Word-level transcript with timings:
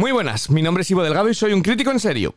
Muy 0.00 0.12
buenas, 0.12 0.48
mi 0.48 0.62
nombre 0.62 0.80
es 0.80 0.90
Ivo 0.90 1.02
Delgado 1.02 1.28
y 1.28 1.34
soy 1.34 1.52
un 1.52 1.60
crítico 1.60 1.90
en 1.90 2.00
serio. 2.00 2.34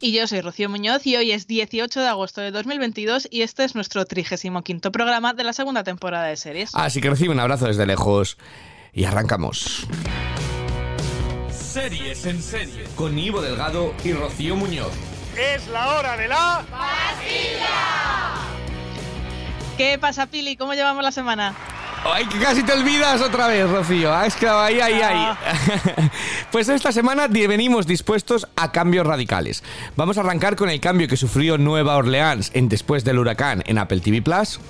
Y 0.00 0.12
yo 0.12 0.26
soy 0.26 0.42
Rocío 0.42 0.68
Muñoz 0.68 1.06
y 1.06 1.16
hoy 1.16 1.32
es 1.32 1.46
18 1.46 1.98
de 1.98 2.08
agosto 2.08 2.42
de 2.42 2.50
2022 2.50 3.26
y 3.30 3.40
este 3.40 3.64
es 3.64 3.74
nuestro 3.74 4.04
35 4.04 4.92
programa 4.92 5.32
de 5.32 5.44
la 5.44 5.54
segunda 5.54 5.82
temporada 5.82 6.26
de 6.26 6.36
series. 6.36 6.74
Así 6.74 7.00
que 7.00 7.08
recibe 7.08 7.32
un 7.32 7.40
abrazo 7.40 7.68
desde 7.68 7.86
lejos 7.86 8.36
y 8.92 9.04
arrancamos. 9.04 9.86
Series 11.50 12.26
en 12.26 12.42
serie 12.42 12.84
con 12.96 13.18
Ivo 13.18 13.40
Delgado 13.40 13.94
y 14.04 14.12
Rocío 14.12 14.54
Muñoz. 14.54 14.92
Es 15.38 15.66
la 15.68 15.88
hora 15.88 16.18
de 16.18 16.28
la 16.28 16.66
¡Pastilla! 16.70 18.34
¿Qué 19.78 19.98
pasa, 19.98 20.26
Pili? 20.26 20.54
¿Cómo 20.58 20.74
llevamos 20.74 21.02
la 21.02 21.12
semana? 21.12 21.54
Ay, 22.04 22.26
que 22.26 22.38
casi 22.38 22.62
te 22.62 22.72
olvidas 22.72 23.22
otra 23.22 23.46
vez, 23.46 23.68
Rocío. 23.68 24.12
Ah, 24.12 24.26
es 24.26 24.34
que 24.36 24.46
ahí, 24.46 24.78
ahí, 24.78 25.00
ahí. 25.00 25.16
Ah. 25.16 25.38
pues 26.52 26.68
esta 26.68 26.92
semana 26.92 27.28
venimos 27.28 27.86
dispuestos 27.86 28.46
a 28.56 28.72
cambios 28.72 29.06
radicales. 29.06 29.62
Vamos 29.96 30.18
a 30.18 30.20
arrancar 30.20 30.54
con 30.54 30.68
el 30.68 30.80
cambio 30.80 31.08
que 31.08 31.16
sufrió 31.16 31.56
Nueva 31.56 31.96
Orleans 31.96 32.50
en 32.54 32.68
después 32.68 33.04
del 33.04 33.18
huracán 33.18 33.62
en 33.66 33.78
Apple 33.78 34.00
TV 34.00 34.20
Plus. 34.20 34.60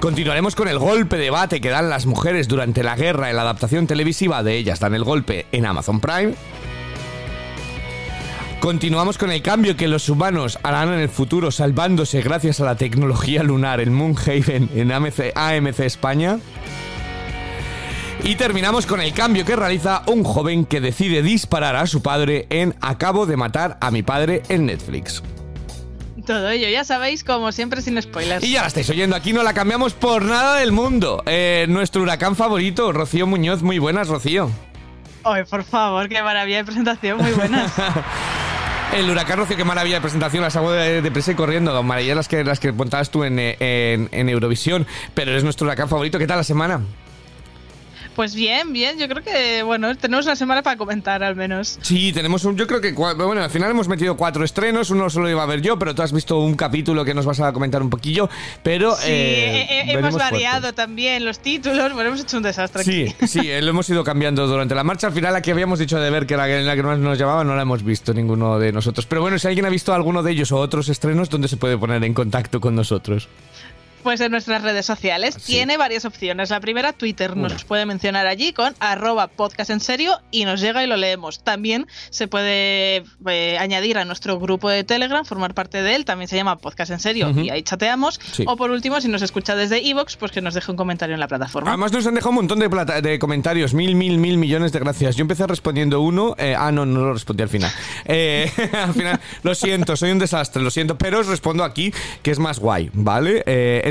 Continuaremos 0.00 0.54
con 0.54 0.68
el 0.68 0.78
golpe 0.78 1.16
de 1.16 1.24
debate 1.24 1.62
que 1.62 1.70
dan 1.70 1.88
las 1.88 2.04
mujeres 2.04 2.46
durante 2.46 2.82
la 2.82 2.94
guerra 2.94 3.30
en 3.30 3.36
la 3.36 3.42
adaptación 3.42 3.86
televisiva 3.86 4.42
de 4.42 4.58
ellas 4.58 4.80
dan 4.80 4.94
el 4.94 5.02
golpe 5.02 5.46
en 5.50 5.64
Amazon 5.64 5.98
Prime. 5.98 6.34
Continuamos 8.64 9.18
con 9.18 9.30
el 9.30 9.42
cambio 9.42 9.76
que 9.76 9.88
los 9.88 10.08
humanos 10.08 10.58
harán 10.62 10.90
en 10.90 11.00
el 11.00 11.10
futuro 11.10 11.50
salvándose 11.50 12.22
gracias 12.22 12.60
a 12.60 12.64
la 12.64 12.76
tecnología 12.76 13.42
lunar 13.42 13.78
en 13.78 13.92
Moonhaven 13.92 14.70
en 14.74 14.90
AMC, 14.90 15.32
AMC 15.34 15.80
España. 15.80 16.38
Y 18.22 18.36
terminamos 18.36 18.86
con 18.86 19.02
el 19.02 19.12
cambio 19.12 19.44
que 19.44 19.54
realiza 19.54 20.02
un 20.06 20.24
joven 20.24 20.64
que 20.64 20.80
decide 20.80 21.20
disparar 21.20 21.76
a 21.76 21.86
su 21.86 22.00
padre 22.00 22.46
en 22.48 22.74
Acabo 22.80 23.26
de 23.26 23.36
matar 23.36 23.76
a 23.82 23.90
mi 23.90 24.02
padre 24.02 24.42
en 24.48 24.64
Netflix. 24.64 25.22
Todo 26.24 26.48
ello, 26.48 26.70
ya 26.70 26.84
sabéis, 26.84 27.22
como 27.22 27.52
siempre, 27.52 27.82
sin 27.82 28.00
spoilers. 28.00 28.42
Y 28.42 28.52
ya 28.52 28.62
la 28.62 28.68
estáis 28.68 28.88
oyendo 28.88 29.14
aquí, 29.14 29.34
no 29.34 29.42
la 29.42 29.52
cambiamos 29.52 29.92
por 29.92 30.24
nada 30.24 30.56
del 30.56 30.72
mundo. 30.72 31.22
Eh, 31.26 31.66
nuestro 31.68 32.00
huracán 32.00 32.34
favorito, 32.34 32.92
Rocío 32.92 33.26
Muñoz. 33.26 33.62
Muy 33.62 33.78
buenas, 33.78 34.08
Rocío. 34.08 34.50
Ay, 35.22 35.44
por 35.44 35.64
favor, 35.64 36.08
qué 36.08 36.22
maravilla 36.22 36.56
de 36.56 36.64
presentación, 36.64 37.18
muy 37.18 37.32
buenas. 37.32 37.70
El 38.92 39.10
huracán 39.10 39.38
Rocío, 39.38 39.56
qué 39.56 39.64
maravilla 39.64 39.96
de 39.96 40.00
presentación, 40.02 40.42
las 40.42 40.54
hago 40.54 40.70
de, 40.70 41.02
de 41.02 41.10
presa 41.10 41.32
y 41.32 41.34
corriendo. 41.34 41.82
Maravillas 41.82 42.16
las 42.16 42.28
que, 42.28 42.44
las 42.44 42.60
que 42.60 42.72
contabas 42.72 43.10
tú 43.10 43.24
en, 43.24 43.38
eh, 43.40 43.56
en, 43.58 44.08
en 44.12 44.28
Eurovisión, 44.28 44.86
pero 45.14 45.32
eres 45.32 45.42
nuestro 45.42 45.66
huracán 45.66 45.88
favorito. 45.88 46.18
¿Qué 46.18 46.26
tal 46.28 46.36
la 46.36 46.44
semana? 46.44 46.80
Pues 48.14 48.34
bien, 48.34 48.72
bien. 48.72 48.98
Yo 48.98 49.08
creo 49.08 49.22
que, 49.22 49.62
bueno, 49.62 49.94
tenemos 49.96 50.24
una 50.26 50.36
semana 50.36 50.62
para 50.62 50.76
comentar 50.76 51.22
al 51.22 51.34
menos. 51.36 51.78
Sí, 51.82 52.12
tenemos 52.12 52.44
un. 52.44 52.56
Yo 52.56 52.66
creo 52.66 52.80
que. 52.80 52.92
Bueno, 52.92 53.42
al 53.42 53.50
final 53.50 53.70
hemos 53.70 53.88
metido 53.88 54.16
cuatro 54.16 54.44
estrenos. 54.44 54.90
Uno 54.90 55.10
solo 55.10 55.28
iba 55.28 55.42
a 55.42 55.46
ver 55.46 55.60
yo, 55.62 55.78
pero 55.78 55.94
tú 55.94 56.02
has 56.02 56.12
visto 56.12 56.38
un 56.38 56.54
capítulo 56.54 57.04
que 57.04 57.14
nos 57.14 57.26
vas 57.26 57.40
a 57.40 57.52
comentar 57.52 57.82
un 57.82 57.90
poquillo. 57.90 58.28
Pero. 58.62 58.94
Sí, 58.96 59.10
eh, 59.10 59.66
he- 59.68 59.90
he- 59.90 59.92
hemos 59.94 60.14
variado 60.14 60.72
también 60.74 61.24
los 61.24 61.38
títulos. 61.40 61.92
Bueno, 61.92 62.08
hemos 62.10 62.20
hecho 62.22 62.36
un 62.36 62.42
desastre 62.42 62.84
Sí, 62.84 63.06
aquí. 63.16 63.26
sí, 63.26 63.50
eh, 63.50 63.60
lo 63.62 63.70
hemos 63.70 63.88
ido 63.90 64.04
cambiando 64.04 64.46
durante 64.46 64.74
la 64.74 64.84
marcha. 64.84 65.06
Al 65.08 65.12
final, 65.12 65.32
la 65.32 65.42
que 65.42 65.50
habíamos 65.50 65.78
dicho 65.78 65.98
de 65.98 66.10
ver 66.10 66.26
que 66.26 66.34
era 66.34 66.46
la 66.46 66.76
que 66.76 66.82
más 66.82 66.98
nos 66.98 67.18
llamaba, 67.18 67.44
no 67.44 67.56
la 67.56 67.62
hemos 67.62 67.82
visto 67.82 68.14
ninguno 68.14 68.58
de 68.58 68.72
nosotros. 68.72 69.06
Pero 69.06 69.20
bueno, 69.22 69.38
si 69.38 69.48
alguien 69.48 69.66
ha 69.66 69.70
visto 69.70 69.92
alguno 69.92 70.22
de 70.22 70.32
ellos 70.32 70.52
o 70.52 70.58
otros 70.58 70.88
estrenos, 70.88 71.30
¿dónde 71.30 71.48
se 71.48 71.56
puede 71.56 71.76
poner 71.76 72.02
en 72.04 72.14
contacto 72.14 72.60
con 72.60 72.74
nosotros? 72.74 73.28
Pues 74.04 74.20
en 74.20 74.30
nuestras 74.30 74.62
redes 74.62 74.86
sociales 74.86 75.34
Sí. 75.38 75.54
tiene 75.54 75.76
varias 75.76 76.04
opciones. 76.04 76.50
La 76.50 76.60
primera, 76.60 76.92
Twitter, 76.92 77.32
Una. 77.32 77.48
nos 77.48 77.64
puede 77.64 77.86
mencionar 77.86 78.26
allí 78.26 78.52
con 78.52 78.74
arroba 78.78 79.26
podcast 79.26 79.70
en 79.70 79.80
serio 79.80 80.20
y 80.30 80.44
nos 80.44 80.60
llega 80.60 80.84
y 80.84 80.86
lo 80.86 80.96
leemos. 80.96 81.42
También 81.42 81.86
se 82.10 82.28
puede 82.28 83.02
eh, 83.26 83.56
añadir 83.58 83.98
a 83.98 84.04
nuestro 84.04 84.38
grupo 84.38 84.68
de 84.70 84.84
Telegram, 84.84 85.24
formar 85.24 85.54
parte 85.54 85.82
de 85.82 85.94
él, 85.96 86.04
también 86.04 86.28
se 86.28 86.36
llama 86.36 86.56
podcast 86.58 86.90
en 86.92 87.00
serio 87.00 87.30
y 87.30 87.48
ahí 87.50 87.62
chateamos. 87.62 88.20
Sí. 88.32 88.44
O 88.46 88.56
por 88.56 88.70
último, 88.70 89.00
si 89.00 89.08
nos 89.08 89.22
escucha 89.22 89.56
desde 89.56 89.78
Evox, 89.88 90.16
pues 90.16 90.30
que 90.32 90.40
nos 90.42 90.54
deje 90.54 90.70
un 90.70 90.76
comentario 90.76 91.14
en 91.14 91.20
la 91.20 91.26
plataforma. 91.28 91.70
Además 91.70 91.90
nos 91.92 92.06
han 92.06 92.14
dejado 92.14 92.30
un 92.30 92.36
montón 92.36 92.58
de, 92.58 92.68
plata- 92.68 93.00
de 93.00 93.18
comentarios, 93.18 93.72
mil, 93.74 93.94
mil, 93.94 94.18
mil 94.18 94.36
millones 94.36 94.70
de 94.72 94.80
gracias. 94.80 95.16
Yo 95.16 95.22
empecé 95.22 95.46
respondiendo 95.46 96.02
uno, 96.02 96.34
eh, 96.38 96.54
ah, 96.56 96.70
no, 96.70 96.84
no 96.84 97.00
lo 97.00 97.14
respondí 97.14 97.42
al 97.42 97.48
final. 97.48 97.72
Eh, 98.04 98.50
al 98.74 98.92
final, 98.92 99.18
lo 99.42 99.54
siento, 99.54 99.96
soy 99.96 100.10
un 100.10 100.18
desastre, 100.18 100.62
lo 100.62 100.70
siento, 100.70 100.98
pero 100.98 101.20
os 101.20 101.26
respondo 101.26 101.64
aquí, 101.64 101.92
que 102.22 102.30
es 102.30 102.38
más 102.38 102.58
guay, 102.58 102.90
¿vale? 102.92 103.42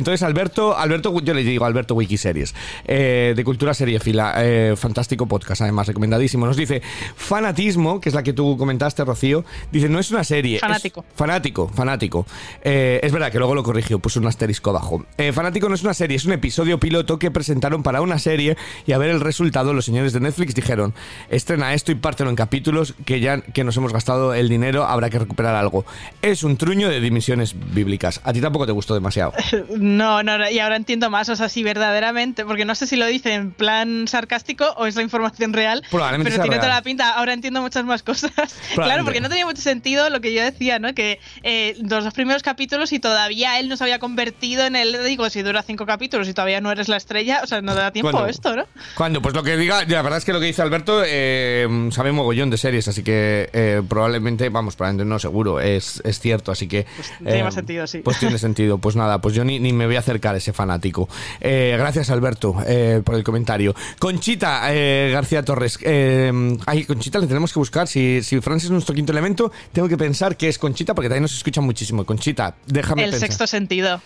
Entonces, 0.03 0.22
Alberto, 0.24 0.78
Alberto, 0.78 1.18
yo 1.22 1.34
le 1.34 1.46
digo 1.46 1.64
Alberto 1.64 1.96
Wikiseries, 1.96 2.53
eh, 2.86 3.31
de 3.38 3.44
Cultura 3.46 3.74
Seriefila, 3.74 4.34
eh, 4.40 4.74
fantástico 4.75 5.28
podcast, 5.28 5.62
además, 5.62 5.88
recomendadísimo. 5.88 6.46
Nos 6.46 6.58
dice, 6.58 6.81
fanatismo, 7.16 8.02
que 8.02 8.09
es 8.09 8.16
la 8.16 8.22
que 8.22 8.34
tú 8.34 8.58
comentaste, 8.58 9.06
Rocío, 9.06 9.46
dice, 9.72 9.88
no 9.88 10.00
es 10.00 10.12
una 10.12 10.25
serie. 10.25 10.56
es- 10.58 10.62
Fanático. 10.62 11.06
Fanático, 11.16 11.69
fanático. 11.69 12.25
Eh, 12.66 13.00
es 13.02 13.14
verdad 13.14 13.31
que 13.31 13.38
luego 13.38 13.56
lo 13.56 13.64
corrigió, 13.64 13.97
puso 14.00 14.19
un 14.19 14.28
asterisco 14.28 14.72
abajo. 14.72 15.06
Eh, 15.18 15.31
fanático 15.31 15.69
no 15.69 15.75
es 15.75 15.84
una 15.84 15.94
serie, 15.94 16.18
es 16.18 16.25
un 16.25 16.34
episodio 16.34 16.80
piloto 16.81 17.18
que 17.18 17.31
presentaron 17.31 17.81
para 17.81 18.02
una 18.02 18.20
serie 18.20 18.58
y 18.85 18.91
a 18.91 18.97
ver 18.97 19.09
el 19.09 19.22
resultado, 19.22 19.74
los 19.74 19.85
señores 19.85 20.12
de 20.12 20.20
Netflix 20.20 20.53
dijeron, 20.53 20.94
estrena 21.30 21.74
esto 21.74 21.94
y 21.94 21.96
pártelo 21.96 22.30
en 22.30 22.35
capítulos 22.35 22.94
que 23.06 23.22
ya 23.22 23.40
que 23.40 23.64
nos 23.64 23.78
hemos 23.78 23.94
gastado 23.94 24.34
el 24.34 24.50
dinero, 24.50 24.84
habrá 24.84 25.09
que 25.09 25.18
recuperar 25.20 25.56
algo. 25.56 25.85
Es 26.22 26.44
un 26.44 26.58
truño 26.58 26.90
de 26.90 27.00
dimensiones 27.00 27.56
bíblicas. 27.74 28.20
A 28.25 28.34
ti 28.34 28.41
tampoco 28.41 28.66
te 28.66 28.74
gustó 28.74 28.94
demasiado. 28.94 29.31
No, 29.98 30.24
no, 30.24 30.38
no, 30.38 30.50
y 30.50 30.59
ahora 30.59 30.76
entiendo 30.76 31.09
más, 31.09 31.30
o 31.30 31.36
sea, 31.36 31.50
si 31.50 31.64
verdaderamente, 31.64 32.46
porque 32.46 32.66
no 32.66 32.76
sé 32.76 32.88
si 32.88 32.96
lo 32.96 33.06
dice 33.06 33.34
en 33.34 33.52
plan 33.52 34.08
sarcástico 34.08 34.66
o 34.78 34.86
es 34.86 34.96
la 34.96 35.02
información 35.02 35.54
real, 35.54 35.84
Probablemente 35.92 36.31
pero 36.31 36.36
sea 36.36 36.44
tiene 36.44 36.56
real. 36.58 36.68
toda 36.68 36.76
la 36.76 36.81
pinta, 36.84 37.09
ahora 37.12 37.34
entiendo 37.34 37.62
muchas 37.62 37.86
más 37.86 38.03
cosas. 38.03 38.32
claro, 38.76 39.03
porque 39.03 39.22
no 39.22 39.30
tenía 39.30 39.46
mucho 39.46 39.62
sentido 39.62 40.09
lo 40.09 40.22
que 40.22 40.34
yo 40.34 40.44
decía, 40.44 40.80
¿no? 40.80 40.94
Que 40.94 41.20
eh, 41.44 41.76
los 41.82 42.03
dos 42.03 42.14
primeros 42.14 42.44
capítulos 42.44 42.92
y 42.94 43.00
todavía 43.00 43.59
él 43.59 43.70
no 43.70 43.78
se 43.78 43.84
había 43.84 44.00
convertido 44.00 44.66
en 44.66 44.76
el, 44.76 45.03
digo, 45.06 45.30
si 45.30 45.42
dura 45.42 45.62
cinco 45.64 45.86
capítulos 45.86 46.28
y 46.28 46.34
todavía 46.34 46.62
no 46.62 46.72
eres 46.72 46.88
la 46.88 46.98
estrella, 46.98 47.42
o 47.44 47.48
sea, 47.48 47.62
no 47.62 47.76
da 47.76 47.92
tiempo 47.92 48.12
¿Cuándo? 48.12 48.30
esto, 48.30 48.56
¿no? 48.56 48.66
Cuando, 48.96 49.22
pues 49.22 49.36
lo 49.36 49.44
que 49.44 49.58
diga, 49.58 49.84
la 49.86 50.02
verdad 50.02 50.18
es 50.18 50.26
que 50.26 50.34
lo 50.34 50.40
que 50.40 50.48
dice 50.48 50.62
Alberto 50.62 51.03
eh, 51.06 51.68
sabe 51.92 52.12
mogollón 52.12 52.50
de 52.50 52.58
series, 52.58 52.88
así 52.88 53.03
que 53.03 53.50
eh, 53.53 53.82
probablemente, 53.88 54.50
vamos, 54.50 54.76
probablemente 54.76 55.09
no 55.09 55.20
seguro, 55.20 55.59
es, 55.59 56.02
es 56.03 56.20
cierto, 56.20 56.52
así 56.52 56.68
que... 56.68 56.86
tiene 57.20 57.40
eh, 57.40 57.44
más 57.44 57.53
sentido, 57.53 57.88
sí. 57.88 58.00
Pues 58.00 58.20
tiene 58.20 58.38
sentido, 58.38 58.78
pues 58.78 58.96
nada, 58.96 59.20
pues 59.22 59.36
yo 59.36 59.44
ni, 59.44 59.59
ni 59.59 59.74
me 59.74 59.83
voy 59.86 59.96
a 59.96 60.00
acercar 60.00 60.36
a 60.36 60.38
ese 60.38 60.54
fanático. 60.54 61.08
Eh, 61.40 61.76
gracias 61.78 62.10
Alberto 62.10 62.56
eh, 62.66 63.02
por 63.04 63.16
el 63.16 63.24
comentario. 63.24 63.76
Conchita 64.00 64.62
eh, 64.74 65.10
García 65.12 65.44
Torres, 65.44 65.80
eh, 65.82 66.58
ay, 66.66 66.86
Conchita 66.86 67.20
le 67.20 67.28
tenemos 67.28 67.54
que 67.54 67.60
buscar, 67.60 67.88
si, 67.88 68.22
si 68.24 68.42
Francis 68.42 68.66
es 68.66 68.72
nuestro 68.72 68.94
quinto 68.96 69.12
elemento, 69.12 69.52
tengo 69.72 69.88
que 69.88 69.98
pensar 69.98 70.38
que 70.38 70.50
es 70.50 70.58
Conchita, 70.58 70.94
porque 70.94 71.10
también 71.10 71.24
nos 71.24 71.34
escucha 71.34 71.62
muchísimo. 71.62 72.06
Conchita, 72.06 72.56
déjame 72.66 73.04
El 73.06 73.12
pensar. 73.12 73.30
sexto 73.30 73.48
sentido. 73.48 74.02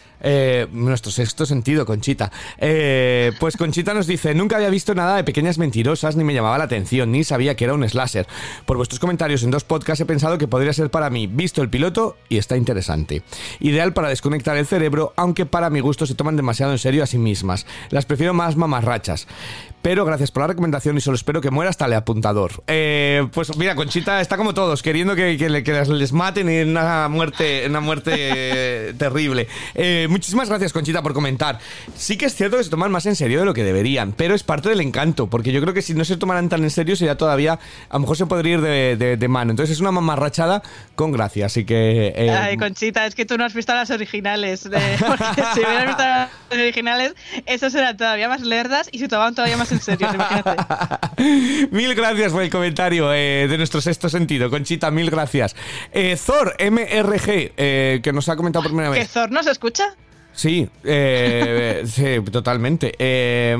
Nuestro 0.72 1.12
sexto 1.12 1.46
sentido, 1.46 1.86
Conchita. 1.86 2.32
Pues 3.40 3.58
Conchita 3.58 3.94
nos 3.94 4.08
dice, 4.08 4.34
nunca 4.34 4.56
había 4.58 4.70
visto 4.70 4.94
nada 4.96 5.18
de 5.18 5.24
pequeñas 5.24 5.58
mentirosas, 5.58 6.16
ni 6.16 6.24
me 6.24 6.34
llamaba 6.34 6.58
la 6.58 6.64
atención, 6.66 7.12
ni 7.12 7.24
sabía 7.24 7.56
que 7.56 7.64
era 7.66 7.74
un 7.74 7.88
slasher. 7.88 8.28
Por 8.66 8.78
vuestros 8.78 9.00
comentarios 9.00 9.44
en 9.44 9.52
dos 9.52 9.64
podcasts 9.64 10.02
he 10.02 10.06
pensado 10.06 10.38
que 10.38 10.48
podría 10.48 10.74
ser 10.74 10.90
para 10.90 11.09
mí, 11.09 11.28
visto 11.28 11.62
el 11.62 11.70
piloto, 11.70 12.18
y 12.30 12.38
está 12.38 12.58
interesante. 12.58 13.24
Ideal 13.59 13.94
para 13.94 14.09
desconectar 14.09 14.58
el 14.58 14.66
cerebro, 14.66 15.14
aunque 15.16 15.46
para 15.46 15.56
mi 15.69 15.79
gusto 15.79 16.06
se 16.06 16.16
toman 16.16 16.35
demasiado 16.35 16.72
en 16.72 16.78
serio 16.78 17.03
a 17.03 17.07
sí 17.07 17.18
mismas. 17.18 17.66
Las 17.90 18.06
prefiero 18.06 18.34
más 18.34 18.56
mamarrachas. 18.56 19.28
Pero 19.88 20.03
gracias 20.03 20.31
por 20.31 20.44
la 20.44 20.48
recomendación 20.48 20.98
y 20.98 21.00
solo 21.00 21.16
espero 21.16 21.40
que 21.40 21.50
muera 21.50 21.70
hasta 21.70 21.86
el 21.86 21.94
apuntador. 21.94 22.52
Eh, 22.68 23.25
pues 23.31 23.56
mira, 23.56 23.74
Conchita 23.74 24.20
está 24.20 24.36
como 24.36 24.53
todos, 24.53 24.84
queriendo 24.84 25.16
que, 25.16 25.38
que 25.38 25.50
le- 25.50 25.64
que 25.64 25.72
les, 25.72 26.12
maten 26.12 26.50
en 26.50 26.72
una 26.72 27.08
muerte, 27.08 27.64
una 27.70 27.80
muerte 27.80 28.12
eh, 28.14 28.94
terrible. 28.97 29.47
Eh, 29.76 30.08
muchísimas 30.09 30.50
gracias, 30.50 30.74
Conchita, 30.74 31.02
por 31.02 31.14
comentar. 31.14 31.59
Sí 31.96 32.18
que 32.18 32.26
es 32.26 32.36
cierto 32.36 32.58
que 32.58 32.66
se 32.66 32.70
toman 32.70 32.92
más 32.92 33.06
en 33.06 33.16
serio 33.16 33.40
de 33.40 33.46
lo 33.46 33.53
que 33.53 33.64
deberían, 33.64 34.12
pero 34.12 34.36
es 34.36 34.44
parte 34.44 34.68
del 34.68 34.81
encanto, 34.81 35.28
porque 35.28 35.53
yo 35.53 35.62
creo 35.62 35.74
que 35.74 35.81
si 35.81 35.94
no 35.94 36.03
se 36.03 36.18
tomaran 36.18 36.50
tan 36.50 36.64
en 36.64 36.70
serio 36.70 36.97
sería 36.97 37.16
todavía, 37.16 37.53
a 37.53 37.94
lo 37.94 38.02
mejor 38.02 38.17
se 38.17 38.26
podría 38.26 38.56
ir 38.56 38.61
de, 38.97 39.28
mano. 39.29 39.52
Entonces 39.52 39.78
es 39.78 39.79
una 39.79 39.94
mamarrachada 39.94 40.64
con 40.96 41.14
gracia, 41.14 41.46
así 41.46 41.64
que... 41.64 42.14
Ay, 42.29 42.58
Conchita, 42.58 43.06
es 43.06 43.16
que 43.16 43.26
tú 43.26 43.38
no 43.38 43.46
has 43.46 43.53
visto 43.53 43.73
las 43.73 43.90
originales. 43.90 44.64
porque 45.08 45.44
si 45.53 45.61
hubieras 45.61 45.85
visto 45.88 46.03
las 46.03 46.29
originales, 46.52 47.14
esas 47.46 47.73
eran 47.73 47.96
todavía 47.96 48.28
más 48.28 48.41
lerdas 48.41 48.90
y 48.91 49.00
se 49.00 49.08
tomaban 49.08 49.34
todavía 49.34 49.56
más 49.56 49.72
en 49.72 49.77
serio, 49.79 50.08
imagínate. 50.14 50.56
mil 51.72 51.96
gracias 51.96 52.32
por 52.32 52.41
el 52.44 52.50
comentario 52.50 53.14
eh, 53.14 53.47
de 53.50 53.58
nuestro 53.58 53.82
sexto 53.82 54.09
sentido. 54.09 54.50
Conchita, 54.50 54.91
mil 54.91 55.09
gracias. 55.09 55.56
Eh, 55.91 56.18
Thor, 56.24 56.56
MRG, 56.59 57.53
eh, 57.58 58.00
que 58.03 58.14
nos 58.14 58.29
ha 58.29 58.35
comentado 58.35 58.64
por 58.64 58.72
primera 58.72 58.91
¿Que 58.94 59.00
vez. 59.00 59.09
Thor 59.09 59.32
no 59.32 59.44
se 59.44 59.52
escucha? 59.52 59.96
Sí, 60.37 60.69
eh, 60.84 61.84
sí, 61.87 62.22
totalmente. 62.31 62.93
Eh, 62.99 63.57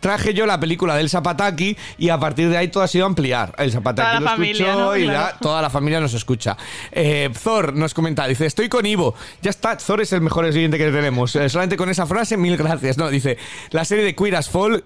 traje 0.00 0.34
yo 0.34 0.46
la 0.46 0.58
película 0.58 0.96
del 0.96 1.08
Zapataki 1.08 1.76
y 1.96 2.08
a 2.08 2.18
partir 2.18 2.48
de 2.48 2.56
ahí 2.56 2.68
todo 2.68 2.82
ha 2.82 2.88
sido 2.88 3.06
ampliar. 3.06 3.54
El 3.56 3.70
Zapataki 3.70 4.24
lo 4.24 4.30
escuchó 4.30 4.96
y 4.96 5.08
toda 5.40 5.62
la 5.62 5.70
familia 5.70 6.00
nos 6.00 6.12
escucha. 6.12 6.56
Eh, 6.90 7.30
Thor 7.42 7.72
nos 7.72 7.94
comenta, 7.94 8.26
dice, 8.26 8.46
estoy 8.46 8.68
con 8.68 8.84
Ivo. 8.84 9.14
Ya 9.42 9.50
está, 9.50 9.76
Thor 9.76 10.00
es 10.00 10.12
el 10.12 10.22
mejor 10.22 10.52
siguiente 10.52 10.76
que 10.76 10.90
tenemos. 10.90 11.30
solamente 11.30 11.76
con 11.76 11.88
esa 11.88 12.04
frase, 12.04 12.36
mil 12.36 12.56
gracias. 12.56 12.98
No, 12.98 13.08
dice, 13.08 13.38
la 13.70 13.84
serie 13.84 14.04
de 14.04 14.16
Queer 14.16 14.34
as 14.34 14.50
Fall 14.50 14.82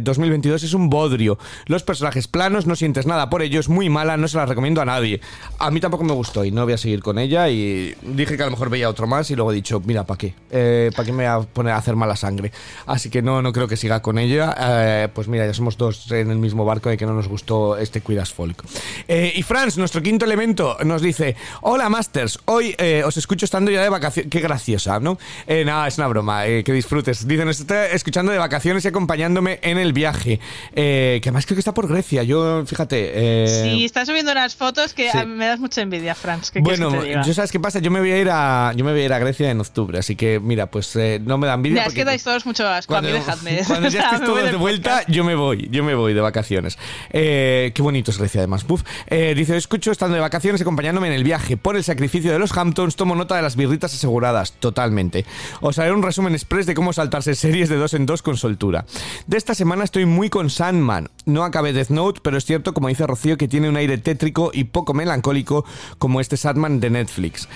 2022 0.00 0.62
es 0.62 0.74
un 0.74 0.90
bodrio. 0.90 1.38
Los 1.66 1.82
personajes 1.82 2.28
planos, 2.28 2.68
no 2.68 2.76
sientes 2.76 3.04
nada 3.04 3.28
por 3.30 3.42
ello, 3.42 3.58
es 3.58 3.68
muy 3.68 3.90
mala, 3.90 4.16
no 4.16 4.28
se 4.28 4.36
la 4.36 4.46
recomiendo 4.46 4.80
a 4.80 4.84
nadie. 4.84 5.20
A 5.58 5.72
mí 5.72 5.80
tampoco 5.80 6.04
me 6.04 6.12
gustó 6.12 6.44
y 6.44 6.52
no 6.52 6.62
voy 6.62 6.74
a 6.74 6.78
seguir 6.78 7.02
con 7.02 7.18
ella 7.18 7.48
y 7.48 7.96
dije 8.02 8.36
que 8.36 8.42
a 8.44 8.46
lo 8.46 8.52
mejor 8.52 8.70
veía 8.70 8.88
otro 8.88 9.08
más 9.08 9.28
y 9.32 9.34
luego 9.34 9.50
he 9.50 9.56
dicho, 9.56 9.82
mira, 9.84 10.03
¿para 10.04 10.18
qué? 10.18 10.34
Eh, 10.50 10.90
¿Para 10.94 11.06
qué 11.06 11.12
me 11.12 11.28
voy 11.28 11.44
a 11.44 11.46
poner 11.46 11.72
a 11.72 11.76
hacer 11.76 11.96
mala 11.96 12.16
sangre? 12.16 12.52
Así 12.86 13.10
que 13.10 13.22
no, 13.22 13.42
no 13.42 13.52
creo 13.52 13.68
que 13.68 13.76
siga 13.76 14.02
con 14.02 14.18
ella. 14.18 14.54
Eh, 14.58 15.08
pues 15.12 15.28
mira, 15.28 15.46
ya 15.46 15.54
somos 15.54 15.76
dos 15.76 16.10
en 16.10 16.30
el 16.30 16.38
mismo 16.38 16.64
barco 16.64 16.88
de 16.88 16.96
que 16.96 17.06
no 17.06 17.12
nos 17.12 17.28
gustó 17.28 17.76
este 17.76 18.00
Queer 18.00 18.20
as 18.20 18.32
Folk. 18.32 18.64
Eh, 19.08 19.32
y 19.34 19.42
Franz, 19.42 19.76
nuestro 19.76 20.02
quinto 20.02 20.24
elemento, 20.24 20.76
nos 20.84 21.02
dice: 21.02 21.36
Hola, 21.62 21.88
Masters. 21.88 22.38
Hoy 22.46 22.76
os 23.04 23.16
escucho 23.16 23.44
estando 23.44 23.70
ya 23.70 23.82
de 23.82 23.88
vacaciones. 23.88 24.30
Qué 24.30 24.40
graciosa, 24.40 25.00
¿no? 25.00 25.18
nada, 25.48 25.88
es 25.88 25.98
una 25.98 26.08
broma. 26.08 26.44
que 26.44 26.72
disfrutes. 26.72 27.26
Dice: 27.26 27.44
Nos 27.44 27.60
está 27.60 27.86
escuchando 27.88 28.32
de 28.32 28.38
vacaciones 28.38 28.84
y 28.84 28.88
acompañándome 28.88 29.58
en 29.62 29.78
el 29.78 29.92
viaje. 29.92 30.40
que 30.74 31.20
además 31.22 31.46
creo 31.46 31.56
que 31.56 31.60
está 31.60 31.74
por 31.74 31.88
Grecia. 31.88 32.22
Yo, 32.22 32.64
fíjate. 32.66 33.46
sí, 33.48 33.84
está 33.84 34.06
subiendo 34.06 34.32
unas 34.32 34.54
fotos 34.54 34.94
que 34.94 35.10
me 35.26 35.46
das 35.46 35.60
mucha 35.60 35.80
envidia, 35.80 36.14
Franz. 36.14 36.52
bueno, 36.60 37.04
yo 37.04 37.34
sabes 37.34 37.50
qué 37.50 37.60
pasa. 37.60 37.78
Yo 37.78 37.90
me 37.90 38.00
voy 38.00 38.12
a 38.12 38.18
ir 38.18 38.28
a, 38.30 38.72
yo 38.76 38.84
me 38.84 38.92
voy 38.92 39.02
a 39.02 39.04
ir 39.04 39.12
a 39.12 39.18
Grecia 39.18 39.50
en 39.50 39.60
octubre, 39.60 39.93
así 39.98 40.16
que 40.16 40.40
mira, 40.40 40.66
pues 40.66 40.94
eh, 40.96 41.20
no 41.24 41.38
me 41.38 41.46
dan 41.46 41.60
envidia. 41.60 41.82
Ya, 41.82 41.88
es 41.88 41.94
que 41.94 42.04
dais 42.04 42.22
todos 42.22 42.46
mucho 42.46 42.66
asco, 42.66 42.92
cuando, 42.92 43.08
a 43.10 43.12
mí 43.12 43.18
dejadme. 43.18 43.60
Cuando 43.66 43.88
ya 43.88 44.00
estéis 44.04 44.24
todos 44.24 44.44
de 44.44 44.56
vuelta, 44.56 45.04
yo 45.08 45.24
me 45.24 45.34
voy, 45.34 45.68
yo 45.70 45.84
me 45.84 45.94
voy 45.94 46.14
de 46.14 46.20
vacaciones. 46.20 46.78
Eh, 47.10 47.72
qué 47.74 47.82
bonito 47.82 48.10
es 48.10 48.18
Grecia, 48.18 48.40
además. 48.40 48.64
Puf. 48.64 48.82
Eh, 49.06 49.34
dice, 49.36 49.56
escucho 49.56 49.90
estando 49.90 50.14
de 50.14 50.20
vacaciones 50.20 50.60
acompañándome 50.60 51.08
en 51.08 51.14
el 51.14 51.24
viaje. 51.24 51.56
Por 51.56 51.76
el 51.76 51.84
sacrificio 51.84 52.32
de 52.32 52.38
los 52.38 52.56
Hamptons, 52.56 52.96
tomo 52.96 53.14
nota 53.14 53.36
de 53.36 53.42
las 53.42 53.56
birritas 53.56 53.94
aseguradas. 53.94 54.52
Totalmente. 54.52 55.24
Os 55.60 55.78
haré 55.78 55.92
un 55.92 56.02
resumen 56.02 56.34
express 56.34 56.66
de 56.66 56.74
cómo 56.74 56.92
saltarse 56.92 57.34
series 57.34 57.68
de 57.68 57.76
dos 57.76 57.94
en 57.94 58.06
dos 58.06 58.22
con 58.22 58.36
soltura. 58.36 58.84
De 59.26 59.36
esta 59.36 59.54
semana 59.54 59.84
estoy 59.84 60.06
muy 60.06 60.30
con 60.30 60.50
Sandman. 60.50 61.08
No 61.24 61.44
acabé 61.44 61.72
Death 61.72 61.90
Note, 61.90 62.20
pero 62.22 62.36
es 62.36 62.44
cierto, 62.44 62.74
como 62.74 62.88
dice 62.88 63.06
Rocío, 63.06 63.36
que 63.36 63.48
tiene 63.48 63.68
un 63.68 63.76
aire 63.76 63.98
tétrico 63.98 64.50
y 64.52 64.64
poco 64.64 64.94
melancólico 64.94 65.64
como 65.98 66.20
este 66.20 66.36
Sandman 66.36 66.80
de 66.80 66.90
Netflix. 66.90 67.48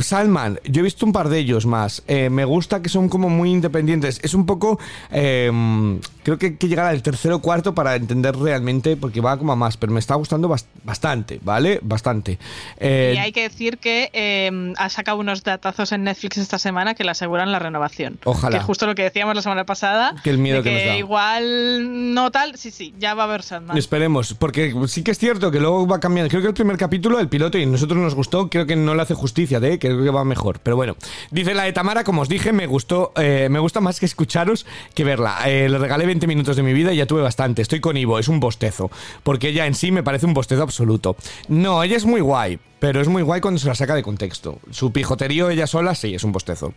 Sandman, 0.00 0.60
yo 0.64 0.80
he 0.80 0.84
visto 0.84 1.06
un 1.06 1.12
par 1.12 1.28
de 1.28 1.38
ellos 1.38 1.63
más. 1.66 2.02
me 2.08 2.44
gusta 2.44 2.82
que 2.82 2.88
son 2.88 3.08
como 3.08 3.28
muy 3.28 3.50
independientes. 3.50 4.20
Es 4.22 4.34
un 4.34 4.46
poco. 4.46 4.78
Em, 5.10 6.00
creo 6.24 6.38
que 6.38 6.46
hay 6.46 6.56
que 6.56 6.68
llegar 6.68 6.86
al 6.86 7.02
tercero 7.02 7.36
o 7.36 7.38
cuarto 7.40 7.74
para 7.74 7.94
entender 7.94 8.36
realmente, 8.36 8.96
porque 8.96 9.20
va 9.20 9.38
como 9.38 9.52
a 9.52 9.56
más, 9.56 9.76
pero 9.76 9.92
me 9.92 10.00
está 10.00 10.14
gustando 10.14 10.52
bastante, 10.82 11.38
¿vale? 11.42 11.78
Bastante. 11.82 12.38
Eh, 12.78 13.14
y 13.16 13.18
hay 13.18 13.32
que 13.32 13.42
decir 13.42 13.78
que 13.78 14.10
em, 14.12 14.74
ha 14.76 14.88
sacado 14.88 15.18
unos 15.18 15.44
datazos 15.44 15.92
en 15.92 16.04
Netflix 16.04 16.38
esta 16.38 16.58
semana 16.58 16.94
que 16.94 17.04
le 17.04 17.10
aseguran 17.10 17.52
la 17.52 17.58
renovación. 17.58 18.18
Ojalá. 18.24 18.58
Que 18.58 18.64
justo 18.64 18.86
lo 18.86 18.94
que 18.94 19.02
decíamos 19.02 19.36
la 19.36 19.42
semana 19.42 19.64
pasada. 19.64 20.16
Que 20.24 20.30
el 20.30 20.38
miedo 20.38 20.62
que, 20.62 20.72
nos 20.72 20.84
da. 20.84 20.96
igual 20.96 22.14
no 22.14 22.30
tal, 22.30 22.56
sí, 22.56 22.70
sí, 22.70 22.94
ya 22.98 23.14
va 23.14 23.24
a 23.24 23.26
haber 23.26 23.42
Sandman. 23.42 23.76
Esperemos, 23.76 24.34
porque 24.34 24.74
sí 24.88 25.02
que 25.02 25.10
es 25.10 25.18
cierto 25.18 25.50
que 25.50 25.60
luego 25.60 25.86
va 25.86 26.00
cambiando. 26.00 26.30
Creo 26.30 26.42
que 26.42 26.48
el 26.48 26.54
primer 26.54 26.78
capítulo, 26.78 27.20
el 27.20 27.28
piloto, 27.28 27.58
y 27.58 27.64
a 27.64 27.66
nosotros 27.66 27.98
nos 27.98 28.14
gustó, 28.14 28.48
creo 28.48 28.66
que 28.66 28.76
no 28.76 28.94
le 28.94 29.02
hace 29.02 29.14
justicia, 29.14 29.58
¿eh? 29.62 29.78
creo 29.78 30.02
que 30.02 30.10
va 30.10 30.24
mejor. 30.24 30.60
Pero 30.60 30.76
bueno, 30.76 30.96
dice 31.30 31.54
la 31.54 31.64
de 31.64 31.72
Tamara, 31.72 32.04
como 32.04 32.22
os 32.22 32.28
dije, 32.28 32.52
me 32.52 32.66
gustó, 32.66 33.12
eh, 33.16 33.48
me 33.50 33.58
gusta 33.58 33.80
más 33.80 34.00
que 34.00 34.06
escucharos 34.06 34.66
que 34.94 35.04
verla. 35.04 35.38
Eh, 35.46 35.68
le 35.68 35.78
regalé 35.78 36.06
20 36.14 36.28
minutos 36.28 36.54
de 36.54 36.62
mi 36.62 36.72
vida 36.72 36.92
y 36.92 36.98
ya 36.98 37.06
tuve 37.06 37.22
bastante. 37.22 37.60
Estoy 37.60 37.80
con 37.80 37.96
Ivo, 37.96 38.20
es 38.20 38.28
un 38.28 38.38
bostezo. 38.38 38.88
Porque 39.24 39.48
ella 39.48 39.66
en 39.66 39.74
sí 39.74 39.90
me 39.90 40.04
parece 40.04 40.26
un 40.26 40.34
bostezo 40.34 40.62
absoluto. 40.62 41.16
No, 41.48 41.82
ella 41.82 41.96
es 41.96 42.04
muy 42.04 42.20
guay, 42.20 42.60
pero 42.78 43.00
es 43.00 43.08
muy 43.08 43.22
guay 43.22 43.40
cuando 43.40 43.58
se 43.58 43.66
la 43.66 43.74
saca 43.74 43.96
de 43.96 44.04
contexto. 44.04 44.60
Su 44.70 44.92
pijoterío 44.92 45.50
ella 45.50 45.66
sola, 45.66 45.96
sí, 45.96 46.14
es 46.14 46.22
un 46.22 46.30
bostezo. 46.30 46.72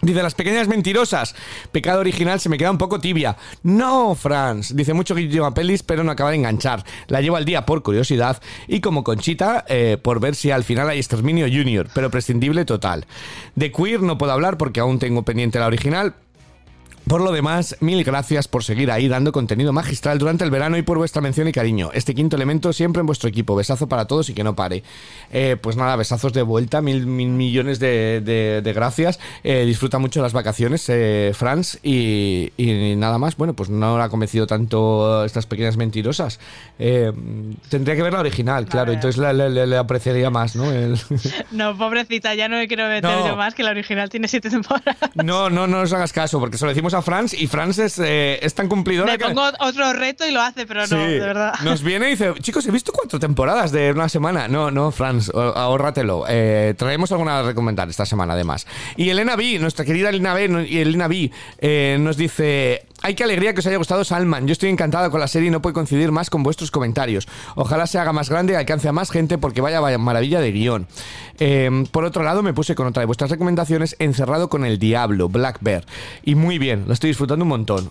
Dice, 0.00 0.22
las 0.22 0.34
pequeñas 0.34 0.66
mentirosas. 0.66 1.34
Pecado 1.72 2.00
original 2.00 2.40
se 2.40 2.48
me 2.48 2.56
queda 2.56 2.70
un 2.70 2.78
poco 2.78 3.00
tibia. 3.00 3.36
No, 3.62 4.14
Franz. 4.14 4.74
Dice 4.74 4.94
mucho 4.94 5.14
que 5.14 5.28
lleva 5.28 5.52
pelis, 5.52 5.82
pero 5.82 6.02
no 6.02 6.12
acaba 6.12 6.30
de 6.30 6.36
enganchar. 6.36 6.84
La 7.08 7.20
llevo 7.20 7.36
al 7.36 7.44
día 7.44 7.66
por 7.66 7.82
curiosidad 7.82 8.40
y 8.66 8.80
como 8.80 9.04
Conchita, 9.04 9.66
eh, 9.68 9.98
por 10.00 10.20
ver 10.20 10.34
si 10.34 10.50
al 10.50 10.64
final 10.64 10.88
hay 10.88 10.98
exterminio 10.98 11.46
junior, 11.46 11.88
pero 11.94 12.10
prescindible 12.10 12.64
total. 12.64 13.06
De 13.56 13.70
queer 13.70 14.00
no 14.00 14.16
puedo 14.16 14.32
hablar 14.32 14.56
porque 14.56 14.80
aún 14.80 14.98
tengo 14.98 15.22
pendiente 15.22 15.58
la 15.58 15.66
original, 15.66 16.14
por 17.06 17.20
lo 17.20 17.32
demás, 17.32 17.76
mil 17.80 18.02
gracias 18.02 18.48
por 18.48 18.64
seguir 18.64 18.90
ahí 18.90 19.08
dando 19.08 19.30
contenido 19.30 19.72
magistral 19.72 20.18
durante 20.18 20.42
el 20.44 20.50
verano 20.50 20.78
y 20.78 20.82
por 20.82 20.96
vuestra 20.96 21.20
mención 21.20 21.46
y 21.48 21.52
cariño. 21.52 21.90
Este 21.92 22.14
quinto 22.14 22.36
elemento 22.36 22.72
siempre 22.72 23.00
en 23.00 23.06
vuestro 23.06 23.28
equipo. 23.28 23.54
Besazo 23.54 23.88
para 23.88 24.06
todos 24.06 24.30
y 24.30 24.34
que 24.34 24.42
no 24.42 24.56
pare. 24.56 24.82
Eh, 25.30 25.56
pues 25.60 25.76
nada, 25.76 25.96
besazos 25.96 26.32
de 26.32 26.42
vuelta, 26.42 26.80
mil, 26.80 27.06
mil 27.06 27.28
millones 27.28 27.78
de, 27.78 28.72
gracias. 28.74 29.20
Eh, 29.42 29.64
disfruta 29.66 29.98
mucho 29.98 30.22
las 30.22 30.32
vacaciones, 30.32 30.86
eh, 30.88 31.32
Franz. 31.34 31.78
Y, 31.82 32.50
nada 32.96 33.18
más, 33.18 33.36
bueno, 33.36 33.54
pues 33.54 33.68
no 33.68 34.00
ha 34.00 34.08
convencido 34.08 34.46
tanto 34.46 35.24
estas 35.24 35.46
pequeñas 35.46 35.76
mentirosas. 35.76 36.40
tendría 36.78 37.96
que 37.96 38.02
ver 38.02 38.12
la 38.12 38.20
original, 38.20 38.64
claro, 38.66 38.92
entonces 38.92 39.20
le, 39.20 39.76
apreciaría 39.76 40.30
más, 40.30 40.56
¿no? 40.56 40.64
No, 41.50 41.76
pobrecita, 41.76 42.34
ya 42.34 42.48
no 42.48 42.56
me 42.56 42.66
quiero 42.66 42.88
meter 42.88 43.10
yo 43.26 43.36
más, 43.36 43.54
que 43.54 43.62
la 43.62 43.70
original 43.70 44.08
tiene 44.08 44.28
siete 44.28 44.48
temporadas. 44.48 44.96
No, 45.14 45.50
no, 45.50 45.66
no 45.66 45.80
os 45.80 45.92
hagas 45.92 46.12
caso, 46.12 46.40
porque 46.40 46.56
se 46.56 46.64
lo 46.64 46.70
decimos 46.70 46.93
a 46.96 47.02
Franz 47.02 47.34
y 47.34 47.46
Franz 47.46 47.78
es, 47.78 47.98
eh, 47.98 48.38
es 48.42 48.54
tan 48.54 48.68
cumplidora. 48.68 49.12
Le 49.12 49.18
pongo 49.18 49.42
otro 49.60 49.92
reto 49.92 50.26
y 50.26 50.30
lo 50.30 50.40
hace, 50.40 50.66
pero 50.66 50.86
no, 50.86 50.98
de 50.98 51.18
verdad. 51.18 51.54
Nos 51.62 51.82
viene 51.82 52.08
y 52.08 52.10
dice, 52.10 52.34
chicos, 52.40 52.66
he 52.66 52.70
visto 52.70 52.92
cuatro 52.92 53.18
temporadas 53.18 53.72
de 53.72 53.92
una 53.92 54.08
semana. 54.08 54.48
No, 54.48 54.70
no, 54.70 54.90
Franz, 54.90 55.30
ahórratelo. 55.34 56.24
Eh, 56.28 56.74
traemos 56.76 57.12
alguna 57.12 57.40
a 57.40 57.42
recomendar 57.42 57.88
esta 57.88 58.06
semana, 58.06 58.34
además. 58.34 58.66
Y 58.96 59.10
Elena 59.10 59.36
B, 59.36 59.58
nuestra 59.58 59.84
querida 59.84 60.10
Elena 60.10 60.34
B, 60.34 60.66
y 60.68 60.78
Elena 60.78 61.08
B 61.08 61.30
eh, 61.58 61.96
nos 62.00 62.16
dice... 62.16 62.86
Ay, 63.06 63.14
qué 63.14 63.22
alegría 63.22 63.52
que 63.52 63.60
os 63.60 63.66
haya 63.66 63.76
gustado 63.76 64.02
Salman. 64.02 64.46
Yo 64.46 64.52
estoy 64.52 64.70
encantado 64.70 65.10
con 65.10 65.20
la 65.20 65.28
serie 65.28 65.48
y 65.48 65.50
no 65.50 65.60
puedo 65.60 65.74
coincidir 65.74 66.10
más 66.10 66.30
con 66.30 66.42
vuestros 66.42 66.70
comentarios. 66.70 67.28
Ojalá 67.54 67.86
se 67.86 67.98
haga 67.98 68.14
más 68.14 68.30
grande 68.30 68.54
y 68.54 68.56
alcance 68.56 68.88
a 68.88 68.92
más 68.92 69.10
gente 69.10 69.36
porque 69.36 69.60
vaya, 69.60 69.78
vaya 69.78 69.98
maravilla 69.98 70.40
de 70.40 70.52
guion. 70.52 70.86
por 71.90 72.06
otro 72.06 72.22
lado, 72.22 72.42
me 72.42 72.54
puse 72.54 72.74
con 72.74 72.86
otra 72.86 73.00
de 73.00 73.06
vuestras 73.06 73.30
recomendaciones, 73.30 73.94
Encerrado 73.98 74.48
con 74.48 74.64
el 74.64 74.78
Diablo, 74.78 75.28
Black 75.28 75.58
Bear. 75.60 75.84
Y 76.22 76.34
muy 76.34 76.58
bien, 76.58 76.84
lo 76.86 76.94
estoy 76.94 77.08
disfrutando 77.10 77.42
un 77.42 77.50
montón 77.50 77.90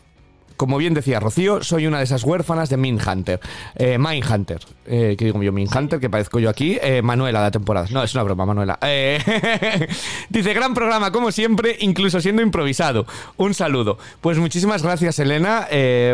como 0.63 0.77
bien 0.77 0.93
decía 0.93 1.19
Rocío, 1.19 1.61
soy 1.61 1.87
una 1.87 1.97
de 1.97 2.05
esas 2.05 2.23
huérfanas 2.23 2.69
de 2.69 2.77
Mindhunter. 2.77 3.41
Eh, 3.75 3.97
Mindhunter. 3.97 4.61
Eh, 4.85 5.17
¿Qué 5.19 5.25
digo 5.25 5.43
yo? 5.43 5.51
Mindhunter, 5.51 5.99
que 5.99 6.09
parezco 6.09 6.39
yo 6.39 6.49
aquí. 6.49 6.79
Eh, 6.81 7.01
Manuela, 7.01 7.41
la 7.41 7.51
temporada. 7.51 7.85
No, 7.91 8.01
es 8.01 8.13
una 8.13 8.23
broma, 8.23 8.45
Manuela. 8.45 8.79
Eh, 8.81 9.19
dice, 10.29 10.53
gran 10.53 10.73
programa, 10.73 11.11
como 11.11 11.33
siempre, 11.33 11.75
incluso 11.81 12.21
siendo 12.21 12.41
improvisado. 12.41 13.05
Un 13.35 13.53
saludo. 13.53 13.97
Pues 14.21 14.37
muchísimas 14.37 14.83
gracias, 14.83 15.19
Elena, 15.19 15.67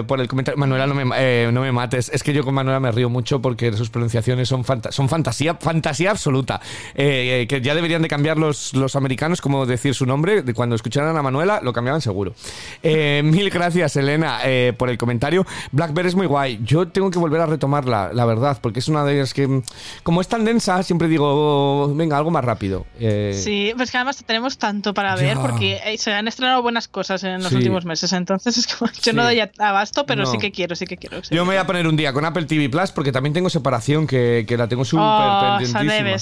por 0.08 0.20
el 0.20 0.28
comentario. 0.28 0.58
Manuela, 0.58 0.88
no 0.88 0.96
me, 0.96 1.52
no 1.52 1.62
me 1.62 1.72
mates. 1.72 2.10
Es 2.12 2.24
que 2.24 2.34
yo 2.34 2.44
con 2.44 2.56
Manuela 2.56 2.80
me 2.80 2.92
río 2.92 3.08
mucho 3.08 3.40
porque 3.40 3.72
sus 3.74 3.92
pronunciaciones 3.92 4.50
son, 4.50 4.66
son 4.90 5.10
fantasía, 5.10 5.54
fantasía 5.54 6.10
absoluta. 6.10 6.60
que 6.96 7.60
ya 7.62 7.76
deberían 7.76 8.02
de 8.02 8.08
cambiar 8.08 8.40
los, 8.40 8.74
los 8.74 8.96
americanos, 8.96 9.42
como 9.42 9.68
decir 9.68 9.94
su 9.94 10.08
nombre. 10.08 10.44
Cuando 10.56 10.76
escucharan 10.76 11.16
a 11.16 11.22
Manuela, 11.22 11.60
lo 11.62 11.72
cambiaban 11.72 12.02
seguro. 12.02 12.34
mil 12.82 13.52
gracias, 13.52 13.96
Elena. 13.96 14.39
Eh, 14.44 14.74
por 14.78 14.90
el 14.90 14.98
comentario. 14.98 15.46
Black 15.72 15.94
Bear 15.94 16.08
es 16.08 16.16
muy 16.16 16.28
guay. 16.28 16.60
Yo 16.64 16.88
tengo 16.88 17.12
que 17.12 17.20
volver 17.20 17.42
a 17.42 17.46
retomarla, 17.46 18.12
la 18.14 18.26
verdad, 18.26 18.58
porque 18.62 18.80
es 18.80 18.88
una 18.88 19.04
de 19.04 19.16
ellas 19.16 19.34
que, 19.34 19.62
como 20.04 20.22
es 20.22 20.28
tan 20.28 20.46
densa, 20.46 20.82
siempre 20.84 21.08
digo, 21.08 21.94
venga, 21.96 22.18
algo 22.18 22.32
más 22.32 22.44
rápido. 22.44 22.86
Eh, 23.00 23.40
sí, 23.42 23.74
pues 23.76 23.92
que 23.92 23.98
además 23.98 24.24
tenemos 24.26 24.58
tanto 24.58 24.94
para 24.94 25.16
ver, 25.16 25.38
porque 25.38 25.80
eh, 25.86 25.98
se 25.98 26.14
han 26.14 26.28
estrenado 26.28 26.62
buenas 26.62 26.88
cosas 26.88 27.24
en 27.24 27.44
los 27.44 27.52
últimos 27.52 27.86
meses. 27.86 28.14
Entonces, 28.14 28.58
es 28.58 28.68
como, 28.68 28.92
yo 29.02 29.14
no 29.14 29.24
doy 29.24 29.42
abasto, 29.58 30.06
pero 30.06 30.26
sí 30.26 30.38
que 30.38 30.52
quiero, 30.52 30.76
sí 30.76 30.86
que 30.86 30.98
quiero. 30.98 31.22
yo 31.30 31.46
me 31.46 31.52
voy 31.52 31.58
a 31.58 31.66
poner 31.66 31.88
un 31.88 31.96
día 31.96 32.14
con 32.14 32.26
Apple 32.26 32.46
TV 32.46 32.70
Plus, 32.70 32.92
porque 32.92 33.12
también 33.12 33.34
tengo 33.34 33.50
separación 33.50 34.08
que, 34.08 34.46
que 34.48 34.58
la 34.58 34.68
tengo 34.68 34.86
súper 34.86 35.06
oh, 35.06 35.58
pendientísima. 35.60 36.18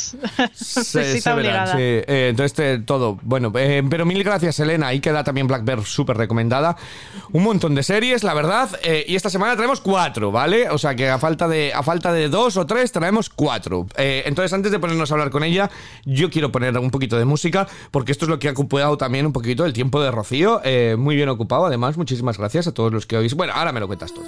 se, 0.54 1.22
se 1.22 1.32
obligada. 1.32 1.76
entonces, 1.78 2.86
todo. 2.86 3.20
Bueno, 3.22 3.52
pero 3.52 4.06
mil 4.06 4.24
gracias, 4.24 4.60
Elena. 4.60 4.88
Ahí 4.88 5.00
queda 5.00 5.24
también 5.24 5.48
Black 5.48 5.64
Bear 5.64 5.84
súper 5.84 6.18
recomendada. 6.18 6.78
Un 7.32 7.44
montón 7.44 7.76
de 7.76 7.84
series 7.84 7.97
series, 7.98 8.24
la 8.24 8.36
verdad. 8.36 8.70
Eh, 8.84 9.06
y 9.08 9.16
esta 9.16 9.32
semana 9.32 9.56
traemos 9.56 9.82
cuatro, 9.82 10.32
¿vale? 10.32 10.70
O 10.70 10.78
sea 10.78 10.94
que 10.94 11.10
a 11.10 11.18
falta 11.18 11.48
de, 11.48 11.74
a 11.74 11.82
falta 11.82 12.14
de 12.14 12.30
dos 12.30 12.56
o 12.56 12.68
tres 12.68 12.92
traemos 12.92 13.28
cuatro. 13.28 13.88
Eh, 13.98 14.22
entonces, 14.28 14.54
antes 14.54 14.72
de 14.72 14.78
ponernos 14.78 15.10
a 15.10 15.16
hablar 15.16 15.32
con 15.32 15.44
ella, 15.44 15.72
yo 16.06 16.30
quiero 16.30 16.52
poner 16.52 16.78
un 16.78 16.92
poquito 16.92 17.18
de 17.18 17.26
música, 17.26 17.68
porque 17.90 18.12
esto 18.12 18.26
es 18.26 18.30
lo 18.30 18.38
que 18.38 18.50
ha 18.50 18.52
ocupado 18.52 19.00
también 19.00 19.26
un 19.26 19.34
poquito 19.34 19.66
el 19.66 19.74
tiempo 19.74 20.00
de 20.00 20.12
Rocío. 20.12 20.62
Eh, 20.64 20.96
muy 20.96 21.16
bien 21.16 21.30
ocupado, 21.30 21.66
además. 21.66 21.98
Muchísimas 21.98 22.38
gracias 22.38 22.68
a 22.68 22.72
todos 22.72 22.94
los 22.94 23.08
que 23.08 23.18
oís. 23.18 23.34
Bueno, 23.34 23.54
ahora 23.56 23.72
me 23.72 23.80
lo 23.80 23.88
cuentas 23.88 24.14
todo. 24.14 24.26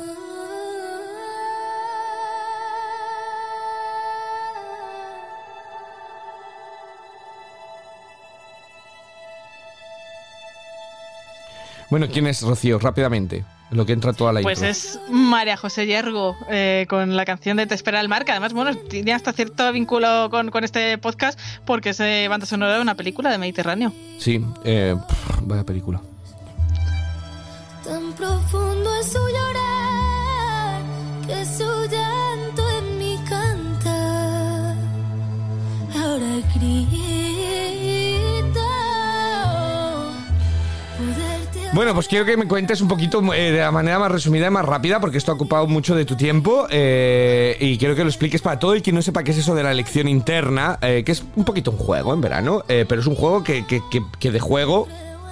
Bueno, 11.91 12.07
¿quién 12.11 12.25
es 12.25 12.41
Rocío? 12.41 12.79
Rápidamente. 12.79 13.45
Lo 13.71 13.85
que 13.85 13.93
entra 13.93 14.13
toda 14.13 14.33
la 14.33 14.41
Pues 14.41 14.61
es 14.61 14.99
María 15.09 15.55
José 15.55 15.85
Yergo 15.85 16.35
eh, 16.49 16.87
con 16.89 17.15
la 17.15 17.25
canción 17.25 17.57
de 17.57 17.67
Te 17.67 17.75
espera 17.75 18.01
el 18.01 18.09
mar, 18.09 18.25
que 18.25 18.31
además, 18.31 18.53
bueno, 18.53 18.75
tiene 18.75 19.13
hasta 19.13 19.31
cierto 19.31 19.71
vínculo 19.71 20.29
con, 20.31 20.49
con 20.49 20.63
este 20.63 20.97
podcast 20.97 21.39
porque 21.65 21.89
es 21.89 21.99
eh, 21.99 22.27
banda 22.29 22.45
sonora 22.45 22.75
de 22.75 22.81
una 22.81 22.95
película 22.95 23.29
de 23.29 23.37
Mediterráneo. 23.37 23.93
Sí, 24.17 24.43
eh, 24.63 24.95
pff, 25.07 25.41
vaya 25.41 25.63
película. 25.63 26.01
Tan 27.83 28.13
profundo 28.13 28.89
es 28.99 29.07
su 29.07 29.19
llorar 29.19 30.81
que 31.27 31.45
su 31.45 31.87
llanto 31.89 32.69
en 32.79 32.97
mi 32.97 33.17
canta. 33.27 34.75
Ahora 35.95 36.41
grito. 36.55 37.18
Bueno, 41.71 41.93
pues 41.93 42.07
quiero 42.07 42.25
que 42.25 42.35
me 42.35 42.47
cuentes 42.47 42.81
un 42.81 42.87
poquito 42.87 43.21
eh, 43.33 43.51
de 43.51 43.59
la 43.59 43.71
manera 43.71 43.99
más 43.99 44.11
resumida 44.11 44.47
y 44.47 44.49
más 44.49 44.65
rápida, 44.65 44.99
porque 44.99 45.19
esto 45.19 45.31
ha 45.31 45.35
ocupado 45.35 45.67
mucho 45.67 45.95
de 45.95 46.03
tu 46.03 46.15
tiempo, 46.17 46.65
eh, 46.71 47.55
y 47.59 47.77
quiero 47.77 47.95
que 47.95 48.01
lo 48.03 48.09
expliques 48.09 48.41
para 48.41 48.57
todo 48.57 48.73
el 48.73 48.81
que 48.81 48.91
no 48.91 49.03
sepa 49.03 49.23
qué 49.23 49.31
es 49.31 49.37
eso 49.37 49.53
de 49.53 49.61
la 49.61 49.71
elección 49.71 50.07
interna, 50.07 50.79
eh, 50.81 51.03
que 51.05 51.11
es 51.11 51.23
un 51.35 51.45
poquito 51.45 51.69
un 51.69 51.77
juego 51.77 52.13
en 52.13 52.21
verano, 52.21 52.63
pero 52.67 52.99
es 52.99 53.05
un 53.05 53.13
juego 53.15 53.43
que, 53.43 53.67
que- 53.67 53.81
que- 54.19 54.31
de 54.31 54.39
juego 54.39 54.87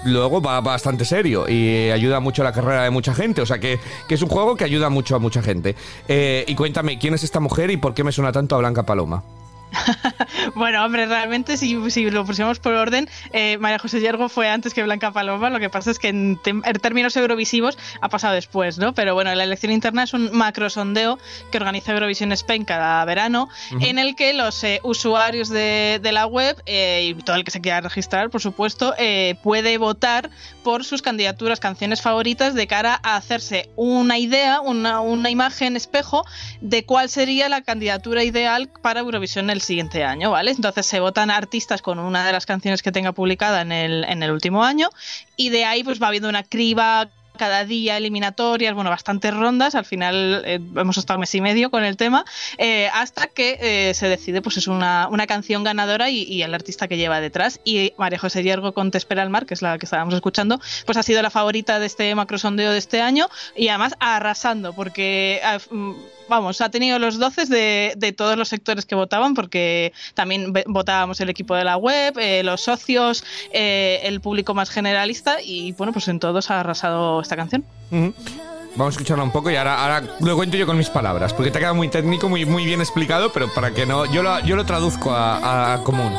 luego 0.06 0.40
va 0.42 0.62
bastante 0.62 1.06
serio 1.06 1.50
y 1.50 1.90
ayuda 1.90 2.20
mucho 2.20 2.44
a 2.44 2.46
la 2.46 2.52
carrera 2.54 2.84
de 2.84 2.92
mucha 2.92 3.16
gente, 3.16 3.42
o 3.42 3.46
sea 3.48 3.58
que, 3.60 3.80
que 4.08 4.14
es 4.14 4.22
un 4.22 4.30
juego 4.30 4.56
que 4.56 4.64
ayuda 4.64 4.90
mucho 4.90 5.16
a 5.16 5.20
mucha 5.20 5.42
gente. 5.42 5.76
Y 6.08 6.54
cuéntame, 6.56 7.00
¿quién 7.00 7.16
es 7.16 7.24
esta 7.24 7.40
mujer 7.40 7.72
y 7.72 7.78
por 7.78 7.96
qué 7.96 8.04
me 8.04 8.12
suena 8.12 8.32
tanto 8.32 8.56
a 8.56 8.60
Blanca 8.60 8.84
Paloma? 8.84 9.24
Bueno, 10.56 10.84
hombre, 10.84 11.06
realmente 11.06 11.58
si, 11.58 11.90
si 11.92 12.10
lo 12.10 12.26
pusiéramos 12.26 12.60
por 12.60 12.74
orden, 12.74 13.10
eh, 13.32 13.58
María 13.60 13.80
José 13.80 14.00
Yergo 14.00 14.30
fue 14.30 14.50
antes 14.50 14.74
que 14.74 14.84
Blanca 14.84 15.12
Paloma, 15.12 15.50
lo 15.50 15.60
que 15.60 15.70
pasa 15.70 15.92
es 15.92 16.00
que 16.00 16.10
en, 16.10 16.40
en 16.46 16.62
términos 16.82 17.16
eurovisivos 17.16 17.78
ha 18.02 18.10
pasado 18.10 18.34
después, 18.34 18.78
¿no? 18.78 18.94
Pero 18.94 19.14
bueno, 19.14 19.34
la 19.34 19.44
elección 19.44 19.72
interna 19.72 20.04
es 20.04 20.14
un 20.14 20.32
macro 20.32 20.70
sondeo 20.70 21.20
que 21.52 21.58
organiza 21.58 21.94
Eurovisión 21.94 22.32
Spain 22.32 22.66
cada 22.66 23.04
verano, 23.06 23.50
en 23.82 24.00
el 24.00 24.16
que 24.16 24.34
los 24.34 24.64
eh, 24.64 24.80
usuarios 24.84 25.50
de, 25.50 26.00
de 26.02 26.12
la 26.12 26.26
web 26.26 26.62
eh, 26.66 27.14
y 27.16 27.24
todo 27.24 27.36
el 27.36 27.44
que 27.44 27.52
se 27.52 27.62
quiera 27.62 27.82
registrar, 27.82 28.30
por 28.30 28.42
supuesto, 28.42 28.94
eh, 28.98 29.36
puede 29.44 29.78
votar 29.78 30.30
por 30.64 30.84
sus 30.84 31.02
candidaturas, 31.02 31.60
canciones 31.60 32.02
favoritas, 32.02 32.54
de 32.54 32.68
cara 32.68 33.00
a 33.04 33.16
hacerse 33.16 33.70
una 33.76 34.18
idea, 34.18 34.62
una, 34.62 35.02
una 35.02 35.30
imagen 35.30 35.76
espejo 35.76 36.26
de 36.62 36.86
cuál 36.86 37.10
sería 37.10 37.50
la 37.50 37.62
candidatura 37.62 38.24
ideal 38.24 38.70
para 38.82 39.02
Eurovisión 39.02 39.50
siguiente 39.62 40.04
año, 40.04 40.32
¿vale? 40.32 40.52
Entonces 40.52 40.86
se 40.86 41.00
votan 41.00 41.32
artistas 41.32 41.82
con 41.82 42.00
una 42.00 42.26
de 42.26 42.32
las 42.32 42.46
canciones 42.46 42.82
que 42.82 42.92
tenga 42.92 43.12
publicada 43.12 43.62
en 43.62 43.72
el, 43.72 44.04
en 44.06 44.24
el 44.24 44.32
último 44.32 44.64
año 44.64 44.90
y 45.36 45.50
de 45.50 45.66
ahí 45.66 45.84
pues 45.84 46.02
va 46.02 46.08
habiendo 46.08 46.30
una 46.30 46.44
criba 46.44 47.10
cada 47.38 47.64
día 47.64 47.96
eliminatorias, 47.96 48.74
bueno, 48.74 48.90
bastantes 48.90 49.34
rondas, 49.34 49.76
al 49.76 49.86
final 49.86 50.44
eh, 50.46 50.60
hemos 50.76 50.98
estado 50.98 51.20
mes 51.20 51.34
y 51.36 51.40
medio 51.40 51.72
con 51.72 51.86
el 51.86 51.96
tema, 51.96 52.26
eh, 52.58 52.90
hasta 52.94 53.28
que 53.28 53.58
eh, 53.62 53.94
se 53.94 54.10
decide, 54.10 54.42
pues 54.42 54.58
es 54.58 54.68
una, 54.68 55.08
una 55.10 55.28
canción 55.28 55.64
ganadora 55.64 56.10
y, 56.10 56.24
y 56.24 56.42
el 56.42 56.54
artista 56.54 56.88
que 56.88 56.98
lleva 56.98 57.22
detrás. 57.22 57.62
Y 57.64 57.94
María 57.98 58.20
José 58.20 58.44
Yergo 58.44 58.74
con 58.74 58.92
Te 58.92 58.98
espera 58.98 59.24
el 59.24 59.30
mar, 59.30 59.46
que 59.46 59.54
es 59.54 59.62
la 59.62 59.78
que 59.78 59.86
estábamos 59.86 60.14
escuchando, 60.14 60.60
pues 60.86 60.98
ha 60.98 61.04
sido 61.04 61.22
la 61.22 61.30
favorita 61.30 61.80
de 61.80 61.86
este 61.86 62.14
macrosondeo 62.16 62.72
de 62.72 62.80
este 62.80 63.02
año 63.02 63.30
y 63.56 63.70
además 63.70 63.94
arrasando, 64.00 64.74
porque 64.74 65.40
ah, 65.44 65.60
mm, 65.70 65.94
vamos, 66.30 66.62
ha 66.62 66.70
tenido 66.70 67.00
los 67.00 67.20
doces 67.20 67.50
de, 67.50 67.94
de 67.98 68.12
todos 68.12 68.38
los 68.38 68.50
sectores 68.50 68.86
que 68.86 68.96
votaban, 68.96 69.34
porque 69.34 69.94
también 70.14 70.54
votábamos 70.68 71.20
el 71.22 71.30
equipo 71.30 71.56
de 71.56 71.64
la 71.64 71.78
web, 71.78 72.18
eh, 72.18 72.44
los 72.44 72.62
socios, 72.62 73.24
eh, 73.52 74.02
el 74.04 74.22
público 74.22 74.54
más 74.54 74.70
generalista, 74.70 75.42
y 75.42 75.74
bueno, 75.74 75.94
pues 75.94 76.08
en 76.08 76.20
todos 76.20 76.52
ha 76.52 76.60
arrasado 76.60 77.22
esta 77.22 77.36
canción. 77.36 77.66
Vamos 77.90 78.94
a 78.94 78.96
escucharla 78.96 79.24
un 79.24 79.32
poco 79.32 79.50
y 79.50 79.56
ahora, 79.56 79.82
ahora 79.82 80.04
lo 80.20 80.36
cuento 80.36 80.56
yo 80.56 80.68
con 80.68 80.78
mis 80.78 80.90
palabras, 80.90 81.34
porque 81.34 81.50
te 81.50 81.58
ha 81.58 81.62
quedado 81.62 81.76
muy 81.76 81.90
técnico, 81.90 82.30
muy, 82.30 82.46
muy 82.46 82.66
bien 82.66 82.80
explicado, 82.80 83.32
pero 83.32 83.52
para 83.54 83.72
que 83.72 83.86
no, 83.86 84.06
yo 84.06 84.22
lo, 84.22 84.40
yo 84.42 84.56
lo 84.56 84.66
traduzco 84.66 85.12
a 85.12 85.82
común. 85.84 86.14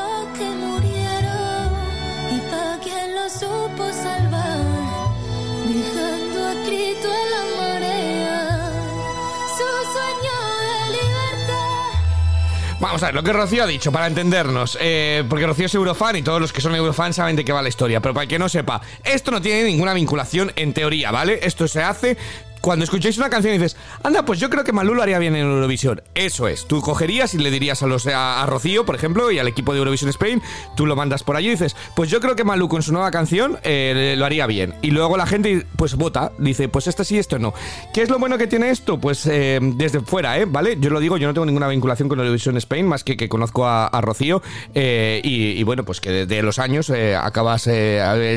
Vamos 12.81 13.03
a 13.03 13.07
ver, 13.07 13.15
lo 13.17 13.25
que 13.25 13.33
Rocío 13.33 13.65
ha 13.65 13.67
dicho, 13.67 13.91
para 13.91 14.07
entendernos, 14.07 14.79
eh, 14.81 15.25
porque 15.29 15.49
Rocío 15.49 15.67
es 15.67 15.75
eurofan 15.75 16.15
y 16.15 16.23
todos 16.23 16.41
los 16.41 16.53
que 16.53 16.61
son 16.61 16.77
eurofans 16.77 17.17
saben 17.17 17.35
de 17.35 17.45
qué 17.45 17.53
va 17.53 17.61
la 17.61 17.69
historia, 17.69 18.01
pero 18.01 18.15
para 18.15 18.23
el 18.23 18.29
que 18.29 18.39
no 18.39 18.49
sepa, 18.49 18.81
esto 19.03 19.33
no 19.33 19.43
tiene 19.43 19.65
ninguna 19.65 19.95
vinculación 19.95 20.53
en 20.55 20.73
teoría, 20.73 21.11
¿vale? 21.11 21.41
Esto 21.43 21.67
se 21.67 21.83
hace 21.83 22.17
cuando 22.61 22.85
escucháis 22.85 23.19
una 23.19 23.31
canción 23.31 23.55
y 23.55 23.59
dices, 23.59 23.77
anda, 24.03 24.25
pues 24.25 24.41
yo 24.41 24.51
creo 24.51 24.65
que 24.65 24.73
Malú 24.73 24.95
lo 24.95 25.03
haría 25.03 25.19
bien 25.19 25.37
en 25.37 25.47
Eurovisión. 25.47 26.03
Eso 26.15 26.49
es, 26.49 26.67
tú 26.67 26.81
cogerías 26.81 27.35
y 27.35 27.39
le 27.39 27.51
dirías 27.51 27.83
a, 27.83 27.87
los, 27.87 28.07
a, 28.07 28.43
a 28.43 28.47
Rocío, 28.47 28.85
por 28.85 28.95
ejemplo, 28.95 29.31
y 29.31 29.39
al 29.39 29.49
equipo 29.49 29.73
de 29.73 29.79
Eurovisión 29.79 30.11
Spain, 30.11 30.43
tú 30.77 30.87
lo 30.87 30.97
mandas 30.97 31.23
por 31.23 31.37
allí 31.37 31.49
y 31.49 31.51
dices, 31.53 31.77
pues 31.95 32.11
yo 32.11 32.21
creo 32.21 32.37
que 32.37 32.45
Malú 32.45 32.69
con 32.69 32.83
su 32.83 32.93
nueva 32.93 33.11
canción 33.11 33.59
eh, 33.63 34.15
lo 34.17 34.25
haría 34.25 34.47
bien. 34.47 34.75
Y 34.83 34.91
luego 34.91 35.17
la 35.17 35.27
gente, 35.27 35.67
pues 35.77 35.95
vota, 35.95 36.33
dice, 36.39 36.69
pues 36.69 36.87
esta 36.87 37.05
sí, 37.05 37.19
esto 37.19 37.39
no. 37.39 37.55
¿Qué 37.93 38.03
es 38.03 38.11
lo 38.11 38.19
bueno 38.19 38.39
que 38.39 38.47
tiene 38.47 38.71
esto? 38.71 38.99
Pues 38.99 39.27
eh, 39.27 39.59
desde 39.63 40.01
fuera, 40.01 40.39
¿eh? 40.39 40.45
¿Vale? 40.47 40.77
Yo 40.81 40.91
lo 40.91 41.01
digo, 41.01 41.17
yo 41.17 41.27
no 41.27 41.35
tengo 41.35 41.47
ninguna 41.47 41.69
vinculación 41.69 42.09
con 42.09 42.19
Eurovisión 42.19 42.57
Spain, 42.57 42.87
más 42.87 43.05
que 43.05 43.17
que 43.17 43.29
conozco 43.29 43.67
a, 43.67 43.99
Rocío, 44.01 44.43
eh, 44.75 45.21
y, 45.25 45.51
y 45.59 45.63
bueno, 45.65 45.85
pues 45.85 46.01
que 46.01 46.11
desde 46.11 46.43
los 46.43 46.59
años 46.59 46.89
eh, 46.91 47.17
acabas 47.17 47.69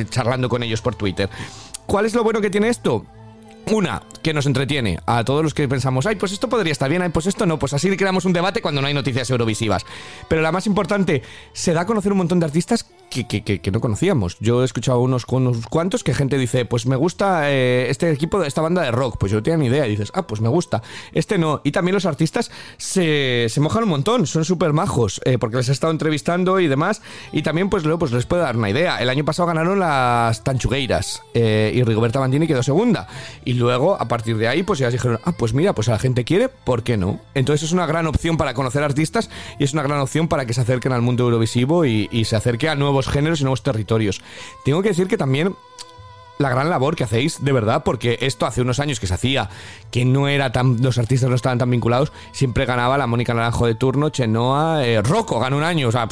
charlando 0.10 0.50
con 0.50 0.64
ellos 0.64 0.82
por 0.82 0.96
Twitter. 0.96 1.30
¿Cuál 1.86 2.06
es 2.06 2.14
lo 2.14 2.24
bueno 2.24 2.42
que 2.42 2.50
tiene 2.50 2.70
esto? 2.70 3.06
Una, 3.70 4.02
que 4.22 4.34
nos 4.34 4.46
entretiene 4.46 5.00
a 5.06 5.24
todos 5.24 5.44
los 5.44 5.54
que 5.54 5.68
pensamos, 5.68 6.06
ay, 6.06 6.16
pues 6.16 6.32
esto 6.32 6.50
podría 6.50 6.72
estar 6.72 6.90
bien, 6.90 7.02
ay, 7.02 7.10
pues 7.10 7.28
esto 7.28 7.46
no, 7.46 7.60
pues 7.60 7.74
así 7.74 7.96
creamos 7.96 8.26
un 8.26 8.34
debate 8.34 8.62
cuando 8.62 8.82
no 8.82 8.88
hay 8.88 8.94
noticias 8.94 9.30
eurovisivas. 9.30 9.86
Pero 10.28 10.42
la 10.42 10.52
más 10.52 10.68
importante, 10.68 11.22
se 11.54 11.74
da 11.74 11.82
a 11.82 11.86
conocer 11.86 12.12
un 12.12 12.20
montón 12.20 12.40
de 12.40 12.46
artistas 12.46 12.86
que, 13.12 13.72
no 13.72 13.82
conocíamos. 13.82 14.38
Yo 14.40 14.62
he 14.62 14.66
escuchado 14.66 15.00
unos, 15.00 15.26
unos 15.28 15.68
cuantos 15.68 16.04
que 16.04 16.14
gente 16.14 16.38
dice, 16.38 16.66
pues 16.66 16.86
me 16.86 16.96
gusta 16.96 17.52
eh, 17.52 17.90
este 17.90 18.10
equipo, 18.12 18.44
esta 18.44 18.62
banda 18.62 18.82
de 18.82 18.92
rock, 18.92 19.18
pues 19.20 19.32
yo 19.32 19.38
no 19.40 19.44
tenía 19.44 19.58
ni 19.58 19.68
idea, 19.68 19.86
y 19.86 19.92
dices, 19.92 20.12
ah, 20.16 20.26
pues 20.26 20.40
me 20.42 20.50
gusta, 20.50 20.82
este 21.12 21.38
no. 21.38 21.62
Y 21.64 21.72
también 21.72 21.94
los 21.94 22.06
artistas 22.06 22.52
se, 22.78 23.48
se 23.50 23.60
mojan 23.60 23.84
un 23.84 23.90
montón, 23.90 24.26
son 24.28 24.46
súper 24.46 24.74
majos, 24.74 25.22
eh, 25.26 25.38
porque 25.38 25.58
les 25.58 25.70
he 25.70 25.74
estado 25.74 25.92
entrevistando 25.92 26.60
y 26.60 26.68
demás, 26.68 27.02
y 27.32 27.42
también 27.42 27.70
pues 27.70 27.84
luego 27.84 28.00
pues 28.00 28.12
les 28.12 28.26
puedo 28.26 28.42
dar 28.42 28.56
una 28.56 28.70
idea. 28.70 29.02
El 29.02 29.10
año 29.10 29.26
pasado 29.26 29.48
ganaron 29.48 29.80
las 29.80 30.44
Tanchugueiras 30.44 31.22
eh, 31.34 31.72
y 31.76 31.84
Rigoberta 31.84 32.20
Bandini 32.20 32.48
quedó 32.48 32.64
segunda. 32.64 33.08
Y 33.44 33.54
luego, 33.54 34.00
a 34.00 34.08
partir 34.08 34.38
de 34.38 34.48
ahí, 34.48 34.64
pues 34.64 34.80
ya 34.80 34.90
dijeron, 34.90 35.20
ah, 35.26 35.34
pues 35.34 35.54
mira, 35.54 35.74
pues 35.74 35.90
a 35.90 35.92
la 35.92 36.00
gente 36.00 36.24
quiere, 36.24 36.50
¿por 36.50 36.84
qué 36.84 36.98
no? 36.98 37.20
Entonces 37.34 37.68
es 37.68 37.72
una 37.74 37.86
gran 37.86 38.08
opción 38.08 38.38
para 38.38 38.54
conocer 38.54 38.84
artistas 38.84 39.30
y 39.60 39.66
es 39.66 39.74
una 39.74 39.84
gran 39.84 40.00
opción 40.00 40.28
para 40.28 40.46
que 40.46 40.54
se 40.54 40.62
acerquen 40.62 40.94
al 40.94 41.02
mundo 41.02 41.26
eurovisivo 41.26 41.86
y, 41.86 42.08
y 42.12 42.26
se 42.26 42.36
acerque 42.36 42.70
a 42.70 42.76
nuevos 42.76 43.01
géneros 43.08 43.42
y 43.42 43.44
nuevos 43.44 43.64
territorios. 43.64 44.22
Tengo 44.64 44.82
que 44.82 44.90
decir 44.90 45.08
que 45.08 45.18
también 45.18 45.56
la 46.42 46.50
gran 46.50 46.70
labor 46.70 46.96
que 46.96 47.04
hacéis, 47.04 47.44
de 47.44 47.52
verdad, 47.52 47.84
porque 47.84 48.18
esto 48.22 48.46
hace 48.46 48.62
unos 48.62 48.80
años 48.80 49.00
que 49.00 49.08
se 49.08 49.14
hacía, 49.14 49.50
que 49.92 50.06
no 50.06 50.28
era 50.28 50.52
tan, 50.52 50.82
los 50.82 50.98
artistas 50.98 51.30
no 51.30 51.36
estaban 51.36 51.58
tan 51.58 51.70
vinculados, 51.70 52.12
siempre 52.32 52.66
ganaba 52.66 52.98
la 52.98 53.08
Mónica 53.08 53.34
Naranjo 53.34 53.68
de 53.68 53.76
turno, 53.76 54.10
Chenoa, 54.10 54.86
eh, 54.86 55.02
Rocco 55.02 55.40
ganó 55.40 55.58
un 55.58 55.64
año, 55.64 55.88
o 55.88 55.92
sea, 55.92 56.08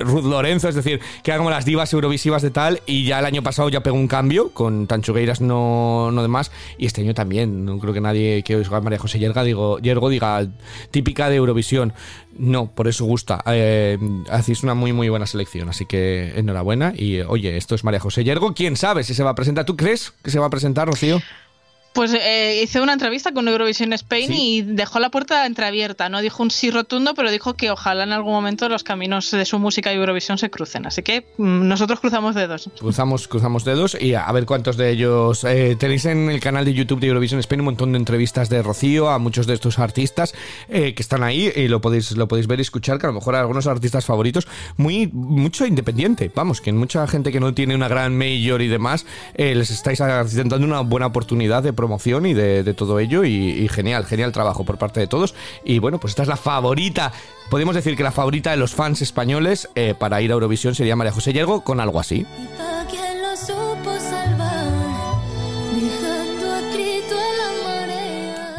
Ruth 0.00 0.24
Lorenzo, 0.24 0.68
es 0.68 0.74
decir, 0.74 1.00
que 1.22 1.30
eran 1.30 1.40
como 1.40 1.50
las 1.50 1.64
divas 1.64 1.92
eurovisivas 1.92 2.42
de 2.42 2.50
tal, 2.50 2.82
y 2.86 3.04
ya 3.04 3.18
el 3.18 3.24
año 3.24 3.42
pasado 3.42 3.68
ya 3.68 3.82
pegó 3.82 3.96
un 3.96 4.08
cambio, 4.08 4.50
con 4.50 4.86
Tanchugueiras 4.86 5.40
no, 5.40 6.10
no 6.12 6.22
demás, 6.22 6.50
y 6.78 6.86
este 6.86 7.02
año 7.02 7.14
también, 7.14 7.64
no 7.64 7.78
creo 7.78 7.94
que 7.94 8.00
nadie 8.00 8.42
que 8.42 8.56
oiga 8.56 8.80
María 8.80 8.98
José 8.98 9.18
Yerga, 9.18 9.44
digo, 9.44 9.78
Yergo 9.78 10.08
diga, 10.08 10.46
típica 10.90 11.28
de 11.28 11.36
Eurovisión, 11.36 11.92
no, 12.38 12.66
por 12.66 12.88
eso 12.88 13.04
gusta, 13.04 13.42
eh, 13.46 13.98
hacéis 14.30 14.62
una 14.62 14.74
muy 14.74 14.92
muy 14.92 15.08
buena 15.08 15.26
selección, 15.26 15.68
así 15.68 15.86
que 15.86 16.32
enhorabuena, 16.36 16.92
y 16.96 17.20
oye, 17.20 17.56
esto 17.56 17.74
es 17.74 17.84
María 17.84 18.00
José 18.00 18.24
Yergo, 18.24 18.54
quién 18.54 18.76
sabe 18.76 19.04
si 19.04 19.14
se 19.14 19.22
va 19.22 19.30
a 19.30 19.34
presentar, 19.34 19.61
¿tú 19.64 19.76
crees 19.76 20.12
que 20.22 20.30
se 20.30 20.38
va 20.38 20.46
a 20.46 20.50
presentar, 20.50 20.88
Rocío? 20.88 21.20
Pues 21.92 22.14
eh, 22.14 22.60
hice 22.62 22.80
una 22.80 22.94
entrevista 22.94 23.32
con 23.32 23.48
Eurovisión 23.48 23.92
Spain 23.92 24.28
Sí. 24.28 24.56
y 24.58 24.62
dejó 24.62 24.98
la 24.98 25.10
puerta 25.10 25.44
entreabierta. 25.46 26.08
No 26.08 26.20
dijo 26.22 26.42
un 26.42 26.50
sí 26.50 26.70
rotundo, 26.70 27.14
pero 27.14 27.30
dijo 27.30 27.54
que 27.54 27.70
ojalá 27.70 28.04
en 28.04 28.12
algún 28.12 28.32
momento 28.32 28.68
los 28.68 28.82
caminos 28.82 29.30
de 29.30 29.44
su 29.44 29.58
música 29.58 29.92
y 29.92 29.96
Eurovisión 29.96 30.38
se 30.38 30.48
crucen. 30.50 30.86
Así 30.86 31.02
que 31.02 31.26
mm, 31.36 31.68
nosotros 31.68 32.00
cruzamos 32.00 32.34
dedos. 32.34 32.70
Cruzamos, 32.78 33.28
cruzamos 33.28 33.64
dedos 33.64 33.96
y 34.00 34.14
a 34.14 34.30
ver 34.32 34.46
cuántos 34.46 34.76
de 34.76 34.90
ellos 34.90 35.44
eh, 35.44 35.76
tenéis 35.78 36.06
en 36.06 36.30
el 36.30 36.40
canal 36.40 36.64
de 36.64 36.72
YouTube 36.74 37.00
de 37.00 37.08
Eurovision 37.08 37.40
Spain 37.40 37.60
un 37.60 37.66
montón 37.66 37.92
de 37.92 37.98
entrevistas 37.98 38.48
de 38.48 38.62
Rocío 38.62 39.10
a 39.10 39.18
muchos 39.18 39.46
de 39.46 39.54
estos 39.54 39.78
artistas 39.78 40.34
eh, 40.68 40.94
que 40.94 41.02
están 41.02 41.22
ahí 41.22 41.52
y 41.54 41.68
lo 41.68 41.80
podéis 41.80 42.12
lo 42.16 42.28
podéis 42.28 42.46
ver 42.46 42.58
y 42.58 42.62
escuchar 42.62 42.98
que 42.98 43.06
a 43.06 43.10
lo 43.10 43.14
mejor 43.14 43.34
algunos 43.36 43.66
artistas 43.66 44.04
favoritos 44.04 44.46
muy 44.76 45.08
mucho 45.12 45.66
independiente 45.66 46.30
vamos 46.34 46.60
que 46.60 46.72
mucha 46.72 47.06
gente 47.06 47.32
que 47.32 47.40
no 47.40 47.54
tiene 47.54 47.74
una 47.74 47.88
gran 47.88 48.16
mayor 48.16 48.62
y 48.62 48.68
demás 48.68 49.06
eh, 49.34 49.54
les 49.54 49.70
estáis 49.70 49.98
dando 49.98 50.56
una 50.56 50.80
buena 50.80 51.06
oportunidad 51.06 51.62
de 51.62 51.72
promoción 51.82 52.26
y 52.26 52.32
de, 52.32 52.74
todo 52.74 53.00
ello 53.00 53.24
y, 53.24 53.34
y 53.34 53.68
genial 53.68 54.06
genial 54.06 54.30
trabajo 54.30 54.64
por 54.64 54.78
parte 54.78 55.00
de 55.00 55.08
todos. 55.08 55.34
Y 55.64 55.80
bueno 55.80 55.98
pues 55.98 56.12
esta 56.12 56.22
es 56.22 56.28
la 56.28 56.36
favorita 56.36 57.12
podemos 57.50 57.74
decir 57.74 57.96
que 57.96 58.04
la 58.04 58.12
favorita 58.12 58.52
de 58.52 58.56
los 58.56 58.74
fans 58.74 59.02
españoles 59.02 59.68
eh, 59.74 59.94
para 59.98 60.22
ir 60.22 60.30
a 60.30 60.34
Eurovisión 60.34 60.76
sería 60.76 60.94
María 60.94 61.12
José 61.12 61.32
Yergo 61.32 61.62
con 61.64 61.80
algo 61.80 61.98
así 61.98 62.24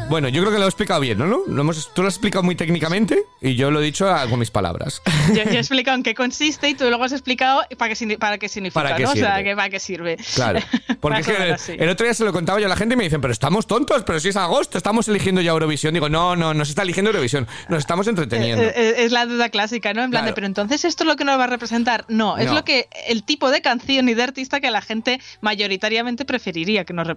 Bueno, 0.10 0.30
yo 0.30 0.42
creo 0.42 0.54
que 0.54 0.60
lo 0.60 0.66
he 0.66 0.68
explicado 0.68 1.00
bien, 1.00 1.18
¿no? 1.18 1.42
Lo 1.48 1.62
hemos, 1.62 1.92
tú 1.94 2.02
lo 2.02 2.08
has 2.08 2.16
explicado 2.16 2.44
muy 2.44 2.56
técnicamente 2.56 3.24
y 3.42 3.56
yo 3.56 3.72
lo 3.72 3.82
he 3.82 3.84
dicho 3.84 4.08
con 4.30 4.38
mis 4.38 4.52
palabras. 4.52 5.02
Yo, 5.34 5.42
he 5.42 5.58
explicado 5.58 5.98
en 5.98 6.04
qué 6.04 6.14
consiste 6.14 6.70
y 6.70 6.76
tú 6.76 6.86
luego 6.86 7.04
has 7.04 7.14
explicado 7.14 7.62
para 7.78 7.94
qué, 7.94 8.18
para 8.18 8.38
qué 8.38 8.50
significa, 8.50 8.84
¿Para 8.84 8.96
qué 8.96 9.04
¿no? 9.04 9.12
Sirve? 9.14 9.28
O 9.28 9.32
sea, 9.32 9.44
que 9.44 9.56
para 9.56 9.70
qué 9.70 9.80
sirve. 9.80 10.18
Claro. 10.36 10.60
Porque 11.00 11.22
es 11.22 11.28
que 11.68 11.74
el, 11.84 11.90
otro 11.90 12.06
día 12.06 12.14
se 12.14 12.24
lo 12.24 12.32
contaba 12.32 12.60
yo 12.60 12.68
a 12.68 12.70
la 12.70 12.76
gente 12.76 12.94
y 12.94 12.98
me 12.98 13.06
dicen, 13.06 13.22
pero 13.22 13.32
estamos 13.32 13.66
tontos, 13.66 14.04
pero 14.04 14.20
si 14.20 14.30
es 14.30 14.36
agosto, 14.36 14.78
estamos 14.78 15.08
eligiendo 15.08 15.42
ya 15.42 15.52
Eurovisión. 15.52 15.94
Digo, 15.94 16.10
no, 16.10 16.36
no, 16.36 16.54
no 16.54 16.66
se 16.66 16.72
está 16.72 16.84
eligiendo 16.84 17.10
Eurovisión, 17.10 17.48
nos 17.70 17.80
estamos 17.80 18.08
entreteniendo. 18.08 18.64
Es, 18.64 19.00
es 19.00 19.12
la 19.12 19.26
duda 19.26 19.50
clásica, 19.50 19.94
¿no? 19.94 20.04
En 20.04 20.12
plan 20.12 20.26
de, 20.26 20.34
pero 20.34 20.46
entonces 20.46 20.86
esto 20.86 21.04
es 21.04 21.08
lo 21.08 21.16
que 21.16 21.26
nos 21.26 21.40
va 21.40 21.46
a 21.46 21.48
representar. 21.48 22.06
No, 22.08 22.38
es 22.38 22.48
No. 22.48 22.54
lo 22.54 22.64
que 22.64 22.88
el 23.08 23.24
tipo 23.24 23.50
de 23.50 23.62
canción 23.62 24.08
y 24.10 24.14
de 24.14 24.24
artista 24.24 24.60
que 24.60 24.70
la 24.70 24.82
gente 24.82 25.20
mayoritariamente 25.42 26.26
preferiría 26.26 26.86
que 26.86 26.94
nos 26.94 27.08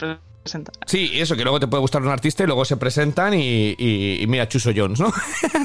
representara. 0.47 0.79
Sí, 0.87 1.11
y 1.15 1.21
eso, 1.21 1.37
que 1.37 1.43
luego 1.43 1.61
te 1.61 1.67
puede 1.67 1.81
gustar 1.81 2.03
un 2.03 2.09
artista 2.09 2.43
y 2.45 2.47
luego 2.47 2.65
se 2.65 2.76
presentan 2.76 3.35
y, 3.35 3.75
y- 3.79 4.19
y 4.23 4.26
mira, 4.26 4.49
Chuso 4.49 4.71
Jones, 4.75 5.00
¿no? 5.00 5.12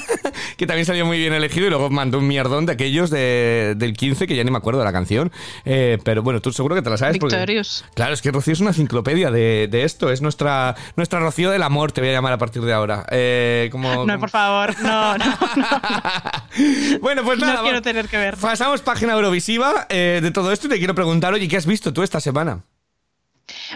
que 0.57 0.67
también 0.67 0.85
salió 0.85 1.05
muy 1.05 1.17
bien 1.17 1.33
elegido 1.33 1.67
y 1.67 1.69
luego 1.69 1.89
mandó 1.89 2.17
un 2.19 2.27
mierdón 2.27 2.65
de 2.65 2.73
aquellos 2.73 3.09
de- 3.09 3.73
del 3.77 3.93
15 3.93 4.27
que 4.27 4.35
ya 4.35 4.43
ni 4.43 4.51
me 4.51 4.57
acuerdo 4.57 4.79
de 4.79 4.85
la 4.85 4.91
canción. 4.91 5.31
Eh, 5.65 5.97
pero 6.03 6.23
bueno, 6.23 6.41
tú 6.41 6.51
seguro 6.51 6.75
que 6.75 6.81
te 6.81 6.89
la 6.89 6.97
sabes. 6.97 7.17
porque-. 7.19 7.61
Claro, 7.93 8.13
es 8.13 8.21
que 8.21 8.31
Rocío 8.31 8.53
es 8.53 8.59
una 8.59 8.71
enciclopedia 8.71 9.31
de, 9.31 9.67
de 9.69 9.83
esto, 9.83 10.11
es 10.11 10.21
nuestra, 10.21 10.75
nuestra 10.95 11.19
Rocío 11.19 11.49
del 11.51 11.63
amor, 11.63 11.91
te 11.91 12.01
voy 12.01 12.09
a 12.09 12.13
llamar 12.13 12.33
a 12.33 12.37
partir 12.37 12.61
de 12.63 12.73
ahora. 12.73 13.05
Eh, 13.11 13.69
como, 13.71 14.05
No, 14.11 14.19
por 14.19 14.29
favor, 14.29 14.75
no, 14.81 15.17
no. 15.17 15.25
bueno, 17.01 17.23
pues 17.23 17.39
No 17.39 17.47
nada. 17.47 17.61
quiero 17.61 17.77
va- 17.77 17.81
tener 17.81 18.07
que 18.07 18.17
ver. 18.17 18.37
Pasamos 18.37 18.81
página 18.81 19.13
Eurovisiva 19.13 19.85
eh, 19.89 20.19
de 20.21 20.31
todo 20.31 20.51
esto 20.51 20.67
y 20.67 20.69
te 20.69 20.77
quiero 20.77 20.95
preguntar, 20.95 21.33
oye, 21.33 21.47
¿qué 21.47 21.57
has 21.57 21.65
visto 21.65 21.93
tú 21.93 22.03
esta 22.03 22.19
semana? 22.19 22.63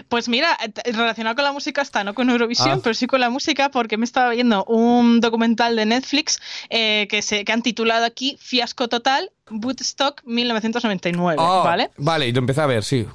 Pues 0.08 0.28
mira, 0.28 0.56
t- 0.56 0.92
relacionado 0.92 1.34
con 1.36 1.44
la 1.44 1.52
música 1.52 1.82
está, 1.82 2.02
no 2.04 2.14
con 2.14 2.30
Eurovisión, 2.30 2.78
Ah. 2.78 2.80
pero 2.82 2.94
sí 2.94 3.06
con 3.06 3.20
la 3.20 3.30
música, 3.30 3.70
porque 3.70 3.96
me 3.96 4.04
estaba 4.04 4.30
viendo 4.30 4.64
un 4.64 5.20
documental 5.20 5.76
de 5.76 5.86
Netflix 5.86 6.40
eh, 6.70 7.06
que, 7.10 7.20
se, 7.22 7.44
que 7.44 7.52
han 7.52 7.62
titulado 7.62 8.04
aquí 8.04 8.36
Fiasco 8.40 8.88
Total, 8.88 9.30
Woodstock 9.50 10.22
1999, 10.24 11.36
Oh, 11.38 11.62
¿vale? 11.64 11.90
Vale, 11.96 12.28
y 12.28 12.32
lo 12.32 12.38
empecé 12.40 12.60
a 12.62 12.66
ver, 12.66 12.84
sí. 12.84 13.06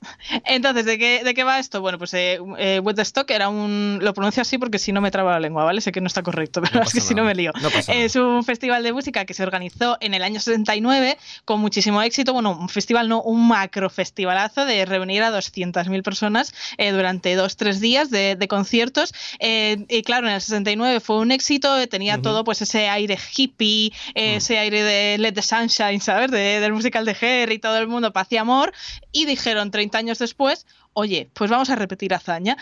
Entonces, 0.44 0.84
¿de 0.84 0.98
qué, 0.98 1.22
¿de 1.24 1.34
qué 1.34 1.44
va 1.44 1.58
esto? 1.58 1.80
Bueno, 1.80 1.98
pues 1.98 2.14
eh, 2.14 2.38
eh, 2.58 2.80
Woodstock 2.82 3.30
era 3.30 3.48
un... 3.48 3.98
Lo 4.02 4.14
pronuncio 4.14 4.42
así 4.42 4.58
porque 4.58 4.78
si 4.78 4.92
no 4.92 5.00
me 5.00 5.10
traba 5.10 5.32
la 5.32 5.40
lengua, 5.40 5.64
¿vale? 5.64 5.80
Sé 5.80 5.92
que 5.92 6.00
no 6.00 6.06
está 6.06 6.22
correcto, 6.22 6.60
pero 6.62 6.80
No 6.80 6.82
es 6.86 6.92
que 6.92 7.00
si 7.00 7.14
no 7.14 7.24
me 7.24 7.34
lío. 7.34 7.52
No 7.60 7.68
es 7.88 8.16
un 8.16 8.44
festival 8.44 8.82
de 8.82 8.92
música 8.92 9.24
que 9.24 9.34
se 9.34 9.42
organizó 9.42 9.96
en 10.00 10.14
el 10.14 10.22
año 10.22 10.40
69 10.40 11.18
con 11.44 11.60
muchísimo 11.60 12.00
éxito. 12.02 12.32
Bueno, 12.32 12.56
un 12.58 12.68
festival, 12.68 13.08
no, 13.08 13.22
un 13.22 13.48
macro 13.48 13.90
festivalazo 13.90 14.64
de 14.64 14.84
reunir 14.84 15.22
a 15.22 15.30
200.000 15.30 16.02
personas 16.02 16.54
eh, 16.76 16.92
durante 16.92 17.34
dos, 17.34 17.56
tres 17.56 17.80
días 17.80 18.10
de, 18.10 18.36
de 18.36 18.48
conciertos. 18.48 19.12
Eh, 19.40 19.84
y 19.88 20.02
claro, 20.02 20.28
en 20.28 20.34
el 20.34 20.40
69 20.40 21.00
fue 21.00 21.18
un 21.18 21.32
éxito, 21.32 21.76
eh, 21.78 21.86
tenía 21.86 22.20
todo 22.22 22.44
pues 22.44 22.62
ese 22.62 22.88
aire 22.88 23.18
hippie, 23.36 23.92
Mm. 24.08 24.10
ese 24.14 24.58
aire 24.58 24.82
de 24.82 25.18
Let 25.18 25.32
the 25.32 25.42
Sunshine, 25.42 26.00
¿sabes? 26.00 26.30
De- 26.30 26.60
del 26.60 26.72
musical 26.72 27.04
de 27.04 27.16
Her 27.20 27.52
y 27.52 27.58
todo 27.58 27.78
el 27.78 27.86
mundo 27.88 28.12
paz 28.12 28.28
y 28.30 28.36
amor. 28.36 28.72
Y 29.12 29.24
dijeron 29.26 29.70
30 29.70 29.98
años 29.98 30.18
después, 30.18 30.66
oye, 30.92 31.28
pues 31.34 31.50
vamos 31.50 31.70
a 31.70 31.76
repetir 31.76 32.12
hazaña. 32.14 32.56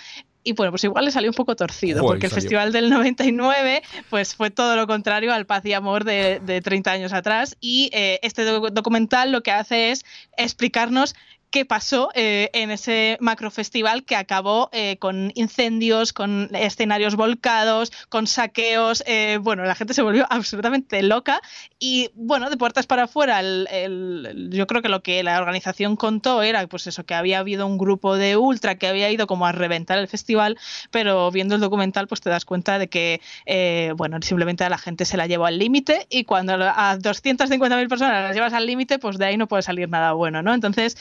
Y 0.44 0.52
bueno, 0.52 0.70
pues 0.70 0.84
igual 0.84 1.04
le 1.04 1.10
salió 1.10 1.28
un 1.30 1.34
poco 1.34 1.56
torcido, 1.56 2.02
Joder, 2.02 2.14
porque 2.14 2.26
el 2.26 2.30
salió. 2.30 2.42
festival 2.42 2.72
del 2.72 2.88
99 2.88 3.82
pues 4.10 4.36
fue 4.36 4.50
todo 4.50 4.76
lo 4.76 4.86
contrario 4.86 5.34
al 5.34 5.44
paz 5.44 5.64
y 5.66 5.72
amor 5.72 6.04
de, 6.04 6.38
de 6.38 6.60
30 6.60 6.92
años 6.92 7.12
atrás. 7.12 7.56
Y 7.60 7.90
eh, 7.92 8.20
este 8.22 8.44
doc- 8.44 8.70
documental 8.70 9.32
lo 9.32 9.42
que 9.42 9.50
hace 9.50 9.90
es 9.90 10.04
explicarnos 10.36 11.16
qué 11.56 11.64
pasó 11.64 12.10
eh, 12.12 12.50
en 12.52 12.70
ese 12.70 13.16
macro 13.18 13.50
festival 13.50 14.04
que 14.04 14.14
acabó 14.14 14.68
eh, 14.72 14.98
con 14.98 15.32
incendios, 15.36 16.12
con 16.12 16.50
escenarios 16.54 17.16
volcados, 17.16 17.92
con 18.10 18.26
saqueos. 18.26 19.02
eh, 19.06 19.38
bueno, 19.40 19.64
la 19.64 19.74
gente 19.74 19.94
se 19.94 20.02
volvió 20.02 20.26
absolutamente 20.30 21.02
loca 21.02 21.40
y 21.78 22.10
bueno, 22.14 22.50
de 22.50 22.58
puertas 22.58 22.86
para 22.86 23.04
afuera, 23.04 23.40
yo 23.40 24.66
creo 24.66 24.82
que 24.82 24.90
lo 24.90 25.02
que 25.02 25.22
la 25.22 25.38
organización 25.40 25.96
contó 25.96 26.42
era 26.42 26.66
pues 26.66 26.86
eso, 26.88 27.06
que 27.06 27.14
había 27.14 27.38
habido 27.38 27.66
un 27.66 27.78
grupo 27.78 28.18
de 28.18 28.36
ultra 28.36 28.74
que 28.74 28.86
había 28.86 29.10
ido 29.10 29.26
como 29.26 29.46
a 29.46 29.52
reventar 29.52 29.96
el 29.96 30.08
festival, 30.08 30.58
pero 30.90 31.30
viendo 31.30 31.54
el 31.54 31.62
documental 31.62 32.06
pues 32.06 32.20
te 32.20 32.28
das 32.28 32.44
cuenta 32.44 32.78
de 32.78 32.88
que 32.90 33.22
eh, 33.46 33.94
bueno, 33.96 34.18
simplemente 34.20 34.62
a 34.62 34.68
la 34.68 34.76
gente 34.76 35.06
se 35.06 35.16
la 35.16 35.26
llevó 35.26 35.46
al 35.46 35.58
límite 35.58 36.06
y 36.10 36.24
cuando 36.24 36.52
a 36.52 36.98
250.000 36.98 37.88
personas 37.88 38.24
las 38.24 38.34
llevas 38.34 38.52
al 38.52 38.66
límite, 38.66 38.98
pues 38.98 39.16
de 39.16 39.24
ahí 39.24 39.38
no 39.38 39.48
puede 39.48 39.62
salir 39.62 39.88
nada 39.88 40.12
bueno, 40.12 40.42
¿no? 40.42 40.52
Entonces, 40.52 40.98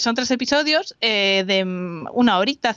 son 0.00 0.14
tres 0.14 0.30
episodios 0.30 0.96
eh, 1.00 1.44
de 1.46 1.64
mm, 1.64 2.08
una 2.12 2.38
horita, 2.38 2.74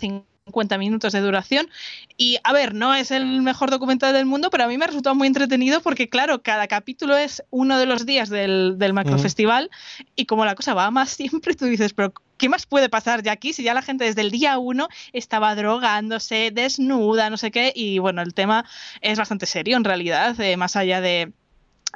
50 0.50 0.78
minutos 0.78 1.14
de 1.14 1.22
duración. 1.22 1.70
Y 2.18 2.38
a 2.44 2.54
ver, 2.54 2.74
no 2.74 2.94
es 2.94 3.12
el 3.12 3.42
mejor 3.42 3.72
documental 3.72 4.14
del 4.14 4.26
mundo, 4.26 4.50
pero 4.50 4.66
a 4.66 4.68
mí 4.68 4.78
me 4.78 4.84
ha 4.84 4.88
resultado 4.88 5.16
muy 5.16 5.28
entretenido 5.28 5.82
porque, 5.82 6.10
claro, 6.10 6.42
cada 6.42 6.68
capítulo 6.68 7.16
es 7.16 7.44
uno 7.50 7.78
de 7.78 7.86
los 7.86 8.06
días 8.06 8.30
del, 8.30 8.76
del 8.78 8.94
macrofestival 8.94 9.70
y 10.16 10.26
como 10.26 10.46
la 10.46 10.56
cosa 10.56 10.74
va 10.74 10.92
más 10.92 11.10
siempre, 11.20 11.56
tú 11.56 11.66
dices, 11.66 11.94
pero 11.94 12.14
¿qué 12.38 12.50
más 12.50 12.66
puede 12.66 12.90
pasar 12.90 13.24
ya 13.24 13.32
aquí 13.32 13.54
si 13.54 13.64
ya 13.64 13.74
la 13.74 13.82
gente 13.82 14.06
desde 14.06 14.22
el 14.22 14.32
día 14.32 14.58
uno 14.58 14.88
estaba 15.14 15.56
drogándose, 15.56 16.52
desnuda, 16.52 17.30
no 17.30 17.38
sé 17.38 17.52
qué? 17.52 17.72
Y 17.76 18.00
bueno, 18.00 18.22
el 18.22 18.34
tema 18.34 18.66
es 19.02 19.18
bastante 19.18 19.46
serio 19.46 19.78
en 19.78 19.84
realidad, 19.84 20.40
eh, 20.40 20.58
más 20.58 20.76
allá 20.76 21.02
de 21.02 21.32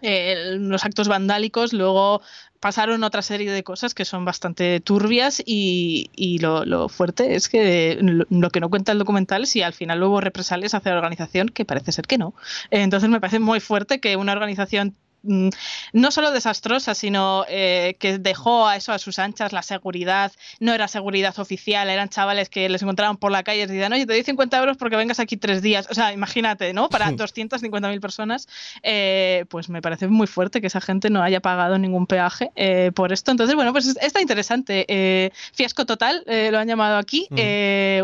eh, 0.01 0.55
los 0.59 0.85
actos 0.85 1.07
vandálicos, 1.07 1.73
luego 1.73 2.21
pasaron 2.59 3.03
otra 3.03 3.21
serie 3.21 3.51
de 3.51 3.63
cosas 3.63 3.93
que 3.93 4.05
son 4.05 4.23
bastante 4.23 4.79
turbias 4.79 5.41
y, 5.45 6.09
y 6.15 6.39
lo, 6.39 6.63
lo 6.63 6.87
fuerte 6.87 7.35
es 7.35 7.49
que 7.49 7.97
lo, 8.01 8.25
lo 8.29 8.49
que 8.49 8.61
no 8.61 8.69
cuenta 8.69 8.93
el 8.93 8.99
documental 8.99 9.47
si 9.47 9.61
al 9.61 9.73
final 9.73 10.01
hubo 10.01 10.21
represalias 10.21 10.73
hacia 10.73 10.93
la 10.93 10.99
organización, 10.99 11.49
que 11.49 11.65
parece 11.65 11.91
ser 11.91 12.07
que 12.07 12.17
no. 12.17 12.33
Entonces 12.71 13.09
me 13.09 13.19
parece 13.19 13.39
muy 13.39 13.59
fuerte 13.59 13.99
que 13.99 14.15
una 14.15 14.31
organización 14.31 14.95
no 15.23 16.11
solo 16.11 16.31
desastrosa, 16.31 16.93
sino 16.95 17.45
eh, 17.47 17.95
que 17.99 18.17
dejó 18.17 18.67
a 18.67 18.75
eso 18.75 18.91
a 18.91 18.99
sus 18.99 19.19
anchas 19.19 19.53
la 19.53 19.63
seguridad. 19.63 20.31
No 20.59 20.73
era 20.73 20.87
seguridad 20.87 21.37
oficial, 21.39 21.89
eran 21.89 22.09
chavales 22.09 22.49
que 22.49 22.67
les 22.69 22.81
encontraban 22.81 23.17
por 23.17 23.31
la 23.31 23.43
calle 23.43 23.63
y 23.63 23.65
decían, 23.67 23.93
oye, 23.93 24.05
te 24.05 24.13
doy 24.13 24.23
50 24.23 24.59
euros 24.59 24.77
porque 24.77 24.95
vengas 24.97 25.19
aquí 25.19 25.37
tres 25.37 25.61
días. 25.61 25.87
O 25.89 25.93
sea, 25.93 26.11
imagínate, 26.13 26.73
¿no? 26.73 26.89
Para 26.89 27.09
250.000 27.17 27.99
personas, 28.01 28.47
eh, 28.83 29.45
pues 29.49 29.69
me 29.69 29.81
parece 29.81 30.07
muy 30.07 30.27
fuerte 30.27 30.59
que 30.61 30.67
esa 30.67 30.81
gente 30.81 31.09
no 31.09 31.23
haya 31.23 31.39
pagado 31.39 31.77
ningún 31.77 32.05
peaje 32.07 32.51
eh, 32.55 32.91
por 32.93 33.13
esto. 33.13 33.31
Entonces, 33.31 33.55
bueno, 33.55 33.71
pues 33.71 33.87
es- 33.87 33.97
está 34.01 34.21
interesante. 34.21 35.31
Fiasco 35.53 35.85
total, 35.85 36.23
lo 36.25 36.59
han 36.59 36.67
llamado 36.67 36.97
aquí. 36.97 37.27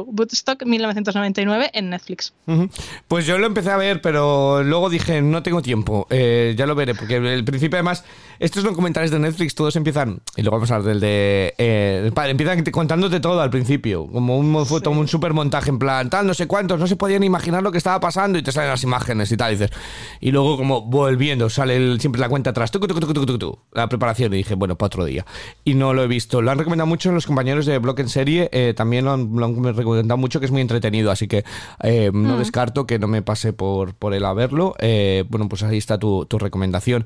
Woodstock 0.05 0.63
1999 0.65 1.71
en 1.73 1.89
Netflix. 1.89 2.33
Pues 3.07 3.25
yo 3.25 3.37
lo 3.37 3.45
empecé 3.47 3.71
a 3.71 3.77
ver, 3.77 4.01
pero 4.01 4.63
luego 4.63 4.89
dije, 4.89 5.21
no 5.21 5.43
tengo 5.43 5.61
tiempo, 5.61 6.07
ya 6.09 6.65
lo 6.65 6.75
veré, 6.75 6.95
porque 6.95 7.08
el 7.17 7.43
principio 7.43 7.77
además, 7.77 8.03
estos 8.39 8.63
documentales 8.63 9.11
de 9.11 9.19
Netflix 9.19 9.55
todos 9.55 9.75
empiezan, 9.75 10.21
y 10.35 10.41
luego 10.41 10.57
vamos 10.57 10.71
a 10.71 10.75
hablar 10.75 10.89
del 10.89 10.99
de... 10.99 11.53
eh, 11.57 12.11
empiezan 12.27 12.63
te- 12.63 12.71
contándote 12.71 13.19
todo 13.19 13.41
al 13.41 13.49
principio, 13.49 14.07
como 14.07 14.37
un, 14.37 14.65
foto, 14.65 14.91
un 14.91 15.07
super 15.07 15.33
montaje 15.33 15.69
en 15.69 15.79
plan, 15.79 16.09
tal, 16.09 16.25
no 16.27 16.33
sé 16.33 16.47
cuántos, 16.47 16.79
no 16.79 16.87
se 16.87 16.95
podían 16.95 17.23
imaginar 17.23 17.63
lo 17.63 17.71
que 17.71 17.77
estaba 17.77 17.99
pasando 17.99 18.37
y 18.37 18.43
te 18.43 18.51
salen 18.51 18.69
las 18.69 18.83
imágenes 18.83 19.31
y 19.31 19.37
tal, 19.37 19.51
y 19.53 19.55
dices, 19.57 19.71
y 20.19 20.31
luego 20.31 20.57
como 20.57 20.81
volviendo, 20.81 21.49
sale 21.49 21.75
el- 21.75 21.99
siempre 21.99 22.21
la 22.21 22.29
cuenta 22.29 22.51
atrás, 22.51 22.71
tucu, 22.71 22.87
tucu, 22.87 23.25
tucu, 23.25 23.59
la 23.73 23.87
preparación, 23.89 24.33
y 24.33 24.37
dije, 24.37 24.55
bueno, 24.55 24.77
para 24.77 24.87
otro 24.87 25.05
día. 25.05 25.25
Y 25.63 25.73
no 25.73 25.93
lo 25.93 26.03
he 26.03 26.07
visto, 26.07 26.41
lo 26.41 26.51
han 26.51 26.57
recomendado 26.57 26.87
mucho 26.87 27.11
los 27.11 27.25
compañeros 27.25 27.65
de 27.65 27.77
Block 27.79 27.99
en 27.99 28.09
Serie, 28.09 28.49
eh, 28.51 28.73
también 28.75 29.05
lo 29.05 29.13
han, 29.13 29.29
lo 29.35 29.45
han 29.45 29.75
recomendado 29.75 30.17
mucho, 30.17 30.39
que 30.39 30.45
es 30.45 30.51
muy 30.51 30.61
entretenido, 30.61 31.11
así 31.11 31.27
que 31.27 31.43
eh, 31.83 32.11
no 32.13 32.37
descarto 32.37 32.85
que 32.85 32.99
no 32.99 33.07
me 33.07 33.21
pase 33.21 33.53
por, 33.53 33.93
por 33.95 34.13
el 34.13 34.25
a 34.25 34.33
verlo. 34.33 34.75
Eh, 34.79 35.25
bueno, 35.29 35.49
pues 35.49 35.63
ahí 35.63 35.77
está 35.77 35.97
tu, 35.97 36.25
tu 36.25 36.37
recomendación. 36.39 36.98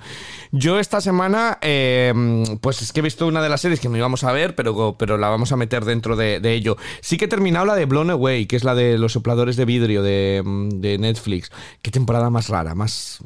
Yo 0.51 0.79
esta 0.79 1.01
semana, 1.01 1.57
eh, 1.61 2.13
pues 2.61 2.81
es 2.81 2.91
que 2.91 2.99
he 2.99 3.03
visto 3.03 3.27
una 3.27 3.41
de 3.41 3.49
las 3.49 3.61
series 3.61 3.79
que 3.79 3.89
no 3.89 3.97
íbamos 3.97 4.23
a 4.23 4.31
ver, 4.31 4.55
pero, 4.55 4.95
pero 4.97 5.17
la 5.17 5.29
vamos 5.29 5.51
a 5.51 5.57
meter 5.57 5.85
dentro 5.85 6.15
de, 6.15 6.39
de 6.39 6.53
ello. 6.53 6.77
Sí 7.01 7.17
que 7.17 7.25
he 7.25 7.27
terminado 7.27 7.65
la 7.65 7.75
de 7.75 7.85
Blown 7.85 8.09
Away, 8.09 8.45
que 8.45 8.55
es 8.55 8.63
la 8.63 8.75
de 8.75 8.97
los 8.97 9.13
sopladores 9.13 9.55
de 9.55 9.65
vidrio 9.65 10.03
de, 10.03 10.43
de 10.75 10.97
Netflix. 10.97 11.51
Qué 11.81 11.91
temporada 11.91 12.29
más 12.29 12.49
rara, 12.49 12.75
más... 12.75 13.19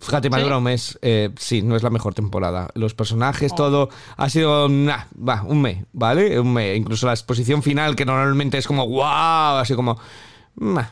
Fíjate, 0.00 0.30
me 0.30 0.42
¿Sí? 0.42 0.50
un 0.50 0.62
mes. 0.62 0.98
Eh, 1.00 1.30
sí, 1.38 1.62
no 1.62 1.76
es 1.76 1.82
la 1.82 1.90
mejor 1.90 2.12
temporada. 2.14 2.68
Los 2.74 2.94
personajes, 2.94 3.54
todo 3.54 3.88
ha 4.16 4.28
sido 4.28 4.68
nah, 4.68 5.04
va, 5.16 5.42
un 5.44 5.62
mes, 5.62 5.84
¿vale? 5.92 6.38
Un 6.40 6.52
mes. 6.52 6.76
Incluso 6.76 7.06
la 7.06 7.12
exposición 7.12 7.62
final, 7.62 7.94
que 7.94 8.04
normalmente 8.04 8.58
es 8.58 8.66
como 8.66 8.86
wow, 8.86 9.58
así 9.58 9.74
como. 9.74 9.98
nah. 10.56 10.86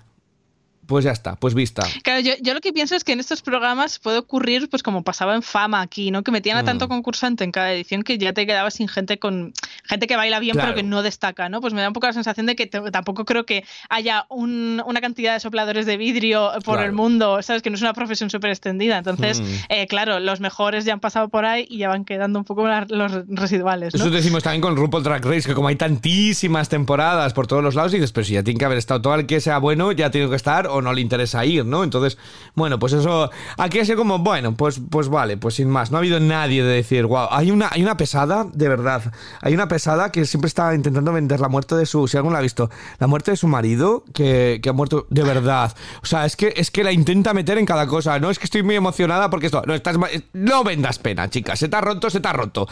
Pues 0.93 1.07
ya 1.07 1.13
está, 1.13 1.37
pues 1.37 1.55
vista. 1.55 1.87
Claro, 2.03 2.21
yo, 2.21 2.35
yo 2.43 2.53
lo 2.53 2.61
que 2.61 2.71
pienso 2.71 2.95
es 2.95 3.03
que 3.03 3.13
en 3.13 3.21
estos 3.21 3.41
programas 3.41 3.99
puede 3.99 4.19
ocurrir, 4.19 4.69
pues 4.69 4.83
como 4.83 5.03
pasaba 5.03 5.35
en 5.35 5.41
Fama 5.41 5.81
aquí, 5.81 6.11
¿no? 6.11 6.23
Que 6.23 6.31
metían 6.31 6.59
a 6.59 6.65
tanto 6.65 6.87
concursante 6.87 7.45
en 7.45 7.51
cada 7.51 7.73
edición 7.73 8.03
que 8.03 8.19
ya 8.19 8.35
te 8.35 8.45
quedabas 8.47 8.75
sin 8.75 8.89
gente 8.89 9.19
con 9.19 9.55
gente 9.85 10.07
que 10.07 10.17
baila 10.17 10.39
bien 10.39 10.55
pero 10.55 10.75
que 10.75 10.83
no 10.83 11.01
destaca, 11.03 11.49
¿no? 11.49 11.63
Pues 11.63 11.73
me 11.73 11.81
da 11.81 11.89
un 11.89 11.95
poco 11.95 12.09
la 12.09 12.13
sensación 12.13 12.45
de 12.45 12.57
que 12.57 12.67
tampoco 12.67 13.25
creo 13.25 13.47
que 13.47 13.65
haya 13.89 14.27
una 14.29 15.01
cantidad 15.01 15.33
de 15.33 15.41
sopladores 15.41 15.87
de 15.87 15.97
vidrio 15.97 16.51
por 16.63 16.83
el 16.83 16.93
mundo, 16.93 17.41
¿sabes? 17.41 17.63
Que 17.63 17.71
no 17.71 17.77
es 17.77 17.81
una 17.81 17.95
profesión 17.95 18.29
súper 18.29 18.51
extendida. 18.51 18.99
Entonces, 18.99 19.41
mm. 19.41 19.45
eh, 19.71 19.87
claro, 19.87 20.21
los 20.21 20.41
mejores 20.41 20.85
ya 20.85 20.93
han 20.93 21.01
pasado 21.01 21.31
por 21.31 21.47
ahí 21.47 21.67
y 21.71 21.79
ya 21.79 21.89
van 21.89 22.05
quedando 22.05 22.39
un 22.39 22.45
poco 22.45 22.69
los 22.69 23.13
residuales. 23.29 23.95
Eso 23.95 24.11
decimos 24.11 24.43
también 24.43 24.61
con 24.61 24.77
RuPaul 24.77 25.03
Drag 25.03 25.25
Race, 25.25 25.49
que 25.49 25.55
como 25.55 25.69
hay 25.69 25.77
tantísimas 25.77 26.69
temporadas 26.69 27.33
por 27.33 27.47
todos 27.47 27.65
los 27.65 27.75
lados, 27.77 27.95
y 27.95 27.97
dices, 27.97 28.13
pero 28.13 28.27
si 28.27 28.35
ya 28.35 28.43
tiene 28.43 28.59
que 28.59 28.67
haber 28.67 28.77
estado 28.77 29.01
todo 29.01 29.15
el 29.15 29.25
que 29.25 29.41
sea 29.41 29.57
bueno, 29.57 29.91
ya 29.93 30.11
tiene 30.11 30.29
que 30.29 30.37
estar 30.37 30.67
o 30.67 30.82
no 30.83 30.93
le 30.93 31.01
interesa 31.01 31.45
ir, 31.45 31.65
¿no? 31.65 31.85
Entonces, 31.85 32.19
bueno, 32.55 32.79
pues 32.79 32.93
eso, 32.93 33.31
aquí 33.57 33.79
ha 33.79 33.85
sido 33.85 33.99
como, 33.99 34.19
bueno, 34.19 34.55
pues, 34.55 34.81
pues 34.91 35.09
vale, 35.09 35.37
pues 35.37 35.55
sin 35.55 35.69
más. 35.69 35.91
No 35.91 35.99
ha 35.99 36.01
habido 36.01 36.21
nadie 36.21 36.63
de 36.63 36.75
decir, 36.75 37.07
wow, 37.07 37.29
hay 37.31 37.51
una, 37.51 37.69
hay 37.71 37.83
una 37.83 37.97
pesada, 37.97 38.47
de 38.53 38.69
verdad, 38.69 39.13
hay 39.41 39.55
una 39.55 39.69
pesada 39.69 40.13
que 40.13 40.25
siempre 40.25 40.49
está 40.49 40.75
intentando 40.75 41.13
vender 41.13 41.41
la 41.41 41.49
muerte 41.49 41.75
de 41.75 41.87
su, 41.87 42.09
si 42.09 42.17
alguno 42.17 42.35
la 42.35 42.41
ha 42.41 42.43
visto, 42.43 42.71
la 42.99 43.07
muerte 43.07 43.33
de 43.33 43.37
su 43.37 43.49
marido, 43.49 44.05
que, 44.15 44.61
que 44.63 44.69
ha 44.69 44.73
muerto 44.73 45.07
de 45.11 45.23
verdad. 45.23 45.75
O 46.03 46.07
sea, 46.07 46.27
es 46.27 46.37
que, 46.37 46.53
es 46.57 46.71
que 46.71 46.85
la 46.85 46.93
intenta 46.93 47.35
meter 47.35 47.59
en 47.59 47.67
cada 47.67 47.87
cosa. 47.87 48.19
No 48.19 48.31
es 48.31 48.39
que 48.39 48.45
estoy 48.45 48.63
muy 48.63 48.77
emocionada 48.77 49.31
porque 49.31 49.47
esto, 49.47 49.63
no, 49.67 49.75
estás, 49.75 49.97
no 50.33 50.65
vendas 50.65 50.99
pena, 50.99 51.29
chicas. 51.31 51.59
Se 51.59 51.69
te 51.69 51.77
ha 51.77 51.81
roto, 51.81 52.11
se 52.11 52.21
te 52.21 52.29
ha 52.29 52.33
roto. 52.33 52.67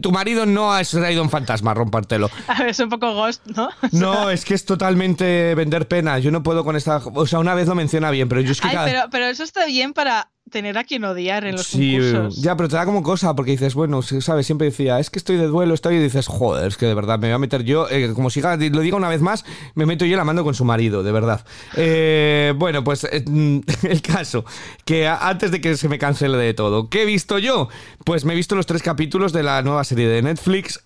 tu 0.00 0.12
marido 0.12 0.46
no 0.46 0.72
ha 0.72 0.82
traído 0.82 1.22
un 1.22 1.30
fantasma 1.30 1.70
a 1.72 1.74
rompértelo. 1.74 2.30
es 2.66 2.78
un 2.80 2.88
poco 2.88 3.14
ghost, 3.14 3.46
¿no? 3.46 3.68
no, 3.92 4.30
es 4.30 4.44
que 4.44 4.54
es 4.54 4.64
totalmente 4.64 5.54
vender 5.54 5.88
pena. 5.88 6.18
Yo 6.18 6.30
no 6.30 6.42
puedo 6.42 6.64
con 6.64 6.76
esta. 6.76 7.00
O 7.14 7.26
sea, 7.26 7.38
una 7.38 7.54
vez 7.54 7.68
lo 7.68 7.74
menciona 7.74 8.10
bien, 8.10 8.28
pero 8.28 8.40
yo 8.40 8.52
es 8.52 8.60
que. 8.60 8.68
pero, 8.68 9.02
pero 9.10 9.26
eso 9.26 9.44
está 9.44 9.66
bien 9.66 9.92
para 9.92 10.28
tener 10.50 10.76
a 10.76 10.84
quien 10.84 11.04
odiar 11.04 11.44
en 11.44 11.56
los 11.56 11.66
sí, 11.66 11.96
Ya, 12.36 12.56
pero 12.56 12.68
te 12.68 12.76
da 12.76 12.84
como 12.84 13.02
cosa, 13.02 13.34
porque 13.34 13.52
dices, 13.52 13.74
bueno, 13.74 14.02
sabes, 14.02 14.46
siempre 14.46 14.66
decía, 14.66 14.98
es 14.98 15.08
que 15.08 15.18
estoy 15.18 15.36
de 15.36 15.46
duelo, 15.46 15.72
estoy, 15.74 15.96
y 15.96 15.98
dices, 16.00 16.26
joder, 16.26 16.68
es 16.68 16.76
que 16.76 16.86
de 16.86 16.94
verdad 16.94 17.18
me 17.18 17.28
voy 17.28 17.34
a 17.34 17.38
meter 17.38 17.62
yo, 17.62 17.88
eh, 17.88 18.12
como 18.14 18.30
si 18.30 18.40
lo 18.40 18.80
diga 18.80 18.96
una 18.96 19.08
vez 19.08 19.22
más, 19.22 19.44
me 19.74 19.86
meto 19.86 20.04
yo 20.04 20.16
la 20.16 20.24
mando 20.24 20.44
con 20.44 20.54
su 20.54 20.64
marido, 20.64 21.02
de 21.02 21.12
verdad. 21.12 21.44
Eh, 21.76 22.52
bueno, 22.56 22.84
pues 22.84 23.04
eh, 23.04 23.24
el 23.82 24.02
caso, 24.02 24.44
que 24.84 25.08
antes 25.08 25.50
de 25.50 25.60
que 25.60 25.76
se 25.76 25.88
me 25.88 25.98
cancele 25.98 26.36
de 26.36 26.52
todo, 26.52 26.90
¿qué 26.90 27.02
he 27.02 27.06
visto 27.06 27.38
yo? 27.38 27.68
Pues 28.04 28.24
me 28.24 28.34
he 28.34 28.36
visto 28.36 28.56
los 28.56 28.66
tres 28.66 28.82
capítulos 28.82 29.32
de 29.32 29.42
la 29.42 29.62
nueva 29.62 29.84
serie 29.84 30.08
de 30.08 30.22
Netflix, 30.22 30.82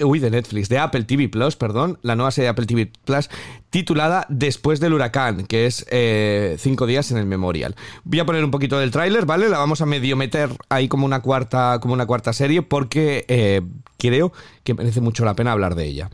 Uy, 0.00 0.18
de 0.18 0.30
Netflix, 0.30 0.68
de 0.68 0.78
Apple 0.78 1.04
TV 1.04 1.28
Plus, 1.28 1.56
perdón, 1.56 1.98
la 2.02 2.16
nueva 2.16 2.30
serie 2.30 2.46
de 2.46 2.50
Apple 2.50 2.66
TV 2.66 2.90
Plus 3.04 3.28
titulada 3.70 4.26
Después 4.28 4.80
del 4.80 4.92
huracán, 4.92 5.46
que 5.46 5.66
es 5.66 5.84
eh, 5.90 6.56
cinco 6.58 6.86
días 6.86 7.10
en 7.10 7.18
el 7.18 7.26
Memorial. 7.26 7.74
Voy 8.04 8.20
a 8.20 8.26
poner 8.26 8.44
un 8.44 8.50
poquito 8.50 8.78
del 8.78 8.90
tráiler, 8.90 9.26
¿vale? 9.26 9.48
La 9.48 9.58
vamos 9.58 9.80
a 9.80 9.86
medio 9.86 10.16
meter 10.16 10.50
ahí 10.68 10.88
como 10.88 11.06
una 11.06 11.20
cuarta, 11.20 11.78
como 11.80 11.94
una 11.94 12.06
cuarta 12.06 12.32
serie 12.32 12.62
porque 12.62 13.24
eh, 13.28 13.62
creo 13.98 14.32
que 14.62 14.74
merece 14.74 15.00
mucho 15.00 15.24
la 15.24 15.34
pena 15.34 15.52
hablar 15.52 15.74
de 15.74 15.86
ella. 15.86 16.10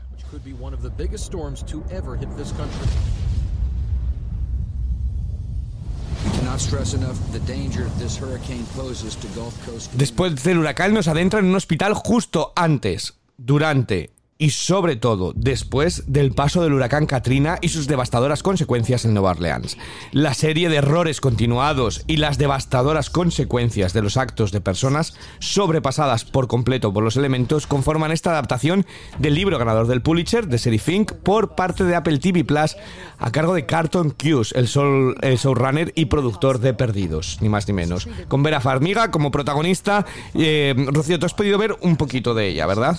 Después 9.93 10.43
del 10.43 10.57
huracán 10.57 10.93
nos 10.93 11.07
adentra 11.07 11.39
en 11.39 11.45
un 11.45 11.55
hospital 11.55 11.93
justo 11.93 12.53
antes 12.55 13.20
durante 13.45 14.11
y 14.41 14.49
sobre 14.49 14.95
todo 14.95 15.33
después 15.35 16.05
del 16.07 16.31
paso 16.31 16.63
del 16.63 16.73
huracán 16.73 17.05
Katrina 17.05 17.59
y 17.61 17.69
sus 17.69 17.85
devastadoras 17.85 18.41
consecuencias 18.41 19.05
en 19.05 19.13
Nueva 19.13 19.31
Orleans. 19.31 19.77
La 20.11 20.33
serie 20.33 20.67
de 20.67 20.77
errores 20.77 21.21
continuados 21.21 22.03
y 22.07 22.17
las 22.17 22.39
devastadoras 22.39 23.11
consecuencias 23.11 23.93
de 23.93 24.01
los 24.01 24.17
actos 24.17 24.51
de 24.51 24.59
personas 24.59 25.13
sobrepasadas 25.37 26.25
por 26.25 26.47
completo 26.47 26.91
por 26.91 27.03
los 27.03 27.17
elementos 27.17 27.67
conforman 27.67 28.11
esta 28.11 28.31
adaptación 28.31 28.87
del 29.19 29.35
libro 29.35 29.59
ganador 29.59 29.85
del 29.85 30.01
Pulitzer 30.01 30.47
de 30.47 30.57
Seri 30.57 30.79
Fink 30.79 31.11
por 31.11 31.53
parte 31.53 31.83
de 31.83 31.95
Apple 31.95 32.17
TV 32.17 32.43
Plus 32.43 32.77
a 33.19 33.31
cargo 33.31 33.53
de 33.53 33.67
Carton 33.67 34.09
Cuse, 34.09 34.57
el, 34.57 34.67
sol, 34.67 35.17
el 35.21 35.37
showrunner 35.37 35.93
y 35.95 36.05
productor 36.05 36.57
de 36.57 36.73
Perdidos, 36.73 37.37
ni 37.41 37.49
más 37.49 37.67
ni 37.67 37.75
menos. 37.75 38.07
Con 38.27 38.41
Vera 38.41 38.59
Farmiga 38.59 39.11
como 39.11 39.29
protagonista. 39.29 40.03
Eh, 40.33 40.73
Rocío, 40.87 41.19
tú 41.19 41.27
has 41.27 41.35
podido 41.35 41.59
ver 41.59 41.75
un 41.81 41.95
poquito 41.95 42.33
de 42.33 42.47
ella, 42.47 42.65
¿verdad? 42.65 42.97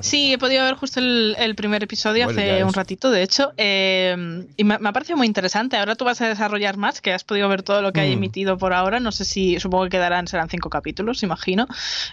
Sí, 0.00 0.32
he 0.32 0.38
podido 0.38 0.64
ver 0.64 0.74
justo 0.74 1.00
el, 1.00 1.54
primer 1.56 1.82
episodio 1.82 2.28
hace 2.28 2.64
un 2.64 2.72
ratito, 2.72 3.10
de 3.10 3.22
hecho, 3.22 3.52
eh, 3.56 4.44
y 4.56 4.64
me, 4.64 4.74
ha 4.74 4.92
parecido 4.92 5.16
muy 5.16 5.26
interesante. 5.26 5.76
Ahora 5.76 5.94
tú 5.94 6.04
vas 6.04 6.20
a 6.20 6.28
desarrollar 6.28 6.76
más, 6.76 7.00
que 7.00 7.12
has 7.12 7.24
podido 7.24 7.48
ver 7.48 7.62
todo 7.62 7.82
lo 7.82 7.92
que 7.92 8.00
hay 8.00 8.10
mm. 8.10 8.18
emitido 8.18 8.58
por 8.58 8.72
ahora. 8.72 9.00
No 9.00 9.12
sé 9.12 9.24
si, 9.24 9.58
supongo 9.60 9.84
que 9.84 9.90
quedarán, 9.90 10.28
serán 10.28 10.48
cinco 10.48 10.70
capítulos, 10.70 11.22
imagino. 11.22 11.66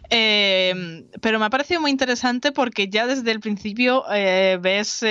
Eh, 0.09 1.05
pero 1.21 1.39
me 1.39 1.45
ha 1.45 1.49
parecido 1.49 1.81
muy 1.81 1.91
interesante 1.91 2.51
porque 2.51 2.87
ya 2.87 3.07
desde 3.07 3.31
el 3.31 3.39
principio 3.39 4.03
eh, 4.13 4.57
ves 4.61 5.03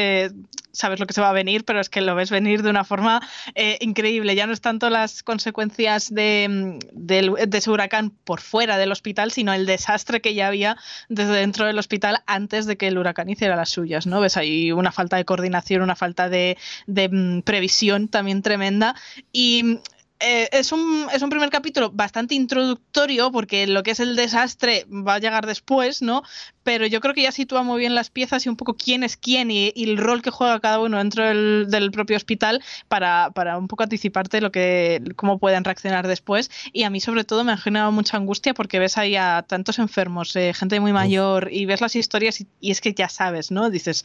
sabes 0.73 1.01
lo 1.01 1.07
que 1.07 1.15
se 1.15 1.21
va 1.21 1.31
a 1.31 1.33
venir, 1.33 1.65
pero 1.65 1.81
es 1.81 1.89
que 1.89 2.01
lo 2.01 2.15
ves 2.15 2.31
venir 2.31 2.63
de 2.63 2.71
una 2.71 2.85
forma 2.85 3.21
eh, 3.55 3.79
increíble. 3.81 4.35
Ya 4.35 4.47
no 4.47 4.53
es 4.53 4.61
tanto 4.61 4.91
las 4.91 5.23
consecuencias 5.23 6.13
de, 6.13 6.79
de, 6.93 7.49
ese 7.53 7.71
huracán 7.71 8.11
por 8.25 8.41
fuera 8.41 8.79
del 8.79 8.93
hospital, 8.93 9.31
sino 9.33 9.53
el 9.53 9.67
desastre 9.67 10.21
que 10.21 10.35
ya 10.35 10.49
había 10.49 10.77
desde 11.09 11.35
dentro 11.35 11.67
del 11.67 11.79
hospital 11.79 12.23
antes 12.27 12.67
de 12.67 12.77
que 12.77 12.89
el 12.89 12.99
huracán 12.99 13.29
hiciera 13.29 13.57
las 13.57 13.71
suyas, 13.71 14.07
¿no? 14.07 14.21
Ves 14.21 14.37
ahí 14.37 14.73
una 14.73 14.93
falta 14.93 15.17
de 15.17 15.25
coordinación, 15.25 15.83
una 15.83 15.97
falta 15.97 16.29
de, 16.29 16.57
de 16.87 17.09
mm, 17.09 17.43
previsión 17.43 18.09
también 18.09 18.43
tremenda. 18.43 18.95
Y 19.33 19.79
eh, 20.23 20.49
es, 20.53 20.71
un, 20.71 21.09
es 21.13 21.21
un 21.21 21.31
primer 21.31 21.51
capítulo 21.51 21.91
bastante 21.91 22.37
introductorio 22.37 23.33
porque 23.33 23.67
lo 23.67 23.83
que 23.83 23.91
es 23.91 23.99
el 23.99 24.15
desastre 24.15 24.87
va 24.89 25.15
a 25.15 25.19
llegar 25.19 25.47
después, 25.47 26.01
¿no? 26.01 26.23
Pero 26.63 26.87
yo 26.87 27.01
creo 27.01 27.13
que 27.13 27.23
ya 27.23 27.33
sitúa 27.33 27.65
muy 27.65 27.81
bien 27.81 27.97
las 27.97 28.09
piezas 28.09 28.47
y 28.47 28.49
un 28.49 28.57
poco 28.57 28.77
quién 28.77 29.03
es 29.03 29.17
quién 29.17 29.51
y, 29.51 29.73
el 29.75 29.99
rol 29.99 30.23
que 30.23 30.31
juega 30.31 30.61
cada 30.61 30.79
uno 30.79 30.99
dentro 30.99 31.25
del, 31.25 31.91
propio 31.93 32.17
hospital 32.17 32.63
para, 32.87 33.31
para, 33.35 33.59
un 33.59 33.67
poco 33.67 33.83
anticiparte 33.83 34.41
lo 34.41 34.53
que, 34.53 35.03
cómo 35.17 35.39
pueden 35.41 35.65
reaccionar 35.65 36.07
después. 36.07 36.53
Y 36.73 36.85
a 36.85 36.91
mí 36.91 37.01
sobre 37.01 37.25
todo 37.25 37.43
me 37.43 37.51
ha 37.51 37.57
generado 37.57 37.91
mucha 37.91 38.17
angustia 38.17 38.55
porque 38.55 38.79
ves 38.79 38.99
ahí 38.99 39.17
a 39.17 39.45
tantos 39.47 39.81
enfermos, 39.81 40.37
eh, 40.37 40.55
gente 40.55 40.79
muy 40.79 40.93
mayor 40.93 41.49
y 41.51 41.67
ves 41.67 41.81
las 41.81 41.97
historias 41.97 42.41
y, 42.61 42.71
es 42.71 42.81
que 42.81 42.95
ya 42.95 43.09
sabes, 43.09 43.51
¿no? 43.51 43.71
Dices, 43.71 44.05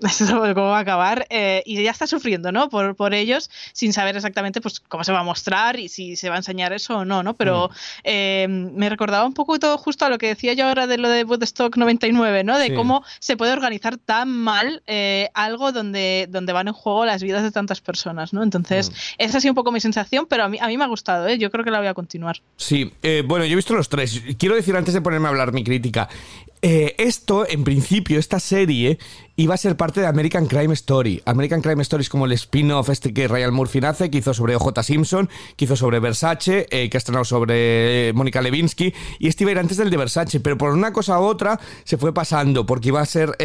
cómo 0.28 0.68
va 0.68 0.78
a 0.78 0.80
acabar 0.80 1.26
eh, 1.30 1.62
y 1.64 1.82
ya 1.82 1.90
está 1.90 2.06
sufriendo, 2.06 2.52
¿no? 2.52 2.68
Por, 2.68 2.96
por 2.96 3.14
ellos 3.14 3.50
sin 3.72 3.94
saber 3.94 4.14
exactamente 4.14 4.60
pues 4.60 4.80
cómo 4.80 5.04
se 5.04 5.12
va 5.12 5.20
a 5.20 5.24
mostrar 5.24 5.37
y 5.76 5.88
si 5.88 6.16
se 6.16 6.28
va 6.28 6.36
a 6.36 6.38
enseñar 6.38 6.72
eso 6.72 6.98
o 6.98 7.04
no, 7.04 7.22
¿no? 7.22 7.34
Pero 7.34 7.68
mm. 7.68 7.72
eh, 8.04 8.46
me 8.48 8.88
recordaba 8.88 9.26
un 9.26 9.34
poco 9.34 9.58
todo 9.58 9.78
justo 9.78 10.04
a 10.04 10.10
lo 10.10 10.18
que 10.18 10.28
decía 10.28 10.52
yo 10.52 10.66
ahora 10.66 10.86
de 10.86 10.98
lo 10.98 11.08
de 11.08 11.24
Woodstock 11.24 11.76
99, 11.76 12.44
¿no? 12.44 12.58
De 12.58 12.74
cómo 12.74 13.04
se 13.20 13.36
puede 13.36 13.52
organizar 13.52 13.96
tan 13.96 14.30
mal 14.30 14.82
eh, 14.86 15.30
algo 15.34 15.72
donde, 15.72 16.26
donde 16.30 16.52
van 16.52 16.68
en 16.68 16.74
juego 16.74 17.04
las 17.04 17.22
vidas 17.22 17.42
de 17.42 17.50
tantas 17.50 17.80
personas, 17.80 18.32
¿no? 18.32 18.42
Entonces, 18.42 18.90
mm. 18.90 18.94
esa 19.18 19.38
ha 19.38 19.40
sido 19.40 19.52
un 19.52 19.56
poco 19.56 19.72
mi 19.72 19.80
sensación, 19.80 20.26
pero 20.28 20.44
a 20.44 20.48
mí, 20.48 20.58
a 20.60 20.66
mí 20.66 20.76
me 20.76 20.84
ha 20.84 20.88
gustado, 20.88 21.26
¿eh? 21.28 21.38
Yo 21.38 21.50
creo 21.50 21.64
que 21.64 21.70
la 21.70 21.78
voy 21.78 21.88
a 21.88 21.94
continuar. 21.94 22.40
Sí, 22.56 22.92
eh, 23.02 23.22
bueno, 23.26 23.44
yo 23.44 23.52
he 23.52 23.56
visto 23.56 23.74
los 23.74 23.88
tres. 23.88 24.22
Quiero 24.38 24.54
decir 24.54 24.76
antes 24.76 24.94
de 24.94 25.00
ponerme 25.00 25.26
a 25.26 25.30
hablar 25.30 25.52
mi 25.52 25.64
crítica, 25.64 26.08
eh, 26.62 26.94
esto, 26.98 27.48
en 27.48 27.64
principio, 27.64 28.18
esta 28.18 28.40
serie 28.40 28.98
iba 29.36 29.54
a 29.54 29.56
ser 29.56 29.76
parte 29.76 30.00
de 30.00 30.06
American 30.06 30.46
Crime 30.46 30.74
Story. 30.74 31.22
American 31.24 31.62
Crime 31.62 31.82
Story 31.82 32.02
es 32.02 32.08
como 32.08 32.26
el 32.26 32.32
spin-off 32.32 32.88
este 32.88 33.14
que 33.14 33.28
Ryan 33.28 33.54
Murphy 33.54 33.80
hace, 33.84 34.10
que 34.10 34.18
hizo 34.18 34.34
sobre 34.34 34.56
OJ 34.56 34.82
Simpson, 34.82 35.28
que 35.56 35.64
hizo 35.64 35.76
sobre 35.76 36.00
Versace, 36.00 36.66
eh, 36.70 36.90
que 36.90 36.96
ha 36.96 36.98
estrenado 36.98 37.24
sobre 37.24 38.08
eh, 38.08 38.12
Mónica 38.12 38.42
Levinsky, 38.42 38.92
y 39.18 39.28
este 39.28 39.44
iba 39.44 39.50
a 39.50 39.52
ir 39.52 39.58
antes 39.58 39.76
del 39.76 39.90
de 39.90 39.96
Versace, 39.96 40.40
pero 40.40 40.58
por 40.58 40.72
una 40.72 40.92
cosa 40.92 41.20
u 41.20 41.24
otra 41.24 41.60
se 41.84 41.96
fue 41.96 42.12
pasando, 42.12 42.66
porque 42.66 42.88
iba 42.88 43.00
a 43.00 43.06
ser... 43.06 43.36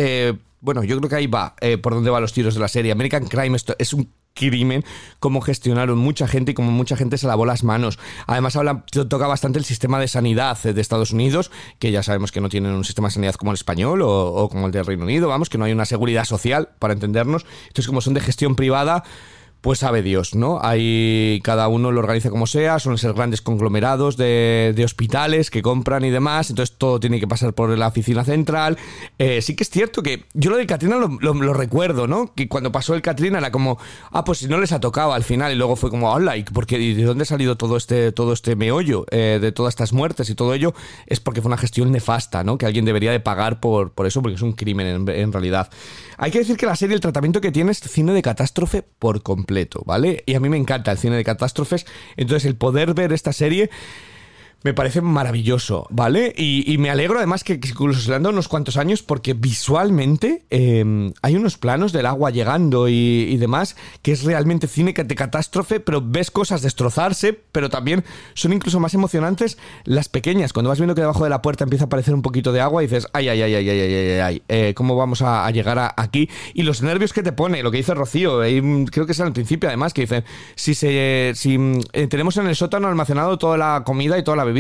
bueno, 0.62 0.84
yo 0.84 0.98
creo 0.98 1.10
que 1.10 1.16
ahí 1.16 1.28
va 1.28 1.56
por 1.82 1.94
donde 1.94 2.10
van 2.10 2.22
los 2.22 2.34
tiros 2.34 2.54
de 2.54 2.60
la 2.60 2.68
serie. 2.68 2.92
American 2.92 3.26
Crime 3.26 3.56
Story 3.56 3.78
es 3.80 3.94
un 3.94 4.10
crimen, 4.34 4.84
cómo 5.20 5.42
gestionaron 5.42 5.98
mucha 5.98 6.28
gente 6.28 6.52
y 6.52 6.54
cómo 6.54 6.72
mucha 6.72 6.96
gente 6.96 7.18
se 7.18 7.28
lavó 7.28 7.46
las 7.46 7.64
manos. 7.64 8.00
Además, 8.28 8.56
habla, 8.56 8.84
toca 9.10 9.28
bastante 9.28 9.60
el 9.60 9.66
sistema 9.66 10.00
de 10.00 10.08
sanidad 10.08 10.58
de 10.62 10.80
Estados 10.80 11.12
Unidos, 11.12 11.52
que 11.80 11.92
ya 11.92 12.04
sabemos 12.04 12.32
que 12.32 12.42
no 12.42 12.50
tienen 12.50 12.72
un 12.72 12.84
sistema 12.84 13.08
de 13.08 13.14
sanidad 13.14 13.36
como 13.36 13.52
el 13.52 13.56
español 13.56 14.02
o, 14.02 14.10
o 14.10 14.50
como 14.50 14.68
el 14.68 14.72
del 14.72 14.86
Reino 14.86 15.04
Unido, 15.04 15.28
vamos, 15.28 15.50
que 15.50 15.58
no 15.58 15.66
hay 15.66 15.72
una 15.72 15.86
seguridad 15.86 16.26
social, 16.26 16.70
para 16.80 16.94
entendernos. 16.94 17.46
Entonces, 17.68 17.88
como 17.88 18.02
son 18.02 18.14
de 18.14 18.22
gestión 18.22 18.56
privada, 18.56 19.04
pues 19.64 19.80
sabe 19.80 20.04
Dios, 20.04 20.36
¿no? 20.36 20.60
Ahí 20.62 21.40
cada 21.42 21.70
uno 21.70 21.90
lo 21.94 22.02
organiza 22.02 22.30
como 22.30 22.48
sea, 22.48 22.80
suelen 22.80 22.98
ser 22.98 23.14
grandes 23.14 23.42
conglomerados 23.42 24.18
de, 24.18 24.82
hospitales 24.84 25.50
que 25.50 25.62
compran 25.62 26.04
y 26.04 26.10
demás, 26.10 26.50
entonces 26.50 26.76
todo 26.78 27.00
tiene 27.00 27.18
que 27.18 27.30
pasar 27.30 27.54
por 27.54 27.70
la 27.78 27.88
oficina 27.88 28.26
central. 28.26 28.78
Eh, 29.18 29.42
sí 29.42 29.56
que 29.56 29.64
es 29.64 29.70
cierto 29.70 30.04
que 30.04 30.26
yo 30.34 30.52
lo 30.52 30.58
de 30.58 30.68
Katrina 30.68 30.98
lo, 30.98 31.54
recuerdo, 31.54 32.08
¿no? 32.08 32.34
Que 32.36 32.50
cuando 32.50 32.74
pasó 32.74 32.94
el 32.94 33.02
Katrina 33.02 33.38
era 33.38 33.54
como, 33.54 33.78
ah, 34.12 34.26
pues 34.26 34.40
si 34.40 34.48
no 34.48 34.58
les 34.58 34.74
ha 34.74 34.82
tocado 34.82 35.14
al 35.14 35.24
final 35.24 35.54
y 35.54 35.56
luego 35.56 35.78
fue 35.78 35.90
como, 35.90 36.12
hola, 36.12 36.36
¿y 36.36 36.44
porque 36.44 36.78
de 36.78 37.04
dónde 37.04 37.22
ha 37.22 37.26
salido 37.26 37.56
todo 37.56 37.78
este, 37.78 38.12
todo 38.12 38.34
este 38.34 38.58
meollo 38.58 39.06
eh, 39.12 39.40
de 39.42 39.54
todas 39.54 39.72
estas 39.72 39.94
muertes 39.94 40.30
y 40.30 40.36
todo 40.36 40.54
ello? 40.54 40.74
Es 41.08 41.22
porque 41.22 41.42
fue 41.42 41.48
una 41.48 41.58
gestión 41.58 41.90
nefasta, 41.90 42.44
¿no? 42.44 42.58
Que 42.58 42.66
alguien 42.66 42.84
debería 42.84 43.12
de 43.14 43.22
pagar 43.22 43.62
por, 43.62 43.94
por 43.94 44.08
eso, 44.08 44.22
porque 44.22 44.36
es 44.36 44.42
un 44.42 44.52
crimen 44.52 44.88
en, 44.88 45.08
en 45.08 45.32
realidad. 45.32 45.70
Hay 46.18 46.32
que 46.32 46.40
decir 46.40 46.58
que 46.58 46.66
la 46.66 46.76
serie, 46.76 46.96
el 46.96 47.02
tratamiento 47.02 47.42
que 47.42 47.52
tiene 47.52 47.72
es 47.72 47.80
cine 47.80 48.14
de 48.14 48.22
catástrofe 48.22 48.84
por 48.84 49.24
completo, 49.24 49.84
¿vale? 49.86 50.24
Y 50.26 50.36
a 50.36 50.40
mí 50.40 50.50
me 50.50 50.58
encanta 50.58 50.92
el 50.92 50.98
cine 50.98 51.16
de 51.16 51.24
catástrofes, 51.24 51.86
entonces 52.18 52.46
el 52.46 52.56
poder 52.56 52.94
ver 52.94 53.14
esta 53.14 53.34
serie 53.34 53.70
Me 54.64 54.74
parece 54.74 55.02
maravilloso, 55.02 55.88
¿vale? 55.90 56.34
Y, 56.38 56.78
me 56.78 56.90
alegro 56.90 57.18
además 57.18 57.44
que, 57.44 57.54
incluso 57.54 58.00
se 58.00 58.10
le 58.10 58.16
han 58.16 58.24
dado 58.24 58.32
unos 58.32 58.48
cuantos 58.48 58.78
años 58.78 59.04
porque 59.04 59.34
visualmente 59.34 60.46
em, 60.50 61.12
hay 61.22 61.36
unos 61.36 61.58
planos 61.58 61.92
del 61.92 62.06
agua 62.06 62.32
llegando 62.32 62.88
y, 62.88 63.36
demás 63.38 63.76
que 64.02 64.14
es 64.14 64.24
realmente 64.24 64.68
cine 64.68 64.94
de 64.94 65.16
catástrofe, 65.16 65.82
pero 65.82 66.02
ves 66.02 66.32
cosas 66.32 66.62
destrozarse, 66.62 67.38
pero 67.52 67.70
también 67.70 68.06
son 68.36 68.54
incluso 68.54 68.80
más 68.80 68.94
emocionantes 68.94 69.58
las 69.84 70.08
pequeñas. 70.08 70.54
Cuando 70.54 70.70
vas 70.70 70.80
viendo 70.80 70.96
que 70.96 71.02
debajo 71.02 71.26
de 71.26 71.30
la 71.30 71.42
puerta 71.42 71.66
empieza 71.66 71.86
a 71.86 71.88
aparecer 71.88 72.14
un 72.14 72.22
poquito 72.22 72.54
de 72.54 72.62
agua 72.62 72.82
y 72.84 72.88
dices, 72.88 73.08
ay, 73.12 73.28
ay, 73.28 73.42
ay, 73.42 73.56
ay, 73.56 73.70
ay, 73.70 73.80
ay, 73.82 73.94
ay, 73.94 74.20
ay, 74.20 74.44
eh, 74.48 74.74
¿cómo 74.76 74.96
vamos 74.96 75.22
a, 75.22 75.50
llegar 75.52 75.94
aquí? 75.98 76.30
Y 76.54 76.64
los 76.64 76.82
nervios 76.82 77.12
que 77.12 77.22
te 77.22 77.34
pone, 77.34 77.62
lo 77.64 77.70
que 77.70 77.78
dice 77.78 77.94
Rocío, 77.94 78.40
creo 78.40 79.06
que 79.06 79.12
es 79.12 79.20
al 79.20 79.34
principio 79.34 79.68
además, 79.68 79.94
que 79.94 80.02
dice, 80.02 80.24
si, 80.56 80.74
se, 80.74 81.34
si 81.36 81.60
eh, 81.92 82.08
tenemos 82.08 82.38
en 82.38 82.48
el 82.48 82.56
sótano 82.56 82.88
almacenado 82.88 83.38
toda 83.38 83.58
la 83.58 83.84
comida 83.86 84.18
y 84.18 84.24
toda 84.24 84.38
la 84.38 84.46
bebida, 84.46 84.53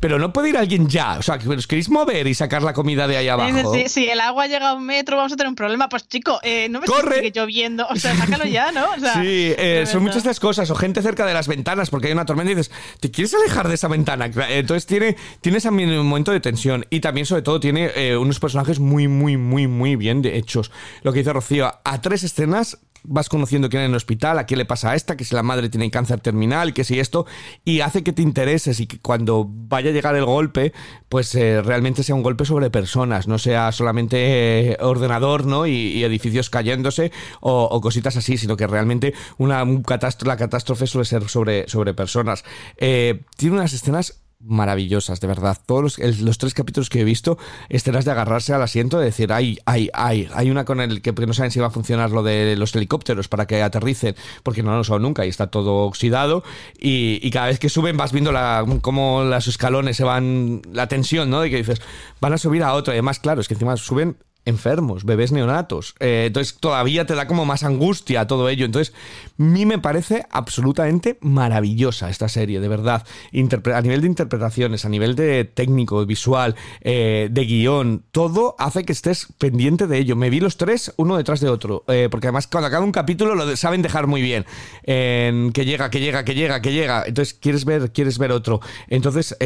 pero 0.00 0.18
no 0.18 0.32
puede 0.32 0.50
ir 0.50 0.56
alguien 0.56 0.88
ya. 0.88 1.18
O 1.18 1.22
sea, 1.22 1.38
que 1.38 1.48
os 1.48 1.66
queréis 1.66 1.88
mover 1.88 2.26
y 2.26 2.34
sacar 2.34 2.62
la 2.62 2.72
comida 2.72 3.06
de 3.06 3.16
ahí 3.16 3.28
abajo. 3.28 3.74
Si, 3.88 4.08
el 4.08 4.20
agua 4.20 4.46
llega 4.46 4.70
a 4.70 4.74
un 4.74 4.84
metro, 4.84 5.16
vamos 5.16 5.32
a 5.32 5.36
tener 5.36 5.48
un 5.48 5.54
problema. 5.54 5.88
Pues 5.88 6.08
chico, 6.08 6.38
eh, 6.42 6.68
no 6.68 6.80
me 6.80 6.86
Corre. 6.86 7.22
que 7.22 7.32
lloviendo. 7.32 7.86
O 7.88 7.96
sea, 7.96 8.16
sácalo 8.16 8.44
ya, 8.44 8.72
¿no? 8.72 8.86
sí, 9.14 9.54
eh, 9.56 9.84
son 9.86 10.02
muchas 10.02 10.16
de 10.22 10.30
estas 10.30 10.40
cosas. 10.40 10.70
O 10.70 10.74
gente 10.74 11.02
cerca 11.02 11.26
de 11.26 11.34
las 11.34 11.48
ventanas 11.48 11.90
porque 11.90 12.08
hay 12.08 12.12
una 12.12 12.24
tormenta 12.24 12.52
y 12.52 12.54
dices, 12.54 12.72
¿te 13.00 13.10
quieres 13.10 13.34
alejar 13.34 13.68
de 13.68 13.74
esa 13.74 13.88
ventana? 13.88 14.30
Entonces 14.48 14.86
tiene, 14.86 15.16
tiene 15.40 15.60
también 15.60 15.90
un 15.90 16.06
momento 16.06 16.32
de 16.32 16.40
tensión. 16.40 16.86
Y 16.90 17.00
también, 17.00 17.26
sobre 17.26 17.42
todo, 17.42 17.60
tiene 17.60 17.90
eh, 17.94 18.16
unos 18.16 18.40
personajes 18.40 18.80
muy, 18.80 19.08
muy, 19.08 19.36
muy, 19.36 19.66
muy 19.66 19.96
bien 19.96 20.24
hechos. 20.24 20.70
Lo 21.02 21.12
que 21.12 21.20
dice 21.20 21.32
Rocío, 21.32 21.72
a 21.84 22.00
tres 22.00 22.22
escenas 22.24 22.78
vas 23.08 23.28
conociendo 23.28 23.68
quién 23.68 23.80
hay 23.80 23.86
en 23.86 23.92
el 23.92 23.96
hospital, 23.96 24.38
a 24.38 24.46
qué 24.46 24.56
le 24.56 24.64
pasa 24.64 24.90
a 24.90 24.94
esta, 24.94 25.16
que 25.16 25.24
si 25.24 25.34
la 25.34 25.42
madre 25.42 25.68
tiene 25.68 25.90
cáncer 25.90 26.20
terminal, 26.20 26.74
que 26.74 26.84
si 26.84 26.98
esto, 27.00 27.26
y 27.64 27.80
hace 27.80 28.02
que 28.02 28.12
te 28.12 28.22
intereses 28.22 28.80
y 28.80 28.86
que 28.86 28.98
cuando 28.98 29.46
vaya 29.48 29.90
a 29.90 29.92
llegar 29.92 30.16
el 30.16 30.24
golpe, 30.24 30.72
pues 31.08 31.34
eh, 31.34 31.62
realmente 31.62 32.02
sea 32.02 32.14
un 32.14 32.22
golpe 32.22 32.44
sobre 32.44 32.70
personas, 32.70 33.28
no 33.28 33.38
sea 33.38 33.72
solamente 33.72 34.72
eh, 34.72 34.76
ordenador, 34.80 35.46
¿no? 35.46 35.66
Y, 35.66 36.04
edificios 36.06 36.50
cayéndose 36.50 37.10
o, 37.40 37.80
cositas 37.80 38.16
así, 38.16 38.36
sino 38.36 38.56
que 38.56 38.66
realmente 38.66 39.14
una 39.38 39.64
la 39.64 40.36
catástrofe 40.36 40.86
suele 40.86 41.04
ser 41.04 41.28
sobre, 41.28 41.68
sobre 41.68 41.94
personas. 41.94 42.44
Eh, 42.76 43.22
tiene 43.36 43.56
unas 43.56 43.72
escenas 43.72 44.20
maravillosas, 44.40 45.20
de 45.20 45.26
verdad. 45.26 45.58
Todos 45.64 45.98
los, 45.98 46.38
tres 46.38 46.54
capítulos 46.54 46.90
que 46.90 47.00
he 47.00 47.04
visto, 47.04 47.38
escenas 47.68 48.04
de 48.04 48.10
agarrarse 48.10 48.52
al 48.52 48.62
asiento, 48.62 48.98
de 48.98 49.06
decir, 49.06 49.32
ay, 49.32 49.58
ay, 49.64 49.90
ay, 49.92 50.28
hay 50.34 50.50
una 50.50 50.64
con 50.64 50.80
el 50.80 51.02
que 51.02 51.12
no 51.12 51.32
saben 51.32 51.50
si 51.50 51.60
va 51.60 51.68
a 51.68 51.70
funcionar 51.70 52.10
lo 52.10 52.22
de 52.22 52.56
los 52.56 52.74
helicópteros 52.74 53.28
para 53.28 53.46
que 53.46 53.62
aterricen, 53.62 54.14
porque 54.42 54.62
no 54.62 54.76
lo 54.76 54.84
son 54.84 55.02
nunca 55.02 55.24
y 55.26 55.28
está 55.28 55.48
todo 55.48 55.84
oxidado. 55.84 56.44
Y, 56.78 57.30
cada 57.30 57.46
vez 57.46 57.58
que 57.58 57.68
suben 57.68 57.96
vas 57.96 58.12
viendo 58.12 58.32
la, 58.32 58.64
cómo 58.80 59.24
los 59.24 59.46
escalones 59.46 59.96
se 59.96 60.04
van, 60.04 60.62
la 60.70 60.86
tensión, 60.86 61.28
¿no? 61.28 61.40
De 61.40 61.50
que 61.50 61.56
dices, 61.56 61.82
van 62.20 62.32
a 62.32 62.38
subir 62.38 62.62
a 62.62 62.72
otro. 62.74 62.92
Y 62.92 62.96
además, 62.96 63.18
claro, 63.18 63.40
es 63.40 63.48
que 63.48 63.54
encima 63.54 63.76
suben 63.76 64.16
enfermos, 64.46 65.04
bebés 65.04 65.32
neonatos. 65.32 65.94
Eh, 66.00 66.24
entonces 66.28 66.56
todavía 66.58 67.04
te 67.04 67.14
da 67.14 67.26
como 67.26 67.44
más 67.44 67.64
angustia 67.64 68.26
todo 68.26 68.48
ello. 68.48 68.64
Entonces, 68.64 68.94
a 69.38 69.42
mí 69.42 69.66
me 69.66 69.78
parece 69.78 70.24
absolutamente 70.30 71.18
maravillosa 71.20 72.08
esta 72.08 72.28
serie, 72.28 72.60
de 72.60 72.68
verdad. 72.68 73.04
a 73.04 73.80
nivel 73.82 74.00
de 74.00 74.06
interpretaciones, 74.06 74.84
a 74.84 74.88
nivel 74.88 75.16
de 75.16 75.44
técnico, 75.44 76.04
visual, 76.06 76.54
eh, 76.80 77.28
de 77.30 77.44
guion, 77.44 78.04
todo 78.12 78.54
hace 78.58 78.84
que 78.84 78.92
estés 78.92 79.26
pendiente 79.38 79.86
de 79.86 79.98
ello. 79.98 80.16
Me 80.16 80.30
vi 80.30 80.40
los 80.40 80.56
tres 80.56 80.94
uno 80.96 81.16
detrás 81.16 81.40
de 81.40 81.48
otro, 81.48 81.84
eh, 81.88 82.08
porque 82.10 82.28
además 82.28 82.46
cuando 82.46 82.68
acaba 82.68 82.84
un 82.84 82.92
capítulo 82.92 83.34
lo 83.34 83.56
saben 83.56 83.82
dejar 83.82 84.06
muy 84.06 84.22
bien. 84.22 84.46
que 84.84 85.64
llega, 85.64 85.90
que 85.90 86.00
llega, 86.00 86.24
que 86.24 86.34
llega, 86.34 86.62
que 86.62 86.72
llega. 86.72 87.04
Entonces, 87.06 87.34
quieres 87.34 87.64
ver, 87.64 87.92
quieres 87.92 88.18
ver 88.18 88.30
otro. 88.30 88.60
Entonces, 88.88 89.36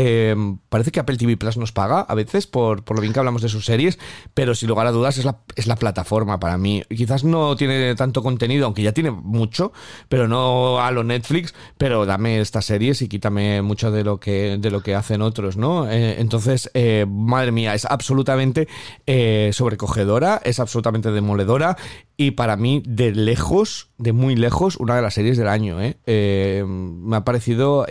parece 0.68 0.92
que 0.92 1.00
Apple 1.00 1.16
TV 1.16 1.38
Plus 1.38 1.56
nos 1.56 1.72
paga 1.72 2.00
a 2.00 2.14
veces 2.14 2.46
por, 2.46 2.84
por 2.84 2.96
lo 2.96 3.00
bien 3.00 3.14
que 3.14 3.18
hablamos 3.18 3.40
de 3.40 3.48
sus 3.48 3.64
series, 3.64 3.98
pero 4.34 4.54
si 4.54 4.66
lugar 4.66 4.89
dudas 4.92 5.18
es 5.18 5.24
la, 5.24 5.38
es 5.56 5.66
la 5.66 5.76
plataforma 5.76 6.40
para 6.40 6.58
mí. 6.58 6.82
Quizás 6.88 7.24
no 7.24 7.56
tiene 7.56 7.94
tanto 7.94 8.22
contenido, 8.22 8.66
aunque 8.66 8.82
ya 8.82 8.92
tiene 8.92 9.10
mucho, 9.10 9.72
pero 10.08 10.28
no 10.28 10.80
a 10.80 10.90
lo 10.90 11.04
Netflix, 11.04 11.54
pero 11.78 12.06
dame 12.06 12.40
estas 12.40 12.64
series 12.64 13.02
y 13.02 13.08
quítame 13.08 13.62
mucho 13.62 13.90
de 13.90 14.04
lo 14.04 14.20
que, 14.20 14.58
de 14.58 14.70
lo 14.70 14.82
que 14.82 14.94
hacen 14.94 15.22
otros, 15.22 15.56
¿no? 15.56 15.90
Eh, 15.90 16.20
entonces, 16.20 16.70
eh, 16.74 17.06
madre 17.08 17.52
mía, 17.52 17.74
es 17.74 17.84
absolutamente 17.84 18.68
eh, 19.06 19.50
sobrecogedora, 19.52 20.40
es 20.44 20.60
absolutamente 20.60 21.10
demoledora 21.10 21.76
y 22.16 22.32
para 22.32 22.56
mí, 22.56 22.82
de 22.86 23.12
lejos, 23.12 23.90
de 23.98 24.12
muy 24.12 24.36
lejos, 24.36 24.76
una 24.76 24.96
de 24.96 25.02
las 25.02 25.14
series 25.14 25.38
del 25.38 25.48
año, 25.48 25.78
me 25.78 27.16
ha 27.16 27.24
parecido 27.24 27.86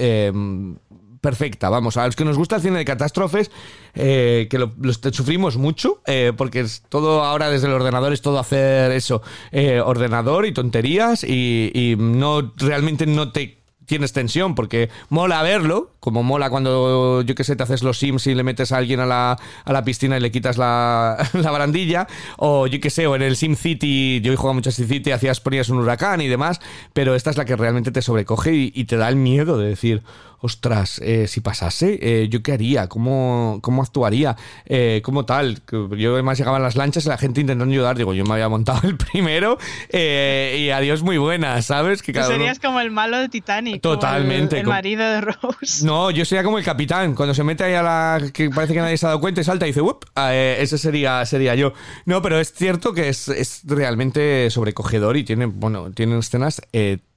perfecta. 1.21 1.69
Vamos, 1.69 1.97
a 1.97 2.05
los 2.05 2.15
que 2.15 2.25
nos 2.25 2.37
gusta 2.37 2.57
el 2.57 2.61
cine 2.61 2.77
de 2.79 2.85
catástrofes, 2.85 3.51
eh, 3.93 4.47
que 4.49 4.57
lo, 4.57 4.71
sufrimos 5.11 5.57
mucho, 5.57 6.01
eh, 6.05 6.33
porque 6.35 6.61
es 6.61 6.83
todo 6.89 7.23
ahora 7.23 7.49
desde 7.49 7.67
el 7.67 7.73
ordenador 7.73 8.13
es 8.13 8.21
todo 8.21 8.39
hacer 8.39 8.91
eso, 8.91 9.21
eh, 9.51 9.81
ordenador 9.81 10.45
y 10.45 10.53
tonterías 10.53 11.23
y, 11.23 11.95
no 11.97 12.53
realmente 12.57 13.05
no 13.05 13.31
te 13.31 13.59
tienes 13.85 14.13
tensión 14.13 14.53
porque 14.53 14.89
mola 15.09 15.41
verlo, 15.41 15.91
como 15.99 16.21
mola 16.21 16.51
cuando, 16.51 17.23
yo 17.23 17.33
qué 17.33 17.43
sé, 17.43 17.55
te 17.55 17.63
haces 17.63 17.81
los 17.81 17.97
sims 17.97 18.27
y 18.27 18.35
le 18.35 18.43
metes 18.43 18.71
a 18.71 18.77
alguien 18.77 18.99
a 18.99 19.07
la, 19.07 19.37
a 19.65 19.73
la 19.73 19.83
piscina 19.83 20.17
y 20.17 20.19
le 20.19 20.31
quitas 20.31 20.57
la, 20.57 21.17
la, 21.33 21.51
barandilla, 21.51 22.07
o 22.37 22.67
yo 22.67 22.79
qué 22.79 22.91
sé, 22.91 23.07
o 23.07 23.15
en 23.15 23.23
el 23.23 23.35
Sim 23.35 23.55
City, 23.55 24.21
yo 24.21 24.31
he 24.31 24.35
jugado 24.35 24.53
mucho 24.53 24.69
a 24.69 24.73
Sim 24.73 24.87
City, 24.87 25.11
hacías, 25.11 25.41
ponías 25.41 25.69
un 25.69 25.79
huracán 25.79 26.21
y 26.21 26.27
demás, 26.27 26.61
pero 26.93 27.15
esta 27.15 27.31
es 27.31 27.37
la 27.37 27.45
que 27.45 27.55
realmente 27.55 27.91
te 27.91 28.03
sobrecoge 28.03 28.53
y 28.53 28.83
te 28.85 28.95
da 28.95 29.09
el 29.09 29.15
miedo 29.15 29.57
de 29.57 29.69
decir, 29.69 30.03
ostras, 30.41 30.99
eh, 31.03 31.27
si 31.27 31.41
pasase, 31.41 31.99
eh, 32.01 32.27
¿yo 32.29 32.41
qué 32.41 32.53
haría? 32.53 32.87
¿Cómo, 32.87 33.59
cómo 33.61 33.81
actuaría? 33.81 34.35
Eh, 34.65 35.01
¿Cómo 35.03 35.25
tal? 35.25 35.61
Yo 35.97 36.13
además 36.13 36.37
llegaban 36.37 36.61
las 36.61 36.75
lanchas 36.75 37.05
y 37.05 37.09
la 37.09 37.17
gente 37.17 37.41
intentando 37.41 37.71
ayudar. 37.71 37.97
Digo, 37.97 38.13
yo 38.13 38.23
me 38.25 38.33
había 38.33 38.49
montado 38.49 38.81
el 38.87 38.97
primero 38.97 39.57
y 39.91 40.69
adiós 40.69 41.03
muy 41.03 41.17
buena, 41.17 41.61
¿sabes? 41.61 42.01
Que 42.01 42.13
serías 42.13 42.59
como 42.59 42.79
el 42.79 42.91
malo 42.91 43.17
de 43.17 43.29
Titanic. 43.29 43.81
Totalmente. 43.81 44.59
el, 44.59 44.67
marido 44.67 45.03
de 45.03 45.21
Rose. 45.21 45.85
No, 45.85 46.11
yo 46.11 46.25
sería 46.25 46.43
como 46.43 46.57
el 46.57 46.63
capitán. 46.63 47.15
Cuando 47.15 47.33
se 47.33 47.43
mete 47.43 47.63
ahí 47.63 47.73
a 47.73 47.83
la... 47.83 48.21
que 48.33 48.49
parece 48.49 48.73
que 48.73 48.79
nadie 48.79 48.97
se 48.97 49.05
ha 49.05 49.09
dado 49.09 49.21
cuenta 49.21 49.41
y 49.41 49.43
salta 49.43 49.65
y 49.65 49.69
dice, 49.69 49.81
¡up! 49.81 50.05
Ese 50.15 50.77
sería, 50.77 51.25
sería 51.25 51.55
yo. 51.55 51.73
No, 52.05 52.21
pero 52.21 52.39
es 52.39 52.53
cierto 52.53 52.93
que 52.93 53.09
es, 53.09 53.27
es 53.27 53.61
realmente 53.65 54.49
sobrecogedor 54.49 55.17
y 55.17 55.23
tiene, 55.23 55.45
bueno, 55.45 55.91
tiene 55.91 56.17
escenas 56.17 56.61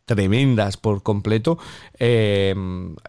tremendas 0.05 0.77
por 0.77 1.03
completo 1.03 1.59
eh, 1.99 2.55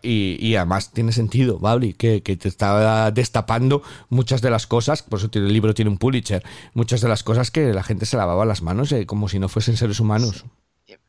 y, 0.02 0.56
además 0.56 0.92
tiene 0.92 1.12
sentido, 1.12 1.60
Babli, 1.60 1.94
que, 1.94 2.22
que, 2.22 2.38
te 2.38 2.48
está 2.48 3.12
destapando 3.12 3.82
muchas 4.10 4.42
de 4.42 4.50
las 4.50 4.68
cosas, 4.68 5.04
por 5.04 5.20
eso 5.20 5.30
el 5.34 5.52
libro 5.52 5.74
tiene 5.74 5.92
un 5.92 5.98
Pulitzer, 5.98 6.44
muchas 6.74 7.02
de 7.02 7.10
las 7.10 7.24
cosas 7.24 7.52
que 7.52 7.74
la 7.74 7.84
gente 7.84 8.06
se 8.06 8.18
lavaba 8.18 8.46
las 8.46 8.62
manos 8.62 8.92
eh, 8.92 9.06
como 9.06 9.30
si 9.30 9.40
no 9.40 9.50
fuesen 9.50 9.78
seres 9.78 10.00
humanos. 10.00 10.46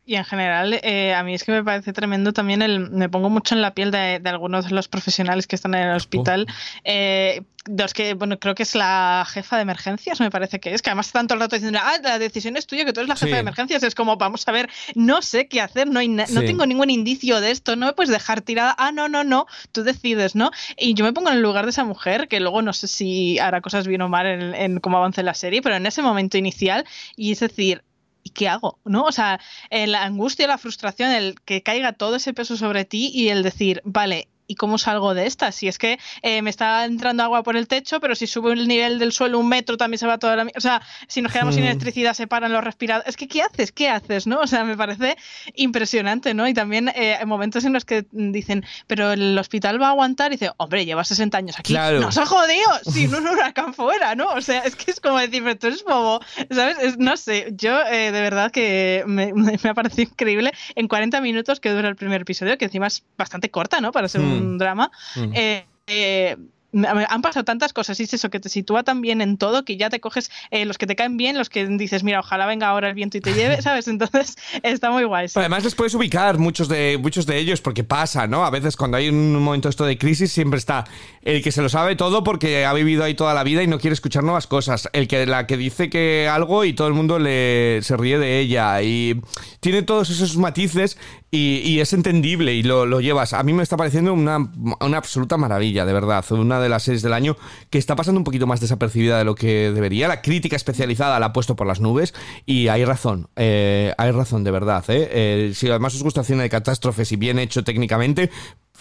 Y 0.06 0.16
en 0.16 0.24
general, 0.24 0.78
eh, 0.82 1.14
a 1.14 1.22
mí 1.22 1.34
es 1.34 1.44
que 1.44 1.52
me 1.52 1.64
parece 1.64 1.94
tremendo 1.94 2.34
también 2.34 2.60
el. 2.60 2.90
Me 2.90 3.08
pongo 3.08 3.30
mucho 3.30 3.54
en 3.54 3.62
la 3.62 3.72
piel 3.72 3.90
de, 3.90 4.20
algunos 4.24 4.66
de 4.66 4.74
los 4.74 4.86
profesionales 4.86 5.46
que 5.46 5.56
están 5.56 5.74
en 5.74 5.88
el 5.88 5.96
hospital. 5.96 6.46
Eh, 6.84 7.40
los 7.66 7.94
que, 7.94 8.12
bueno, 8.12 8.38
creo 8.38 8.54
que 8.54 8.64
es 8.64 8.74
la 8.74 9.26
jefa 9.26 9.56
de 9.56 9.62
emergencias, 9.62 10.20
me 10.20 10.30
parece 10.30 10.60
que 10.60 10.74
es, 10.74 10.82
que 10.82 10.90
además 10.90 11.10
todo 11.10 11.22
el 11.22 11.40
rato 11.40 11.56
diciendo, 11.56 11.78
ah, 11.82 11.96
la 12.02 12.18
decisión 12.18 12.58
es 12.58 12.66
tuya, 12.66 12.84
que 12.84 12.92
tú 12.92 13.00
eres 13.00 13.08
la 13.08 13.16
jefa 13.16 13.36
de 13.36 13.40
emergencias. 13.40 13.82
Es 13.82 13.94
como, 13.94 14.18
vamos 14.18 14.46
a 14.46 14.52
ver, 14.52 14.68
no 14.94 15.22
sé 15.22 15.48
qué 15.48 15.62
hacer, 15.62 15.88
no, 15.88 16.00
hay 16.00 16.08
no 16.08 16.26
tengo 16.26 16.66
ningún 16.66 16.90
indicio 16.90 17.40
de 17.40 17.50
esto, 17.50 17.74
no 17.74 17.86
me 17.86 17.92
puedes 17.94 18.10
dejar 18.10 18.42
tirada. 18.42 18.74
Ah, 18.76 18.92
no, 18.92 19.08
no, 19.08 19.24
no, 19.24 19.46
tú 19.72 19.82
decides, 19.84 20.34
¿no? 20.34 20.50
Y 20.76 20.92
yo 20.92 21.06
me 21.06 21.14
pongo 21.14 21.30
en 21.30 21.36
el 21.36 21.42
lugar 21.42 21.64
de 21.64 21.70
esa 21.70 21.84
mujer, 21.84 22.28
que 22.28 22.40
luego 22.40 22.60
no 22.60 22.74
sé 22.74 22.88
si 22.88 23.38
hará 23.38 23.62
cosas 23.62 23.86
bien 23.86 24.02
o 24.02 24.10
mal 24.10 24.26
en, 24.26 24.54
en 24.54 24.80
cómo 24.80 24.98
avance 24.98 25.22
la 25.22 25.32
serie, 25.32 25.62
pero 25.62 25.76
en 25.76 25.86
ese 25.86 26.02
momento 26.02 26.36
inicial, 26.36 26.84
y 27.16 27.32
es 27.32 27.40
decir, 27.40 27.82
¿y 28.24 28.30
qué 28.30 28.48
hago? 28.48 28.80
¿No? 28.84 29.04
O 29.04 29.12
sea, 29.12 29.40
la 29.70 30.02
angustia, 30.02 30.48
la 30.48 30.58
frustración, 30.58 31.12
el 31.12 31.40
que 31.42 31.62
caiga 31.62 31.92
todo 31.92 32.16
ese 32.16 32.34
peso 32.34 32.56
sobre 32.56 32.84
ti 32.84 33.10
y 33.14 33.28
el 33.28 33.42
decir, 33.44 33.80
vale, 33.84 34.28
¿y 34.46 34.54
cómo 34.56 34.78
salgo 34.78 35.14
de 35.14 35.26
esta? 35.26 35.52
Si 35.52 35.68
es 35.68 35.78
que 35.78 35.98
eh, 36.22 36.42
me 36.42 36.50
está 36.50 36.84
entrando 36.84 37.22
agua 37.22 37.42
por 37.42 37.56
el 37.56 37.68
techo, 37.68 38.00
pero 38.00 38.14
si 38.14 38.26
sube 38.26 38.52
el 38.52 38.68
nivel 38.68 38.98
del 38.98 39.12
suelo 39.12 39.38
un 39.38 39.48
metro 39.48 39.76
también 39.76 39.98
se 39.98 40.06
va 40.06 40.18
toda 40.18 40.36
la... 40.36 40.46
O 40.56 40.60
sea, 40.60 40.82
si 41.08 41.22
nos 41.22 41.32
quedamos 41.32 41.54
sin 41.54 41.64
hmm. 41.64 41.68
electricidad 41.68 42.14
se 42.14 42.26
paran 42.26 42.52
los 42.52 42.62
respiradores. 42.62 43.08
Es 43.08 43.16
que, 43.16 43.28
¿qué 43.28 43.42
haces? 43.42 43.72
¿Qué 43.72 43.88
haces? 43.88 44.26
¿No? 44.26 44.40
O 44.40 44.46
sea, 44.46 44.64
me 44.64 44.76
parece 44.76 45.16
impresionante, 45.54 46.34
¿no? 46.34 46.46
Y 46.48 46.54
también 46.54 46.88
eh, 46.88 47.16
hay 47.18 47.26
momentos 47.26 47.64
en 47.64 47.72
los 47.72 47.84
que 47.84 48.06
dicen, 48.10 48.64
pero 48.86 49.12
el 49.12 49.38
hospital 49.38 49.80
va 49.80 49.88
a 49.88 49.90
aguantar 49.90 50.32
y 50.32 50.36
dice, 50.36 50.50
hombre, 50.56 50.84
lleva 50.84 51.04
60 51.04 51.36
años 51.38 51.58
aquí. 51.58 51.72
Claro. 51.72 52.00
¡Nos 52.00 52.18
ha 52.18 52.26
jodido! 52.26 52.70
Sin 52.90 53.14
un 53.14 53.26
huracán 53.28 53.74
fuera, 53.74 54.14
¿no? 54.14 54.28
O 54.30 54.40
sea, 54.40 54.60
es 54.60 54.76
que 54.76 54.90
es 54.90 55.00
como 55.00 55.18
decir, 55.18 55.42
pero 55.42 55.58
tú 55.58 55.66
eres 55.68 55.84
bobo, 55.84 56.20
¿sabes? 56.50 56.98
no 56.98 57.16
sé, 57.16 57.52
yo 57.52 57.80
eh, 57.80 58.12
de 58.12 58.20
verdad 58.20 58.50
que 58.50 59.04
me, 59.06 59.32
me, 59.34 59.58
ha 59.62 59.74
parecido 59.74 60.10
increíble 60.10 60.52
en 60.74 60.88
40 60.88 61.20
minutos 61.20 61.60
que 61.60 61.70
dura 61.70 61.88
el 61.88 61.96
primer 61.96 62.22
episodio, 62.22 62.58
que 62.58 62.66
encima 62.66 62.86
es 62.86 63.04
bastante 63.16 63.50
corta, 63.50 63.80
¿no? 63.80 63.92
Para 63.92 64.08
ser 64.08 64.20
un 64.20 64.33
un 64.38 64.58
drama. 64.58 64.90
Mm. 65.16 65.32
Eh, 65.34 65.66
eh, 65.86 66.36
han 66.82 67.22
pasado 67.22 67.44
tantas 67.44 67.72
cosas 67.72 68.00
y 68.00 68.04
es 68.04 68.14
eso 68.14 68.30
que 68.30 68.40
te 68.40 68.48
sitúa 68.48 68.82
también 68.82 69.20
en 69.20 69.36
todo 69.38 69.64
que 69.64 69.76
ya 69.76 69.90
te 69.90 70.00
coges 70.00 70.30
eh, 70.50 70.64
los 70.64 70.78
que 70.78 70.86
te 70.86 70.96
caen 70.96 71.16
bien, 71.16 71.38
los 71.38 71.48
que 71.48 71.66
dices, 71.66 72.02
mira, 72.02 72.20
ojalá 72.20 72.46
venga 72.46 72.68
ahora 72.68 72.88
el 72.88 72.94
viento 72.94 73.16
y 73.16 73.20
te 73.20 73.32
lleve, 73.34 73.62
¿sabes? 73.62 73.86
Entonces 73.88 74.36
está 74.62 74.90
muy 74.90 75.04
guay. 75.04 75.28
Además 75.34 75.64
les 75.64 75.74
puedes 75.74 75.94
ubicar 75.94 76.38
muchos 76.38 76.68
de, 76.68 76.98
muchos 77.00 77.26
de 77.26 77.38
ellos 77.38 77.60
porque 77.60 77.84
pasa, 77.84 78.26
¿no? 78.26 78.44
A 78.44 78.50
veces 78.50 78.76
cuando 78.76 78.96
hay 78.96 79.08
un 79.08 79.34
momento 79.40 79.68
esto 79.68 79.84
de 79.84 79.96
crisis 79.96 80.32
siempre 80.32 80.58
está 80.58 80.84
el 81.22 81.42
que 81.42 81.52
se 81.52 81.62
lo 81.62 81.68
sabe 81.68 81.96
todo 81.96 82.24
porque 82.24 82.66
ha 82.66 82.72
vivido 82.72 83.04
ahí 83.04 83.14
toda 83.14 83.34
la 83.34 83.44
vida 83.44 83.62
y 83.62 83.66
no 83.66 83.78
quiere 83.78 83.94
escuchar 83.94 84.24
nuevas 84.24 84.46
cosas, 84.46 84.88
el 84.92 85.06
que 85.06 85.26
la 85.26 85.46
que 85.46 85.56
dice 85.56 85.88
que 85.88 86.28
algo 86.30 86.64
y 86.64 86.72
todo 86.72 86.88
el 86.88 86.94
mundo 86.94 87.18
le 87.18 87.80
se 87.82 87.96
ríe 87.96 88.18
de 88.18 88.40
ella 88.40 88.82
y 88.82 89.20
tiene 89.60 89.82
todos 89.82 90.10
esos 90.10 90.36
matices 90.36 90.98
y, 91.36 91.80
es 91.80 91.92
entendible 91.92 92.54
y 92.54 92.62
lo, 92.62 93.00
llevas. 93.00 93.32
A 93.32 93.42
mí 93.42 93.52
me 93.52 93.62
está 93.62 93.76
pareciendo 93.76 94.12
una, 94.12 94.38
una, 94.80 94.96
absoluta 94.96 95.36
maravilla, 95.36 95.84
de 95.84 95.92
verdad. 95.92 96.24
Una 96.30 96.60
de 96.60 96.68
las 96.68 96.84
series 96.84 97.02
del 97.02 97.12
año 97.12 97.36
que 97.70 97.78
está 97.78 97.96
pasando 97.96 98.20
un 98.20 98.24
poquito 98.24 98.46
más 98.46 98.60
desapercibida 98.60 99.18
de 99.18 99.24
lo 99.24 99.34
que 99.34 99.72
debería. 99.72 100.06
La 100.06 100.22
crítica 100.22 100.56
especializada 100.56 101.18
la 101.18 101.26
ha 101.26 101.32
puesto 101.32 101.56
por 101.56 101.66
las 101.66 101.80
nubes 101.80 102.14
y 102.46 102.68
hay 102.68 102.84
razón. 102.84 103.28
Eh, 103.36 103.92
hay 103.98 104.10
razón, 104.12 104.44
de 104.44 104.50
verdad. 104.52 104.84
¿eh? 104.88 105.08
Eh, 105.10 105.52
si 105.54 105.68
además 105.68 105.94
os 105.94 106.02
gusta 106.02 106.22
cine 106.22 106.44
de 106.44 106.50
catástrofes 106.50 107.10
y 107.10 107.16
bien 107.16 107.38
hecho 107.38 107.64
técnicamente, 107.64 108.30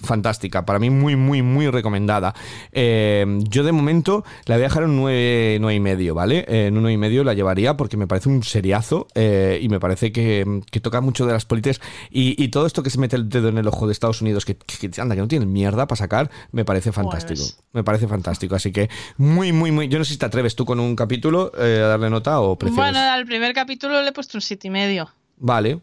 fantástica, 0.03 0.65
para 0.65 0.79
mí 0.79 0.89
muy, 0.89 1.15
muy, 1.15 1.41
muy 1.41 1.69
recomendada. 1.69 2.33
Eh, 2.71 3.25
yo 3.49 3.63
de 3.63 3.71
momento 3.71 4.23
la 4.45 4.55
voy 4.55 4.63
a 4.63 4.67
dejar 4.67 4.83
en 4.83 4.89
un 4.91 4.97
9, 4.97 5.75
y 5.75 5.79
medio, 5.79 6.15
¿vale? 6.15 6.45
en 6.47 6.75
un 6.75 6.83
9 6.83 6.93
y 6.93 6.97
medio 6.97 7.23
la 7.23 7.33
llevaría 7.33 7.75
porque 7.77 7.97
me 7.97 8.07
parece 8.07 8.29
un 8.29 8.43
seriazo 8.43 9.07
eh, 9.15 9.59
y 9.61 9.69
me 9.69 9.79
parece 9.79 10.11
que, 10.11 10.61
toca 10.81 10.99
mucho 11.01 11.25
de 11.25 11.33
las 11.33 11.45
políticas 11.45 11.79
y, 12.09 12.47
todo 12.49 12.65
esto 12.67 12.83
que 12.83 12.89
se 12.89 12.99
mete 12.99 13.15
el 13.15 13.29
dedo 13.29 13.49
en 13.49 13.57
el 13.57 13.67
ojo 13.67 13.87
de 13.87 13.93
Estados 13.93 14.21
Unidos, 14.21 14.45
que, 14.45 14.57
anda, 14.97 15.15
que 15.15 15.21
no 15.21 15.27
tienen 15.27 15.51
mierda 15.51 15.87
para 15.87 15.97
sacar, 15.97 16.29
me 16.51 16.65
parece 16.65 16.91
fantástico. 16.91 17.41
Me 17.71 17.83
parece 17.83 18.07
fantástico, 18.07 18.55
así 18.55 18.71
que 18.71 18.89
muy, 19.17 19.51
muy, 19.51 19.71
muy... 19.71 19.87
Yo 19.87 19.97
no 19.97 20.05
sé 20.05 20.13
si 20.13 20.19
te 20.19 20.25
atreves 20.25 20.55
tú 20.55 20.65
con 20.65 20.79
un 20.79 20.95
capítulo 20.95 21.51
eh, 21.57 21.81
a 21.83 21.87
darle 21.87 22.09
nota 22.09 22.39
o 22.41 22.57
prefieres... 22.57 22.93
Bueno, 22.93 22.99
al 22.99 23.25
primer 23.25 23.53
capítulo 23.53 24.01
le 24.01 24.09
he 24.09 24.11
puesto 24.11 24.37
un 24.37 24.41
7 24.41 24.67
y 24.67 24.71
medio. 24.71 25.09
Vale, 25.37 25.79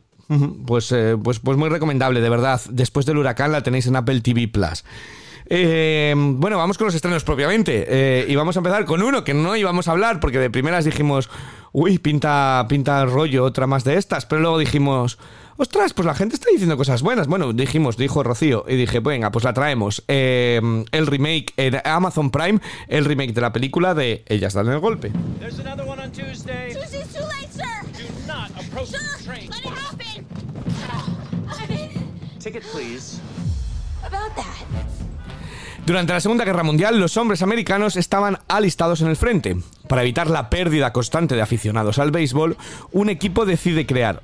pues, 0.67 0.93
eh, 0.93 1.17
pues, 1.23 1.41
pues 1.41 1.59
muy 1.59 1.69
recomendable, 1.69 2.21
de 2.21 2.29
verdad. 2.29 2.61
Después 2.71 3.07
del 3.07 3.19
huracán 3.19 3.53
la 3.53 3.63
tenéis 3.63 3.87
en 3.87 3.97
Apple 3.97 4.21
TV 4.21 4.49
Plus. 4.49 4.85
Eh, 5.53 6.15
bueno, 6.17 6.57
vamos 6.57 6.79
con 6.79 6.87
los 6.87 6.95
estrenos 6.95 7.25
propiamente. 7.25 7.85
Eh, 7.89 8.27
y 8.29 8.37
vamos 8.37 8.57
a 8.57 8.61
empezar 8.61 8.85
con 8.85 9.03
uno 9.03 9.25
que 9.25 9.35
no 9.35 9.57
íbamos 9.57 9.89
a 9.89 9.93
hablar 9.93 10.21
porque 10.21 10.39
de 10.39 10.49
primeras 10.49 10.85
dijimos, 10.85 11.29
uy, 11.73 11.99
pinta, 11.99 12.65
pinta 12.69 13.05
rollo, 13.05 13.45
otra 13.45 13.67
más 13.67 13.83
de 13.83 13.97
estas. 13.97 14.27
Pero 14.27 14.43
luego 14.43 14.59
dijimos, 14.59 15.19
ostras, 15.57 15.93
pues 15.93 16.07
la 16.07 16.15
gente 16.15 16.37
está 16.37 16.49
diciendo 16.51 16.77
cosas 16.77 17.03
buenas. 17.03 17.27
Bueno, 17.27 17.53
dijimos, 17.53 17.97
dijo 17.97 18.23
Rocío, 18.23 18.65
y 18.69 18.77
dije, 18.77 19.01
venga, 19.01 19.33
pues 19.33 19.45
la 19.45 19.53
traemos. 19.53 20.05
el 20.07 21.07
remake 21.07 21.53
en 21.57 21.81
Amazon 21.85 22.31
Prime, 22.31 22.61
el 22.87 23.05
remake 23.05 23.33
de 23.33 23.41
la 23.41 23.53
película 23.53 23.95
de 23.95 24.23
Ellas 24.29 24.55
dan 24.55 24.69
el 24.69 24.79
golpe. 24.79 25.11
Durante 35.87 36.13
la 36.13 36.21
Segunda 36.21 36.45
Guerra 36.45 36.63
Mundial, 36.63 36.99
los 36.99 37.17
hombres 37.17 37.43
americanos 37.43 37.97
estaban 37.97 38.39
alistados 38.49 39.01
en 39.03 39.09
el 39.09 39.17
frente. 39.17 39.57
Para 39.89 40.03
evitar 40.03 40.31
la 40.31 40.49
pérdida 40.49 40.93
constante 40.93 41.35
de 41.35 41.43
aficionados 41.43 41.99
al 41.99 42.11
béisbol, 42.11 42.57
un 42.93 43.11
equipo 43.11 43.45
decide 43.45 43.87
crear 43.87 44.23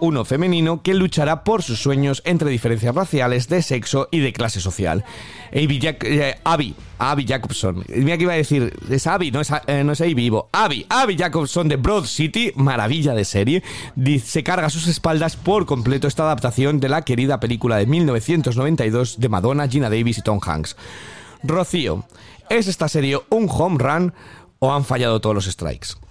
uno 0.00 0.24
femenino 0.24 0.82
que 0.82 0.94
luchará 0.94 1.44
por 1.44 1.62
sus 1.62 1.80
sueños 1.80 2.22
entre 2.24 2.50
diferencias 2.50 2.94
raciales, 2.94 3.48
de 3.48 3.62
sexo 3.62 4.08
y 4.10 4.20
de 4.20 4.32
clase 4.32 4.60
social. 4.60 5.04
Abby, 5.52 5.80
eh, 5.82 6.34
Abby, 6.44 7.26
Jacobson. 7.26 7.84
Mira 7.88 8.16
que 8.16 8.24
iba 8.24 8.32
a 8.32 8.36
decir, 8.36 8.74
es 8.90 9.06
Abby, 9.06 9.30
no 9.30 9.40
es, 9.40 9.50
eh, 9.66 9.84
no 9.84 9.92
es 9.92 10.00
Abby 10.00 10.14
vivo. 10.14 10.48
Abby, 10.52 10.86
Abby 10.88 11.16
Jacobson 11.16 11.68
de 11.68 11.76
Broad 11.76 12.04
City, 12.04 12.52
maravilla 12.56 13.14
de 13.14 13.24
serie, 13.24 13.62
se 14.22 14.42
carga 14.42 14.66
a 14.66 14.70
sus 14.70 14.86
espaldas 14.86 15.36
por 15.36 15.66
completo 15.66 16.08
esta 16.08 16.24
adaptación 16.24 16.80
de 16.80 16.88
la 16.88 17.02
querida 17.02 17.40
película 17.40 17.76
de 17.76 17.86
1992 17.86 19.20
de 19.20 19.28
Madonna, 19.28 19.68
Gina 19.68 19.90
Davis 19.90 20.18
y 20.18 20.22
Tom 20.22 20.40
Hanks. 20.44 20.76
Rocío, 21.42 22.04
¿es 22.48 22.68
esta 22.68 22.88
serie 22.88 23.20
un 23.30 23.48
home 23.50 23.78
run 23.78 24.14
o 24.58 24.72
han 24.72 24.84
fallado 24.84 25.20
todos 25.20 25.34
los 25.34 25.44
strikes? 25.44 26.03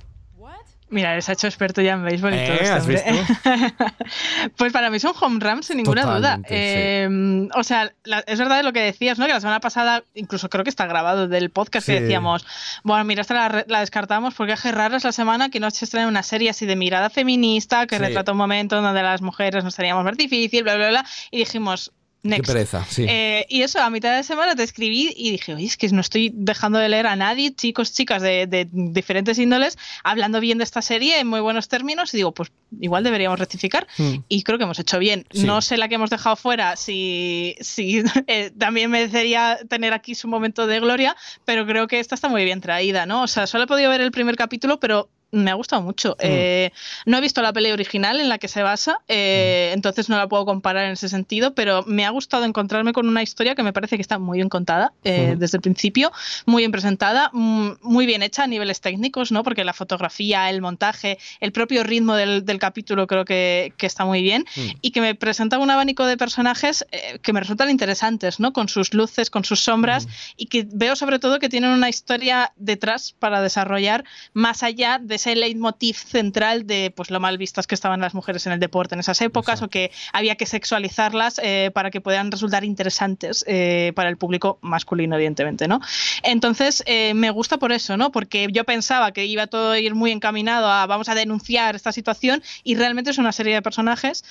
Mira, 0.94 1.16
les 1.16 1.28
ha 1.28 1.34
hecho 1.34 1.48
experto 1.48 1.82
ya 1.82 1.94
en 1.94 2.06
béisbol 2.06 2.34
y 2.34 2.46
todo 2.46 2.56
¿Eh? 2.56 3.04
esto. 3.08 3.86
pues 4.58 4.72
para 4.72 4.90
mí 4.90 5.00
son 5.00 5.14
home 5.20 5.40
runs 5.40 5.66
sin 5.66 5.78
ninguna 5.78 6.06
duda. 6.06 6.40
Em, 6.46 7.50
o 7.56 7.64
sea, 7.64 7.92
es 8.28 8.40
verdad 8.40 8.64
lo 8.64 8.72
que 8.72 8.82
decías, 8.82 9.18
¿no? 9.18 9.26
Que 9.26 9.34
la 9.34 9.42
semana 9.42 9.60
pasada, 9.60 10.04
incluso 10.14 10.50
creo 10.50 10.64
que 10.64 10.70
está 10.70 10.86
grabado 10.86 11.28
del 11.28 11.50
podcast 11.50 11.88
que 11.88 12.02
decíamos, 12.02 12.46
bueno, 12.84 13.04
mira, 13.06 13.22
esta 13.22 13.64
la, 13.68 13.80
descartamos 13.80 14.36
porque 14.36 14.54
es 14.54 14.64
rara 14.72 14.96
es 14.96 15.04
la 15.04 15.12
semana 15.12 15.50
que 15.50 15.60
no 15.60 15.70
se 15.72 15.86
estrena 15.86 16.08
una 16.08 16.24
serie 16.24 16.52
así 16.52 16.66
de 16.66 16.76
mirada 16.76 17.10
feminista 17.10 17.88
que 17.88 17.98
retrata 17.98 18.32
un 18.32 18.38
momento 18.38 18.82
donde 18.82 19.02
las 19.02 19.22
mujeres 19.22 19.64
nos 19.64 19.76
teníamos 19.76 20.04
más 20.04 20.16
difícil, 20.16 20.64
bla, 20.64 20.76
bla, 20.76 20.90
bla. 20.90 21.06
Y 21.32 21.40
dijimos, 21.40 21.92
Qué 22.24 22.42
pereza, 22.42 22.86
sí. 22.90 23.06
Eh, 23.08 23.46
y 23.50 23.64
eso, 23.64 23.82
a 23.82 23.90
mitad 23.90 24.16
de 24.16 24.24
semana 24.24 24.56
te 24.56 24.64
escribí 24.64 25.14
y 25.16 25.32
dije, 25.32 25.54
oye, 25.54 25.66
es 25.66 25.76
que 25.76 25.90
no 25.90 26.00
estoy 26.00 26.32
dejando 26.34 26.80
de 26.80 26.88
leer 26.88 27.06
a 27.06 27.18
nadie, 27.18 27.54
chicos, 27.54 27.92
chicas 27.92 28.22
de, 28.22 28.70
diferentes 28.72 29.38
índoles, 29.40 29.78
hablando 30.04 30.40
bien 30.40 30.58
de 30.58 30.64
esta 30.64 30.82
serie 30.82 31.20
en 31.20 31.28
muy 31.28 31.42
buenos 31.42 31.68
términos 31.68 32.14
y 32.14 32.18
digo, 32.18 32.32
pues 32.32 32.52
igual 32.80 33.04
deberíamos 33.04 33.40
rectificar 33.40 33.88
hmm. 33.98 34.16
y 34.30 34.44
creo 34.44 34.58
que 34.58 34.64
hemos 34.64 34.80
hecho 34.80 35.00
bien. 35.00 35.26
No 35.34 35.62
sé 35.62 35.76
la 35.76 35.90
que 35.90 35.96
hemos 35.96 36.10
dejado 36.10 36.38
fuera, 36.38 36.78
si, 36.78 37.56
si 37.60 38.04
eh, 38.28 38.52
también 38.58 38.90
merecería 38.90 39.60
tener 39.68 39.92
aquí 39.92 40.16
su 40.16 40.30
momento 40.30 40.66
de 40.66 40.80
gloria, 40.80 41.18
pero 41.44 41.66
creo 41.66 41.88
que 41.88 42.00
esta 42.00 42.16
está 42.16 42.30
muy 42.30 42.46
bien 42.46 42.62
traída, 42.62 43.06
¿no? 43.06 43.24
O 43.24 43.28
sea, 43.28 43.48
solo 43.48 43.66
he 43.66 43.68
podido 43.68 43.90
ver 43.90 44.00
el 44.00 44.12
primer 44.12 44.38
capítulo, 44.38 44.80
pero 44.80 45.10
me 45.34 45.52
ha 45.52 45.56
gustado 45.56 45.82
mucho. 45.82 46.12
Mm. 46.12 46.22
Eh, 46.22 46.72
no 47.06 47.18
he 47.18 47.22
visto 47.22 47.42
la 47.42 47.52
pelea 47.52 47.74
original 47.74 48.22
en 48.22 48.30
la 48.30 48.38
que 48.38 48.48
se 48.48 48.64
basa, 48.64 49.00
eh, 49.08 49.70
mm. 49.72 49.74
entonces 49.74 50.08
no 50.08 50.18
la 50.18 50.28
puedo 50.28 50.46
comparar 50.46 50.86
en 50.86 50.92
ese 50.92 51.10
sentido, 51.10 51.54
pero 51.54 51.84
me 51.84 52.06
ha 52.06 52.12
gustado 52.12 52.46
encontrarme 52.46 52.94
con 52.94 53.08
una 53.10 53.24
historia 53.24 53.56
que 53.56 53.64
me 53.64 53.74
parece 53.74 53.98
que 53.98 54.02
está 54.02 54.20
muy 54.20 54.38
bien 54.38 54.50
contada 54.50 54.94
eh, 55.04 55.36
desde 55.38 55.58
el 55.58 55.62
principio, 55.62 56.12
muy 56.46 56.62
bien 56.62 56.72
presentada, 56.72 57.30
mm, 57.34 57.72
muy 57.82 58.06
bien 58.06 58.22
hecha 58.22 58.44
a 58.44 58.48
niveles 58.48 58.80
técnicos, 58.80 59.32
¿no? 59.32 59.44
Porque 59.44 59.64
la 59.64 59.74
fotografía, 59.74 60.50
el 60.50 60.62
montaje, 60.62 61.18
el 61.40 61.52
propio 61.52 61.84
ritmo 61.84 62.16
del, 62.16 62.44
capítulo 62.60 63.08
creo 63.08 63.26
que, 63.26 63.74
está 63.80 64.06
muy 64.06 64.22
bien 64.22 64.46
y 64.82 64.92
que 64.92 65.02
me 65.02 65.14
presenta 65.14 65.58
un 65.58 65.70
abanico 65.70 66.06
de 66.06 66.16
personajes 66.16 66.86
que 67.22 67.34
me 67.34 67.42
resultan 67.42 67.70
interesantes, 67.70 68.40
¿no? 68.40 68.54
Con 68.54 68.70
sus 68.70 68.94
luces, 68.94 69.30
con 69.30 69.44
sus 69.44 69.60
sombras 69.60 70.08
y 70.38 70.46
que 70.46 70.66
veo 70.72 70.96
sobre 70.96 71.20
todo 71.20 71.40
que 71.40 71.50
tienen 71.50 71.72
una 71.72 71.90
historia 71.90 72.54
detrás 72.56 73.14
para 73.20 73.42
desarrollar 73.42 74.06
más 74.34 74.64
allá 74.64 75.00
de 75.02 75.18
ese 75.24 75.36
leitmotiv 75.36 75.96
central 75.96 76.68
de 76.68 76.92
pues 76.94 77.10
lo 77.10 77.20
mal 77.20 77.38
vistas 77.38 77.66
que 77.66 77.76
estaban 77.76 78.02
las 78.02 78.14
mujeres 78.14 78.46
en 78.46 78.54
el 78.54 78.60
deporte 78.60 78.96
en 78.96 79.00
esas 79.00 79.22
épocas 79.22 79.62
o 79.62 79.70
que 79.70 79.92
había 80.12 80.36
que 80.36 80.46
sexualizarlas 80.46 81.40
eh, 81.42 81.72
para 81.74 81.92
que 81.92 82.02
puedan 82.02 82.30
resultar 82.30 82.66
interesantes 82.66 83.46
eh, 83.48 83.94
para 83.96 84.10
el 84.10 84.18
público 84.18 84.60
masculino, 84.62 85.16
evidentemente, 85.16 85.68
¿no? 85.68 85.80
Entonces, 86.24 86.84
eh, 86.86 87.14
me 87.14 87.30
gusta 87.30 87.58
por 87.58 87.72
eso, 87.72 87.96
¿no? 87.96 88.12
Porque 88.12 88.48
yo 88.52 88.66
pensaba 88.66 89.14
que 89.14 89.26
iba 89.26 89.48
todo 89.48 89.72
a 89.72 89.80
ir 89.80 89.96
muy 89.96 90.12
encaminado 90.12 90.68
a 90.68 90.86
vamos 90.88 91.08
a 91.08 91.16
denunciar 91.16 91.76
esta 91.76 91.92
situación 91.92 92.44
y 92.64 92.76
realmente 92.76 93.12
es 93.12 93.18
una 93.18 93.32
serie 93.32 93.54
de 93.54 93.62
personajes 93.62 94.24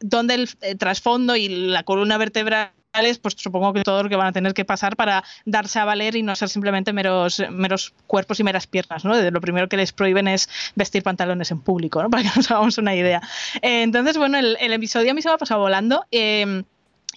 donde 0.00 0.34
el 0.34 0.78
trasfondo 0.78 1.36
y 1.36 1.48
la 1.48 1.82
columna 1.82 2.18
vertebral 2.18 2.70
pues 3.20 3.34
supongo 3.38 3.72
que 3.72 3.82
todo 3.82 4.02
lo 4.02 4.08
que 4.08 4.16
van 4.16 4.28
a 4.28 4.32
tener 4.32 4.54
que 4.54 4.64
pasar 4.64 4.96
para 4.96 5.24
darse 5.44 5.78
a 5.78 5.84
valer 5.84 6.16
y 6.16 6.22
no 6.22 6.34
ser 6.36 6.48
simplemente 6.48 6.92
meros, 6.92 7.42
meros 7.50 7.92
cuerpos 8.06 8.40
y 8.40 8.44
meras 8.44 8.66
piernas, 8.66 9.04
¿no? 9.04 9.14
Lo 9.30 9.40
primero 9.40 9.68
que 9.68 9.76
les 9.76 9.92
prohíben 9.92 10.28
es 10.28 10.48
vestir 10.74 11.02
pantalones 11.02 11.50
en 11.50 11.60
público, 11.60 12.02
¿no? 12.02 12.10
Para 12.16 12.22
que 12.22 12.30
nos 12.34 12.50
hagamos 12.50 12.78
una 12.78 12.94
idea. 12.94 13.20
Eh, 13.62 13.82
entonces, 13.82 14.16
bueno, 14.16 14.38
el, 14.38 14.72
episodio 14.72 15.10
a 15.10 15.14
mí 15.14 15.22
se 15.22 15.28
me 15.28 15.34
ha 15.34 15.38
pasado 15.38 15.60
volando. 15.60 16.04
Eh, 16.10 16.64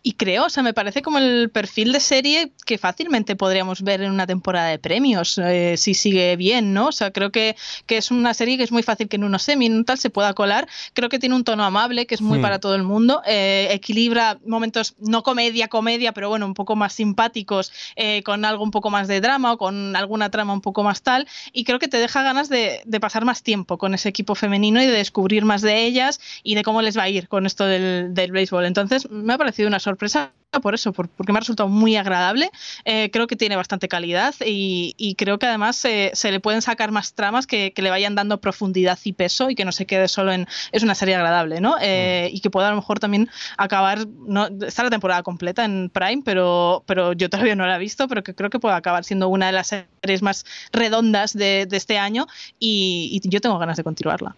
y 0.03 0.13
creo, 0.13 0.45
o 0.45 0.49
sea, 0.49 0.63
me 0.63 0.73
parece 0.73 1.01
como 1.01 1.17
el 1.17 1.49
perfil 1.49 1.91
de 1.91 1.99
serie 1.99 2.51
que 2.65 2.77
fácilmente 2.77 3.35
podríamos 3.35 3.81
ver 3.81 4.01
en 4.01 4.11
una 4.11 4.25
temporada 4.25 4.67
de 4.67 4.79
premios, 4.79 5.37
eh, 5.37 5.75
si 5.77 5.93
sigue 5.93 6.35
bien, 6.35 6.73
¿no? 6.73 6.87
O 6.87 6.91
sea, 6.91 7.11
creo 7.11 7.31
que, 7.31 7.55
que, 7.85 7.97
es 7.97 8.11
una 8.11 8.33
serie 8.33 8.57
que 8.57 8.63
es 8.63 8.71
muy 8.71 8.83
fácil 8.83 9.09
que 9.09 9.17
en 9.17 9.23
unos 9.23 9.43
semi, 9.43 9.65
en 9.65 9.85
tal 9.85 9.97
se 9.97 10.09
pueda 10.09 10.33
colar. 10.33 10.67
Creo 10.93 11.09
que 11.09 11.19
tiene 11.19 11.35
un 11.35 11.43
tono 11.43 11.63
amable, 11.63 12.05
que 12.05 12.15
es 12.15 12.21
muy 12.21 12.39
hmm. 12.39 12.41
para 12.41 12.59
todo 12.59 12.75
el 12.75 12.83
mundo. 12.83 13.21
Eh, 13.25 13.67
equilibra 13.71 14.39
momentos, 14.45 14.95
no 14.99 15.23
comedia, 15.23 15.67
comedia, 15.67 16.13
pero 16.13 16.29
bueno, 16.29 16.45
un 16.45 16.53
poco 16.53 16.75
más 16.75 16.93
simpáticos, 16.93 17.71
eh, 17.95 18.23
con 18.23 18.45
algo 18.45 18.63
un 18.63 18.71
poco 18.71 18.89
más 18.89 19.07
de 19.07 19.19
drama 19.21 19.53
o 19.53 19.57
con 19.57 19.95
alguna 19.95 20.29
trama 20.29 20.53
un 20.53 20.61
poco 20.61 20.83
más 20.83 21.01
tal. 21.01 21.27
Y 21.51 21.65
creo 21.65 21.79
que 21.79 21.87
te 21.87 21.97
deja 21.97 22.23
ganas 22.23 22.49
de, 22.49 22.81
de 22.85 22.99
pasar 22.99 23.25
más 23.25 23.43
tiempo 23.43 23.77
con 23.77 23.93
ese 23.93 24.09
equipo 24.09 24.35
femenino 24.35 24.81
y 24.81 24.85
de 24.85 24.93
descubrir 24.93 25.43
más 25.43 25.61
de 25.61 25.83
ellas 25.85 26.19
y 26.43 26.55
de 26.55 26.63
cómo 26.63 26.81
les 26.81 26.97
va 26.97 27.03
a 27.03 27.09
ir 27.09 27.27
con 27.27 27.45
esto 27.45 27.65
del, 27.65 28.13
del 28.13 28.31
béisbol. 28.31 28.65
Entonces, 28.65 29.09
me 29.09 29.33
ha 29.33 29.37
parecido 29.37 29.67
una 29.67 29.79
sorpresa 29.79 29.88
por 29.95 30.73
eso, 30.73 30.93
porque 30.93 31.31
me 31.31 31.37
ha 31.37 31.41
resultado 31.41 31.69
muy 31.69 31.95
agradable. 31.95 32.49
Eh, 32.83 33.09
creo 33.13 33.27
que 33.27 33.35
tiene 33.35 33.55
bastante 33.55 33.87
calidad 33.87 34.33
y, 34.43 35.15
creo 35.17 35.37
que 35.37 35.45
además 35.45 35.75
se 35.75 36.31
le 36.31 36.39
pueden 36.39 36.61
sacar 36.61 36.91
más 36.91 37.13
tramas 37.13 37.45
que, 37.45 37.71
le 37.75 37.89
vayan 37.89 38.15
dando 38.15 38.41
profundidad 38.41 38.97
y 39.03 39.13
peso 39.13 39.49
y 39.49 39.55
que 39.55 39.63
no 39.63 39.71
se 39.71 39.85
quede 39.85 40.07
solo 40.07 40.31
en. 40.31 40.47
Es 40.71 40.83
una 40.83 40.95
serie 40.95 41.15
agradable, 41.15 41.61
¿no? 41.61 41.75
Eh, 41.79 42.29
mm. 42.31 42.35
Y 42.35 42.39
que 42.39 42.49
pueda 42.49 42.67
a 42.67 42.71
lo 42.71 42.77
mejor 42.77 42.99
también 42.99 43.29
acabar. 43.57 44.07
No, 44.07 44.47
está 44.65 44.83
la 44.83 44.89
temporada 44.89 45.23
completa 45.23 45.63
en 45.65 45.89
Prime, 45.93 46.23
pero, 46.25 46.83
pero 46.87 47.13
yo 47.13 47.29
todavía 47.29 47.55
no 47.55 47.65
la 47.67 47.75
he 47.75 47.79
visto, 47.79 48.07
pero 48.07 48.23
que 48.23 48.33
creo 48.33 48.49
que 48.49 48.59
puede 48.59 48.75
acabar 48.75 49.03
siendo 49.03 49.29
una 49.29 49.47
de 49.47 49.51
las 49.51 49.67
series 49.67 50.21
más 50.21 50.45
redondas 50.71 51.33
de, 51.33 51.67
este 51.71 51.97
año 51.97 52.27
y, 52.59 53.21
yo 53.23 53.39
tengo 53.39 53.57
ganas 53.59 53.77
de 53.77 53.83
continuarla. 53.83 54.35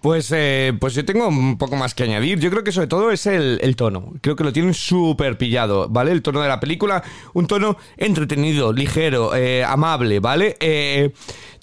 Pues, 0.00 0.32
eh, 0.32 0.74
pues 0.78 0.94
yo 0.94 1.04
tengo 1.04 1.26
un 1.26 1.58
poco 1.58 1.74
más 1.74 1.94
que 1.94 2.04
añadir. 2.04 2.38
Yo 2.38 2.50
creo 2.50 2.62
que 2.62 2.70
sobre 2.70 2.86
todo 2.86 3.10
es 3.10 3.26
el, 3.26 3.74
tono. 3.76 4.12
Creo 4.20 4.36
que 4.36 4.44
lo 4.44 4.52
tienen 4.52 4.72
súper 4.72 5.36
pillado, 5.36 5.88
¿vale? 5.88 6.12
El 6.12 6.22
tono 6.22 6.40
de 6.40 6.48
la 6.48 6.60
película, 6.60 7.02
un 7.34 7.46
tono 7.48 7.76
entretenido, 7.96 8.72
ligero, 8.72 9.34
eh, 9.34 9.64
amable, 9.64 10.20
¿vale? 10.20 10.56
Eh, 10.60 11.12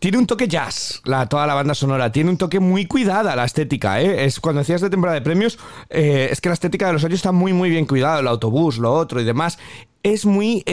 tiene 0.01 0.17
un 0.17 0.27
toque 0.27 0.49
jazz, 0.49 1.01
la, 1.05 1.27
toda 1.27 1.47
la 1.47 1.53
banda 1.53 1.73
sonora. 1.73 2.11
Tiene 2.11 2.29
un 2.29 2.37
toque 2.37 2.59
muy 2.59 2.85
cuidada 2.87 3.35
la 3.37 3.45
estética, 3.45 4.01
¿eh? 4.01 4.25
Es, 4.25 4.41
cuando 4.41 4.59
decías 4.59 4.81
de 4.81 4.89
temporada 4.89 5.15
de 5.15 5.23
premios, 5.23 5.57
es 5.89 6.41
que 6.41 6.49
la 6.49 6.53
estética 6.53 6.87
de 6.87 6.93
los 6.93 7.03
años 7.05 7.15
está 7.15 7.31
muy, 7.31 7.53
muy 7.53 7.69
bien 7.69 7.85
cuidada. 7.85 8.19
El 8.19 8.27
autobús, 8.27 8.77
lo 8.79 8.93
otro 8.93 9.21
y 9.21 9.23
demás. 9.23 9.57
Es 10.03 10.25
muy... 10.25 10.63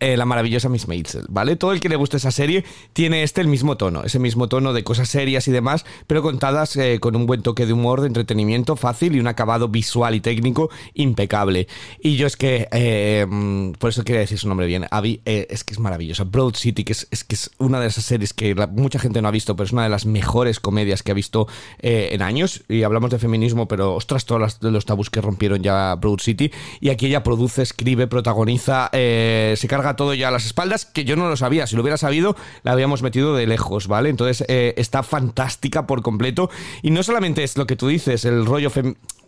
Eh, 0.00 0.16
la 0.16 0.24
maravillosa 0.24 0.70
Miss 0.70 0.88
Maisel, 0.88 1.26
¿vale? 1.28 1.56
Todo 1.56 1.72
el 1.72 1.80
que 1.80 1.90
le 1.90 1.96
guste 1.96 2.16
esa 2.16 2.30
serie 2.30 2.64
tiene 2.94 3.22
este 3.22 3.42
el 3.42 3.48
mismo 3.48 3.76
tono, 3.76 4.02
ese 4.02 4.18
mismo 4.18 4.48
tono 4.48 4.72
de 4.72 4.82
cosas 4.82 5.10
serias 5.10 5.46
y 5.46 5.52
demás, 5.52 5.84
pero 6.06 6.22
contadas 6.22 6.74
eh, 6.76 6.98
con 7.00 7.16
un 7.16 7.26
buen 7.26 7.42
toque 7.42 7.66
de 7.66 7.74
humor, 7.74 8.00
de 8.00 8.06
entretenimiento 8.06 8.76
fácil 8.76 9.14
y 9.14 9.20
un 9.20 9.26
acabado 9.26 9.68
visual 9.68 10.14
y 10.14 10.20
técnico 10.20 10.70
impecable. 10.94 11.68
Y 12.02 12.16
yo 12.16 12.26
es 12.26 12.38
que, 12.38 12.66
eh, 12.72 13.26
mm, 13.28 13.72
por 13.72 13.90
eso 13.90 14.02
quería 14.02 14.20
decir 14.20 14.38
su 14.38 14.48
nombre 14.48 14.66
bien, 14.66 14.86
Abby, 14.90 15.20
es 15.26 15.64
que 15.64 15.74
es 15.74 15.78
maravillosa. 15.78 16.24
Broad 16.24 16.54
City, 16.54 16.82
que 16.82 16.94
es, 16.94 17.06
que 17.24 17.34
es 17.34 17.50
una 17.58 17.78
de 17.78 17.88
esas 17.88 18.04
series 18.04 18.32
que 18.32 18.54
mucha 18.54 18.98
gente 18.98 19.20
no 19.20 19.28
ha 19.28 19.32
visto, 19.32 19.54
pero 19.54 19.66
es 19.66 19.72
una 19.72 19.82
de 19.82 19.90
las 19.90 20.06
mejores 20.06 20.60
comedias 20.60 21.02
que 21.02 21.10
ha 21.10 21.14
visto 21.14 21.46
en 21.78 22.22
años. 22.22 22.64
Y 22.70 22.84
hablamos 22.84 23.10
de 23.10 23.18
feminismo, 23.18 23.68
pero 23.68 23.96
ostras, 23.96 24.24
todos 24.24 24.58
los 24.62 24.84
tabús 24.86 25.10
que 25.10 25.20
rompieron 25.20 25.62
ya 25.62 25.94
Broad 25.96 26.20
City. 26.20 26.50
Y 26.80 26.88
aquí 26.88 27.06
ella 27.06 27.22
produce, 27.22 27.60
escribe, 27.60 28.06
protagoniza, 28.06 28.88
se 28.92 29.66
carga 29.68 29.89
todo 29.96 30.14
ya 30.14 30.28
a 30.28 30.30
las 30.30 30.46
espaldas, 30.46 30.84
que 30.84 31.04
yo 31.04 31.16
no 31.16 31.28
lo 31.28 31.36
sabía. 31.36 31.66
Si 31.66 31.76
lo 31.76 31.82
hubiera 31.82 31.96
sabido, 31.96 32.36
la 32.62 32.72
habíamos 32.72 33.02
metido 33.02 33.34
de 33.34 33.46
lejos, 33.46 33.86
¿vale? 33.86 34.08
Entonces 34.08 34.44
eh, 34.48 34.74
está 34.76 35.02
fantástica 35.02 35.86
por 35.86 36.02
completo. 36.02 36.50
Y 36.82 36.90
no 36.90 37.02
solamente 37.02 37.42
es 37.44 37.56
lo 37.56 37.66
que 37.66 37.76
tú 37.76 37.88
dices, 37.88 38.24
el 38.24 38.46
rollo 38.46 38.70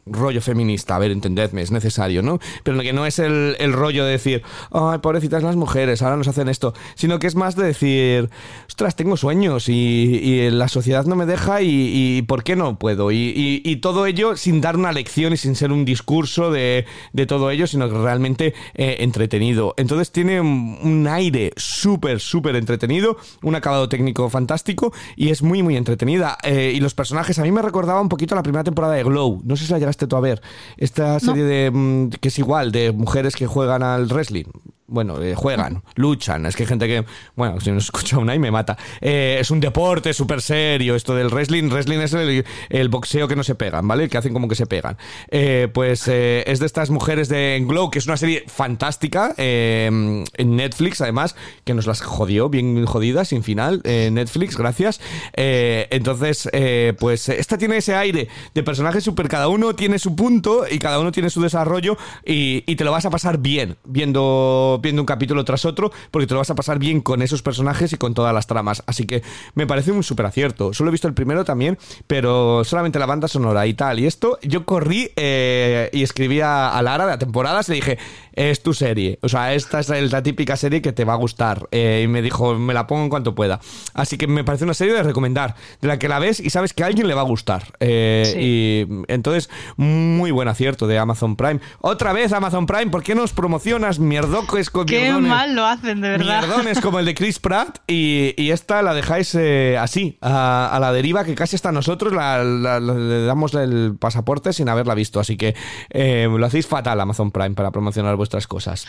rollo 0.07 0.41
feminista, 0.41 0.97
a 0.97 0.99
ver, 0.99 1.11
entendedme, 1.13 1.63
es 1.63 1.71
necesario, 1.71 2.23
¿no? 2.23 2.39
Pero 2.65 2.81
que 2.81 2.93
no 2.93 3.07
es 3.07 3.19
el, 3.19 3.73
rollo 3.73 4.05
de 4.05 4.13
decir, 4.13 4.43
ay, 4.73 4.99
pobrecitas 4.99 5.43
las 5.43 5.57
mujeres, 5.57 6.03
ahora 6.03 6.17
nos 6.17 6.29
hacen 6.29 6.49
esto, 6.49 6.75
sino 6.95 7.19
que 7.19 7.27
es 7.27 7.37
más 7.37 7.55
de 7.57 7.65
decir, 7.65 8.31
ostras, 8.67 8.97
tengo 8.97 9.17
sueños 9.17 9.69
y, 9.69 10.51
la 10.51 10.69
sociedad 10.69 11.05
no 11.05 11.15
me 11.15 11.27
deja 11.27 11.63
y, 11.63 12.23
¿por 12.23 12.43
qué 12.43 12.57
no 12.57 12.79
puedo? 12.79 13.11
Y, 13.13 13.79
todo 13.83 14.07
ello 14.07 14.37
sin 14.37 14.61
dar 14.61 14.77
una 14.77 14.93
lección 14.93 15.33
y 15.33 15.37
sin 15.37 15.57
ser 15.57 15.73
un 15.73 15.85
discurso 15.85 16.51
de, 16.51 16.87
todo 17.27 17.51
ello, 17.51 17.67
sino 17.67 17.89
que 17.89 17.97
realmente 17.97 18.55
eh, 18.75 18.97
entretenido. 19.01 19.75
Entonces 19.77 20.11
tiene 20.11 20.41
un, 20.41 21.07
aire 21.09 21.53
súper, 21.57 22.21
súper 22.21 22.57
entretenido, 22.57 23.17
un 23.43 23.55
acabado 23.55 23.89
técnico 23.89 24.29
fantástico 24.31 24.93
y 25.17 25.31
es 25.31 25.43
muy, 25.43 25.63
muy 25.63 25.77
entretenida. 25.77 26.39
Eh, 26.43 26.73
y 26.75 26.81
los 26.81 26.95
personajes 26.95 27.39
a 27.39 27.43
mí 27.43 27.53
me 27.53 27.63
recordaba 27.63 28.01
un 28.01 28.09
poquito 28.09 28.35
la 28.35 28.43
primera 28.43 28.65
temporada 28.65 28.95
de 28.95 29.05
Glow, 29.05 29.41
no 29.45 29.57
sé 29.57 29.67
si 29.67 29.73
la 29.73 29.79
llegaste 29.93 30.07
tú 30.07 30.17
a 30.17 30.21
ver, 30.21 30.41
esta 30.77 31.21
serie 31.21 31.45
de 31.45 31.71
mm, 31.71 32.11
que 32.21 32.29
es 32.29 32.39
igual, 32.39 32.73
de 32.73 32.93
mujeres 32.93 33.37
que 33.37 33.47
juegan 33.47 33.83
al 33.83 34.07
wrestling 34.07 34.47
bueno, 34.93 35.21
eh, 35.23 35.35
juegan, 35.35 35.83
luchan. 35.97 36.45
Es 36.47 36.55
que 36.55 36.65
hay 36.65 36.67
gente 36.67 36.87
que, 36.87 37.05
bueno, 37.35 37.59
si 37.61 37.71
no 37.71 37.79
escucha 37.79 38.19
una 38.19 38.35
y 38.35 38.39
me 38.39 38.51
mata. 38.51 38.77
Eh, 39.01 39.39
es 39.41 39.51
un 39.51 39.59
deporte 39.59 40.13
súper 40.13 40.43
serio 40.43 40.95
esto 40.95 41.15
del 41.15 41.29
wrestling. 41.29 41.71
Wrestling 41.71 41.99
es 41.99 42.13
el, 42.13 42.89
boxeo 42.91 43.27
que 43.27 43.35
no 43.35 43.43
se 43.43 43.55
pegan, 43.55 43.89
¿vale? 43.89 44.09
Que 44.11 44.19
hacen 44.19 44.35
como 44.35 44.49
que 44.49 44.55
se 44.55 44.67
pegan. 44.67 44.99
Eh, 45.31 45.69
pues 45.73 46.09
es 46.09 46.59
de 46.59 46.67
estas 46.67 46.91
mujeres 46.91 47.29
de 47.29 47.65
Glow, 47.67 47.91
que 47.91 47.99
es 47.99 48.07
una 48.07 48.19
serie 48.19 48.45
fantástica 48.47 49.35
en 49.39 50.25
Netflix, 50.39 51.01
además, 51.01 51.37
que 51.65 51.73
nos 51.73 51.87
las 51.87 52.03
jodió, 52.03 52.51
bien 52.51 52.85
jodidas, 52.85 53.29
sin 53.29 53.43
final. 53.43 53.81
Netflix, 53.85 54.59
gracias. 54.59 55.01
entonces, 55.35 56.51
pues 56.99 57.31
esta 57.31 57.57
tiene 57.57 57.79
ese 57.79 57.95
aire 57.95 58.29
de 58.55 58.63
personaje 58.63 59.01
súper, 59.01 59.29
cada 59.29 59.49
uno 59.49 59.75
tiene 59.75 59.99
su 59.99 60.15
punto 60.15 60.65
y 60.71 60.79
cada 60.79 60.99
uno 60.99 61.13
tiene 61.13 61.31
su 61.31 61.41
desarrollo 61.41 61.97
y, 62.27 62.63
y 62.67 62.77
te 62.77 62.85
lo 62.85 62.93
vas 62.93 63.07
a 63.07 63.11
pasar 63.11 63.39
bien 63.39 63.77
viendo 63.85 64.81
viendo 64.83 65.01
un 65.03 65.07
capítulo 65.07 65.45
tras 65.45 65.65
otro, 65.65 65.93
porque 66.11 66.27
te 66.27 66.35
lo 66.35 66.39
vas 66.41 66.51
a 66.51 66.55
pasar 66.55 66.79
bien 66.79 67.01
con 67.01 67.23
esos 67.23 67.43
personajes 67.43 67.93
y 67.93 67.97
con 67.97 68.15
todas 68.15 68.35
las 68.35 68.47
tramas. 68.47 68.83
Así 68.87 69.07
que 69.07 69.23
me 69.55 69.67
parece 69.67 69.93
un 69.93 70.03
súper 70.03 70.27
acierto. 70.27 70.75
Solo 70.75 70.91
he 70.91 70.93
visto 70.93 71.09
el 71.09 71.15
primero 71.15 71.45
también, 71.45 71.79
pero 72.07 72.65
solamente 72.65 72.99
la 72.99 73.07
banda 73.07 73.29
sonora 73.29 73.67
y 73.67 73.75
tal. 73.75 74.01
Y 74.01 74.07
esto, 74.07 74.39
yo 74.43 74.65
corrí 74.65 75.11
eh, 75.17 75.89
y 75.93 76.03
escribí 76.03 76.41
a, 76.41 76.81
Lara 76.83 77.05
de 77.05 77.13
la 77.13 77.19
temporada 77.19 77.61
y 77.67 77.71
le 77.71 77.75
dije, 77.77 77.99
es 78.33 78.63
tu 78.63 78.75
serie. 78.75 79.19
O 79.23 79.29
sea, 79.29 79.55
esta 79.55 79.81
es 79.81 80.13
la 80.13 80.23
típica 80.23 80.57
serie 80.57 80.83
que 80.83 80.93
te 80.93 81.05
va 81.05 81.13
a 81.15 81.17
gustar. 81.17 81.69
Eh, 81.71 82.03
y 82.05 82.09
me 82.09 82.23
dijo, 82.23 82.55
me 82.55 82.75
la 82.75 82.87
pongo 82.87 83.05
en 83.05 83.09
cuanto 83.09 83.35
pueda. 83.35 83.61
Así 83.95 84.19
que 84.19 84.27
me 84.27 84.45
parece 84.45 84.65
una 84.65 84.75
serie 84.75 84.95
de 84.95 85.03
recomendar, 85.03 85.55
de 85.81 85.89
la 85.89 85.99
que 85.99 86.09
la 86.09 86.19
ves 86.19 86.41
y 86.41 86.51
sabes 86.51 86.73
que 86.73 86.83
a 86.83 86.87
alguien 86.87 87.07
le 87.07 87.15
va 87.15 87.21
a 87.21 87.25
gustar. 87.25 87.73
Eh, 87.81 88.35
y 88.39 89.05
entonces, 89.09 89.51
muy 89.77 90.31
buen 90.31 90.49
acierto 90.49 90.87
de 90.87 90.99
Amazon 90.99 91.37
Prime. 91.37 91.61
Otra 91.81 92.13
vez 92.13 92.33
Amazon 92.33 92.67
Prime, 92.67 92.89
¿por 92.89 93.03
qué 93.03 93.15
nos 93.15 93.33
promocionas 93.33 93.99
mierdoco 93.99 94.59
Qué 94.87 95.13
mal 95.13 95.55
lo 95.55 95.65
hacen, 95.65 96.01
de 96.01 96.11
verdad. 96.11 96.43
Mierdones 96.43 96.81
como 96.81 96.99
el 96.99 97.07
de 97.07 97.15
Chris 97.15 97.39
Pratt 97.39 97.79
y, 97.87 98.51
esta 98.51 98.83
la 98.83 98.93
dejáis 98.93 99.35
eh, 99.35 99.79
así, 99.79 100.19
a, 100.21 100.77
la 100.81 100.93
deriva 100.93 101.25
que 101.25 101.35
casi 101.35 101.57
hasta 101.57 101.73
nosotros 101.73 102.13
le 102.13 103.25
damos 103.25 103.55
el 103.55 103.97
pasaporte 103.99 104.53
sin 104.53 104.69
haberla 104.69 104.95
visto. 104.95 105.21
Así 105.21 105.37
que 105.37 105.55
eh, 105.91 106.29
lo 106.31 106.45
hacéis 106.45 106.67
fatal 106.67 107.01
Amazon 107.01 107.31
Prime 107.31 107.55
para 107.55 107.71
promocionar 107.71 108.17
vuestras 108.17 108.47
cosas. 108.47 108.87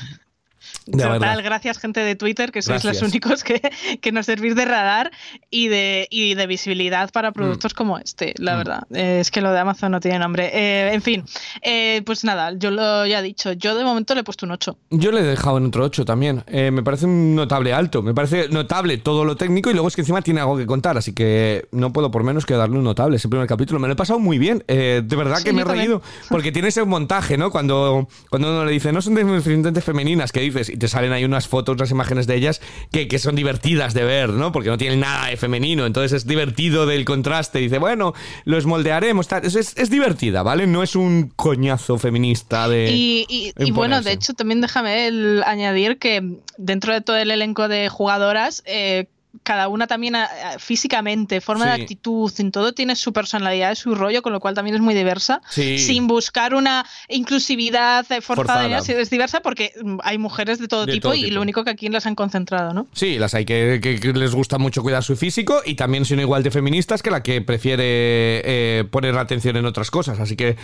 Total, 0.91 1.41
gracias 1.41 1.77
gente 1.77 2.01
de 2.01 2.15
Twitter, 2.15 2.51
que 2.51 2.61
sois 2.61 2.83
los 2.83 3.01
únicos 3.01 3.43
que, 3.43 3.61
que, 4.01 4.11
nos 4.11 4.25
servís 4.25 4.55
de 4.55 4.65
radar 4.65 5.11
y 5.49 5.67
de, 5.69 6.07
y 6.09 6.35
de 6.35 6.47
visibilidad 6.47 7.09
para 7.11 7.31
mm. 7.31 7.33
productos 7.33 7.73
como 7.73 7.97
este, 7.97 8.33
la 8.37 8.55
mm. 8.55 8.57
verdad. 8.57 8.83
es 8.91 9.31
que 9.31 9.41
lo 9.41 9.51
de 9.51 9.59
Amazon 9.59 9.91
no 9.91 9.99
tiene 9.99 10.19
nombre. 10.19 10.51
Eh, 10.53 10.93
en 10.93 11.01
fin, 11.01 11.23
eh, 11.61 12.01
pues 12.05 12.23
nada, 12.23 12.53
yo 12.57 12.71
lo 12.71 13.05
ya 13.05 13.19
he 13.19 13.23
dicho, 13.23 13.53
yo 13.53 13.75
de 13.75 13.83
momento 13.83 14.13
le 14.13 14.21
he 14.21 14.23
puesto 14.23 14.45
un 14.45 14.51
8. 14.51 14.77
Yo 14.91 15.11
le 15.11 15.21
he 15.21 15.23
dejado 15.23 15.57
en 15.57 15.65
otro 15.67 15.85
8 15.85 16.05
también. 16.05 16.43
Eh, 16.47 16.71
me 16.71 16.83
parece 16.83 17.05
un 17.05 17.35
notable 17.35 17.73
alto, 17.73 18.01
me 18.01 18.13
parece 18.13 18.49
notable 18.49 18.97
todo 18.97 19.25
lo 19.25 19.37
técnico 19.37 19.69
y 19.69 19.73
luego 19.73 19.87
es 19.87 19.95
que 19.95 20.01
encima 20.01 20.21
tiene 20.21 20.41
algo 20.41 20.57
que 20.57 20.65
contar, 20.65 20.97
así 20.97 21.13
que 21.13 21.67
no 21.71 21.93
puedo 21.93 22.11
por 22.11 22.23
menos 22.23 22.45
que 22.45 22.55
darle 22.55 22.77
un 22.77 22.83
notable 22.83 23.17
ese 23.17 23.29
primer 23.29 23.47
capítulo. 23.47 23.79
Me 23.79 23.87
lo 23.87 23.93
he 23.93 23.97
pasado 23.97 24.19
muy 24.19 24.37
bien, 24.37 24.63
de 24.67 25.01
verdad 25.15 25.41
que 25.43 25.53
me 25.53 25.61
he 25.61 25.65
reído, 25.65 26.01
porque 26.29 26.51
tiene 26.51 26.67
ese 26.67 26.83
montaje, 26.83 27.37
¿no? 27.37 27.51
Cuando, 27.51 28.07
cuando 28.29 28.49
uno 28.49 28.65
le 28.65 28.71
dice, 28.71 28.91
no 28.91 29.01
son 29.01 29.15
deficientes 29.15 29.83
femeninas, 29.83 30.31
que 30.31 30.41
dices, 30.41 30.72
y 30.73 30.77
te 30.77 30.87
salen 30.87 31.13
ahí 31.13 31.23
unas 31.23 31.47
fotos, 31.47 31.75
unas 31.75 31.91
imágenes 31.91 32.27
de 32.27 32.35
ellas 32.35 32.61
que, 32.91 33.07
que, 33.07 33.19
son 33.19 33.35
divertidas 33.35 33.93
de 33.93 34.03
ver, 34.03 34.29
¿no? 34.29 34.51
Porque 34.51 34.69
no 34.69 34.77
tienen 34.77 34.99
nada 34.99 35.27
de 35.27 35.37
femenino, 35.37 35.85
entonces 35.85 36.13
es 36.13 36.27
divertido 36.27 36.85
del 36.85 37.05
contraste. 37.05 37.59
Dice, 37.59 37.77
bueno, 37.77 38.13
los 38.45 38.65
moldearemos, 38.65 39.27
tal. 39.27 39.45
Es, 39.45 39.55
es, 39.55 39.89
divertida, 39.89 40.41
¿vale? 40.41 40.65
No 40.65 40.81
es 40.81 40.95
un 40.95 41.31
coñazo 41.35 41.99
feminista 41.99 42.67
de. 42.67 42.91
Y, 42.91 43.53
y, 43.57 43.71
bueno, 43.71 44.01
de 44.01 44.13
hecho, 44.13 44.33
también 44.33 44.61
déjame 44.61 45.09
añadir 45.45 45.99
que 45.99 46.37
dentro 46.57 46.93
de 46.93 47.01
todo 47.01 47.17
el 47.17 47.29
elenco 47.29 47.67
de 47.67 47.89
jugadoras, 47.89 48.63
eh, 48.65 49.05
cada 49.41 49.67
una 49.67 49.87
también 49.87 50.15
eh, 50.15 50.25
físicamente, 50.59 51.41
forma 51.41 51.65
de 51.65 51.81
actitud, 51.81 52.31
en 52.37 52.51
todo 52.51 52.73
tiene 52.73 52.95
su 52.95 53.13
personalidad, 53.13 53.73
su 53.75 53.95
rollo, 53.95 54.21
con 54.21 54.31
lo 54.31 54.39
cual 54.39 54.53
también 54.53 54.75
es 54.75 54.81
muy 54.81 54.93
diversa, 54.93 55.41
sin 55.49 56.07
buscar 56.07 56.53
una 56.53 56.85
inclusividad 57.09 58.05
eh, 58.11 58.21
forzada, 58.21 58.77
es 58.77 59.09
diversa 59.09 59.41
porque 59.41 59.73
mm, 59.81 59.97
hay 60.03 60.17
mujeres 60.19 60.59
de 60.59 60.67
todo, 60.67 60.85
tipo, 60.85 61.13
y 61.15 61.31
lo 61.31 61.41
único 61.41 61.63
que 61.63 61.71
aquí 61.71 61.89
las 61.89 62.05
han 62.05 62.15
concentrado, 62.15 62.73
¿no? 62.73 62.87
Sí, 62.93 63.17
las 63.17 63.33
hay 63.33 63.45
que, 63.45 63.79
les 64.13 64.35
gusta 64.35 64.59
mucho 64.59 64.83
cuidar 64.83 65.03
su 65.03 65.15
físico 65.15 65.61
y 65.65 65.75
también 65.75 66.05
son 66.05 66.19
igual 66.19 66.43
de 66.43 66.51
feministas 66.51 67.01
que 67.01 67.09
la 67.09 67.23
que 67.23 67.41
prefiere 67.41 67.83
eh, 67.85 68.83
poner 68.91 69.17
atención 69.17 69.57
en 69.57 69.65
otras 69.65 69.89
cosas, 69.89 70.19
así 70.19 70.35
que 70.35 70.57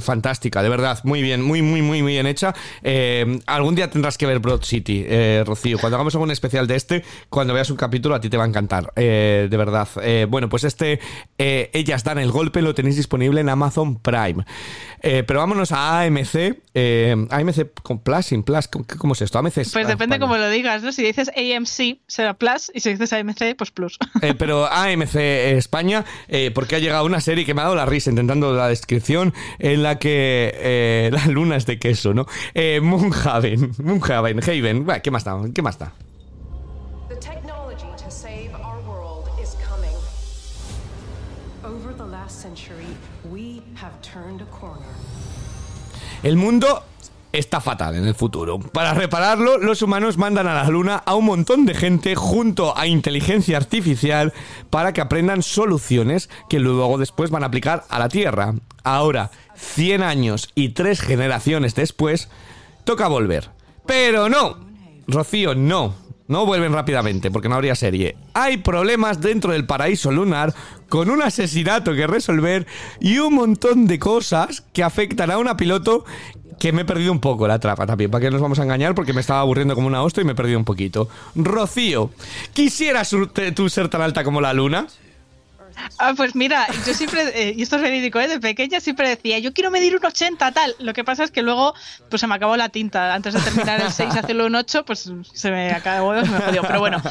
fantástica, 0.00 0.62
de 0.62 0.68
verdad, 0.68 1.00
muy 1.02 1.22
bien, 1.22 1.42
muy, 1.42 1.62
muy, 1.62 1.82
muy, 1.82 2.02
muy 2.02 2.12
bien 2.12 2.26
hecha. 2.26 2.54
algún 3.46 3.74
día 3.74 3.90
tendrás 3.90 4.16
que 4.16 4.26
ver 4.26 4.38
Broad 4.38 4.62
City, 4.62 5.04
Rocío, 5.44 5.78
cuando 5.78 5.96
hagamos 5.96 6.14
algún 6.14 6.30
especial 6.30 6.66
de 6.66 6.76
este, 6.76 7.04
cuando 7.30 7.52
veas 7.52 7.70
un 7.70 7.76
capítulo 7.76 7.95
capítulo 7.96 8.14
a 8.14 8.20
ti 8.20 8.28
te 8.28 8.36
va 8.36 8.44
a 8.44 8.46
encantar, 8.46 8.92
eh, 8.94 9.48
de 9.50 9.56
verdad. 9.56 9.88
Eh, 10.02 10.26
bueno, 10.28 10.50
pues 10.50 10.64
este, 10.64 11.00
eh, 11.38 11.70
Ellas 11.72 12.04
dan 12.04 12.18
el 12.18 12.30
golpe, 12.30 12.60
lo 12.60 12.74
tenéis 12.74 12.96
disponible 12.96 13.40
en 13.40 13.48
Amazon 13.48 13.96
Prime. 13.96 14.44
pero 15.00 15.40
vámonos 15.40 15.72
a 15.72 16.02
AMC, 16.02 16.58
AMC 17.30 17.80
con 17.82 18.00
Plus, 18.00 18.26
sin 18.26 18.42
Plus, 18.42 18.68
¿cómo 18.68 19.14
es 19.14 19.22
esto? 19.22 19.38
AMC 19.38 19.54
Pues 19.72 19.88
depende 19.88 20.18
cómo 20.18 20.36
lo 20.36 20.50
digas, 20.50 20.82
¿no? 20.82 20.92
Si 20.92 21.04
dices 21.04 21.30
AMC 21.34 22.00
será 22.06 22.34
Plus 22.34 22.70
y 22.74 22.80
si 22.80 22.90
dices 22.90 23.14
AMC, 23.14 23.56
pues 23.56 23.70
Plus. 23.70 23.98
pero 24.38 24.66
AMC 24.70 25.14
España, 25.14 26.04
porque 26.54 26.76
ha 26.76 26.78
llegado 26.78 27.06
una 27.06 27.22
serie 27.22 27.46
que 27.46 27.54
me 27.54 27.62
ha 27.62 27.64
dado 27.64 27.76
la 27.76 27.86
risa 27.86 28.10
intentando 28.10 28.52
la 28.52 28.68
descripción 28.68 29.32
en 29.58 29.82
la 29.82 29.98
que 29.98 31.08
la 31.12 31.26
luna 31.28 31.56
es 31.56 31.64
de 31.64 31.78
queso, 31.78 32.12
¿no? 32.12 32.26
Moonhaven, 32.82 33.72
Moonhaven, 33.82 34.40
Haven, 34.42 34.86
¿qué 35.02 35.10
más 35.10 35.24
da? 35.24 35.40
¿Qué 35.54 35.62
más 35.62 35.78
da? 35.78 35.94
El 46.26 46.34
mundo 46.34 46.82
está 47.32 47.60
fatal 47.60 47.94
en 47.94 48.04
el 48.04 48.16
futuro. 48.16 48.58
Para 48.58 48.94
repararlo, 48.94 49.58
los 49.58 49.80
humanos 49.80 50.18
mandan 50.18 50.48
a 50.48 50.54
la 50.54 50.68
Luna 50.68 50.96
a 51.06 51.14
un 51.14 51.24
montón 51.24 51.66
de 51.66 51.72
gente 51.72 52.16
junto 52.16 52.76
a 52.76 52.88
inteligencia 52.88 53.56
artificial 53.56 54.32
para 54.68 54.92
que 54.92 55.00
aprendan 55.00 55.44
soluciones 55.44 56.28
que 56.48 56.58
luego 56.58 56.98
después 56.98 57.30
van 57.30 57.44
a 57.44 57.46
aplicar 57.46 57.84
a 57.90 58.00
la 58.00 58.08
Tierra. 58.08 58.54
Ahora, 58.82 59.30
100 59.54 60.02
años 60.02 60.50
y 60.56 60.70
3 60.70 61.00
generaciones 61.00 61.76
después, 61.76 62.28
toca 62.82 63.06
volver. 63.06 63.50
Pero 63.86 64.28
no, 64.28 64.56
Rocío, 65.06 65.54
no. 65.54 65.94
No 66.28 66.44
vuelven 66.44 66.72
rápidamente 66.72 67.30
porque 67.30 67.48
no 67.48 67.54
habría 67.54 67.74
serie. 67.74 68.16
Hay 68.34 68.58
problemas 68.58 69.20
dentro 69.20 69.52
del 69.52 69.66
paraíso 69.66 70.10
lunar 70.10 70.52
con 70.88 71.10
un 71.10 71.22
asesinato 71.22 71.94
que 71.94 72.06
resolver 72.06 72.66
y 73.00 73.18
un 73.18 73.34
montón 73.34 73.86
de 73.86 73.98
cosas 73.98 74.62
que 74.72 74.82
afectan 74.82 75.30
a 75.30 75.38
una 75.38 75.56
piloto 75.56 76.04
que 76.58 76.72
me 76.72 76.82
he 76.82 76.84
perdido 76.84 77.12
un 77.12 77.20
poco 77.20 77.46
la 77.46 77.58
trapa 77.58 77.86
también. 77.86 78.10
¿Para 78.10 78.24
qué 78.24 78.30
nos 78.30 78.40
vamos 78.40 78.58
a 78.58 78.62
engañar? 78.62 78.94
Porque 78.94 79.12
me 79.12 79.20
estaba 79.20 79.40
aburriendo 79.40 79.74
como 79.74 79.86
una 79.86 80.02
hostia 80.02 80.22
y 80.22 80.24
me 80.24 80.32
he 80.32 80.36
perdido 80.36 80.58
un 80.58 80.64
poquito. 80.64 81.08
Rocío, 81.34 82.10
¿quisieras 82.54 83.14
tú 83.54 83.68
ser 83.68 83.88
tan 83.88 84.02
alta 84.02 84.24
como 84.24 84.40
la 84.40 84.52
luna? 84.52 84.86
Ah, 85.98 86.14
pues 86.16 86.34
mira, 86.34 86.66
yo 86.86 86.94
siempre, 86.94 87.22
eh, 87.34 87.54
y 87.56 87.62
esto 87.62 87.76
es 87.76 87.82
verídico, 87.82 88.20
¿eh? 88.20 88.28
de 88.28 88.40
pequeña 88.40 88.80
siempre 88.80 89.08
decía, 89.08 89.38
yo 89.38 89.52
quiero 89.52 89.70
medir 89.70 89.96
un 89.96 90.04
80, 90.04 90.52
tal. 90.52 90.74
Lo 90.78 90.92
que 90.92 91.04
pasa 91.04 91.24
es 91.24 91.30
que 91.30 91.42
luego, 91.42 91.74
pues 92.10 92.20
se 92.20 92.26
me 92.26 92.34
acabó 92.34 92.56
la 92.56 92.68
tinta. 92.68 93.14
Antes 93.14 93.34
de 93.34 93.40
terminar 93.40 93.80
el 93.80 93.92
6 93.92 94.14
y 94.14 94.18
hacerlo 94.18 94.46
un 94.46 94.54
8, 94.54 94.84
pues 94.84 95.10
se 95.32 95.50
me 95.50 95.70
acabó, 95.70 96.14
se 96.22 96.30
me 96.30 96.38
jodió. 96.38 96.62
Pero 96.62 96.80
bueno, 96.80 97.02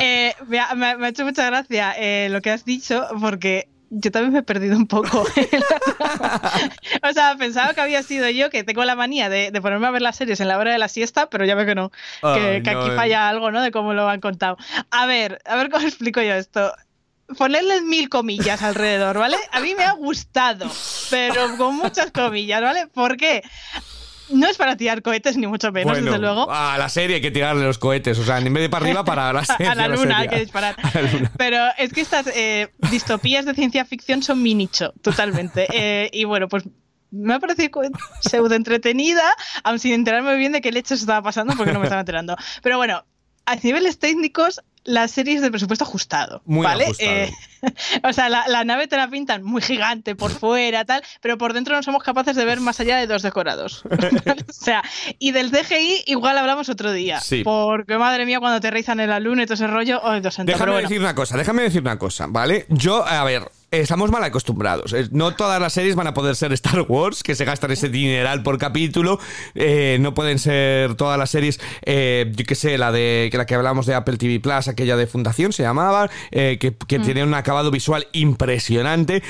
eh, 0.00 0.34
me, 0.46 0.58
ha, 0.58 1.08
hecho 1.08 1.24
mucha 1.24 1.46
gracia 1.46 1.94
eh, 1.98 2.28
lo 2.30 2.40
que 2.42 2.50
has 2.50 2.64
dicho, 2.64 3.06
porque 3.20 3.68
yo 3.90 4.10
también 4.10 4.32
me 4.32 4.38
he 4.40 4.42
perdido 4.42 4.76
un 4.76 4.86
poco. 4.86 5.22
o 7.02 7.12
sea, 7.12 7.36
pensaba 7.38 7.74
que 7.74 7.80
había 7.80 8.02
sido 8.02 8.28
yo, 8.30 8.50
que 8.50 8.64
tengo 8.64 8.84
la 8.84 8.96
manía 8.96 9.28
de, 9.28 9.52
ponerme 9.60 9.86
a 9.86 9.90
ver 9.90 10.02
las 10.02 10.16
series 10.16 10.40
en 10.40 10.48
la 10.48 10.58
hora 10.58 10.72
de 10.72 10.78
la 10.78 10.88
siesta, 10.88 11.28
pero 11.30 11.44
ya 11.44 11.54
veo 11.54 11.66
que 11.66 11.74
no, 11.74 11.90
que, 12.22 12.62
aquí 12.64 12.90
falla 12.96 13.28
algo, 13.28 13.50
¿no? 13.50 13.62
De 13.62 13.70
cómo 13.70 13.94
lo 13.94 14.08
han 14.08 14.20
contado. 14.20 14.56
A 14.90 15.06
ver, 15.06 15.40
a 15.44 15.56
ver 15.56 15.70
cómo 15.70 15.86
explico 15.86 16.20
yo 16.22 16.34
esto 16.34 16.74
ponerles 17.38 17.82
mil 17.82 18.08
comillas 18.08 18.62
alrededor, 18.62 19.18
¿vale? 19.18 19.36
A 19.52 19.60
mí 19.60 19.74
me 19.74 19.84
ha 19.84 19.92
gustado, 19.92 20.70
pero 21.10 21.56
con 21.56 21.76
muchas 21.76 22.10
comillas, 22.10 22.62
¿vale? 22.62 22.86
¿Por 22.88 23.16
qué? 23.16 23.42
No 24.30 24.46
es 24.46 24.56
para 24.56 24.76
tirar 24.76 25.02
cohetes, 25.02 25.36
ni 25.36 25.46
mucho 25.46 25.70
menos, 25.70 26.02
desde 26.02 26.18
luego. 26.18 26.50
A 26.50 26.78
la 26.78 26.88
serie 26.88 27.16
hay 27.16 27.22
que 27.22 27.30
tirarle 27.30 27.64
los 27.64 27.78
cohetes, 27.78 28.18
o 28.18 28.24
sea, 28.24 28.38
en 28.38 28.52
vez 28.54 28.62
de 28.62 28.70
para 28.70 28.86
arriba, 28.86 29.04
para 29.04 29.32
la 29.32 29.44
serie. 29.44 29.66
a 29.66 29.74
la 29.74 29.88
luna 29.88 30.18
hay 30.18 30.28
que 30.28 30.40
disparar. 30.40 30.76
Pero 31.36 31.58
es 31.76 31.92
que 31.92 32.00
estas 32.00 32.26
eh, 32.28 32.72
distopías 32.90 33.44
de 33.44 33.54
ciencia 33.54 33.84
ficción 33.84 34.22
son 34.22 34.42
mi 34.42 34.54
nicho, 34.54 34.94
totalmente. 35.02 35.66
Eh, 35.72 36.10
y 36.12 36.24
bueno, 36.24 36.48
pues 36.48 36.64
me 37.10 37.34
ha 37.34 37.38
parecido 37.38 37.82
pseudo 38.20 38.54
entretenida, 38.54 39.22
aun 39.62 39.78
sin 39.78 39.92
enterarme 39.92 40.36
bien 40.36 40.52
de 40.52 40.60
qué 40.60 40.72
leche 40.72 40.94
estaba 40.94 41.22
pasando, 41.22 41.54
porque 41.56 41.72
no 41.72 41.78
me 41.78 41.84
estaba 41.84 42.00
enterando. 42.00 42.36
Pero 42.62 42.78
bueno, 42.78 43.04
a 43.46 43.56
niveles 43.56 43.98
técnicos 43.98 44.62
las 44.84 45.10
series 45.10 45.42
de 45.42 45.50
presupuesto 45.50 45.84
ajustado. 45.84 46.42
Muy 46.44 46.64
¿vale? 46.64 46.84
Ajustado. 46.84 47.10
Eh, 47.10 47.32
o 48.04 48.12
sea, 48.12 48.28
la, 48.28 48.64
nave 48.64 48.86
te 48.86 48.96
la 48.96 49.08
pintan 49.08 49.42
muy 49.42 49.62
gigante 49.62 50.14
por 50.14 50.30
fuera, 50.38 50.84
tal, 50.84 51.02
pero 51.20 51.38
por 51.38 51.52
dentro 51.52 51.74
no 51.74 51.82
somos 51.82 52.02
capaces 52.02 52.36
de 52.36 52.44
ver 52.44 52.60
más 52.60 52.80
allá 52.80 52.98
de 52.98 53.06
dos 53.06 53.22
decorados. 53.22 53.84
o 54.48 54.52
sea, 54.52 54.82
y 55.18 55.32
del 55.32 55.50
CGI 55.50 56.04
igual 56.06 56.38
hablamos 56.38 56.68
otro 56.68 56.92
día. 56.92 57.20
Sí. 57.20 57.42
Porque 57.44 57.98
madre 57.98 58.26
mía, 58.26 58.40
cuando 58.40 58.60
te 58.60 58.70
rizan 58.70 59.00
en 59.00 59.10
la 59.10 59.20
luna 59.20 59.42
y 59.42 59.46
todo 59.46 59.54
ese 59.54 59.66
rollo, 59.66 60.00
oh, 60.02 60.12
Déjame 60.14 60.82
decir 60.82 61.00
una 61.00 61.14
cosa, 61.14 61.36
déjame 61.36 61.62
decir 61.62 61.80
una 61.80 61.98
cosa, 61.98 62.26
¿vale? 62.28 62.66
Yo, 62.68 63.04
a 63.06 63.24
ver, 63.24 63.50
estamos 63.80 64.10
mal 64.10 64.24
acostumbrados. 64.24 64.94
No 65.10 65.34
todas 65.34 65.60
las 65.60 65.72
series 65.72 65.94
van 65.94 66.06
a 66.06 66.14
poder 66.14 66.36
ser 66.36 66.52
Star 66.52 66.82
Wars, 66.88 67.22
que 67.22 67.34
se 67.34 67.44
gastan 67.44 67.70
ese 67.70 67.88
dineral 67.88 68.42
por 68.42 68.58
capítulo. 68.58 69.18
Eh, 69.54 69.98
no 70.00 70.14
pueden 70.14 70.38
ser 70.38 70.94
todas 70.94 71.18
las 71.18 71.30
series, 71.30 71.60
eh, 71.82 72.32
yo 72.34 72.44
qué 72.44 72.54
sé, 72.54 72.78
la 72.78 72.92
de 72.92 73.30
la 73.32 73.46
que 73.46 73.54
hablábamos 73.54 73.86
de 73.86 73.94
Apple 73.94 74.16
TV 74.16 74.40
Plus, 74.40 74.68
aquella 74.68 74.96
de 74.96 75.06
Fundación 75.06 75.52
se 75.52 75.62
llamaba, 75.62 76.10
eh, 76.30 76.58
que, 76.60 76.74
que 76.74 76.98
mm. 76.98 77.22
un 77.22 77.34
acabado 77.34 77.70
visual 77.70 78.06
impresionante. 78.12 79.22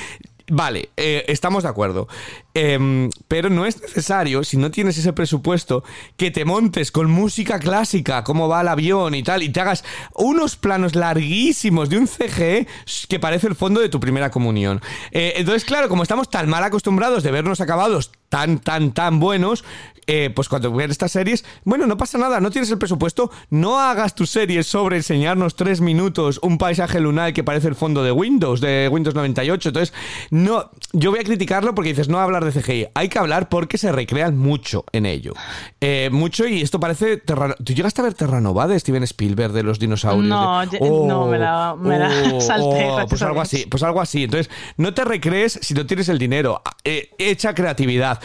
Vale, 0.50 0.90
eh, 0.96 1.24
estamos 1.28 1.62
de 1.62 1.70
acuerdo. 1.70 2.06
Em, 2.52 3.08
pero 3.28 3.48
no 3.48 3.64
es 3.64 3.80
necesario, 3.80 4.44
si 4.44 4.58
no 4.58 4.70
tienes 4.70 4.98
ese 4.98 5.12
presupuesto, 5.12 5.82
que 6.16 6.30
te 6.30 6.44
montes 6.44 6.92
con 6.92 7.10
música 7.10 7.58
clásica, 7.58 8.22
cómo 8.24 8.46
va 8.46 8.60
el 8.60 8.68
avión 8.68 9.14
y 9.14 9.22
tal, 9.22 9.42
y 9.42 9.48
te 9.48 9.60
hagas 9.60 9.84
unos 10.14 10.56
planos 10.56 10.94
larguísimos 10.94 11.88
de 11.88 11.98
un 11.98 12.06
CGE 12.06 12.68
que 13.08 13.18
parece 13.18 13.46
el 13.46 13.56
fondo 13.56 13.80
de 13.80 13.88
tu 13.88 14.00
primera 14.00 14.30
comunión. 14.30 14.82
Eh, 15.12 15.32
entonces, 15.36 15.64
claro, 15.64 15.88
como 15.88 16.02
estamos 16.02 16.28
tan 16.28 16.48
mal 16.48 16.62
acostumbrados 16.62 17.22
de 17.22 17.30
vernos 17.30 17.60
acabados 17.60 18.12
tan, 18.28 18.58
tan, 18.58 18.92
tan 18.92 19.20
buenos, 19.20 19.64
eh, 20.06 20.30
pues 20.34 20.48
cuando 20.48 20.72
ves 20.72 20.90
estas 20.90 21.12
series, 21.12 21.44
bueno, 21.64 21.86
no 21.86 21.96
pasa 21.96 22.18
nada, 22.18 22.40
no 22.40 22.50
tienes 22.50 22.70
el 22.70 22.78
presupuesto, 22.78 23.30
no 23.50 23.80
hagas 23.80 24.14
tus 24.14 24.30
series 24.30 24.66
sobre 24.66 24.96
enseñarnos 24.96 25.56
tres 25.56 25.80
minutos 25.80 26.40
un 26.42 26.58
paisaje 26.58 27.00
lunar 27.00 27.32
que 27.32 27.44
parece 27.44 27.68
el 27.68 27.74
fondo 27.74 28.02
de 28.02 28.12
Windows, 28.12 28.60
de 28.60 28.88
Windows 28.90 29.14
98. 29.14 29.68
Entonces, 29.68 29.94
no, 30.30 30.70
yo 30.92 31.10
voy 31.10 31.20
a 31.20 31.24
criticarlo 31.24 31.74
porque 31.74 31.90
dices, 31.90 32.08
no 32.08 32.18
hablar 32.18 32.44
de 32.44 32.52
CGI, 32.52 32.88
hay 32.94 33.08
que 33.08 33.18
hablar 33.18 33.48
porque 33.48 33.78
se 33.78 33.92
recrean 33.92 34.36
mucho 34.36 34.84
en 34.92 35.06
ello. 35.06 35.34
Eh, 35.80 36.08
mucho 36.12 36.46
y 36.46 36.62
esto 36.62 36.80
parece 36.80 37.16
Terrano. 37.18 37.54
¿Tú 37.62 37.72
llegaste 37.72 38.00
a 38.00 38.04
ver 38.04 38.14
Terranova 38.14 38.66
de 38.66 38.78
Steven 38.78 39.02
Spielberg 39.04 39.52
de 39.52 39.62
los 39.62 39.78
dinosaurios? 39.78 40.26
No, 40.26 40.64
no, 40.64 41.26
me 41.26 41.38
la, 41.38 41.76
me 41.78 42.32
oh, 42.32 42.40
salté. 42.40 42.86
Oh, 42.90 43.06
pues 43.08 43.22
algo 43.22 43.40
así, 43.40 43.66
pues 43.66 43.82
algo 43.82 44.00
así. 44.00 44.24
Entonces, 44.24 44.50
no 44.76 44.94
te 44.94 45.04
recrees 45.04 45.58
si 45.62 45.74
no 45.74 45.86
tienes 45.86 46.08
el 46.08 46.18
dinero. 46.18 46.62
Eh, 46.84 47.10
echa 47.18 47.54
creatividad 47.54 48.20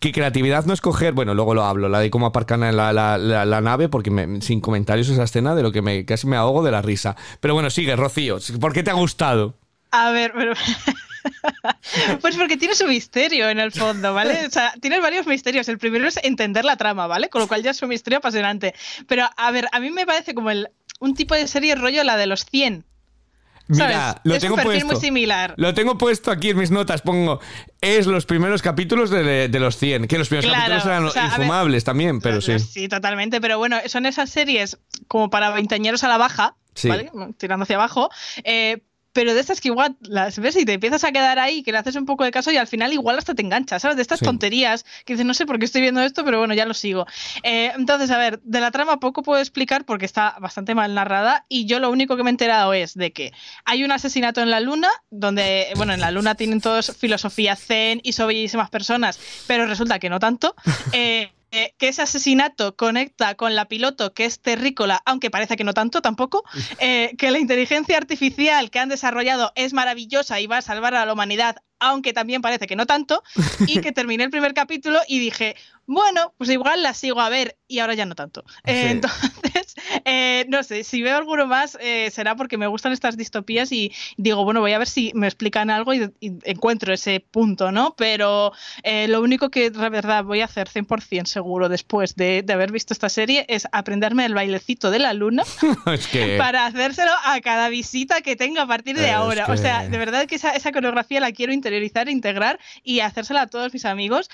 que 0.00 0.12
creatividad 0.12 0.64
no 0.64 0.72
es 0.72 0.80
coger, 0.80 1.12
bueno, 1.12 1.34
luego 1.34 1.54
lo 1.54 1.64
hablo, 1.64 1.88
la 1.88 2.00
de 2.00 2.10
cómo 2.10 2.26
aparcan 2.26 2.60
la, 2.60 2.92
la, 2.92 3.60
nave, 3.60 3.88
porque 3.90 4.38
sin 4.40 4.60
comentarios 4.60 5.10
esa 5.10 5.24
escena 5.24 5.54
de 5.54 5.62
lo 5.62 5.72
que 5.72 5.82
me, 5.82 6.06
casi 6.06 6.26
me 6.26 6.36
ahogo 6.36 6.62
de 6.62 6.70
la 6.70 6.80
risa. 6.80 7.16
Pero 7.40 7.52
bueno, 7.52 7.68
sigue, 7.68 7.94
Rocío, 7.96 8.38
¿por 8.60 8.72
qué 8.72 8.82
te 8.82 8.90
ha 8.90 8.94
gustado? 8.94 9.54
A 9.90 10.10
ver, 10.10 10.32
pero... 10.34 10.54
Pues 12.22 12.36
porque 12.36 12.56
tiene 12.56 12.74
su 12.74 12.86
misterio 12.86 13.50
en 13.50 13.58
el 13.58 13.72
fondo, 13.72 14.14
¿vale? 14.14 14.46
O 14.46 14.50
sea, 14.50 14.72
tiene 14.80 15.00
varios 15.00 15.26
misterios. 15.26 15.68
El 15.68 15.76
primero 15.76 16.08
es 16.08 16.18
entender 16.22 16.64
la 16.64 16.76
trama, 16.76 17.06
¿vale? 17.06 17.28
Con 17.28 17.42
lo 17.42 17.48
cual 17.48 17.62
ya 17.62 17.72
es 17.72 17.82
un 17.82 17.90
misterio 17.90 18.18
apasionante. 18.18 18.74
Pero, 19.06 19.28
a 19.36 19.50
ver, 19.50 19.68
a 19.72 19.80
mí 19.80 19.90
me 19.90 20.06
parece 20.06 20.34
como 20.34 20.50
el, 20.50 20.70
un 20.98 21.14
tipo 21.14 21.34
de 21.34 21.46
serie 21.46 21.74
rollo 21.74 22.04
la 22.04 22.16
de 22.16 22.26
los 22.26 22.44
100, 22.46 22.84
Mira, 23.70 24.20
lo 24.24 24.34
es 24.34 24.40
tengo 24.40 24.56
un 24.56 24.62
puesto. 24.62 24.86
muy 24.86 24.96
similar. 24.96 25.54
Lo 25.56 25.74
tengo 25.74 25.96
puesto 25.96 26.30
aquí 26.30 26.50
en 26.50 26.58
mis 26.58 26.70
notas. 26.70 27.02
Pongo, 27.02 27.40
es 27.80 28.06
los 28.06 28.26
primeros 28.26 28.62
capítulos 28.62 29.10
de, 29.10 29.48
los 29.52 29.76
100. 29.76 30.08
Que 30.08 30.18
los 30.18 30.28
primeros 30.28 30.50
capítulos 30.50 30.84
eran 30.86 31.06
infumables 31.06 31.84
también, 31.84 32.20
pero 32.20 32.40
sí. 32.40 32.58
Sí, 32.58 32.88
totalmente. 32.88 33.40
Pero 33.40 33.58
bueno, 33.58 33.78
son 33.86 34.06
esas 34.06 34.30
series 34.30 34.78
como 35.06 35.30
para 35.30 35.50
veinteañeros 35.50 36.02
a 36.04 36.08
la 36.08 36.18
baja, 36.18 36.56
¿vale? 36.84 37.10
Tirando 37.38 37.62
hacia 37.62 37.76
abajo. 37.76 38.10
Eh, 38.44 38.82
pero 39.12 39.34
de 39.34 39.40
estas 39.40 39.60
que 39.60 39.68
igual 39.68 39.96
las 40.00 40.38
ves 40.38 40.56
y 40.56 40.64
te 40.64 40.74
empiezas 40.74 41.04
a 41.04 41.12
quedar 41.12 41.38
ahí, 41.38 41.62
que 41.62 41.72
le 41.72 41.78
haces 41.78 41.96
un 41.96 42.06
poco 42.06 42.24
de 42.24 42.30
caso 42.30 42.50
y 42.52 42.56
al 42.56 42.66
final 42.66 42.92
igual 42.92 43.18
hasta 43.18 43.34
te 43.34 43.42
enganchas, 43.42 43.82
¿sabes? 43.82 43.96
De 43.96 44.02
estas 44.02 44.20
tonterías 44.20 44.84
que 45.04 45.14
dices, 45.14 45.26
no 45.26 45.34
sé 45.34 45.46
por 45.46 45.58
qué 45.58 45.64
estoy 45.64 45.80
viendo 45.80 46.00
esto, 46.00 46.24
pero 46.24 46.38
bueno, 46.38 46.54
ya 46.54 46.66
lo 46.66 46.74
sigo. 46.74 47.06
Eh, 47.42 47.72
entonces, 47.76 48.10
a 48.10 48.18
ver, 48.18 48.40
de 48.42 48.60
la 48.60 48.70
trama 48.70 49.00
poco 49.00 49.22
puedo 49.22 49.40
explicar 49.40 49.84
porque 49.84 50.06
está 50.06 50.36
bastante 50.40 50.74
mal 50.74 50.94
narrada 50.94 51.44
y 51.48 51.66
yo 51.66 51.80
lo 51.80 51.90
único 51.90 52.16
que 52.16 52.22
me 52.22 52.30
he 52.30 52.32
enterado 52.32 52.72
es 52.72 52.94
de 52.94 53.12
que 53.12 53.32
hay 53.64 53.84
un 53.84 53.92
asesinato 53.92 54.40
en 54.40 54.50
la 54.50 54.60
luna, 54.60 54.88
donde, 55.10 55.68
bueno, 55.76 55.92
en 55.92 56.00
la 56.00 56.10
luna 56.10 56.34
tienen 56.34 56.60
todos 56.60 56.96
filosofía 56.96 57.56
zen 57.56 58.00
y 58.02 58.12
son 58.12 58.28
bellísimas 58.28 58.70
personas, 58.70 59.18
pero 59.46 59.66
resulta 59.66 59.98
que 59.98 60.10
no 60.10 60.18
tanto. 60.18 60.54
Eh, 60.92 61.30
eh, 61.52 61.74
que 61.78 61.88
ese 61.88 62.02
asesinato 62.02 62.76
conecta 62.76 63.34
con 63.34 63.54
la 63.54 63.66
piloto 63.66 64.14
que 64.14 64.24
es 64.24 64.40
terrícola, 64.40 65.02
aunque 65.04 65.30
parece 65.30 65.56
que 65.56 65.64
no 65.64 65.74
tanto 65.74 66.00
tampoco, 66.02 66.44
eh, 66.80 67.14
que 67.18 67.30
la 67.30 67.38
inteligencia 67.38 67.96
artificial 67.96 68.70
que 68.70 68.78
han 68.78 68.88
desarrollado 68.88 69.52
es 69.54 69.72
maravillosa 69.72 70.40
y 70.40 70.46
va 70.46 70.58
a 70.58 70.62
salvar 70.62 70.94
a 70.94 71.04
la 71.04 71.12
humanidad, 71.12 71.56
aunque 71.80 72.12
también 72.12 72.42
parece 72.42 72.66
que 72.66 72.76
no 72.76 72.86
tanto, 72.86 73.22
y 73.66 73.80
que 73.80 73.92
terminé 73.92 74.24
el 74.24 74.30
primer 74.30 74.54
capítulo 74.54 75.00
y 75.08 75.18
dije, 75.18 75.56
bueno, 75.86 76.32
pues 76.38 76.50
igual 76.50 76.82
la 76.82 76.94
sigo 76.94 77.20
a 77.20 77.28
ver 77.28 77.56
y 77.66 77.80
ahora 77.80 77.94
ya 77.94 78.06
no 78.06 78.14
tanto. 78.14 78.44
entonces, 78.64 79.74
Eh, 80.04 80.46
no 80.48 80.62
sé, 80.62 80.84
si 80.84 81.02
veo 81.02 81.16
alguno 81.16 81.46
más 81.46 81.76
eh, 81.80 82.10
será 82.10 82.36
porque 82.36 82.56
me 82.56 82.66
gustan 82.66 82.92
estas 82.92 83.16
distopías 83.16 83.72
y 83.72 83.92
digo, 84.16 84.44
bueno, 84.44 84.60
voy 84.60 84.72
a 84.72 84.78
ver 84.78 84.88
si 84.88 85.12
me 85.14 85.26
explican 85.26 85.70
algo 85.70 85.94
y, 85.94 86.10
encuentro 86.44 86.92
ese 86.92 87.20
punto, 87.20 87.72
¿no? 87.72 87.94
Pero 87.96 88.52
eh, 88.82 89.08
lo 89.08 89.20
único 89.20 89.50
que 89.50 89.70
de 89.70 89.88
verdad 89.88 90.24
voy 90.24 90.40
a 90.40 90.44
hacer 90.44 90.68
100% 90.68 91.26
seguro 91.26 91.68
después 91.68 92.14
de, 92.16 92.44
haber 92.50 92.72
visto 92.72 92.92
esta 92.92 93.08
serie 93.08 93.46
es 93.48 93.68
aprenderme 93.72 94.24
el 94.26 94.34
bailecito 94.34 94.90
de 94.90 94.98
la 94.98 95.12
luna 95.12 95.44
para 96.38 96.66
hacérselo 96.66 97.12
a 97.24 97.40
cada 97.40 97.68
visita 97.68 98.20
que 98.20 98.36
tenga 98.36 98.62
a 98.62 98.66
partir 98.66 98.96
de 98.96 99.10
ahora. 99.10 99.46
O 99.48 99.56
sea, 99.56 99.88
de 99.88 99.98
verdad 99.98 100.26
que 100.26 100.34
esa, 100.34 100.50
esa, 100.50 100.72
coreografía 100.72 101.20
la 101.20 101.32
quiero 101.32 101.52
interiorizar, 101.70 102.08
integrar 102.08 102.58
y 102.82 103.00
hacérsela 103.00 103.42
a 103.42 103.46
todos 103.46 103.72
mis 103.72 103.84
amigos. 103.84 104.28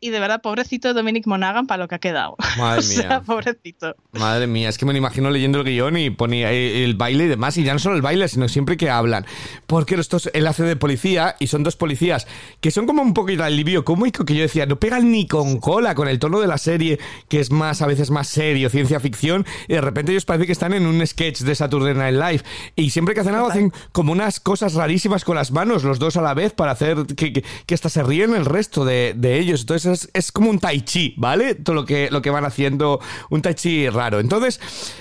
y 0.00 0.10
de 0.10 0.20
verdad, 0.20 0.42
pobrecito 0.42 0.94
Dominic 0.94 1.26
Monaghan 1.26 1.66
para 1.66 1.82
lo 1.82 1.88
que 1.88 1.94
ha 1.94 1.98
quedado. 1.98 2.36
Madre 2.58 2.86
mía. 2.86 3.22
pobrecito. 3.24 3.96
Madre 4.12 4.46
mía, 4.46 4.68
es 4.68 4.78
que 4.78 4.86
me 4.86 4.92
lo 4.92 4.98
imagino 4.98 5.30
leyendo 5.30 5.60
el 5.60 5.64
guion 5.64 5.96
y 5.96 6.10
ponía 6.10 6.52
el 6.52 6.94
baile 6.94 7.24
y 7.24 7.28
demás, 7.28 7.56
y 7.56 7.64
ya 7.64 7.72
no 7.72 7.78
solo 7.78 7.96
el 7.96 8.02
baile, 8.02 8.28
sino 8.28 8.48
siempre 8.48 8.76
que 8.76 8.90
hablan. 8.90 9.26
Porque 9.66 9.94
estos, 9.94 10.30
él 10.34 10.46
hace 10.46 10.62
de 10.64 10.76
policía 10.76 11.36
y 11.38 11.46
son 11.46 11.62
dos 11.62 11.76
policías 11.76 12.26
que 12.60 12.70
son 12.70 12.86
como 12.86 13.02
un 13.02 13.14
poquito 13.14 13.44
alivio 13.44 13.84
cómico 13.84 14.24
que 14.24 14.34
yo 14.34 14.42
decía, 14.42 14.66
no 14.66 14.76
pegan 14.76 15.10
ni 15.10 15.26
con 15.26 15.58
cola 15.58 15.94
con 15.94 16.08
el 16.08 16.18
tono 16.18 16.40
de 16.40 16.46
la 16.46 16.58
serie, 16.58 16.98
que 17.28 17.40
es 17.40 17.50
más, 17.50 17.82
a 17.82 17.86
veces 17.86 18.10
más 18.10 18.28
serio, 18.28 18.70
ciencia 18.70 19.00
ficción, 19.00 19.46
y 19.68 19.74
de 19.74 19.80
repente 19.80 20.12
ellos 20.12 20.24
parece 20.24 20.46
que 20.46 20.52
están 20.52 20.74
en 20.74 20.86
un 20.86 21.04
sketch 21.06 21.40
de 21.40 21.54
Saturday 21.54 21.94
Night 21.94 22.14
Live. 22.14 22.44
Y 22.74 22.90
siempre 22.90 23.14
que 23.14 23.20
hacen 23.20 23.34
algo 23.34 23.48
hacen 23.48 23.72
como 23.92 24.12
unas 24.12 24.40
cosas 24.40 24.74
rarísimas 24.74 25.24
con 25.24 25.36
las 25.36 25.50
manos, 25.50 25.84
los 25.84 25.98
dos 25.98 26.16
a 26.16 26.22
la 26.22 26.34
vez, 26.34 26.52
para 26.52 26.65
hacer 26.68 27.06
que, 27.16 27.32
que, 27.32 27.74
hasta 27.74 27.88
se 27.88 28.02
ríen 28.02 28.34
el 28.34 28.44
resto 28.44 28.84
de, 28.84 29.14
de 29.16 29.38
ellos. 29.38 29.60
Entonces 29.60 30.10
es, 30.12 30.32
como 30.32 30.50
un 30.50 30.58
tai 30.58 30.82
chi, 30.82 31.14
¿vale? 31.16 31.54
Todo 31.54 31.74
lo 31.74 31.84
que, 31.84 32.08
lo 32.10 32.22
que 32.22 32.30
van 32.30 32.44
haciendo, 32.44 33.00
un 33.30 33.42
tai 33.42 33.54
chi 33.54 33.88
raro. 33.88 34.20
Entonces, 34.20 34.60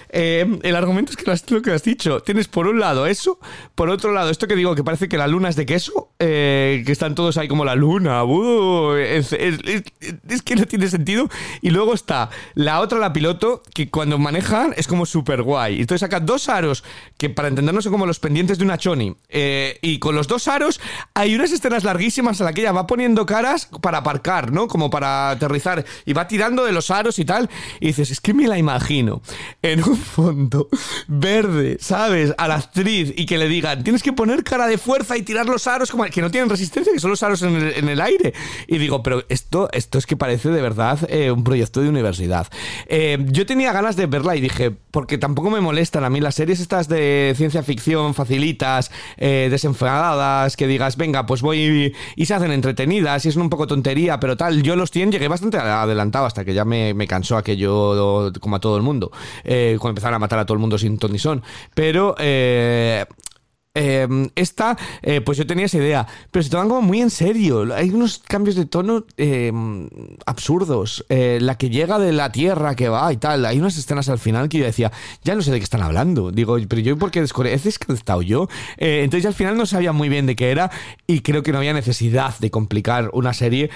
eh, 0.09 0.59
el 0.63 0.75
argumento 0.75 1.11
es 1.11 1.17
que 1.17 1.53
lo 1.53 1.61
que 1.61 1.71
has 1.71 1.83
dicho. 1.83 2.21
Tienes 2.21 2.47
por 2.47 2.67
un 2.67 2.79
lado 2.79 3.05
eso, 3.05 3.39
por 3.75 3.89
otro 3.89 4.13
lado, 4.13 4.29
esto 4.29 4.47
que 4.47 4.55
digo 4.55 4.75
que 4.75 4.83
parece 4.83 5.09
que 5.09 5.17
la 5.17 5.27
luna 5.27 5.49
es 5.49 5.55
de 5.55 5.65
queso, 5.65 6.11
eh, 6.19 6.83
que 6.85 6.91
están 6.91 7.15
todos 7.15 7.37
ahí 7.37 7.47
como 7.47 7.65
la 7.65 7.75
luna. 7.75 8.23
Uh, 8.23 8.93
es, 8.93 9.29
que 10.43 10.55
no 10.55 10.65
tiene 10.65 10.87
sentido. 10.87 11.29
Y 11.61 11.71
luego 11.71 11.93
está 11.93 12.29
la 12.53 12.79
otra, 12.79 12.99
la 12.99 13.13
piloto, 13.13 13.61
que 13.73 13.89
cuando 13.89 14.17
manejan 14.17 14.73
es 14.77 14.87
como 14.87 15.05
súper 15.05 15.41
guay. 15.43 15.81
Entonces 15.81 16.01
saca 16.01 16.19
dos 16.19 16.49
aros, 16.49 16.83
que 17.17 17.29
para 17.29 17.47
entendernos 17.47 17.83
son 17.83 17.93
como 17.93 18.05
los 18.05 18.19
pendientes 18.19 18.57
de 18.57 18.63
una 18.63 18.77
choni. 18.77 19.15
Eh, 19.29 19.79
y 19.81 19.99
con 19.99 20.15
los 20.15 20.27
dos 20.27 20.47
aros 20.47 20.79
hay 21.13 21.35
unas 21.35 21.51
escenas 21.55 21.83
larguísimas 21.83 22.39
a 22.41 22.43
la 22.43 22.53
que 22.53 22.61
ella 22.61 22.71
va 22.71 22.87
poniendo 22.87 23.25
caras 23.25 23.67
para 23.81 23.99
aparcar, 23.99 24.51
¿no? 24.51 24.67
Como 24.67 24.89
para 24.89 25.31
aterrizar. 25.31 25.83
Y 26.05 26.13
va 26.13 26.27
tirando 26.27 26.65
de 26.65 26.71
los 26.71 26.91
aros 26.91 27.19
y 27.19 27.25
tal. 27.25 27.49
Y 27.79 27.87
dices, 27.87 28.11
es 28.11 28.21
que 28.21 28.33
me 28.33 28.47
la 28.47 28.57
imagino 28.57 29.21
en 29.61 29.83
un 29.83 29.97
fondo 29.97 30.69
verde, 31.07 31.77
¿sabes? 31.79 32.33
A 32.37 32.47
la 32.47 32.55
actriz 32.55 33.13
y 33.15 33.25
que 33.25 33.37
le 33.37 33.47
digan, 33.47 33.83
tienes 33.83 34.03
que 34.03 34.13
poner 34.13 34.43
cara 34.43 34.67
de 34.67 34.77
fuerza 34.77 35.17
y 35.17 35.23
tirar 35.23 35.45
los 35.45 35.67
aros 35.67 35.91
como 35.91 36.05
que 36.05 36.21
no 36.21 36.31
tienen 36.31 36.49
resistencia, 36.49 36.93
que 36.93 36.99
son 36.99 37.09
los 37.09 37.23
aros 37.23 37.41
en 37.41 37.89
el, 37.89 38.01
aire. 38.01 38.33
Y 38.67 38.77
digo, 38.77 39.01
pero 39.01 39.23
esto, 39.29 39.69
esto 39.71 39.97
es 39.97 40.05
que 40.05 40.17
parece 40.17 40.49
de 40.49 40.61
verdad 40.61 40.99
eh, 41.09 41.31
un 41.31 41.43
proyecto 41.43 41.81
de 41.81 41.89
universidad. 41.89 42.47
Eh, 42.87 43.17
yo 43.29 43.45
tenía 43.45 43.71
ganas 43.71 43.95
de 43.95 44.05
verla 44.05 44.35
y 44.35 44.41
dije, 44.41 44.71
porque 44.91 45.17
tampoco 45.17 45.49
me 45.49 45.61
molestan 45.61 46.03
a 46.03 46.09
mí 46.09 46.19
las 46.19 46.35
series 46.35 46.59
estas 46.59 46.87
de 46.87 47.33
ciencia 47.35 47.63
ficción 47.63 48.13
facilitas, 48.13 48.91
eh, 49.17 49.47
desenfadadas, 49.49 50.55
que 50.55 50.67
digas, 50.67 50.97
venga, 50.97 51.25
pues 51.25 51.41
voy 51.45 51.93
y, 52.15 52.25
se 52.25 52.33
hacen 52.33 52.51
entretenidas 52.51 53.25
y 53.25 53.29
es 53.29 53.35
un 53.35 53.49
poco 53.49 53.67
tontería, 53.67 54.19
pero 54.19 54.35
tal. 54.35 54.61
Yo 54.63 54.75
los 54.75 54.91
100 54.91 55.13
llegué 55.13 55.27
bastante 55.27 55.57
adelantado 55.57 56.25
hasta 56.25 56.43
que 56.43 56.53
ya 56.53 56.65
me, 56.65 56.93
me 56.93 57.07
cansó 57.07 57.37
aquello 57.37 58.31
como 58.41 58.55
a 58.57 58.59
todo 58.59 58.75
el 58.77 58.83
mundo. 58.83 59.11
Eh, 59.43 59.77
cuando 59.79 59.91
empezaron 59.91 60.15
a 60.15 60.19
matar 60.19 60.39
a 60.39 60.45
todo 60.45 60.55
el 60.55 60.59
mundo 60.59 60.77
sin 60.77 60.97
ton 60.97 61.11
ni 61.11 61.19
son. 61.19 61.43
Pero 61.73 62.15
eh, 62.19 63.05
eh, 63.75 64.07
esta, 64.35 64.77
pues 65.23 65.37
yo 65.37 65.45
tenía 65.45 65.65
esa 65.65 65.77
idea, 65.77 66.07
pero 66.31 66.43
se 66.43 66.49
toman 66.49 66.69
como 66.69 66.81
muy 66.81 67.01
en 67.01 67.09
serio. 67.09 67.73
Hay 67.73 67.89
unos 67.91 68.19
cambios 68.19 68.55
de 68.55 68.65
tono 68.65 69.05
absurdos. 70.25 71.05
la 71.09 71.57
que 71.57 71.69
llega 71.69 71.99
de 71.99 72.11
la 72.11 72.31
tierra 72.31 72.75
que 72.75 72.89
va 72.89 73.11
y 73.13 73.17
tal. 73.17 73.45
Hay 73.45 73.59
unas 73.59 73.77
escenas 73.77 74.09
al 74.09 74.19
final 74.19 74.49
que 74.49 74.59
yo 74.59 74.65
decía, 74.65 74.91
ya 75.23 75.35
no 75.35 75.41
sé 75.41 75.51
de 75.51 75.59
qué 75.59 75.63
están 75.63 75.83
hablando. 75.83 76.31
Digo, 76.31 76.57
pero 76.67 76.81
yo, 76.81 76.97
¿por 76.97 77.11
qué 77.11 77.19
¿He 77.19 77.57
desconectado 77.57 78.21
yo? 78.21 78.47
entonces 78.77 79.25
al 79.25 79.33
final 79.33 79.57
no 79.57 79.65
sabía 79.65 79.91
muy 79.91 80.09
bien 80.09 80.25
de 80.25 80.35
qué 80.35 80.51
era 80.51 80.71
y 81.05 81.21
creo 81.21 81.43
que 81.43 81.51
no 81.51 81.57
había 81.59 81.73
necesidad 81.73 82.37
de 82.39 82.49
complicar 82.49 83.09
una 83.13 83.33
serie 83.33 83.69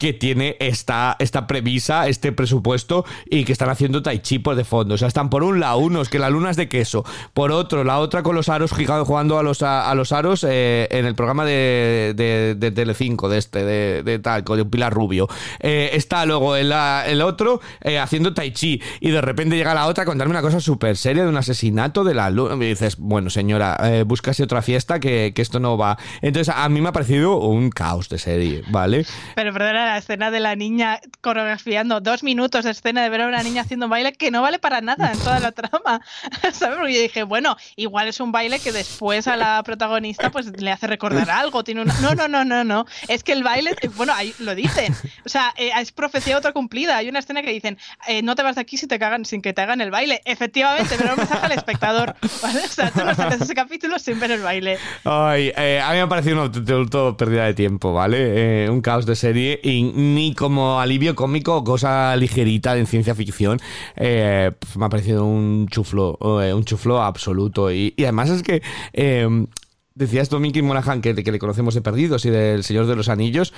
que 0.00 0.14
tiene 0.14 0.56
esta, 0.60 1.14
esta 1.18 1.46
premisa, 1.46 2.08
este 2.08 2.32
presupuesto 2.32 3.04
y 3.26 3.44
que 3.44 3.52
están 3.52 3.68
haciendo 3.68 4.02
tai 4.02 4.20
chi 4.20 4.38
por 4.38 4.56
de 4.56 4.64
fondo. 4.64 4.94
O 4.94 4.98
sea, 4.98 5.06
están 5.06 5.28
por 5.28 5.44
un 5.44 5.60
lado 5.60 5.76
unos 5.76 6.08
que 6.08 6.18
la 6.18 6.30
luna 6.30 6.50
es 6.50 6.56
de 6.56 6.70
queso, 6.70 7.04
por 7.34 7.52
otro 7.52 7.84
la 7.84 7.98
otra 7.98 8.22
con 8.22 8.34
los 8.34 8.48
aros 8.48 8.72
jugando 8.72 9.38
a 9.38 9.42
los, 9.42 9.62
a, 9.62 9.94
los 9.94 10.12
aros 10.12 10.46
eh, 10.48 10.88
en 10.90 11.04
el 11.04 11.14
programa 11.14 11.44
de, 11.44 12.14
de, 12.16 12.54
de 12.56 12.70
Telecinco, 12.70 13.28
de 13.28 13.36
este, 13.36 13.62
de, 13.62 14.02
de 14.02 14.18
tal, 14.18 14.42
con 14.42 14.70
Pilar 14.70 14.90
Rubio. 14.90 15.28
Eh, 15.60 15.90
está 15.92 16.24
luego 16.24 16.56
el, 16.56 16.72
el 16.72 17.20
otro 17.20 17.60
eh, 17.82 17.98
haciendo 17.98 18.32
tai 18.32 18.52
chi 18.52 18.80
y 19.00 19.10
de 19.10 19.20
repente 19.20 19.54
llega 19.54 19.74
la 19.74 19.86
otra 19.86 20.04
a 20.04 20.06
contarme 20.06 20.30
una 20.30 20.40
cosa 20.40 20.60
súper 20.60 20.96
seria 20.96 21.24
de 21.24 21.28
un 21.28 21.36
asesinato 21.36 22.04
de 22.04 22.14
la 22.14 22.30
luna. 22.30 22.54
Y 22.54 22.68
dices, 22.70 22.96
bueno 22.96 23.28
señora, 23.28 23.78
búscase 24.06 24.42
otra 24.42 24.62
fiesta 24.62 24.98
que, 24.98 25.32
que, 25.34 25.42
esto 25.42 25.60
no 25.60 25.76
va. 25.76 25.98
Entonces 26.22 26.54
a 26.56 26.66
mí 26.70 26.80
me 26.80 26.88
ha 26.88 26.92
parecido 26.92 27.36
un 27.36 27.68
caos 27.68 28.08
de 28.08 28.18
serie, 28.18 28.62
¿vale? 28.70 29.04
Pero 29.34 29.52
perdona, 29.52 29.89
escena 29.98 30.30
de 30.30 30.40
la 30.40 30.56
niña 30.56 31.00
coreografiando 31.20 32.00
dos 32.00 32.22
minutos 32.22 32.64
de 32.64 32.70
escena 32.70 33.02
de 33.02 33.08
ver 33.08 33.22
a 33.22 33.28
una 33.28 33.42
niña 33.42 33.62
haciendo 33.62 33.86
un 33.86 33.90
baile 33.90 34.12
que 34.12 34.30
no 34.30 34.42
vale 34.42 34.58
para 34.58 34.80
nada 34.80 35.12
en 35.12 35.18
toda 35.18 35.40
la 35.40 35.52
trama. 35.52 36.00
¿Sabes? 36.52 36.78
Porque 36.78 36.94
yo 36.94 37.00
dije, 37.00 37.22
bueno, 37.22 37.56
igual 37.76 38.08
es 38.08 38.20
un 38.20 38.32
baile 38.32 38.58
que 38.58 38.72
después 38.72 39.26
a 39.28 39.36
la 39.36 39.62
protagonista 39.62 40.30
pues 40.30 40.46
le 40.60 40.70
hace 40.70 40.86
recordar 40.86 41.30
algo. 41.30 41.64
Tiene 41.64 41.82
una... 41.82 41.94
No, 42.00 42.14
no, 42.14 42.28
no, 42.28 42.44
no, 42.44 42.64
no. 42.64 42.86
Es 43.08 43.22
que 43.24 43.32
el 43.32 43.42
baile, 43.42 43.76
bueno, 43.96 44.12
ahí 44.14 44.34
lo 44.38 44.54
dicen. 44.54 44.94
O 45.24 45.28
sea, 45.28 45.52
eh, 45.56 45.70
es 45.78 45.92
profecía 45.92 46.36
autocumplida. 46.36 46.96
Hay 46.96 47.08
una 47.08 47.18
escena 47.18 47.42
que 47.42 47.50
dicen, 47.50 47.78
eh, 48.08 48.22
no 48.22 48.34
te 48.34 48.42
vas 48.42 48.54
de 48.56 48.62
aquí 48.62 48.76
si 48.76 48.86
te 48.86 48.98
cagan, 48.98 49.24
sin 49.24 49.42
que 49.42 49.52
te 49.52 49.62
hagan 49.62 49.80
el 49.80 49.90
baile. 49.90 50.20
Efectivamente, 50.24 50.94
pero 50.98 51.12
un 51.12 51.18
mensaje 51.18 51.46
al 51.46 51.52
espectador. 51.52 52.16
¿vale? 52.42 52.60
O 52.64 52.68
sea, 52.68 52.90
tú 52.90 53.00
no 53.04 53.10
ese 53.10 53.54
capítulo 53.54 53.98
sin 53.98 54.18
ver 54.20 54.32
el 54.32 54.42
baile. 54.42 54.78
Ay, 55.04 55.52
eh, 55.56 55.80
a 55.82 55.90
mí 55.90 55.96
me 55.96 56.02
ha 56.02 56.08
parecido 56.08 56.50
una 56.50 57.16
pérdida 57.16 57.44
de 57.46 57.54
tiempo, 57.54 57.92
¿vale? 57.92 58.68
un 58.70 58.80
caos 58.80 59.06
de 59.06 59.16
serie 59.16 59.60
y 59.62 59.79
ni 59.82 60.34
como 60.34 60.80
alivio 60.80 61.14
cómico 61.14 61.56
o 61.56 61.64
cosa 61.64 62.14
ligerita 62.16 62.76
en 62.76 62.86
ciencia 62.86 63.14
ficción. 63.14 63.60
Eh, 63.96 64.52
pues 64.58 64.76
me 64.76 64.86
ha 64.86 64.88
parecido 64.88 65.24
un 65.24 65.68
chuflo, 65.68 66.18
eh, 66.42 66.54
un 66.54 66.64
chuflo 66.64 67.02
absoluto. 67.02 67.70
Y, 67.72 67.94
además 67.98 68.30
es 68.30 68.42
que 68.42 68.62
eh, 68.92 69.46
decías 69.94 70.28
Dominic 70.28 70.62
Monaghan 70.62 71.00
que, 71.00 71.14
que, 71.14 71.32
le 71.32 71.38
conocemos 71.38 71.74
de 71.74 71.82
Perdidos 71.82 72.24
y 72.24 72.30
del 72.30 72.64
Señor 72.64 72.86
de 72.86 72.96
los 72.96 73.08
Anillos. 73.08 73.52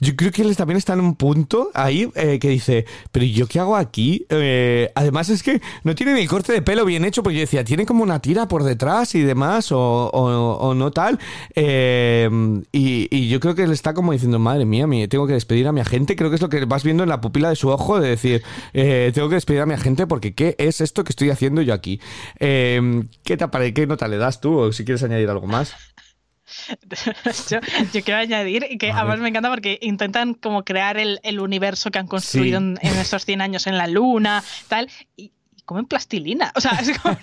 Yo 0.00 0.14
creo 0.14 0.30
que 0.30 0.42
él 0.42 0.54
también 0.56 0.76
está 0.76 0.92
en 0.92 1.00
un 1.00 1.16
punto 1.16 1.70
ahí 1.72 2.10
eh, 2.16 2.38
que 2.38 2.50
dice, 2.50 2.84
pero 3.12 3.24
¿yo 3.24 3.46
qué 3.46 3.60
hago 3.60 3.76
aquí? 3.76 4.26
Eh, 4.28 4.90
además 4.94 5.30
es 5.30 5.42
que 5.42 5.62
no 5.84 5.94
tiene 5.94 6.12
ni 6.12 6.26
corte 6.26 6.52
de 6.52 6.60
pelo 6.60 6.84
bien 6.84 7.04
hecho, 7.04 7.22
porque 7.22 7.36
yo 7.36 7.40
decía, 7.40 7.64
tiene 7.64 7.86
como 7.86 8.02
una 8.02 8.20
tira 8.20 8.46
por 8.46 8.62
detrás 8.62 9.14
y 9.14 9.22
demás, 9.22 9.68
o, 9.70 10.74
no 10.76 10.90
tal. 10.90 11.18
Eh, 11.54 12.28
y, 12.72 13.28
yo 13.28 13.40
creo 13.40 13.54
que 13.54 13.62
él 13.62 13.72
está 13.72 13.94
como 13.94 14.12
diciendo, 14.12 14.38
madre 14.38 14.66
mía, 14.66 14.86
tengo 15.08 15.26
que 15.26 15.32
despedir 15.32 15.66
a 15.66 15.72
mi 15.72 15.80
agente. 15.80 16.14
Creo 16.14 16.28
que 16.28 16.36
es 16.36 16.42
lo 16.42 16.50
que 16.50 16.64
vas 16.66 16.84
viendo 16.84 17.02
en 17.02 17.08
la 17.08 17.20
pupila 17.20 17.48
de 17.48 17.56
su 17.56 17.70
ojo, 17.70 17.98
de 17.98 18.10
decir, 18.10 18.42
tengo 18.72 19.28
que 19.28 19.36
despedir 19.36 19.62
a 19.62 19.66
mi 19.66 19.74
agente 19.74 20.06
porque 20.06 20.34
¿qué 20.34 20.54
es 20.58 20.80
esto 20.80 21.04
que 21.04 21.10
estoy 21.10 21.30
haciendo 21.30 21.62
yo 21.62 21.72
aquí? 21.72 22.00
¿qué, 22.38 23.08
te, 23.24 23.74
¿Qué 23.74 23.86
nota 23.86 24.08
le 24.08 24.18
das 24.18 24.40
tú? 24.40 24.58
O 24.58 24.72
si 24.72 24.84
quieres 24.84 25.02
añadir 25.02 25.30
algo 25.30 25.46
más. 25.46 25.74
Yo, 27.50 27.60
quiero 28.04 28.20
añadir 28.20 28.78
que 28.78 28.90
además 28.92 29.18
me 29.18 29.28
encanta 29.28 29.50
porque 29.50 29.78
intentan 29.82 30.34
como 30.34 30.64
crear 30.64 30.96
el, 30.98 31.40
universo 31.40 31.90
que 31.90 31.98
han 31.98 32.06
construido 32.06 32.58
en, 32.58 32.78
estos 32.82 33.24
100 33.24 33.40
años 33.40 33.66
en 33.66 33.76
la 33.76 33.86
luna, 33.86 34.42
tal, 34.68 34.88
y, 35.16 35.32
comen 35.66 35.84
plastilina. 35.84 36.52
O 36.54 36.60
sea, 36.60 36.72
es 36.80 36.98
como 36.98 37.18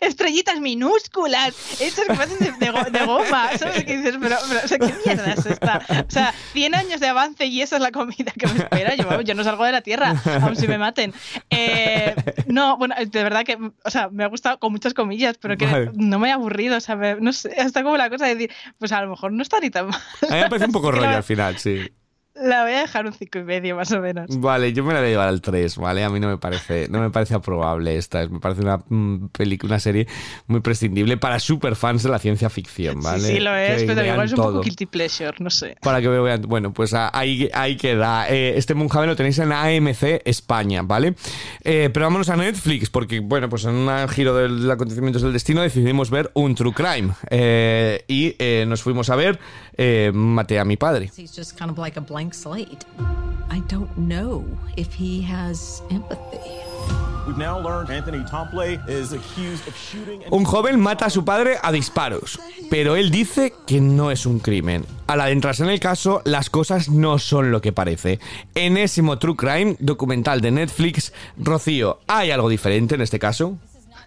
estrellitas 0.00 0.60
minúsculas, 0.60 1.54
hechas 1.80 2.06
que 2.06 2.14
parecen 2.14 2.38
de, 2.38 2.90
de, 2.90 3.04
goma. 3.04 3.50
¿Sabes 3.58 3.84
qué 3.84 3.96
dices? 3.98 4.16
Pero, 4.20 4.36
o 4.36 4.68
sea, 4.68 4.78
¿qué 4.78 4.94
mierda 5.04 5.32
es 5.32 5.44
esta? 5.44 5.82
O 6.08 6.10
sea, 6.10 6.32
100 6.52 6.74
años 6.74 7.00
de 7.00 7.08
avance 7.08 7.44
y 7.44 7.60
esa 7.60 7.76
es 7.76 7.82
la 7.82 7.90
comida 7.90 8.32
que 8.38 8.46
me 8.46 8.58
espera. 8.60 8.94
Yo, 8.94 9.20
yo 9.20 9.34
no 9.34 9.44
salgo 9.44 9.64
de 9.64 9.72
la 9.72 9.82
tierra, 9.82 10.14
aun 10.40 10.56
si 10.56 10.68
me 10.68 10.78
maten. 10.78 11.12
Eh, 11.50 12.14
no, 12.46 12.78
bueno, 12.78 12.94
de 12.98 13.22
verdad 13.22 13.44
que, 13.44 13.58
o 13.84 13.90
sea, 13.90 14.08
me 14.08 14.24
ha 14.24 14.28
gustado 14.28 14.58
con 14.58 14.72
muchas 14.72 14.94
comillas, 14.94 15.36
pero 15.38 15.56
que 15.56 15.90
no 15.94 16.18
me 16.18 16.28
he 16.28 16.32
aburrido, 16.32 16.76
o 16.76 16.80
sea, 16.80 16.96
no 17.20 17.32
sé, 17.32 17.54
hasta 17.60 17.82
como 17.82 17.96
la 17.96 18.08
cosa 18.08 18.26
de 18.26 18.36
decir, 18.36 18.56
pues 18.78 18.92
a 18.92 19.02
lo 19.02 19.10
mejor 19.10 19.32
no 19.32 19.42
está 19.42 19.60
ni 19.60 19.70
tan 19.70 19.88
mal. 19.88 20.00
A 20.30 20.34
mí 20.34 20.40
me 20.40 20.48
parece 20.48 20.66
un 20.66 20.72
poco 20.72 20.90
rollo 20.92 21.08
al 21.08 21.24
final, 21.24 21.58
sí. 21.58 21.90
La 22.34 22.62
voy 22.62 22.72
a 22.72 22.80
dejar 22.80 23.04
un 23.04 23.12
5 23.12 23.38
y 23.40 23.42
medio 23.42 23.76
más 23.76 23.92
o 23.92 24.00
menos. 24.00 24.26
Vale, 24.40 24.72
yo 24.72 24.82
me 24.84 24.94
la 24.94 25.00
voy 25.00 25.08
a 25.08 25.10
llevar 25.10 25.28
al 25.28 25.42
3, 25.42 25.76
¿vale? 25.76 26.02
A 26.02 26.08
mí 26.08 26.18
no 26.18 26.28
me 26.28 26.38
parece, 26.38 26.88
no 26.88 27.00
me 27.00 27.10
parece 27.10 27.34
aprobable 27.34 27.96
esta. 27.96 28.26
Me 28.26 28.40
parece 28.40 28.62
una 28.62 28.78
mm, 28.88 29.28
película, 29.28 29.72
una 29.72 29.80
serie 29.80 30.06
muy 30.46 30.60
prescindible 30.60 31.18
para 31.18 31.38
superfans 31.38 32.02
de 32.02 32.08
la 32.08 32.18
ciencia 32.18 32.48
ficción, 32.48 33.00
¿vale? 33.02 33.20
Sí, 33.20 33.34
sí 33.34 33.40
lo 33.40 33.54
es, 33.54 33.82
Que 33.82 33.86
pero 33.86 34.04
igual 34.04 34.26
es 34.26 34.32
un 34.32 34.36
todo. 34.36 34.46
poco 34.52 34.62
guilty 34.62 34.86
pleasure, 34.86 35.34
no 35.40 35.50
sé. 35.50 35.76
Para 35.82 36.00
que 36.00 36.08
vean, 36.08 36.42
bueno, 36.42 36.72
pues 36.72 36.94
ah, 36.94 37.10
ahí, 37.12 37.50
ahí 37.52 37.76
queda. 37.76 38.26
Eh, 38.30 38.54
este 38.56 38.74
Moonhaven 38.74 39.10
lo 39.10 39.16
tenéis 39.16 39.38
en 39.38 39.52
AMC 39.52 40.22
España, 40.24 40.82
¿vale? 40.82 41.14
Eh, 41.64 41.90
pero 41.92 42.06
vámonos 42.06 42.30
a 42.30 42.36
Netflix, 42.36 42.88
porque, 42.88 43.20
bueno, 43.20 43.50
pues 43.50 43.64
en 43.64 43.74
un 43.74 44.08
giro 44.08 44.34
del 44.34 44.70
acontecimientos 44.70 45.20
del 45.20 45.34
destino 45.34 45.60
decidimos 45.60 46.08
ver 46.10 46.30
un 46.32 46.54
True 46.54 46.72
Crime. 46.72 47.12
Eh, 47.28 48.04
y 48.08 48.36
eh, 48.38 48.64
nos 48.66 48.82
fuimos 48.82 49.10
a 49.10 49.16
ver 49.16 49.38
eh, 49.82 50.12
Maté 50.12 50.58
a 50.58 50.64
mi 50.64 50.76
padre. 50.76 51.10
He's 51.16 51.34
just 51.34 51.58
kind 51.58 51.70
of 51.70 51.78
like 51.78 51.98
a 51.98 52.00
blank 52.00 52.34
slate. 52.34 52.86
I 53.50 53.60
don't 53.68 53.90
know 53.96 54.44
if 54.76 54.94
he 54.94 55.22
has 55.22 55.82
empathy. 55.90 56.38
We've 57.26 57.38
now 57.38 57.60
learned 57.60 57.90
Anthony 57.90 58.24
Tomplay 58.24 58.80
is 58.88 59.12
accused 59.12 59.68
of 59.68 59.76
shooting 59.76 60.24
and 60.24 60.32
Un 60.32 60.44
joven 60.44 60.80
mata 60.80 61.06
a 61.06 61.10
su 61.10 61.24
padre 61.24 61.56
a 61.62 61.70
disparos, 61.70 62.40
pero 62.68 62.96
él 62.96 63.10
dice 63.12 63.52
que 63.66 63.80
no 63.80 64.10
es 64.10 64.26
un 64.26 64.40
crimen. 64.40 64.84
Al 65.06 65.20
adentrarse 65.20 65.62
en 65.62 65.70
el 65.70 65.78
caso, 65.78 66.20
las 66.24 66.50
cosas 66.50 66.88
no 66.88 67.18
son 67.18 67.52
lo 67.52 67.60
que 67.60 67.72
parece. 67.72 68.18
Enésimo 68.54 69.18
True 69.18 69.36
Crime, 69.36 69.76
documental 69.78 70.40
de 70.40 70.50
Netflix. 70.50 71.12
Rocío, 71.38 72.00
¿hay 72.08 72.32
algo 72.32 72.48
diferente 72.48 72.96
en 72.96 73.02
este 73.02 73.20
caso? 73.20 73.56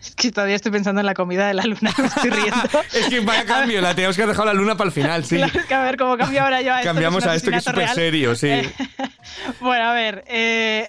Es 0.01 0.15
que 0.15 0.31
todavía 0.31 0.55
estoy 0.55 0.71
pensando 0.71 0.99
en 1.01 1.05
la 1.05 1.13
comida 1.13 1.47
de 1.47 1.53
la 1.53 1.63
luna, 1.63 1.93
me 1.97 2.05
estoy 2.07 2.29
riendo. 2.29 2.55
Es 2.93 3.07
que 3.09 3.19
vaya 3.21 3.45
cambio, 3.45 3.81
la 3.81 3.93
teníamos 3.95 4.15
que 4.15 4.23
haber 4.23 4.33
dejado 4.35 4.47
la 4.47 4.53
luna 4.53 4.75
para 4.77 4.87
el 4.87 4.93
final, 4.93 5.25
sí. 5.25 5.35
Claro, 5.37 5.59
es 5.59 5.65
que 5.65 5.73
a 5.73 5.83
ver 5.83 5.97
cómo 5.97 6.17
cambio 6.17 6.43
ahora 6.43 6.61
yo 6.61 6.73
a 6.73 6.79
esto. 6.79 6.89
Cambiamos 6.89 7.23
que 7.23 7.23
es 7.23 7.25
un 7.25 7.31
a 7.31 7.35
esto 7.35 7.51
que 7.51 7.57
es 7.57 7.63
súper 7.63 7.89
serio, 7.89 8.35
sí. 8.35 8.47
Eh, 8.49 8.71
bueno, 9.59 9.85
a 9.85 9.93
ver. 9.93 10.23
Eh, 10.27 10.87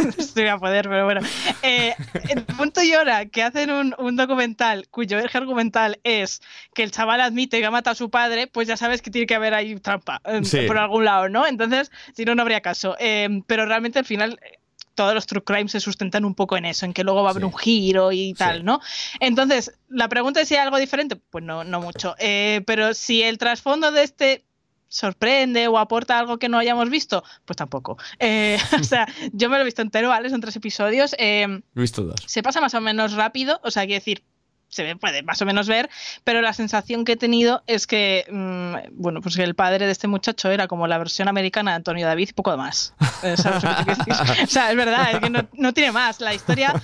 no 0.00 0.10
estoy 0.18 0.46
a 0.48 0.58
poder, 0.58 0.88
pero 0.88 1.04
bueno. 1.04 1.20
Eh, 1.62 1.94
el 2.28 2.42
punto 2.42 2.82
y 2.82 2.94
hora 2.94 3.26
que 3.26 3.42
hacen 3.42 3.70
un, 3.70 3.94
un 3.98 4.16
documental 4.16 4.88
cuyo 4.90 5.18
eje 5.18 5.38
argumental 5.38 6.00
es 6.02 6.40
que 6.74 6.82
el 6.82 6.90
chaval 6.90 7.20
admite 7.20 7.60
que 7.60 7.66
ha 7.66 7.70
matado 7.70 7.92
a 7.92 7.96
su 7.96 8.10
padre, 8.10 8.46
pues 8.48 8.66
ya 8.66 8.76
sabes 8.76 9.00
que 9.00 9.10
tiene 9.10 9.26
que 9.26 9.34
haber 9.36 9.54
ahí 9.54 9.76
trampa 9.76 10.20
eh, 10.24 10.40
Sí. 10.42 10.62
por 10.66 10.78
algún 10.78 11.04
lado, 11.04 11.28
¿no? 11.28 11.46
Entonces, 11.46 11.92
si 12.16 12.24
no, 12.24 12.34
no 12.34 12.42
habría 12.42 12.60
caso. 12.62 12.96
Eh, 12.98 13.28
pero 13.46 13.64
realmente 13.66 13.98
al 14.00 14.04
final 14.06 14.40
eh, 14.42 14.57
todos 14.98 15.14
los 15.14 15.26
true 15.26 15.42
crimes 15.42 15.72
se 15.72 15.80
sustentan 15.80 16.24
un 16.24 16.34
poco 16.34 16.56
en 16.56 16.64
eso, 16.66 16.84
en 16.84 16.92
que 16.92 17.04
luego 17.04 17.22
va 17.22 17.28
a 17.28 17.32
haber 17.32 17.42
Sí. 17.42 17.46
un 17.46 17.56
giro 17.56 18.12
y 18.12 18.34
tal, 18.34 18.58
Sí. 18.58 18.62
¿no? 18.64 18.80
Entonces, 19.20 19.72
la 19.88 20.08
pregunta 20.08 20.40
es 20.40 20.48
si 20.48 20.54
hay 20.56 20.60
algo 20.60 20.76
diferente. 20.76 21.16
Pues 21.16 21.44
no, 21.44 21.62
no 21.64 21.80
mucho. 21.80 22.14
Eh, 22.18 22.62
pero 22.66 22.92
si 22.94 23.22
el 23.22 23.38
trasfondo 23.38 23.90
de 23.92 24.02
este 24.02 24.44
sorprende 24.90 25.68
o 25.68 25.78
aporta 25.78 26.18
algo 26.18 26.38
que 26.38 26.48
no 26.48 26.58
hayamos 26.58 26.88
visto, 26.90 27.22
pues 27.44 27.56
tampoco. 27.56 27.98
Eh, 28.18 28.58
o 28.80 28.84
sea, 28.84 29.06
yo 29.32 29.48
me 29.48 29.56
lo 29.56 29.62
he 29.62 29.64
visto 29.64 29.82
entero, 29.82 30.08
¿vale? 30.08 30.30
Son 30.30 30.40
tres 30.40 30.56
episodios. 30.56 31.14
Eh, 31.18 31.46
He 31.76 31.80
visto 31.80 32.02
dos. 32.02 32.16
se 32.26 32.42
pasa 32.42 32.60
más 32.60 32.74
o 32.74 32.80
menos 32.80 33.12
rápido, 33.12 33.60
o 33.62 33.70
sea, 33.70 33.84
quiero 33.86 34.00
decir, 34.00 34.22
se 34.68 34.96
puede 34.96 35.22
más 35.22 35.40
o 35.42 35.46
menos 35.46 35.66
ver, 35.68 35.88
pero 36.24 36.40
la 36.42 36.52
sensación 36.52 37.04
que 37.04 37.12
he 37.12 37.16
tenido 37.16 37.62
es 37.66 37.86
que, 37.86 38.24
mm, 38.30 38.94
bueno, 39.00 39.20
pues 39.20 39.36
que 39.36 39.42
el 39.42 39.54
padre 39.54 39.86
de 39.86 39.92
este 39.92 40.08
muchacho 40.08 40.50
era 40.50 40.68
como 40.68 40.86
la 40.86 40.98
versión 40.98 41.28
americana 41.28 41.72
de 41.72 41.76
Antonio 41.76 42.06
David 42.06 42.28
y 42.30 42.32
poco 42.32 42.56
más. 42.56 42.94
Eh. 43.22 43.34
O 44.42 44.46
sea, 44.46 44.70
es 44.70 44.76
verdad, 44.76 45.12
es 45.12 45.20
que 45.20 45.30
no, 45.30 45.48
no 45.54 45.72
tiene 45.72 45.92
más. 45.92 46.20
La 46.20 46.34
historia 46.34 46.74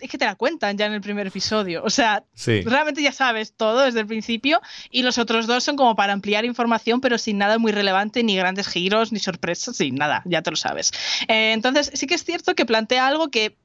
es 0.00 0.10
que 0.10 0.18
te 0.18 0.24
la 0.26 0.34
cuentan 0.34 0.76
ya 0.76 0.86
en 0.86 0.92
el 0.92 1.00
primer 1.00 1.26
episodio. 1.26 1.82
O 1.84 1.90
sea, 1.90 2.24
Sí. 2.34 2.62
realmente 2.62 3.02
ya 3.02 3.12
sabes 3.12 3.54
todo 3.56 3.82
desde 3.82 4.00
el 4.00 4.06
principio 4.06 4.60
y 4.90 5.02
los 5.02 5.18
otros 5.18 5.46
dos 5.46 5.64
son 5.64 5.76
como 5.76 5.94
para 5.96 6.12
ampliar 6.12 6.44
información, 6.44 7.00
pero 7.00 7.16
sin 7.18 7.38
nada 7.38 7.58
muy 7.58 7.72
relevante, 7.72 8.22
ni 8.22 8.36
grandes 8.36 8.68
giros, 8.68 9.12
ni 9.12 9.18
sorpresas, 9.18 9.76
sin 9.76 9.94
nada, 9.94 10.22
ya 10.26 10.42
te 10.42 10.50
lo 10.50 10.56
sabes. 10.56 10.92
Eh, 11.28 11.52
entonces, 11.52 11.90
sí 11.94 12.06
que 12.06 12.14
es 12.14 12.24
cierto 12.24 12.54
que 12.54 12.66
plantea 12.66 13.06
algo 13.06 13.28
que 13.30 13.56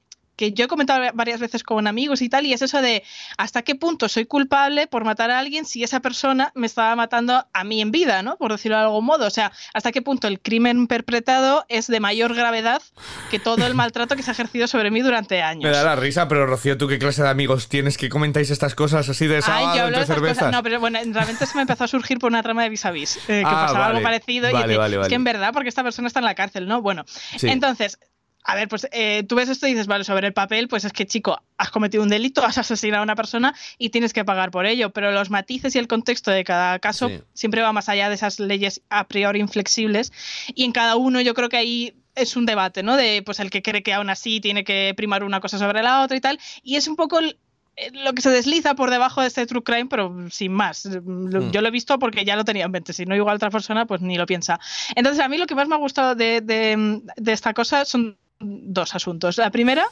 que 0.41 0.53
yo 0.53 0.65
he 0.65 0.67
comentado 0.67 1.03
varias 1.13 1.39
veces 1.39 1.61
con 1.61 1.85
amigos 1.85 2.19
y 2.23 2.29
tal, 2.29 2.47
y 2.47 2.53
es 2.53 2.63
eso 2.63 2.81
de 2.81 3.03
hasta 3.37 3.61
qué 3.61 3.75
punto 3.75 4.09
soy 4.09 4.25
culpable 4.25 4.87
por 4.87 5.03
matar 5.05 5.29
a 5.29 5.37
alguien 5.37 5.65
si 5.65 5.83
esa 5.83 5.99
persona 5.99 6.51
me 6.55 6.65
estaba 6.65 6.95
matando 6.95 7.45
a 7.53 7.63
mí 7.63 7.79
en 7.79 7.91
vida, 7.91 8.23
¿no? 8.23 8.37
Por 8.37 8.51
decirlo 8.51 8.77
de 8.77 8.83
algún 8.85 9.05
modo. 9.05 9.27
O 9.27 9.29
sea, 9.29 9.51
hasta 9.75 9.91
qué 9.91 10.01
punto 10.01 10.27
el 10.27 10.39
crimen 10.39 10.87
perpetrado 10.87 11.63
es 11.69 11.85
de 11.85 11.99
mayor 11.99 12.33
gravedad 12.33 12.81
que 13.29 13.37
todo 13.37 13.67
el 13.67 13.75
maltrato 13.75 14.15
que 14.15 14.23
se 14.23 14.31
ha 14.31 14.33
ejercido 14.33 14.65
sobre 14.65 14.89
mí 14.89 15.01
durante 15.01 15.43
años. 15.43 15.69
Me 15.69 15.77
da 15.77 15.83
la 15.83 15.95
risa, 15.95 16.27
pero 16.27 16.47
Rocío, 16.47 16.75
¿tú 16.75 16.87
qué 16.87 16.97
clase 16.97 17.21
de 17.21 17.29
amigos 17.29 17.69
tienes 17.69 17.99
que 17.99 18.09
comentáis 18.09 18.49
estas 18.49 18.73
cosas 18.73 19.07
así 19.09 19.27
de 19.27 19.43
sábado 19.43 19.67
Ay, 19.69 19.77
yo 19.77 19.83
hablo 19.83 19.97
entre 19.97 19.99
de 19.99 20.03
esas 20.05 20.15
cervezas? 20.15 20.37
cosas. 20.39 20.51
No, 20.53 20.63
pero 20.63 20.79
bueno, 20.79 20.97
realmente 21.05 21.45
se 21.45 21.55
me 21.55 21.61
empezó 21.61 21.83
a 21.83 21.87
surgir 21.87 22.17
por 22.17 22.31
una 22.31 22.41
trama 22.41 22.63
de 22.63 22.69
vis 22.69 22.83
a 22.85 22.89
vis, 22.89 23.17
eh, 23.17 23.21
que 23.27 23.43
Ah, 23.45 23.51
pasaba 23.67 23.79
vale. 23.79 23.91
algo 23.97 24.01
parecido. 24.01 24.49
y 24.49 24.53
Vale, 24.53 24.67
dice, 24.69 24.77
vale, 24.79 25.01
es 25.01 25.07
que 25.07 25.15
en 25.15 25.23
verdad, 25.23 25.51
porque 25.53 25.69
esta 25.69 25.83
persona 25.83 26.07
está 26.07 26.19
en 26.19 26.25
la 26.25 26.33
cárcel, 26.33 26.67
¿no? 26.67 26.81
Bueno, 26.81 27.05
Sí. 27.37 27.47
entonces. 27.47 27.99
A 28.43 28.55
ver, 28.55 28.67
pues 28.67 28.87
eh, 28.91 29.23
tú 29.27 29.35
ves 29.35 29.49
esto 29.49 29.67
y 29.67 29.71
dices, 29.71 29.87
vale, 29.87 30.03
sobre 30.03 30.27
el 30.27 30.33
papel, 30.33 30.67
pues 30.67 30.83
es 30.85 30.93
que, 30.93 31.05
chico, 31.05 31.41
has 31.57 31.69
cometido 31.69 32.01
un 32.03 32.09
delito, 32.09 32.43
has 32.45 32.57
asesinado 32.57 33.01
a 33.01 33.03
una 33.03 33.15
persona 33.15 33.53
y 33.77 33.89
tienes 33.89 34.13
que 34.13 34.25
pagar 34.25 34.51
por 34.51 34.65
ello. 34.65 34.89
Pero 34.91 35.11
los 35.11 35.29
matices 35.29 35.75
y 35.75 35.79
el 35.79 35.87
contexto 35.87 36.31
de 36.31 36.43
cada 36.43 36.79
caso 36.79 37.09
Sí. 37.09 37.19
siempre 37.33 37.61
va 37.61 37.71
más 37.73 37.87
allá 37.89 38.09
de 38.09 38.15
esas 38.15 38.39
leyes 38.39 38.81
a 38.89 39.07
priori 39.07 39.39
inflexibles. 39.39 40.11
Y 40.55 40.63
en 40.65 40.71
cada 40.71 40.95
uno 40.95 41.21
yo 41.21 41.33
creo 41.33 41.49
que 41.49 41.57
ahí 41.57 41.93
es 42.15 42.35
un 42.35 42.45
debate, 42.45 42.83
¿no? 42.83 42.97
De 42.97 43.21
pues 43.25 43.39
el 43.39 43.49
que 43.49 43.61
cree 43.61 43.83
que 43.83 43.93
aún 43.93 44.09
así 44.09 44.41
tiene 44.41 44.63
que 44.63 44.93
primar 44.97 45.23
una 45.23 45.39
cosa 45.39 45.57
sobre 45.57 45.81
la 45.83 46.01
otra 46.03 46.17
y 46.17 46.21
tal. 46.21 46.39
Y 46.63 46.75
es 46.75 46.87
un 46.87 46.95
poco 46.95 47.19
el- 47.19 47.37
eh, 47.77 47.89
lo 47.93 48.11
que 48.13 48.21
se 48.21 48.29
desliza 48.29 48.75
por 48.75 48.89
debajo 48.91 49.21
de 49.21 49.27
este 49.27 49.45
true 49.45 49.63
crime, 49.63 49.85
pero 49.85 50.13
sin 50.29 50.51
más. 50.51 50.85
Mm. 50.85 51.51
Yo 51.51 51.61
lo 51.61 51.69
he 51.69 51.71
visto 51.71 51.97
porque 51.99 52.25
ya 52.25 52.35
lo 52.35 52.43
tenía 52.43 52.65
en 52.65 52.71
mente. 52.71 52.91
Si 52.91 53.05
no, 53.05 53.15
igual 53.15 53.37
otra 53.37 53.49
persona, 53.49 53.85
pues 53.85 54.01
ni 54.01 54.17
lo 54.17 54.25
piensa. 54.25 54.59
Entonces, 54.93 55.23
a 55.23 55.29
mí 55.29 55.37
lo 55.37 55.45
que 55.47 55.55
más 55.55 55.69
me 55.69 55.75
ha 55.75 55.77
gustado 55.77 56.13
de, 56.15 56.41
de- 56.41 57.01
de 57.15 57.31
esta 57.31 57.53
cosa 57.53 57.85
son 57.85 58.17
dos 58.41 58.95
asuntos. 58.95 59.37
La 59.37 59.51
primera, 59.51 59.85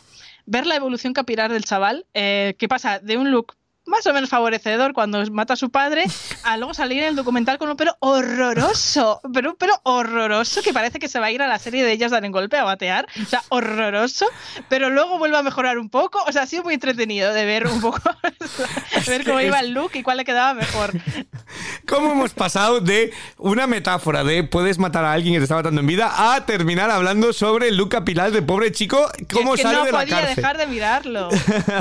ver 0.46 0.66
la 0.66 0.76
evolución 0.76 1.14
capilar 1.14 1.52
del 1.52 1.66
chaval, 1.66 2.06
eh, 2.14 2.56
que 2.58 2.68
pasa 2.68 3.00
de 3.00 3.18
un 3.18 3.32
look 3.32 3.56
más 3.90 4.06
o 4.08 4.14
menos 4.14 4.30
favorecedor 4.30 4.94
cuando 4.94 5.26
mata 5.32 5.54
a 5.54 5.56
su 5.58 5.70
padre, 5.70 6.06
a 6.44 6.58
luego 6.58 6.74
salir 6.74 7.00
en 7.00 7.10
el 7.10 7.16
documental 7.16 7.58
con 7.58 7.70
un 7.70 7.76
pelo 7.76 7.98
horroroso, 8.00 9.20
pero 9.34 9.52
un 9.52 9.56
pelo 9.58 9.74
horroroso 9.84 10.62
que 10.62 10.72
parece 10.72 11.00
que 11.00 11.08
se 11.08 11.20
va 11.20 11.26
a 11.28 11.32
ir 11.32 11.42
a 11.42 11.48
la 11.48 11.60
serie 11.60 11.84
de 11.84 11.92
ellas 11.92 12.12
dar 12.12 12.24
en 12.24 12.32
golpe 12.32 12.58
a 12.58 12.64
batear, 12.64 13.08
o 13.22 13.26
sea, 13.26 13.42
horroroso, 13.50 14.28
pero 14.70 14.90
luego 14.90 15.18
vuelve 15.18 15.38
a 15.38 15.44
mejorar 15.44 15.78
un 15.78 15.90
poco, 15.90 16.24
o 16.28 16.32
sea, 16.32 16.44
ha 16.44 16.48
sido 16.48 16.64
muy 16.64 16.76
entretenido 16.76 17.34
de 17.34 17.46
ver 17.46 17.68
un 17.68 17.82
poco, 17.82 18.02
de 19.06 19.12
ver 19.12 19.26
cómo 19.26 19.42
iba 19.42 19.60
el 19.60 19.72
look 19.72 19.92
y 19.96 20.04
cuál 20.04 20.18
le 20.18 20.26
quedaba 20.26 20.54
mejor. 20.54 20.94
¿Cómo 21.88 22.12
hemos 22.12 22.34
pasado 22.34 22.80
de 22.82 23.12
una 23.38 23.66
metáfora 23.66 24.24
de 24.24 24.44
puedes 24.44 24.78
matar 24.78 25.04
a 25.06 25.14
alguien 25.14 25.34
que 25.34 25.40
te 25.40 25.44
está 25.46 25.56
matando 25.56 25.82
en 25.82 25.88
vida 25.88 26.34
a 26.34 26.46
terminar 26.46 26.92
hablando 26.92 27.34
sobre 27.34 27.70
el 27.70 27.78
look 27.78 27.90
capilar 27.90 28.32
de 28.32 28.42
pobre 28.42 28.72
chico? 28.72 29.10
¿Cómo 29.34 29.56
es 29.56 29.58
que 29.58 29.64
sale 29.64 29.78
no 29.78 29.86
de 29.86 29.92
la 29.92 30.00
podía 30.00 30.18
cárcel? 30.18 30.36
dejar 30.36 30.58
de 30.58 30.68
mirarlo. 30.68 31.30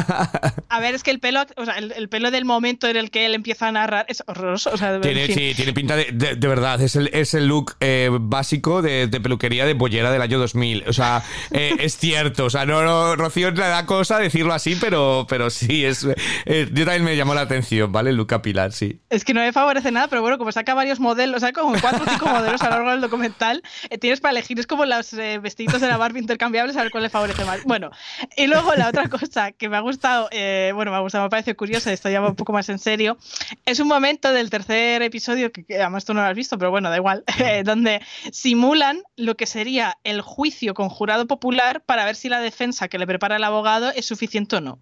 A 0.70 0.80
ver, 0.80 0.94
es 0.94 1.02
que 1.02 1.10
el 1.10 1.20
pelo, 1.20 1.44
o 1.56 1.64
sea, 1.64 1.78
el, 1.78 1.97
el 1.98 2.08
pelo 2.08 2.30
del 2.30 2.44
momento 2.44 2.86
en 2.88 2.96
el 2.96 3.10
que 3.10 3.26
él 3.26 3.34
empieza 3.34 3.68
a 3.68 3.72
narrar 3.72 4.06
es 4.08 4.22
horroroso. 4.26 4.70
O 4.72 4.76
sea, 4.76 5.00
Tiene, 5.00 5.22
en 5.22 5.26
fin. 5.26 5.36
sí, 5.36 5.52
tiene 5.56 5.72
pinta 5.72 5.96
de, 5.96 6.06
de, 6.12 6.36
de 6.36 6.48
verdad, 6.48 6.80
es 6.80 6.96
el, 6.96 7.08
es 7.12 7.34
el 7.34 7.46
look 7.48 7.74
eh, 7.80 8.08
básico 8.12 8.82
de, 8.82 9.06
de 9.08 9.20
peluquería 9.20 9.66
de 9.66 9.74
bollera 9.74 10.10
del 10.10 10.22
año 10.22 10.38
2000. 10.38 10.84
O 10.88 10.92
sea, 10.92 11.22
eh, 11.50 11.74
es 11.80 11.96
cierto. 11.98 12.46
O 12.46 12.50
sea, 12.50 12.64
no, 12.66 12.82
no, 12.82 13.16
Rocío 13.16 13.50
le 13.50 13.60
da 13.60 13.84
cosa 13.84 14.18
decirlo 14.18 14.54
así, 14.54 14.76
pero, 14.80 15.26
pero 15.28 15.50
sí, 15.50 15.84
es. 15.84 16.06
eh, 16.46 16.68
yo 16.72 16.84
también 16.84 17.04
me 17.04 17.16
llamó 17.16 17.34
la 17.34 17.42
atención, 17.42 17.90
¿vale? 17.92 18.10
El 18.10 18.16
look 18.16 18.28
capilar, 18.28 18.72
sí. 18.72 19.00
Es 19.10 19.24
que 19.24 19.34
no 19.34 19.40
me 19.40 19.52
favorece 19.52 19.90
nada, 19.90 20.08
pero 20.08 20.22
bueno, 20.22 20.38
como 20.38 20.52
saca 20.52 20.74
varios 20.74 21.00
modelos, 21.00 21.40
saca 21.40 21.60
como 21.62 21.80
cuatro 21.80 22.04
o 22.06 22.10
cinco 22.10 22.26
modelos 22.28 22.62
a 22.62 22.66
lo 22.70 22.76
largo 22.76 22.90
del 22.92 23.00
documental, 23.00 23.62
eh, 23.90 23.98
tienes 23.98 24.20
para 24.20 24.32
elegir, 24.32 24.58
es 24.60 24.66
como 24.66 24.84
los 24.84 25.12
eh, 25.14 25.38
vestiditos 25.38 25.80
de 25.80 25.88
la 25.88 25.96
Barbie 25.96 26.20
intercambiables, 26.20 26.76
a 26.76 26.82
ver 26.82 26.90
cuál 26.90 27.02
le 27.02 27.10
favorece 27.10 27.44
más. 27.44 27.64
Bueno, 27.64 27.90
y 28.36 28.46
luego 28.46 28.74
la 28.74 28.88
otra 28.88 29.08
cosa 29.08 29.52
que 29.52 29.68
me 29.68 29.76
ha 29.76 29.80
gustado, 29.80 30.28
bueno, 30.74 30.90
me 30.90 30.96
ha 30.96 31.00
gustado, 31.00 31.24
me 31.24 31.30
parece 31.30 31.54
curiosa, 31.56 31.87
esto 31.92 32.08
ya 32.08 32.20
va 32.20 32.28
un 32.28 32.36
poco 32.36 32.52
más 32.52 32.68
en 32.68 32.78
serio, 32.78 33.18
es 33.64 33.80
un 33.80 33.88
momento 33.88 34.32
del 34.32 34.50
tercer 34.50 35.02
episodio, 35.02 35.52
que, 35.52 35.64
que 35.64 35.80
además 35.80 36.04
tú 36.04 36.14
no 36.14 36.20
lo 36.20 36.26
has 36.26 36.36
visto, 36.36 36.58
pero 36.58 36.70
bueno, 36.70 36.90
da 36.90 36.96
igual, 36.96 37.24
eh, 37.38 37.62
donde 37.64 38.00
simulan 38.32 39.02
lo 39.16 39.36
que 39.36 39.46
sería 39.46 39.98
el 40.04 40.20
juicio 40.20 40.74
con 40.74 40.88
jurado 40.88 41.26
popular 41.26 41.82
para 41.84 42.04
ver 42.04 42.16
si 42.16 42.28
la 42.28 42.40
defensa 42.40 42.88
que 42.88 42.98
le 42.98 43.06
prepara 43.06 43.36
el 43.36 43.44
abogado 43.44 43.90
es 43.90 44.06
suficiente 44.06 44.56
o 44.56 44.60
no. 44.60 44.78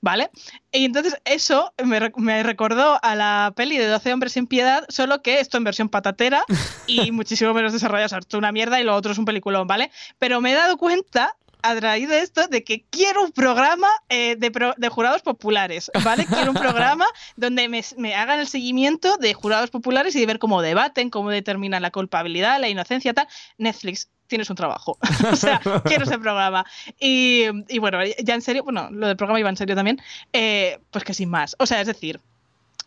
¿Vale? 0.00 0.30
Y 0.70 0.84
entonces 0.84 1.16
eso 1.24 1.72
me, 1.82 2.12
me 2.16 2.42
recordó 2.42 3.00
a 3.02 3.16
la 3.16 3.52
peli 3.56 3.78
de 3.78 3.86
12 3.86 4.12
hombres 4.12 4.32
sin 4.32 4.46
piedad, 4.46 4.84
solo 4.88 5.22
que 5.22 5.40
esto 5.40 5.56
en 5.56 5.64
versión 5.64 5.88
patatera 5.88 6.44
y 6.86 7.10
muchísimo 7.12 7.52
menos 7.52 7.72
desarrollado. 7.72 8.06
O 8.06 8.08
sea, 8.10 8.18
esto 8.18 8.36
es 8.36 8.38
una 8.38 8.52
mierda 8.52 8.80
y 8.80 8.84
lo 8.84 8.94
otro 8.94 9.10
es 9.10 9.18
un 9.18 9.24
peliculón, 9.24 9.66
¿vale? 9.66 9.90
Pero 10.18 10.40
me 10.40 10.52
he 10.52 10.54
dado 10.54 10.76
cuenta 10.76 11.34
a 11.62 11.74
raíz 11.74 12.08
de 12.08 12.20
esto 12.20 12.46
de 12.48 12.64
que 12.64 12.84
quiero 12.90 13.22
un 13.24 13.32
programa 13.32 13.88
eh, 14.08 14.36
de, 14.36 14.50
pro- 14.50 14.74
de 14.76 14.88
jurados 14.88 15.22
populares, 15.22 15.90
¿vale? 16.04 16.26
Quiero 16.26 16.50
un 16.50 16.56
programa 16.60 17.06
donde 17.36 17.68
me, 17.68 17.82
me 17.96 18.14
hagan 18.14 18.40
el 18.40 18.46
seguimiento 18.48 19.16
de 19.16 19.32
jurados 19.34 19.70
populares 19.70 20.14
y 20.16 20.20
de 20.20 20.26
ver 20.26 20.38
cómo 20.38 20.62
debaten, 20.62 21.10
cómo 21.10 21.30
determinan 21.30 21.82
la 21.82 21.90
culpabilidad, 21.90 22.60
la 22.60 22.68
inocencia, 22.68 23.14
tal. 23.14 23.28
Netflix, 23.58 24.08
tienes 24.26 24.48
un 24.50 24.56
trabajo. 24.56 24.98
o 25.32 25.36
sea, 25.36 25.60
quiero 25.84 26.04
ese 26.04 26.18
programa. 26.18 26.64
Y, 26.98 27.44
y 27.68 27.78
bueno, 27.78 27.98
ya 28.22 28.34
en 28.34 28.42
serio, 28.42 28.64
bueno, 28.64 28.88
lo 28.90 29.06
del 29.08 29.16
programa 29.16 29.38
iba 29.40 29.48
en 29.48 29.56
serio 29.56 29.74
también, 29.76 30.00
eh, 30.32 30.78
pues 30.90 31.04
que 31.04 31.14
sin 31.14 31.28
más. 31.30 31.54
O 31.58 31.66
sea, 31.66 31.80
es 31.80 31.86
decir, 31.86 32.20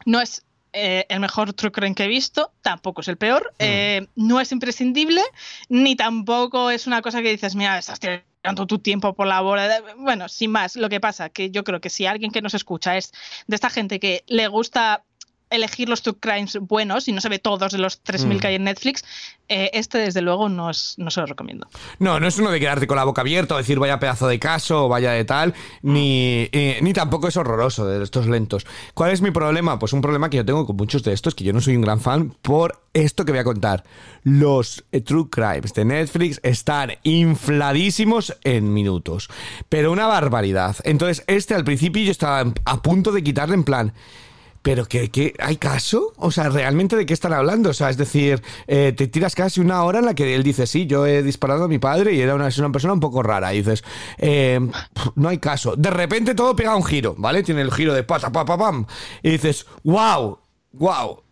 no 0.06 0.20
es 0.22 0.44
eh, 0.76 1.06
el 1.10 1.20
mejor 1.22 1.54
True 1.54 1.72
Crime 1.72 1.96
que 1.96 2.04
he 2.04 2.08
visto, 2.08 2.52
tampoco 2.62 3.02
es 3.02 3.08
el 3.08 3.18
peor, 3.18 3.54
eh, 3.60 4.08
no 4.16 4.42
es 4.42 4.52
imprescindible, 4.52 5.22
ni 5.70 5.96
tampoco 5.96 6.70
es 6.70 6.86
una 6.86 7.02
cosa 7.02 7.22
que 7.22 7.32
dices, 7.32 7.56
mira, 7.56 7.78
estás 7.78 8.00
tirando 8.00 8.68
tu 8.68 8.80
tiempo 8.80 9.14
por 9.14 9.26
la 9.26 9.42
bola. 9.42 9.82
Bueno, 9.98 10.28
sin 10.28 10.52
más, 10.52 10.76
lo 10.76 10.90
que 10.90 11.00
pasa 11.00 11.30
que 11.30 11.50
yo 11.50 11.64
creo 11.64 11.80
que 11.80 11.90
si 11.90 12.06
alguien 12.06 12.32
que 12.32 12.42
nos 12.42 12.54
escucha 12.54 12.98
es 12.98 13.14
de 13.48 13.56
esta 13.56 13.70
gente 13.70 14.00
que 14.00 14.24
le 14.28 14.48
gusta 14.48 15.04
elegir 15.50 15.88
los 15.90 16.02
true 16.02 16.16
crimes 16.20 16.58
buenos 16.60 17.08
y 17.08 17.12
no 17.12 17.22
se 17.22 17.30
ve 17.30 17.40
todos 17.40 17.72
de 17.72 17.78
los 17.78 18.02
3.000 18.04 18.40
que 18.40 18.48
hay 18.48 18.56
en 18.56 18.64
Netflix, 18.64 19.04
eh, 19.48 19.70
este 19.74 20.00
desde 20.00 20.22
luego 20.22 20.50
no, 20.50 20.70
es- 20.72 20.96
no 20.98 21.12
se 21.12 21.20
lo 21.20 21.28
recomiendo. 21.28 21.68
No, 22.00 22.20
no 22.20 22.28
es 22.28 22.38
uno 22.40 22.50
de 22.50 22.60
quedarte 22.60 22.88
con 22.88 22.98
la 22.98 23.04
boca 23.04 23.22
abierta 23.22 23.54
o 23.56 23.58
decir 23.58 23.78
vaya 23.80 24.00
pedazo 24.00 24.28
de 24.28 24.40
caso 24.40 24.86
o 24.86 24.90
vaya 24.90 25.12
de 25.12 25.24
tal, 25.24 25.54
ni, 25.84 26.50
eh, 26.52 26.80
ni 26.82 26.94
tampoco 26.94 27.28
es 27.28 27.38
horroroso 27.38 27.86
de 27.88 28.04
estos 28.04 28.26
lentos. 28.28 28.66
¿Cuál 28.96 29.12
es 29.12 29.22
mi 29.22 29.32
problema? 29.32 29.78
Pues 29.78 29.94
un 29.94 30.02
problema 30.02 30.30
que 30.30 30.38
yo 30.38 30.46
tengo 30.46 30.66
con 30.66 30.76
muchos 30.76 31.04
de 31.04 31.14
estos, 31.14 31.36
que 31.36 31.44
yo 31.44 31.54
no 31.54 31.62
soy 31.62 31.76
un 31.76 31.84
gran 31.84 32.02
fan, 32.02 32.36
por 32.42 32.82
esto 32.94 33.24
que 33.24 33.32
voy 33.32 33.40
a 33.40 33.44
contar. 33.44 33.84
Los 34.24 34.84
eh, 34.92 35.02
True 35.02 35.30
Crimes 35.30 35.74
de 35.74 35.86
Netflix 35.86 36.40
están 36.44 36.94
infladísimos 37.04 38.36
en 38.44 38.74
minutos, 38.74 39.30
pero 39.70 39.92
una 39.92 40.08
barbaridad. 40.08 40.76
Entonces, 40.84 41.24
este 41.28 41.54
al 41.54 41.64
principio 41.64 42.02
yo 42.04 42.12
estaba 42.12 42.52
a 42.66 42.82
punto 42.82 43.12
de 43.12 43.24
quitarle 43.24 43.54
en 43.56 43.64
plan... 43.64 43.94
¿Pero 44.66 44.86
que, 44.86 45.36
hay 45.38 45.58
caso? 45.58 46.12
O 46.18 46.32
sea, 46.32 46.50
¿realmente 46.50 46.96
de 46.96 47.06
qué 47.06 47.14
están 47.14 47.34
hablando? 47.34 47.70
O 47.70 47.74
sea, 47.74 47.92
es 47.92 47.98
decir, 47.98 48.42
eh, 48.66 48.96
te 48.98 49.06
tiras 49.06 49.36
casi 49.36 49.62
una 49.62 49.84
hora 49.84 50.00
en 50.00 50.06
la 50.06 50.16
que 50.16 50.34
él 50.34 50.42
dice, 50.42 50.66
sí, 50.66 50.88
yo 50.88 51.06
he 51.06 51.22
disparado 51.22 51.66
a 51.66 51.68
mi 51.68 51.78
padre 51.78 52.14
y 52.14 52.20
era 52.20 52.34
una, 52.34 52.48
es 52.48 52.58
una 52.58 52.72
persona 52.72 52.94
un 52.94 53.00
poco 53.00 53.22
rara. 53.22 53.54
Y 53.54 53.58
dices, 53.58 53.84
eh, 54.18 54.60
no 55.14 55.30
hay 55.30 55.38
caso. 55.38 55.76
De 55.76 55.92
repente 55.92 56.34
todo 56.34 56.56
pega 56.56 56.76
un 56.76 56.84
giro, 56.84 57.14
¿vale? 57.16 57.44
Tiene 57.44 57.62
el 57.62 57.72
giro 57.72 57.94
de 57.94 58.02
pata, 58.02 58.32
pa, 58.32 58.44
pa, 58.44 58.58
pam. 58.58 58.88
Y 59.22 59.30
dices, 59.30 59.68
wow, 59.84 60.40
wow. 60.72 61.25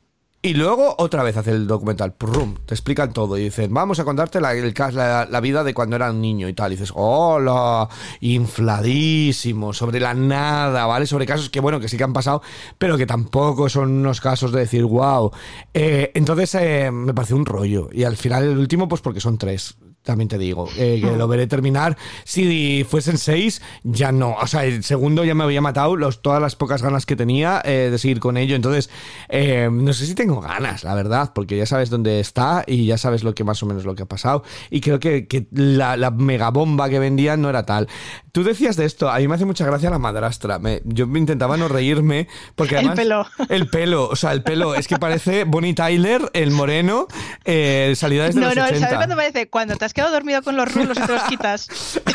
Y 0.46 0.56
luego 0.56 0.94
otra 0.98 1.24
vez 1.24 1.38
hace 1.38 1.52
el 1.52 1.68
documental, 1.68 2.16
prum, 2.16 2.58
te 2.66 2.74
explican 2.74 3.14
todo 3.14 3.38
y 3.38 3.44
dicen, 3.46 3.74
vamos 3.74 4.00
a 4.00 4.04
contarte 4.04 4.42
la, 4.42 4.52
el 4.52 4.74
la, 4.94 5.40
vida 5.40 5.64
de 5.64 5.74
cuando 5.74 5.96
era 5.96 6.12
un 6.12 6.20
niño 6.20 6.50
y 6.50 6.54
tal. 6.54 6.72
Dices, 6.72 6.92
hola, 6.94 7.88
infladísimo, 8.20 9.72
sobre 9.72 10.02
la 10.02 10.14
nada, 10.14 10.86
¿vale? 10.86 11.06
Sobre 11.06 11.26
casos 11.26 11.50
que, 11.50 11.62
bueno, 11.62 11.80
que 11.80 11.88
sí 11.88 11.96
que 11.96 12.04
han 12.04 12.12
pasado, 12.12 12.42
pero 12.78 12.98
que 12.98 13.06
tampoco 13.06 13.70
son 13.70 13.92
unos 13.92 14.20
casos 14.20 14.52
de 14.52 14.60
decir, 14.60 14.84
wow. 14.84 15.32
entonces 15.74 16.56
eh, 16.56 16.92
me 16.92 17.14
parece 17.14 17.36
un 17.36 17.46
rollo. 17.46 17.88
Y 17.94 18.04
al 18.04 18.18
final 18.18 18.44
el 18.44 18.58
último, 18.58 18.90
pues 18.90 19.00
porque 19.00 19.22
son 19.22 19.38
tres. 19.38 19.78
También 20.04 20.28
te 20.28 20.38
digo, 20.38 20.68
eh, 20.78 21.00
que 21.02 21.16
lo 21.16 21.30
veré 21.30 21.48
terminar. 21.48 21.98
Si 22.26 22.86
fuesen 22.88 23.18
seis, 23.18 23.62
ya 23.84 24.12
no. 24.12 24.36
O 24.36 24.48
sea, 24.48 24.66
el 24.66 24.84
segundo 24.84 25.24
ya 25.24 25.34
me 25.34 25.46
había 25.46 25.62
matado 25.62 25.96
los, 25.96 26.22
todas 26.22 26.42
las 26.42 26.58
pocas 26.58 26.82
ganas 26.82 27.06
que 27.06 27.16
tenía 27.16 27.62
eh, 27.64 27.88
de 27.90 27.98
seguir 27.98 28.20
con 28.20 28.36
ello. 28.36 28.56
Entonces, 28.56 28.90
eh, 29.30 29.70
no 29.72 29.94
sé 29.94 30.06
si 30.06 30.14
tengo 30.14 30.42
ganas, 30.42 30.84
la 30.84 30.94
verdad, 30.94 31.32
porque 31.34 31.56
ya 31.56 31.66
sabes 31.66 31.90
dónde 31.90 32.20
está 32.20 32.66
y 32.68 32.86
ya 32.86 32.98
sabes 32.98 33.24
lo 33.24 33.34
que 33.34 33.46
más 33.46 33.64
o 33.64 33.66
menos 33.66 33.86
lo 33.86 33.96
que 33.96 34.04
ha 34.04 34.08
pasado. 34.08 34.44
Y 34.70 34.82
creo 34.82 35.00
que, 35.00 35.26
que 35.28 35.48
la, 35.52 35.96
la 35.96 36.12
megabomba 36.12 36.90
que 36.90 37.00
vendían 37.00 37.42
no 37.42 37.50
era 37.50 37.66
tal. 37.66 37.88
Tú 38.34 38.44
decías 38.44 38.76
de 38.78 38.86
esto, 38.86 39.12
a 39.12 39.20
mí 39.20 39.28
me 39.28 39.36
hace 39.36 39.46
mucha 39.46 39.64
gracia 39.64 39.92
la 39.92 40.00
madrastra. 40.00 40.58
Me- 40.58 40.82
yo 40.86 41.06
intentaba 41.06 41.56
no 41.56 41.68
reírme 41.68 42.28
porque 42.56 42.74
El 42.80 42.80
además... 42.90 42.98
pelo. 42.98 43.28
El 43.48 43.68
pelo, 43.70 44.10
o 44.10 44.16
sea, 44.16 44.32
el 44.32 44.42
pelo. 44.42 44.74
Es 44.74 44.88
que 44.88 44.98
parece 44.98 45.44
Bonnie 45.44 45.76
Tyler, 45.76 46.32
el 46.34 46.50
moreno, 46.50 47.08
eh, 47.46 47.94
salida 47.96 48.26
desde 48.26 48.40
No, 48.40 48.48
los 48.48 48.56
no, 48.56 48.64
80. 48.64 48.80
¿sabes 48.80 48.98
cuándo 48.98 49.16
parece? 49.16 49.50
Cuando 49.50 49.76
te 49.76 49.86
has 49.86 49.94
quedado 49.94 50.12
dormido 50.12 50.42
con 50.42 50.58
los 50.58 50.74
rulos 50.74 50.98
y 50.98 51.02
te 51.06 51.14
los 51.14 51.22
quitas. 51.26 51.68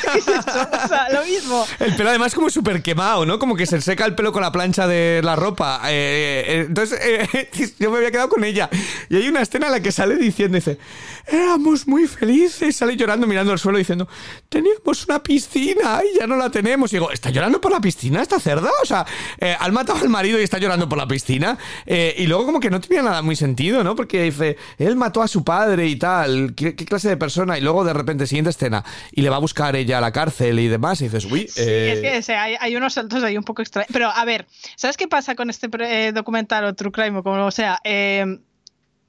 Lo 1.12 1.24
mismo. 1.24 1.66
El 1.78 1.96
pelo 1.96 2.10
además 2.10 2.34
como 2.34 2.50
súper 2.50 2.82
quemado, 2.82 3.26
¿no? 3.26 3.38
Como 3.38 3.56
que 3.56 3.66
se 3.66 3.80
seca 3.80 4.04
el 4.04 4.14
pelo 4.14 4.32
con 4.32 4.42
la 4.42 4.52
plancha 4.52 4.86
de 4.86 5.20
la 5.22 5.36
ropa. 5.36 5.80
Eh, 5.86 6.44
eh, 6.46 6.64
entonces 6.68 6.98
eh, 7.02 7.50
yo 7.78 7.90
me 7.90 7.98
había 7.98 8.10
quedado 8.10 8.28
con 8.28 8.44
ella. 8.44 8.68
Y 9.08 9.16
hay 9.16 9.28
una 9.28 9.42
escena 9.42 9.66
en 9.66 9.72
la 9.72 9.80
que 9.80 9.92
sale 9.92 10.16
diciendo, 10.16 10.56
dice, 10.56 10.78
éramos 11.26 11.86
muy 11.86 12.06
felices. 12.06 12.76
Sale 12.76 12.96
llorando 12.96 13.26
mirando 13.26 13.52
al 13.52 13.58
suelo 13.58 13.78
diciendo, 13.78 14.08
teníamos 14.48 15.06
una 15.06 15.22
piscina 15.22 16.00
y 16.02 16.18
ya 16.18 16.26
no 16.26 16.36
la 16.36 16.50
tenemos. 16.50 16.92
Y 16.92 16.96
digo, 16.96 17.10
¿está 17.10 17.30
llorando 17.30 17.60
por 17.60 17.72
la 17.72 17.80
piscina 17.80 18.22
esta 18.22 18.40
cerda? 18.40 18.70
O 18.82 18.86
sea, 18.86 19.04
han 19.58 19.72
matado 19.72 20.00
al 20.00 20.08
marido 20.08 20.38
y 20.40 20.42
está 20.42 20.58
llorando 20.58 20.88
por 20.88 20.98
la 20.98 21.06
piscina. 21.06 21.58
Y 21.86 22.26
luego 22.26 22.46
como 22.46 22.60
que 22.60 22.70
no 22.70 22.80
tenía 22.80 23.02
nada 23.02 23.22
muy 23.22 23.36
sentido, 23.36 23.84
¿no? 23.84 23.94
Porque 23.96 24.22
dice, 24.22 24.56
él 24.78 24.96
mató 24.96 25.22
a 25.22 25.28
su 25.28 25.44
padre 25.44 25.86
y 25.86 25.96
tal. 25.96 26.54
¿Qué, 26.54 26.74
qué 26.74 26.84
clase 26.84 27.08
de 27.08 27.16
persona? 27.16 27.58
Y 27.58 27.60
luego 27.60 27.84
de 27.84 27.92
repente, 27.92 28.26
siguiente 28.26 28.50
escena, 28.50 28.84
y 29.12 29.22
le 29.22 29.30
va 29.30 29.36
a 29.36 29.40
buscar 29.40 29.76
ella 29.76 29.97
a 29.98 30.00
la 30.00 30.12
cárcel 30.12 30.58
y 30.58 30.68
demás. 30.68 31.00
Y 31.00 31.04
dices, 31.04 31.24
uy, 31.26 31.48
Sí, 31.48 31.62
eh, 31.62 31.92
es 31.92 32.00
que 32.00 32.18
o 32.18 32.22
sea, 32.22 32.44
hay, 32.44 32.56
hay 32.58 32.76
unos 32.76 32.94
saltos 32.94 33.22
ahí 33.22 33.36
un 33.36 33.44
poco 33.44 33.62
extraños. 33.62 33.90
Pero 33.92 34.10
a 34.10 34.24
ver, 34.24 34.46
¿sabes 34.76 34.96
qué 34.96 35.08
pasa 35.08 35.34
con 35.34 35.50
este 35.50 35.68
eh, 35.80 36.12
documental 36.12 36.64
o 36.64 36.74
True 36.74 36.92
Crime 36.92 37.18
o 37.18 37.22
como 37.22 37.50
sea? 37.50 37.78
Eh, 37.84 38.40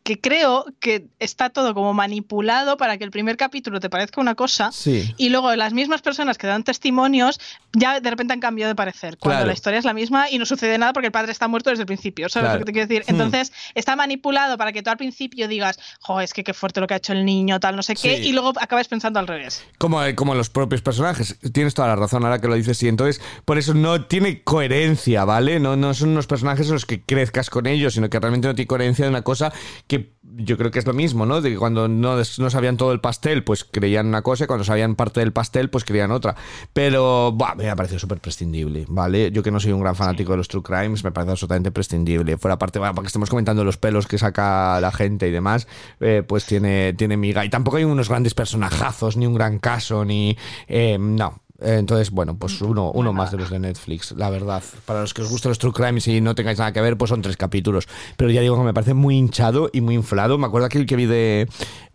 que 0.09 0.19
creo 0.19 0.65
que 0.79 1.05
está 1.19 1.51
todo 1.51 1.75
como 1.75 1.93
manipulado 1.93 2.77
para 2.77 2.97
que 2.97 3.03
el 3.03 3.11
primer 3.11 3.37
capítulo 3.37 3.79
te 3.79 3.91
parezca 3.91 4.19
una 4.19 4.33
cosa 4.33 4.71
Sí. 4.71 5.13
y 5.17 5.29
luego 5.29 5.55
las 5.55 5.71
mismas 5.71 6.01
personas 6.01 6.39
que 6.39 6.47
dan 6.47 6.63
testimonios 6.63 7.39
ya 7.73 7.99
de 7.99 8.09
repente 8.09 8.33
han 8.33 8.39
cambiado 8.39 8.69
de 8.69 8.75
parecer 8.75 9.17
cuando 9.19 9.35
Claro. 9.37 9.45
la 9.47 9.53
historia 9.53 9.77
es 9.77 9.85
la 9.85 9.93
misma 9.93 10.31
y 10.31 10.39
no 10.39 10.47
sucede 10.47 10.79
nada 10.79 10.93
porque 10.93 11.05
el 11.05 11.11
padre 11.11 11.31
está 11.31 11.47
muerto 11.47 11.69
desde 11.69 11.83
el 11.83 11.85
principio, 11.85 12.27
¿sabes 12.27 12.47
Claro. 12.47 12.59
lo 12.59 12.65
que 12.65 12.71
te 12.71 12.73
quiero 12.73 12.87
decir? 12.87 13.03
Hmm. 13.05 13.11
Entonces 13.21 13.53
está 13.75 13.95
manipulado 13.95 14.57
para 14.57 14.71
que 14.71 14.81
tú 14.81 14.89
al 14.89 14.97
principio 14.97 15.47
digas, 15.47 15.77
jo, 15.99 16.21
es 16.21 16.33
que 16.33 16.43
qué 16.43 16.55
fuerte 16.55 16.79
lo 16.79 16.87
que 16.87 16.95
ha 16.95 16.97
hecho 16.97 17.13
el 17.13 17.23
niño, 17.23 17.59
tal, 17.59 17.75
no 17.75 17.83
sé 17.83 17.93
qué, 17.93 18.17
Sí. 18.17 18.29
y 18.29 18.31
luego 18.33 18.53
acabas 18.59 18.87
pensando 18.87 19.19
al 19.19 19.27
revés. 19.27 19.63
Como, 19.77 19.99
como 20.15 20.33
los 20.33 20.49
propios 20.49 20.81
personajes. 20.81 21.37
Tienes 21.53 21.75
toda 21.75 21.87
la 21.89 21.95
razón 21.97 22.23
ahora 22.23 22.41
que 22.41 22.47
lo 22.47 22.55
dices. 22.55 22.81
Y 22.81 22.87
entonces, 22.87 23.21
por 23.45 23.59
eso 23.59 23.75
no 23.75 24.05
tiene 24.05 24.41
coherencia, 24.41 25.23
¿vale? 25.25 25.59
No, 25.59 25.75
no 25.75 25.93
son 25.93 26.09
unos 26.09 26.25
personajes 26.25 26.65
en 26.67 26.73
los 26.73 26.87
que 26.87 27.01
crezcas 27.03 27.51
con 27.51 27.67
ellos, 27.67 27.93
sino 27.93 28.09
que 28.09 28.19
realmente 28.19 28.47
no 28.47 28.55
tiene 28.55 28.67
coherencia 28.67 29.05
de 29.05 29.09
una 29.09 29.21
cosa 29.21 29.53
que 29.87 29.98
yo 30.21 30.57
creo 30.57 30.71
que 30.71 30.79
es 30.79 30.85
lo 30.85 30.93
mismo, 30.93 31.25
¿no? 31.25 31.41
De 31.41 31.51
que 31.51 31.57
cuando 31.57 31.87
no, 31.87 32.15
no 32.15 32.49
sabían 32.49 32.77
todo 32.77 32.91
el 32.91 32.99
pastel, 32.99 33.43
pues 33.43 33.63
creían 33.63 34.07
una 34.07 34.21
cosa, 34.21 34.43
y 34.43 34.47
cuando 34.47 34.63
sabían 34.63 34.95
parte 34.95 35.19
del 35.19 35.33
pastel, 35.33 35.69
pues 35.69 35.83
creían 35.85 36.11
otra. 36.11 36.35
Pero, 36.73 37.31
buah, 37.31 37.55
me 37.55 37.69
ha 37.69 37.75
parecido 37.75 37.99
súper 37.99 38.19
prescindible, 38.19 38.85
¿vale? 38.87 39.31
Yo 39.31 39.43
que 39.43 39.51
no 39.51 39.59
soy 39.59 39.71
un 39.71 39.81
gran 39.81 39.95
fanático 39.95 40.31
de 40.31 40.37
los 40.37 40.47
true 40.47 40.63
crimes, 40.63 41.03
me 41.03 41.11
parece 41.11 41.31
absolutamente 41.31 41.71
prescindible. 41.71 42.37
Fuera 42.37 42.57
parte, 42.57 42.79
bueno, 42.79 42.95
porque 42.95 43.07
estemos 43.07 43.29
comentando 43.29 43.63
los 43.63 43.77
pelos 43.77 44.07
que 44.07 44.17
saca 44.17 44.79
la 44.79 44.91
gente 44.91 45.27
y 45.27 45.31
demás, 45.31 45.67
eh, 45.99 46.23
pues 46.27 46.45
tiene, 46.45 46.93
tiene 46.93 47.17
miga. 47.17 47.43
Y 47.45 47.49
tampoco 47.49 47.77
hay 47.77 47.83
unos 47.83 48.09
grandes 48.09 48.33
personajazos, 48.33 49.17
ni 49.17 49.25
un 49.25 49.33
gran 49.33 49.59
caso, 49.59 50.05
ni... 50.05 50.37
eh, 50.67 50.97
no. 50.99 51.41
Eh, 51.61 51.77
Entonces, 51.77 52.11
bueno, 52.11 52.37
pues 52.37 52.61
uno, 52.61 52.91
uno 52.91 53.13
más 53.13 53.31
de 53.31 53.37
los 53.37 53.49
de 53.49 53.59
Netflix, 53.59 54.11
la 54.13 54.29
verdad. 54.29 54.63
Para 54.85 55.01
los 55.01 55.13
que 55.13 55.21
os 55.21 55.29
gustan 55.29 55.49
los 55.49 55.59
True 55.59 55.73
Crimes 55.73 56.07
y 56.07 56.21
no 56.21 56.35
tengáis 56.35 56.57
nada 56.59 56.71
que 56.71 56.81
ver, 56.81 56.97
pues 56.97 57.09
son 57.09 57.21
tres 57.21 57.37
capítulos. 57.37 57.87
Pero 58.17 58.31
ya 58.31 58.41
digo 58.41 58.57
que 58.57 58.63
me 58.63 58.73
parece 58.73 58.93
muy 58.93 59.15
hinchado 59.17 59.69
y 59.73 59.81
muy 59.81 59.95
inflado. 59.95 60.37
Me 60.37 60.47
acuerdo 60.47 60.67
aquel 60.67 60.85
que 60.85 60.95
vi 60.95 61.05
de. 61.05 61.47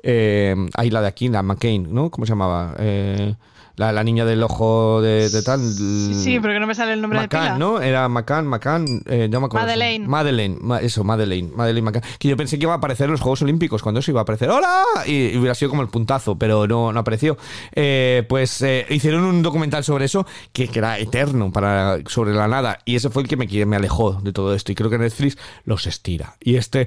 Eh, 0.03 0.55
ahí 0.75 0.91
la 0.91 1.01
de 1.01 1.09
aquí, 1.09 1.29
la 1.29 1.43
McCain, 1.43 1.93
¿no? 1.95 2.11
¿Cómo 2.11 2.27
se 2.27 2.33
llamaba? 2.33 2.75
Eh, 2.79 3.35
la, 3.77 3.93
la 3.93 4.05
niña 4.05 4.25
del 4.25 4.43
ojo 4.43 5.01
de, 5.03 5.29
de 5.31 5.43
tal. 5.43 5.61
Sí, 5.61 6.39
pero 6.41 6.55
que 6.55 6.61
no 6.61 6.67
me 6.67 6.75
sale 6.75 6.93
el 6.93 7.01
nombre 7.01 7.19
de 7.19 7.25
McCann, 7.25 7.43
pila. 7.43 7.59
¿no? 7.59 7.81
Era 7.81 8.09
McCann, 8.09 8.47
McCann, 8.47 9.03
eh, 9.07 9.29
no 9.31 9.41
me 9.41 9.47
acuerdo. 9.47 9.67
Madeleine. 9.67 10.07
Madeleine, 10.07 10.57
ma- 10.61 10.79
eso, 10.81 11.03
Madeleine, 11.05 11.51
Madeleine 11.55 11.85
McCann. 11.85 12.03
Que 12.19 12.29
yo 12.29 12.37
pensé 12.37 12.59
que 12.59 12.65
iba 12.65 12.73
a 12.73 12.77
aparecer 12.77 13.07
en 13.07 13.13
los 13.13 13.21
Juegos 13.21 13.43
Olímpicos, 13.43 13.83
cuando 13.83 14.01
eso 14.01 14.11
iba 14.11 14.21
a 14.21 14.23
aparecer, 14.23 14.49
¡Hola! 14.51 14.83
Y, 15.07 15.29
y 15.31 15.37
hubiera 15.37 15.55
sido 15.55 15.71
como 15.71 15.83
el 15.83 15.89
puntazo, 15.89 16.37
pero 16.39 16.67
no, 16.67 16.93
no 16.93 17.01
apareció. 17.01 17.37
Eh, 17.73 18.25
pues 18.29 18.63
eh, 18.63 18.87
hicieron 18.91 19.25
un 19.25 19.43
documental 19.43 19.83
sobre 19.85 20.05
eso 20.05 20.27
que, 20.53 20.69
que 20.69 20.79
era 20.79 20.99
eterno, 20.99 21.51
para, 21.53 21.99
sobre 22.07 22.33
la 22.33 22.47
nada. 22.49 22.79
Y 22.85 22.97
ese 22.97 23.11
fue 23.11 23.23
el 23.23 23.29
que 23.29 23.37
me, 23.37 23.47
me 23.67 23.77
alejó 23.77 24.21
de 24.23 24.33
todo 24.33 24.55
esto. 24.55 24.71
Y 24.73 24.75
creo 24.75 24.91
que 24.91 24.99
Netflix 24.99 25.37
los 25.65 25.87
estira. 25.87 26.37
Y 26.41 26.57
este, 26.57 26.87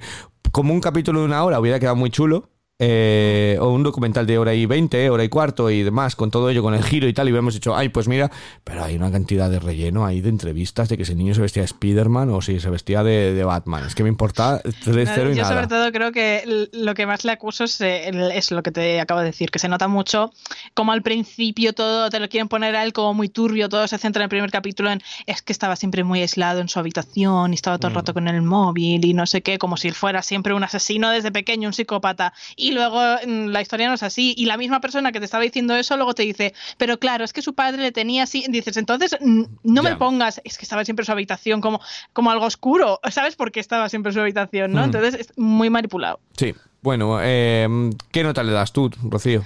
como 0.52 0.74
un 0.74 0.80
capítulo 0.82 1.20
de 1.20 1.26
una 1.26 1.44
hora, 1.44 1.60
hubiera 1.60 1.80
quedado 1.80 1.96
muy 1.96 2.10
chulo. 2.10 2.50
Eh, 2.80 3.58
o 3.60 3.70
un 3.70 3.84
documental 3.84 4.28
de 4.28 4.38
hora 4.38 4.54
y 4.54 4.66
veinte, 4.66 5.10
hora 5.10 5.24
y 5.24 5.30
cuarto 5.30 5.70
y 5.72 5.82
demás, 5.84 6.16
con 6.16 6.30
todo 6.32 6.50
ello, 6.50 6.62
con 6.62 6.74
el 6.76 6.84
giro 6.84 7.08
y 7.08 7.14
tal, 7.14 7.28
y 7.28 7.32
hubiéramos 7.32 7.54
dicho, 7.56 7.76
ay, 7.76 7.90
pues 7.90 8.08
mira, 8.08 8.30
pero 8.64 8.84
hay 8.84 8.96
una 8.96 9.12
cantidad 9.12 9.50
de 9.50 9.60
relleno 9.60 10.06
ahí 10.06 10.22
de 10.22 10.30
entrevistas 10.30 10.88
de 10.90 10.98
que 10.98 11.04
ese 11.04 11.16
niño 11.16 11.34
se 11.34 11.42
vestía 11.42 11.62
de 11.62 11.66
Spider-Man 11.66 12.30
o 12.30 12.42
si 12.42 12.60
se 12.60 12.70
vestía 12.70 13.04
de, 13.04 13.34
de 13.34 13.44
Batman. 13.44 13.86
Es 13.88 13.96
que 13.96 14.04
me 14.04 14.10
importa 14.10 14.62
3-0 14.86 15.32
y 15.34 15.36
Yo 15.36 15.42
nada. 15.44 15.54
sobre 15.56 15.68
todo 15.68 15.92
creo 15.92 16.12
que 16.12 16.68
lo 16.74 16.94
que 16.94 17.06
más 17.08 17.26
le 17.26 17.32
acuso 17.32 17.64
es, 17.64 17.82
eh, 17.82 18.12
es 18.36 18.52
lo 18.52 18.62
que 18.62 18.72
te 18.72 19.00
acabo 19.02 19.22
de 19.22 19.28
decir, 19.28 19.50
que 19.50 19.60
se 19.60 19.70
nota 19.70 19.88
mucho 19.88 20.32
como 20.74 20.92
al 20.92 21.02
principio 21.02 21.74
todo 21.74 22.10
te 22.10 22.20
lo 22.20 22.30
quieren 22.30 22.48
poner 22.48 22.76
a 22.76 22.84
él 22.84 22.94
como 22.94 23.14
muy 23.16 23.30
turbio, 23.30 23.70
todo 23.70 23.88
se 23.88 23.98
centra 23.98 24.22
en 24.22 24.26
el 24.26 24.30
primer 24.30 24.52
capítulo 24.52 24.92
en 24.92 25.02
es 25.26 25.42
que 25.42 25.52
estaba 25.52 25.76
siempre 25.76 26.04
muy 26.04 26.22
aislado 26.22 26.60
en 26.62 26.70
su 26.70 26.78
habitación 26.80 27.54
y 27.54 27.56
estaba 27.56 27.78
Mm. 27.78 27.80
todo 27.80 27.90
el 27.90 27.96
rato 27.96 28.14
con 28.14 28.28
el 28.28 28.42
móvil 28.42 29.04
y 29.06 29.14
no 29.14 29.26
sé 29.26 29.42
qué, 29.42 29.58
como 29.58 29.78
si 29.78 29.88
él 29.88 29.94
fuera 29.94 30.22
siempre 30.22 30.54
un 30.54 30.64
asesino 30.64 31.10
desde 31.10 31.32
pequeño, 31.32 31.70
un 31.70 31.74
psicópata. 31.74 32.34
Y 32.56 32.67
luego 32.72 33.00
mm, 33.26 33.48
la 33.48 33.62
historia 33.62 33.88
no 33.88 33.96
es 33.96 34.04
así. 34.04 34.34
Y 34.38 34.46
la 34.46 34.58
misma 34.58 34.82
persona 34.82 35.12
que 35.12 35.20
te 35.20 35.26
estaba 35.26 35.44
diciendo 35.44 35.76
eso 35.76 35.96
luego 35.96 36.14
te 36.14 36.24
dice, 36.24 36.54
pero 36.78 37.00
claro, 37.00 37.24
es 37.24 37.34
que 37.34 37.42
su 37.42 37.54
padre 37.54 37.82
le 37.82 37.92
tenía 37.92 38.24
así. 38.24 38.46
Dices, 38.50 38.78
entonces 38.78 39.18
no 39.22 39.84
me 39.84 39.96
pongas, 39.96 40.42
es 40.44 40.58
que 40.58 40.64
estaba 40.64 40.86
siempre 40.86 41.04
en 41.04 41.08
su 41.08 41.12
habitación 41.12 41.62
como, 41.62 41.82
como 42.14 42.32
algo 42.32 42.46
oscuro, 42.46 43.00
¿sabes? 43.12 43.36
Porque 43.36 43.60
estaba 43.60 43.90
siempre 43.90 44.12
en 44.12 44.14
su 44.14 44.22
habitación, 44.22 44.72
¿no? 44.74 44.82
Mm. 44.82 44.86
Entonces 44.86 45.14
es 45.16 45.38
muy 45.38 45.70
manipulado. 45.70 46.20
Sí, 46.38 46.54
bueno, 46.82 47.20
eh, 47.22 47.68
¿qué 48.12 48.24
nota 48.24 48.44
le 48.44 48.52
das 48.52 48.72
tú, 48.72 48.92
Rocío? 49.04 49.44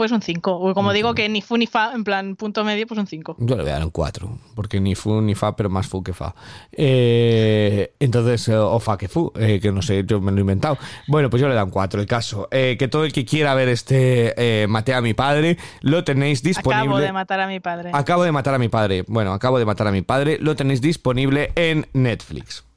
Pues 0.00 0.12
un 0.12 0.22
5. 0.22 0.50
O 0.50 0.72
como 0.72 0.94
digo 0.94 1.14
que 1.14 1.28
ni 1.28 1.42
fu 1.42 1.58
ni 1.58 1.66
fa, 1.66 1.92
en 1.92 2.04
plan 2.04 2.34
punto 2.34 2.64
medio, 2.64 2.86
pues 2.86 2.98
un 2.98 3.06
5. 3.06 3.36
Yo 3.38 3.54
le 3.54 3.62
voy 3.62 3.70
a 3.70 3.74
dar 3.74 3.84
un 3.84 3.90
4, 3.90 4.38
porque 4.54 4.80
ni 4.80 4.94
fu 4.94 5.20
ni 5.20 5.34
fa, 5.34 5.54
pero 5.54 5.68
más 5.68 5.86
fu 5.86 6.02
que 6.02 6.14
fa. 6.14 6.34
Eh, 6.72 7.92
entonces, 8.00 8.48
eh, 8.48 8.56
o 8.56 8.80
fa 8.80 8.96
que 8.96 9.08
fu, 9.08 9.30
eh, 9.36 9.60
que 9.60 9.70
no 9.70 9.82
sé, 9.82 10.04
yo 10.06 10.18
me 10.18 10.32
lo 10.32 10.38
he 10.38 10.40
inventado. 10.40 10.78
Bueno, 11.06 11.28
pues 11.28 11.42
yo 11.42 11.48
le 11.48 11.54
doy 11.54 11.64
un 11.64 11.68
4. 11.68 12.00
El 12.00 12.06
caso, 12.06 12.48
eh, 12.50 12.76
que 12.78 12.88
todo 12.88 13.04
el 13.04 13.12
que 13.12 13.26
quiera 13.26 13.54
ver 13.54 13.68
este 13.68 14.64
Maté 14.70 14.94
a 14.94 15.02
mi 15.02 15.12
padre, 15.12 15.58
lo 15.82 16.02
tenéis 16.02 16.42
disponible. 16.42 16.84
Acabo 16.84 16.98
de 16.98 17.12
matar 17.12 17.40
a 17.40 17.46
mi 17.46 17.60
padre. 17.60 17.90
Acabo 17.92 18.24
de 18.24 18.32
matar 18.32 18.54
a 18.54 18.58
mi 18.58 18.70
padre. 18.70 19.04
Bueno, 19.06 19.34
acabo 19.34 19.58
de 19.58 19.66
matar 19.66 19.86
a 19.86 19.92
mi 19.92 20.00
padre. 20.00 20.38
Lo 20.40 20.56
tenéis 20.56 20.80
disponible 20.80 21.52
en 21.56 21.86
Netflix. 21.92 22.69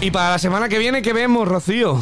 Y 0.00 0.10
para 0.10 0.30
la 0.30 0.38
semana 0.38 0.68
que 0.68 0.78
viene, 0.78 1.02
¿qué 1.02 1.12
vemos, 1.12 1.46
Rocío? 1.46 1.98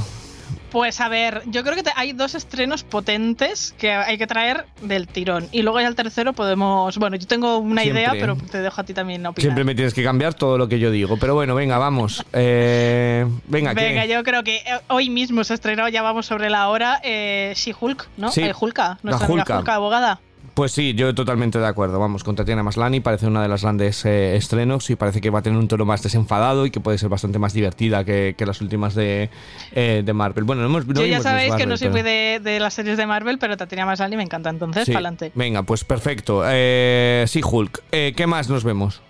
Pues 0.71 1.01
a 1.01 1.09
ver, 1.09 1.43
yo 1.47 1.63
creo 1.65 1.75
que 1.75 1.83
te- 1.83 1.93
hay 1.97 2.13
dos 2.13 2.35
estrenos 2.35 2.85
potentes 2.85 3.75
que 3.79 3.91
hay 3.91 4.19
que 4.19 4.27
traer 4.27 4.67
del 4.83 5.09
tirón. 5.09 5.49
Y 5.51 5.63
luego 5.63 5.81
ya 5.81 5.89
el 5.89 5.95
tercero 5.95 6.35
podemos. 6.35 6.97
Bueno, 6.99 7.17
yo 7.17 7.27
tengo 7.27 7.57
una 7.59 7.83
Siempre. 7.83 8.03
idea, 8.03 8.13
pero 8.21 8.37
te 8.37 8.61
dejo 8.61 8.81
a 8.81 8.85
ti 8.85 8.93
también 8.93 9.25
opinar. 9.27 9.43
Siempre 9.43 9.65
me 9.65 9.75
tienes 9.75 9.95
que 9.95 10.05
cambiar 10.05 10.35
todo 10.35 10.59
lo 10.59 10.69
que 10.69 10.79
yo 10.79 10.91
digo. 10.91 11.17
Pero 11.19 11.35
bueno, 11.35 11.55
venga, 11.55 11.79
vamos. 11.79 12.25
Eh, 12.35 13.27
venga, 13.47 13.75
¿qué? 13.75 13.83
Venga, 13.83 14.05
yo 14.05 14.23
creo 14.23 14.45
que 14.45 14.57
eh, 14.59 14.63
hoy 14.89 15.09
mismo 15.11 15.43
se 15.43 15.55
estrenó, 15.55 15.89
ya 15.89 16.03
vamos 16.03 16.27
sobre 16.27 16.51
la 16.51 16.69
hora, 16.69 17.01
eh, 17.03 17.53
She-Hulk, 17.57 18.07
¿no? 18.19 18.31
Sí, 18.31 18.43
Eh, 18.43 18.53
Hulka, 18.59 18.99
nuestra 19.03 19.27
la 19.27 19.33
amiga 19.33 19.43
Hulka. 19.43 19.59
Hulka, 19.59 19.75
abogada. 19.75 20.21
Pues 20.55 20.73
sí, 20.73 20.93
yo 20.95 21.15
totalmente 21.15 21.59
de 21.61 21.67
acuerdo. 21.67 22.01
Vamos, 22.01 22.25
con 22.25 22.35
Tatiana 22.35 22.65
Maslani 22.65 22.99
parece 22.99 23.29
una 23.29 23.41
de 23.43 23.49
las 23.49 23.63
grandes 23.63 24.05
eh, 24.05 24.35
estrenos 24.35 24.91
y 24.91 24.97
parece 24.97 25.21
que 25.21 25.31
va 25.31 25.39
a 25.39 25.43
tener 25.43 25.57
un 25.57 25.69
tono 25.69 25.85
más 25.85 26.03
desenfadado 26.03 26.67
y 26.67 26.73
que 26.73 26.81
puede 26.81 26.99
ser 26.99 27.09
bastante 27.09 27.39
más 27.39 27.53
divertida 27.53 28.05
que, 28.05 28.35
que 28.37 28.45
las 28.45 28.61
últimas 28.61 28.97
de, 28.97 29.31
eh, 29.73 30.03
de 30.05 30.13
Marvel. 30.13 30.43
Bueno, 30.45 30.63
no 30.63 30.69
hemos 30.69 30.87
no 30.87 30.95
yo 30.95 31.07
ya 31.07 31.21
sabéis 31.21 31.55
que 31.55 31.65
no 31.67 31.77
soy 31.77 31.91
muy 31.91 32.03
de, 32.03 32.41
de 32.43 32.59
las 32.59 32.75
series 32.75 32.97
de 32.97 33.07
Marvel, 33.07 33.39
pero 33.39 33.57
Tatiana 33.57 33.87
Maslany 33.87 34.17
me 34.17 34.25
encanta, 34.25 34.51
entonces, 34.51 34.87
Sí. 34.87 34.93
pa'lante. 34.93 35.31
Venga, 35.37 35.63
pues 35.63 35.85
perfecto. 35.85 36.43
Eh, 36.45 37.25
sí, 37.29 37.41
Hulk. 37.45 37.83
¿Qué 37.91 38.27
más 38.27 38.49
nos 38.49 38.65
vemos? 38.65 39.01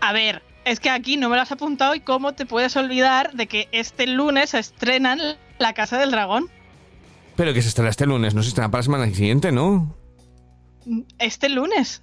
A 0.00 0.12
ver, 0.12 0.42
es 0.64 0.80
que 0.80 0.90
aquí 0.90 1.16
no 1.16 1.28
me 1.28 1.36
lo 1.36 1.42
has 1.42 1.52
apuntado 1.52 1.94
y 1.94 2.00
cómo 2.00 2.32
te 2.34 2.44
puedes 2.44 2.76
olvidar 2.76 3.32
de 3.34 3.46
que 3.46 3.68
este 3.70 4.06
lunes 4.08 4.52
estrenan 4.54 5.20
La 5.58 5.74
Casa 5.74 5.96
del 5.98 6.10
Dragón. 6.10 6.48
Pero 7.36 7.54
que 7.54 7.62
se 7.62 7.68
estrena 7.68 7.90
este 7.90 8.04
lunes, 8.04 8.34
no 8.34 8.42
se 8.42 8.48
estrena 8.48 8.68
para 8.68 8.80
la 8.80 8.84
semana 8.84 9.06
siguiente, 9.06 9.52
¿no? 9.52 9.94
Este 11.18 11.48
lunes. 11.48 12.02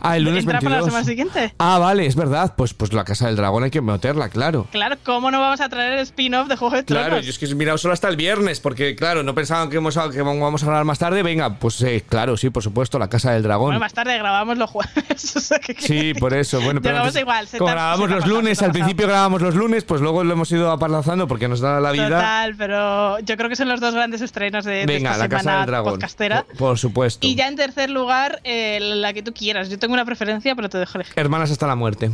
Ah, 0.00 0.16
el 0.16 0.24
lunes 0.24 0.44
¿Entra 0.44 0.58
para 0.60 0.70
la 0.70 0.76
22. 0.82 0.86
semana 0.86 1.04
siguiente? 1.04 1.54
Ah, 1.58 1.78
vale, 1.78 2.06
es 2.06 2.16
verdad. 2.16 2.54
Pues, 2.56 2.74
pues 2.74 2.92
la 2.92 3.04
Casa 3.04 3.26
del 3.26 3.36
Dragón 3.36 3.64
hay 3.64 3.70
que 3.70 3.80
meterla, 3.80 4.28
claro. 4.28 4.66
Claro, 4.70 4.96
¿cómo 5.04 5.30
no 5.30 5.40
vamos 5.40 5.60
a 5.60 5.68
traer 5.68 5.94
el 5.94 5.98
spin-off 6.00 6.48
de 6.48 6.56
Juego 6.56 6.74
de 6.76 6.82
Tronos? 6.82 7.06
Claro, 7.06 7.20
yo 7.22 7.30
es 7.30 7.38
que 7.38 7.46
he 7.46 7.54
mirado 7.54 7.78
solo 7.78 7.94
hasta 7.94 8.08
el 8.08 8.16
viernes, 8.16 8.60
porque 8.60 8.94
claro, 8.96 9.22
no 9.22 9.34
pensaban 9.34 9.70
que, 9.70 9.76
hemos, 9.76 9.96
que 10.12 10.22
vamos 10.22 10.62
a 10.62 10.66
hablar 10.66 10.84
más 10.84 10.98
tarde. 10.98 11.22
Venga, 11.22 11.58
pues 11.58 11.80
eh, 11.82 12.04
claro, 12.08 12.36
sí, 12.36 12.50
por 12.50 12.62
supuesto, 12.62 12.98
la 12.98 13.08
Casa 13.08 13.32
del 13.32 13.42
Dragón. 13.42 13.66
Bueno, 13.68 13.80
más 13.80 13.94
tarde 13.94 14.16
grabamos 14.18 14.58
los 14.58 14.70
jueves. 14.70 14.96
o 15.36 15.40
sea 15.40 15.58
que- 15.58 15.74
Sí, 15.78 16.14
por 16.14 16.34
eso. 16.34 16.60
Bueno, 16.60 16.80
pero 16.82 16.98
antes- 16.98 17.20
igual, 17.20 17.46
se 17.48 17.58
como 17.58 17.68
te- 17.70 17.74
grabamos 17.74 18.08
se 18.08 18.14
los 18.14 18.20
pasado, 18.24 18.40
lunes, 18.40 18.62
al 18.62 18.72
principio 18.72 19.06
grabamos 19.06 19.42
los 19.42 19.54
lunes, 19.54 19.84
pues 19.84 20.00
luego 20.00 20.24
lo 20.24 20.32
hemos 20.32 20.50
ido 20.52 20.70
apartando 20.70 21.28
porque 21.28 21.48
nos 21.48 21.60
da 21.60 21.80
la 21.80 21.92
vida. 21.92 22.08
Total, 22.08 22.54
pero 22.56 23.18
yo 23.20 23.36
creo 23.36 23.48
que 23.48 23.56
son 23.56 23.68
los 23.68 23.80
dos 23.80 23.94
grandes 23.94 24.20
estrenos 24.20 24.64
de, 24.64 24.72
de 24.72 24.86
Venga, 24.86 25.10
esta 25.12 25.22
la 25.24 25.28
Casa 25.28 25.56
del 25.58 25.66
Dragón. 25.66 25.92
podcastera. 25.94 26.44
Por, 26.44 26.56
por 26.56 26.78
supuesto. 26.78 27.26
Y 27.26 27.34
ya 27.34 27.48
en 27.48 27.56
tercer 27.56 27.90
lugar, 27.90 28.40
eh, 28.44 28.78
la 28.80 29.12
que 29.12 29.22
tú 29.22 29.32
quieras. 29.32 29.68
Yo 29.68 29.75
tengo 29.76 29.94
una 29.94 30.04
preferencia, 30.04 30.54
pero 30.54 30.68
te 30.68 30.78
dejo 30.78 30.98
elegir. 30.98 31.14
Hermanas 31.16 31.50
hasta 31.50 31.66
la 31.66 31.76
muerte. 31.76 32.10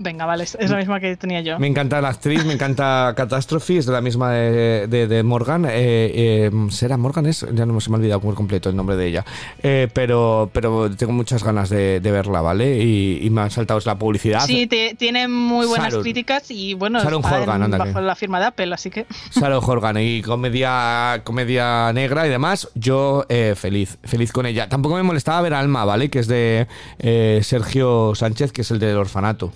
Venga, 0.00 0.26
vale, 0.26 0.44
es, 0.44 0.56
la 0.70 0.76
misma 0.76 1.00
que 1.00 1.16
tenía 1.16 1.40
yo. 1.40 1.58
Me 1.58 1.66
encanta 1.66 2.00
la 2.00 2.08
actriz, 2.10 2.44
me 2.44 2.52
encanta 2.54 3.12
Catastrophe, 3.16 3.78
es 3.78 3.86
de 3.86 3.92
la 3.92 4.00
misma 4.00 4.32
de, 4.32 4.86
de- 4.86 5.06
de 5.08 5.22
Morgan. 5.22 5.64
Eh, 5.64 5.70
eh, 5.72 6.50
¿Será 6.70 6.96
Morgan? 6.96 7.26
Es? 7.26 7.46
Ya 7.52 7.66
no 7.66 7.80
se 7.80 7.90
me 7.90 7.96
ha 7.96 7.98
olvidado 7.98 8.20
por 8.20 8.34
completo 8.34 8.68
el 8.70 8.76
nombre 8.76 8.96
de 8.96 9.06
ella. 9.06 9.24
Eh, 9.62 9.88
pero, 9.92 10.50
pero 10.52 10.90
tengo 10.94 11.12
muchas 11.12 11.42
ganas 11.42 11.68
de, 11.68 12.00
de 12.00 12.10
verla, 12.12 12.40
¿vale? 12.40 12.78
Y, 12.78 13.20
y 13.22 13.30
me 13.30 13.40
han 13.40 13.50
saltado 13.50 13.80
la 13.84 13.98
publicidad. 13.98 14.40
Sí, 14.46 14.66
te- 14.66 14.94
tiene 14.96 15.26
muy 15.28 15.66
buenas 15.66 15.88
Sharon. 15.88 16.02
críticas 16.02 16.50
y 16.50 16.74
bueno, 16.74 17.02
Sharon 17.02 17.24
está 17.24 17.40
Horgan, 17.40 17.62
en- 17.64 17.70
bajo 17.78 18.00
la 18.00 18.14
firma 18.14 18.38
de 18.40 18.46
Apple, 18.46 18.72
así 18.74 18.90
que 18.90 19.06
Sarah 19.30 19.58
Horgan 19.58 19.96
y 19.98 20.22
comedia, 20.22 21.22
comedia 21.24 21.92
negra 21.92 22.26
y 22.26 22.30
demás, 22.30 22.68
yo 22.74 23.26
eh, 23.28 23.54
feliz, 23.56 23.98
feliz 24.04 24.32
con 24.32 24.46
ella. 24.46 24.68
Tampoco 24.68 24.94
me 24.96 25.02
molestaba 25.02 25.40
ver 25.42 25.54
Alma, 25.54 25.84
¿vale? 25.84 26.08
Que 26.08 26.20
es 26.20 26.28
de 26.28 26.66
eh, 26.98 27.40
Sergio 27.42 28.12
Sánchez, 28.14 28.52
que 28.52 28.62
es 28.62 28.70
el 28.70 28.78
del 28.78 28.96
orfanato. 28.96 29.52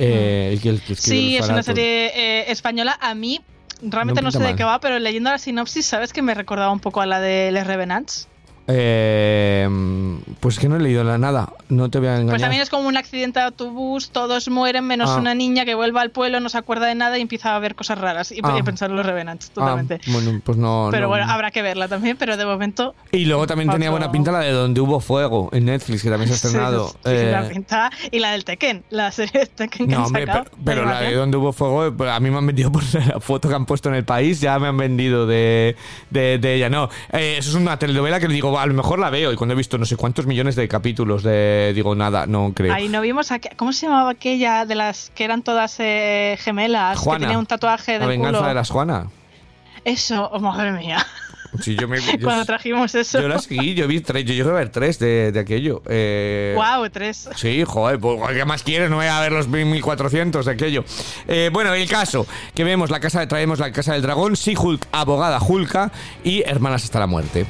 Eh, 0.00 0.50
el 0.54 0.60
que- 0.60 0.68
el 0.70 0.80
sí, 0.96 1.36
El 1.36 1.42
es 1.44 1.48
una 1.48 1.62
serie 1.62 2.06
eh, 2.14 2.50
española. 2.50 2.98
A 3.00 3.14
mí 3.14 3.40
realmente 3.82 4.20
No 4.22 4.26
no, 4.26 4.32
sé 4.32 4.38
de 4.38 4.56
qué 4.56 4.64
va, 4.64 4.80
pero 4.80 4.98
leyendo 4.98 5.30
la 5.30 5.38
sinopsis, 5.38 5.86
¿sabes 5.86 6.12
que 6.12 6.22
me 6.22 6.34
recordaba 6.34 6.72
un 6.72 6.80
poco 6.80 7.00
a 7.00 7.06
la 7.06 7.20
de 7.20 7.50
Les 7.52 7.66
Revenants? 7.66 8.28
Eh, 8.66 9.68
pues 10.40 10.58
que 10.58 10.68
no 10.68 10.76
he 10.76 10.80
leído 10.80 11.02
la- 11.04 11.18
nada, 11.18 11.52
no 11.68 11.90
te 11.90 11.98
voy 11.98 12.08
a 12.08 12.12
engañar. 12.12 12.30
Pues 12.32 12.42
también 12.42 12.62
es 12.62 12.70
como 12.70 12.88
un 12.88 12.96
accidente 12.96 13.38
de 13.40 13.46
autobús, 13.46 14.10
todos 14.10 14.48
mueren 14.48 14.84
menos 14.86 15.10
Ah. 15.10 15.16
una 15.16 15.34
niña 15.34 15.64
que 15.64 15.74
vuelve 15.74 16.00
al 16.00 16.10
pueblo, 16.10 16.40
no 16.40 16.48
se 16.48 16.58
acuerda 16.58 16.86
de 16.86 16.94
nada 16.94 17.18
y 17.18 17.22
empieza 17.22 17.54
a 17.54 17.58
ver 17.58 17.74
cosas 17.74 17.98
raras. 17.98 18.30
Y 18.32 18.40
Ah. 18.42 18.56
pensar 18.64 18.90
en 18.90 18.96
los 18.96 19.06
Revenants, 19.06 19.48
Ah, 19.50 19.54
totalmente. 19.54 20.00
bueno, 20.08 20.40
pues 20.44 20.58
no. 20.58 20.88
pero 20.90 21.04
no. 21.04 21.08
bueno, 21.08 21.26
habrá 21.28 21.50
que 21.50 21.62
verla 21.62 21.88
también, 21.88 22.16
pero 22.16 22.36
de 22.36 22.44
momento. 22.46 22.94
Y 23.12 23.24
luego 23.24 23.46
también 23.46 23.70
tenía 23.70 23.90
buena 23.90 24.10
pinta 24.12 24.32
la 24.32 24.40
de 24.40 24.50
Donde 24.52 24.80
hubo 24.80 25.00
fuego 25.00 25.48
en 25.52 25.64
Netflix, 25.66 26.02
que 26.02 26.10
también 26.10 26.28
se 26.28 26.34
ha 26.34 26.36
estrenado. 26.48 26.88
Sí, 26.88 26.94
sí, 27.04 27.10
Eh, 27.10 27.30
la 27.32 27.48
pinta. 27.48 27.90
Y 28.10 28.18
la 28.18 28.32
del 28.32 28.44
Tekken, 28.44 28.84
la 28.90 29.10
serie 29.12 29.40
de 29.40 29.46
Tekken 29.46 29.86
que 29.86 29.92
No, 29.94 30.00
han 30.00 30.06
hombre, 30.06 30.26
sacado. 30.26 30.44
pero, 30.44 30.64
pero 30.64 30.84
la 30.84 31.00
de 31.00 31.14
donde 31.14 31.36
hubo 31.36 31.52
fuego, 31.52 31.92
pues, 31.96 32.10
a 32.10 32.20
mí 32.20 32.30
me 32.30 32.38
han 32.38 32.46
vendido 32.46 32.70
por 32.72 32.82
la 32.94 33.20
foto 33.20 33.48
que 33.48 33.54
han 33.54 33.66
puesto 33.66 33.88
en 33.88 33.94
el 33.94 34.04
país, 34.04 34.40
ya 34.40 34.58
me 34.58 34.68
han 34.68 34.76
vendido 34.76 35.26
de, 35.26 35.76
de, 36.10 36.38
de 36.38 36.54
ella. 36.54 36.68
No, 36.68 36.88
eh, 37.12 37.36
eso 37.38 37.50
es 37.50 37.54
una 37.56 37.78
telenovela 37.78 38.20
que 38.20 38.28
digo, 38.28 38.49
a 38.58 38.66
lo 38.66 38.74
mejor 38.74 38.98
la 38.98 39.10
veo 39.10 39.32
y 39.32 39.36
cuando 39.36 39.54
he 39.54 39.56
visto 39.56 39.78
no 39.78 39.84
sé 39.84 39.96
cuántos 39.96 40.26
millones 40.26 40.56
de 40.56 40.66
capítulos 40.68 41.22
de, 41.22 41.72
digo, 41.74 41.94
nada, 41.94 42.26
no 42.26 42.52
creo. 42.54 42.72
Ahí 42.74 42.88
no 42.88 43.00
vimos. 43.00 43.30
aqu- 43.30 43.54
¿Cómo 43.56 43.72
se 43.72 43.86
llamaba 43.86 44.10
aquella 44.10 44.64
de 44.64 44.74
las 44.74 45.10
que 45.14 45.24
eran 45.24 45.42
todas 45.42 45.76
eh, 45.78 46.36
gemelas? 46.40 46.98
Que 46.98 47.04
Juana. 47.04 47.26
tenía 47.26 47.38
un 47.38 47.46
tatuaje 47.46 47.92
la 47.92 47.98
del 48.00 48.08
venganza 48.08 48.38
culo. 48.38 48.48
de 48.48 48.54
las 48.54 48.70
Juana. 48.70 49.06
Eso, 49.84 50.28
oh, 50.32 50.40
madre 50.40 50.72
mía. 50.72 51.06
Sí, 51.62 51.74
yo, 51.74 51.88
me, 51.88 52.00
yo, 52.00 52.12
Cuando 52.22 52.44
trajimos 52.44 52.94
eso. 52.94 53.20
yo 53.20 53.26
la 53.26 53.38
seguí, 53.40 53.74
yo 53.74 53.88
vi 53.88 54.00
tres, 54.00 54.24
yo 54.24 54.34
llegué 54.34 54.48
a 54.50 54.52
ver 54.52 54.68
tres 54.68 54.98
de, 55.00 55.32
de 55.32 55.40
aquello. 55.40 55.82
Eh, 55.88 56.54
Wow, 56.56 56.88
tres. 56.90 57.28
Sí, 57.34 57.64
joder, 57.66 57.98
pues, 57.98 58.20
¿qué 58.36 58.44
más 58.44 58.62
quieres? 58.62 58.88
No 58.90 58.96
voy 58.96 59.06
a 59.06 59.18
ver 59.20 59.32
los 59.32 59.48
1400 59.48 60.46
de 60.46 60.52
aquello. 60.52 60.84
Eh, 61.26 61.50
bueno, 61.52 61.74
el 61.74 61.88
caso, 61.88 62.24
que 62.54 62.62
vemos 62.62 62.90
la 62.90 63.00
casa, 63.00 63.26
traemos 63.26 63.58
la 63.58 63.72
casa 63.72 63.94
del 63.94 64.02
dragón, 64.02 64.36
sí, 64.36 64.54
Hulk, 64.56 64.86
abogada 64.92 65.40
Hulka 65.42 65.90
y 66.22 66.42
hermanas 66.42 66.84
hasta 66.84 67.00
la 67.00 67.06
muerte. 67.08 67.46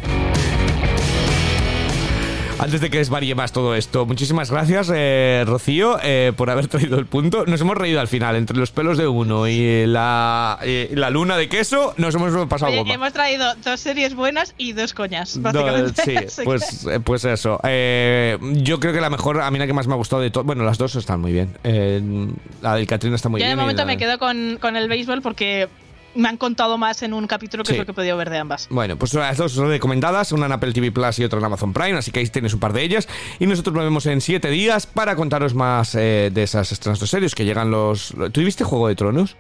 Antes 2.61 2.83
de 2.83 2.91
que 2.91 2.99
desvaríe 2.99 3.35
más 3.35 3.53
todo 3.53 3.75
esto, 3.75 4.05
muchísimas 4.05 4.51
gracias, 4.51 4.93
eh, 4.95 5.45
Rocío, 5.47 5.99
eh, 6.03 6.35
por 6.37 6.51
haber 6.51 6.69
traído 6.69 6.99
el 6.99 7.07
punto. 7.07 7.47
Nos 7.47 7.59
hemos 7.63 7.75
reído 7.75 8.01
al 8.01 8.09
final, 8.09 8.37
entre 8.37 8.55
los 8.59 8.71
pelos 8.71 8.99
de 8.99 9.09
uno 9.09 9.49
y 9.49 9.87
la, 9.87 10.59
y 10.63 10.95
la 10.95 11.09
luna 11.09 11.39
de 11.39 11.49
queso, 11.49 11.95
nos 11.97 12.15
hemos 12.15 12.47
pasado 12.49 12.71
Oye, 12.73 12.93
hemos 12.93 13.15
traído 13.15 13.55
dos 13.65 13.81
series 13.81 14.15
buenas 14.15 14.55
y 14.59 14.73
dos 14.73 14.93
coñas, 14.93 15.39
No, 15.39 15.53
sí, 15.89 16.15
pues, 16.45 16.87
eh, 16.87 17.01
pues 17.01 17.25
eso. 17.25 17.59
Eh, 17.65 18.37
yo 18.41 18.79
creo 18.79 18.93
que 18.93 19.01
la 19.01 19.09
mejor, 19.09 19.41
a 19.41 19.51
mí 19.51 19.59
la 19.59 19.67
que 19.67 19.73
más 19.73 19.87
me 19.87 19.95
ha 19.95 19.97
gustado 19.97 20.21
de 20.21 20.31
todo, 20.31 20.45
bueno, 20.45 20.63
las 20.63 20.77
dos 20.77 20.97
están 20.97 21.23
muy 21.23 21.33
bien. 21.33 21.57
Eh, 21.65 22.29
la 22.61 22.75
del 22.75 22.87
Katrina 22.87 23.17
está 23.17 23.31
muy 23.31 23.41
Yo 23.41 23.47
bien. 23.47 23.57
de 23.57 23.63
y 23.63 23.65
momento 23.65 23.87
me 23.87 23.97
quedo 23.97 24.19
con, 24.19 24.59
con 24.61 24.77
el 24.77 24.87
béisbol 24.87 25.23
porque 25.23 25.71
me 26.15 26.29
han 26.29 26.37
contado 26.37 26.77
más 26.79 27.03
en 27.03 27.13
un 27.13 27.27
capítulo 27.27 27.63
que 27.65 27.69
Sí. 27.69 27.73
es 27.75 27.79
lo 27.79 27.85
que 27.85 27.93
he 27.93 27.95
podido 27.95 28.17
ver 28.17 28.31
de 28.31 28.39
ambas. 28.39 28.67
Bueno, 28.71 28.97
pues 28.97 29.15
las 29.15 29.37
dos 29.37 29.53
son 29.53 29.69
recomendadas, 29.69 30.33
una 30.33 30.47
en 30.47 30.53
Apple 30.53 30.73
TV 30.73 30.91
Plus 30.93 31.19
y 31.19 31.25
otra 31.25 31.39
en 31.39 31.45
Amazon 31.45 31.73
Prime, 31.73 31.99
así 31.99 32.11
que 32.11 32.21
ahí 32.21 32.27
tienes 32.29 32.55
un 32.55 32.61
par 32.61 32.73
de 32.73 32.83
ellas. 32.83 33.09
Y 33.39 33.47
nosotros 33.47 33.75
nos 33.75 33.85
vemos 33.85 34.07
en 34.07 34.21
siete 34.21 34.51
días 34.51 34.87
para 34.87 35.17
contaros 35.17 35.55
más 35.55 35.95
eh, 35.95 36.31
de 36.33 36.43
esas 36.43 36.73
estrenos 36.73 37.01
de 37.01 37.07
series 37.07 37.35
que 37.35 37.45
llegan 37.45 37.71
los... 37.71 38.15
¿Tú 38.33 38.41
viste 38.43 38.65
Juego 38.65 38.89
de 38.89 38.97
Tronos? 38.97 39.37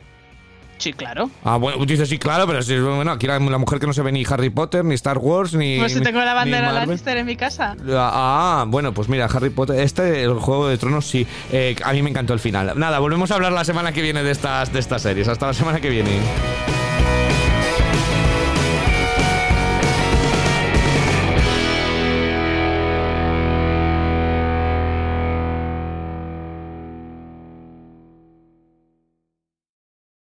Sí, 0.81 0.95
claro. 0.95 1.31
Ah, 1.45 1.59
bueno, 1.59 1.85
dices 1.85 2.09
sí, 2.09 2.18
claro, 2.18 2.47
pero 2.47 2.62
sí, 2.62 2.76
bueno, 2.78 3.12
aquí 3.12 3.26
la, 3.26 3.39
la 3.39 3.59
mujer 3.59 3.78
que 3.78 3.87
no 3.87 3.93
se 3.93 4.01
ve 4.01 4.11
ni 4.12 4.24
Harry 4.28 4.49
Potter, 4.49 4.83
ni 4.83 4.95
Star 4.95 5.18
Wars, 5.18 5.53
ni... 5.53 5.78
Pues 5.78 5.93
si 5.93 6.01
tengo 6.01 6.20
la 6.20 6.33
bandera. 6.33 6.72
Lannister 6.72 7.18
en 7.18 7.26
mi 7.26 7.37
casa. 7.37 7.76
Ah, 7.91 8.64
bueno, 8.66 8.95
pues 8.95 9.09
mira, 9.11 9.26
Harry 9.26 9.51
Potter, 9.51 9.78
este, 9.78 10.22
el 10.22 10.33
Juego 10.35 10.68
de 10.68 10.78
Tronos, 10.78 11.07
sí, 11.07 11.26
eh, 11.53 11.76
a 11.85 11.93
mí 11.93 12.03
me 12.03 12.09
encantó 12.09 12.33
el 12.33 12.41
final. 12.41 12.72
Nada, 12.76 12.99
volvemos 12.99 13.31
a 13.31 13.35
hablar 13.35 13.53
la 13.53 13.64
semana 13.64 13.93
que 13.93 14.01
viene 14.01 14.22
de 14.22 14.31
estas, 14.31 14.72
de 14.72 14.81
estas 14.81 15.03
series. 15.03 15.28
Hasta 15.28 15.49
la 15.49 15.55
semana 15.55 15.81
que 15.81 15.91
viene. 15.91 16.11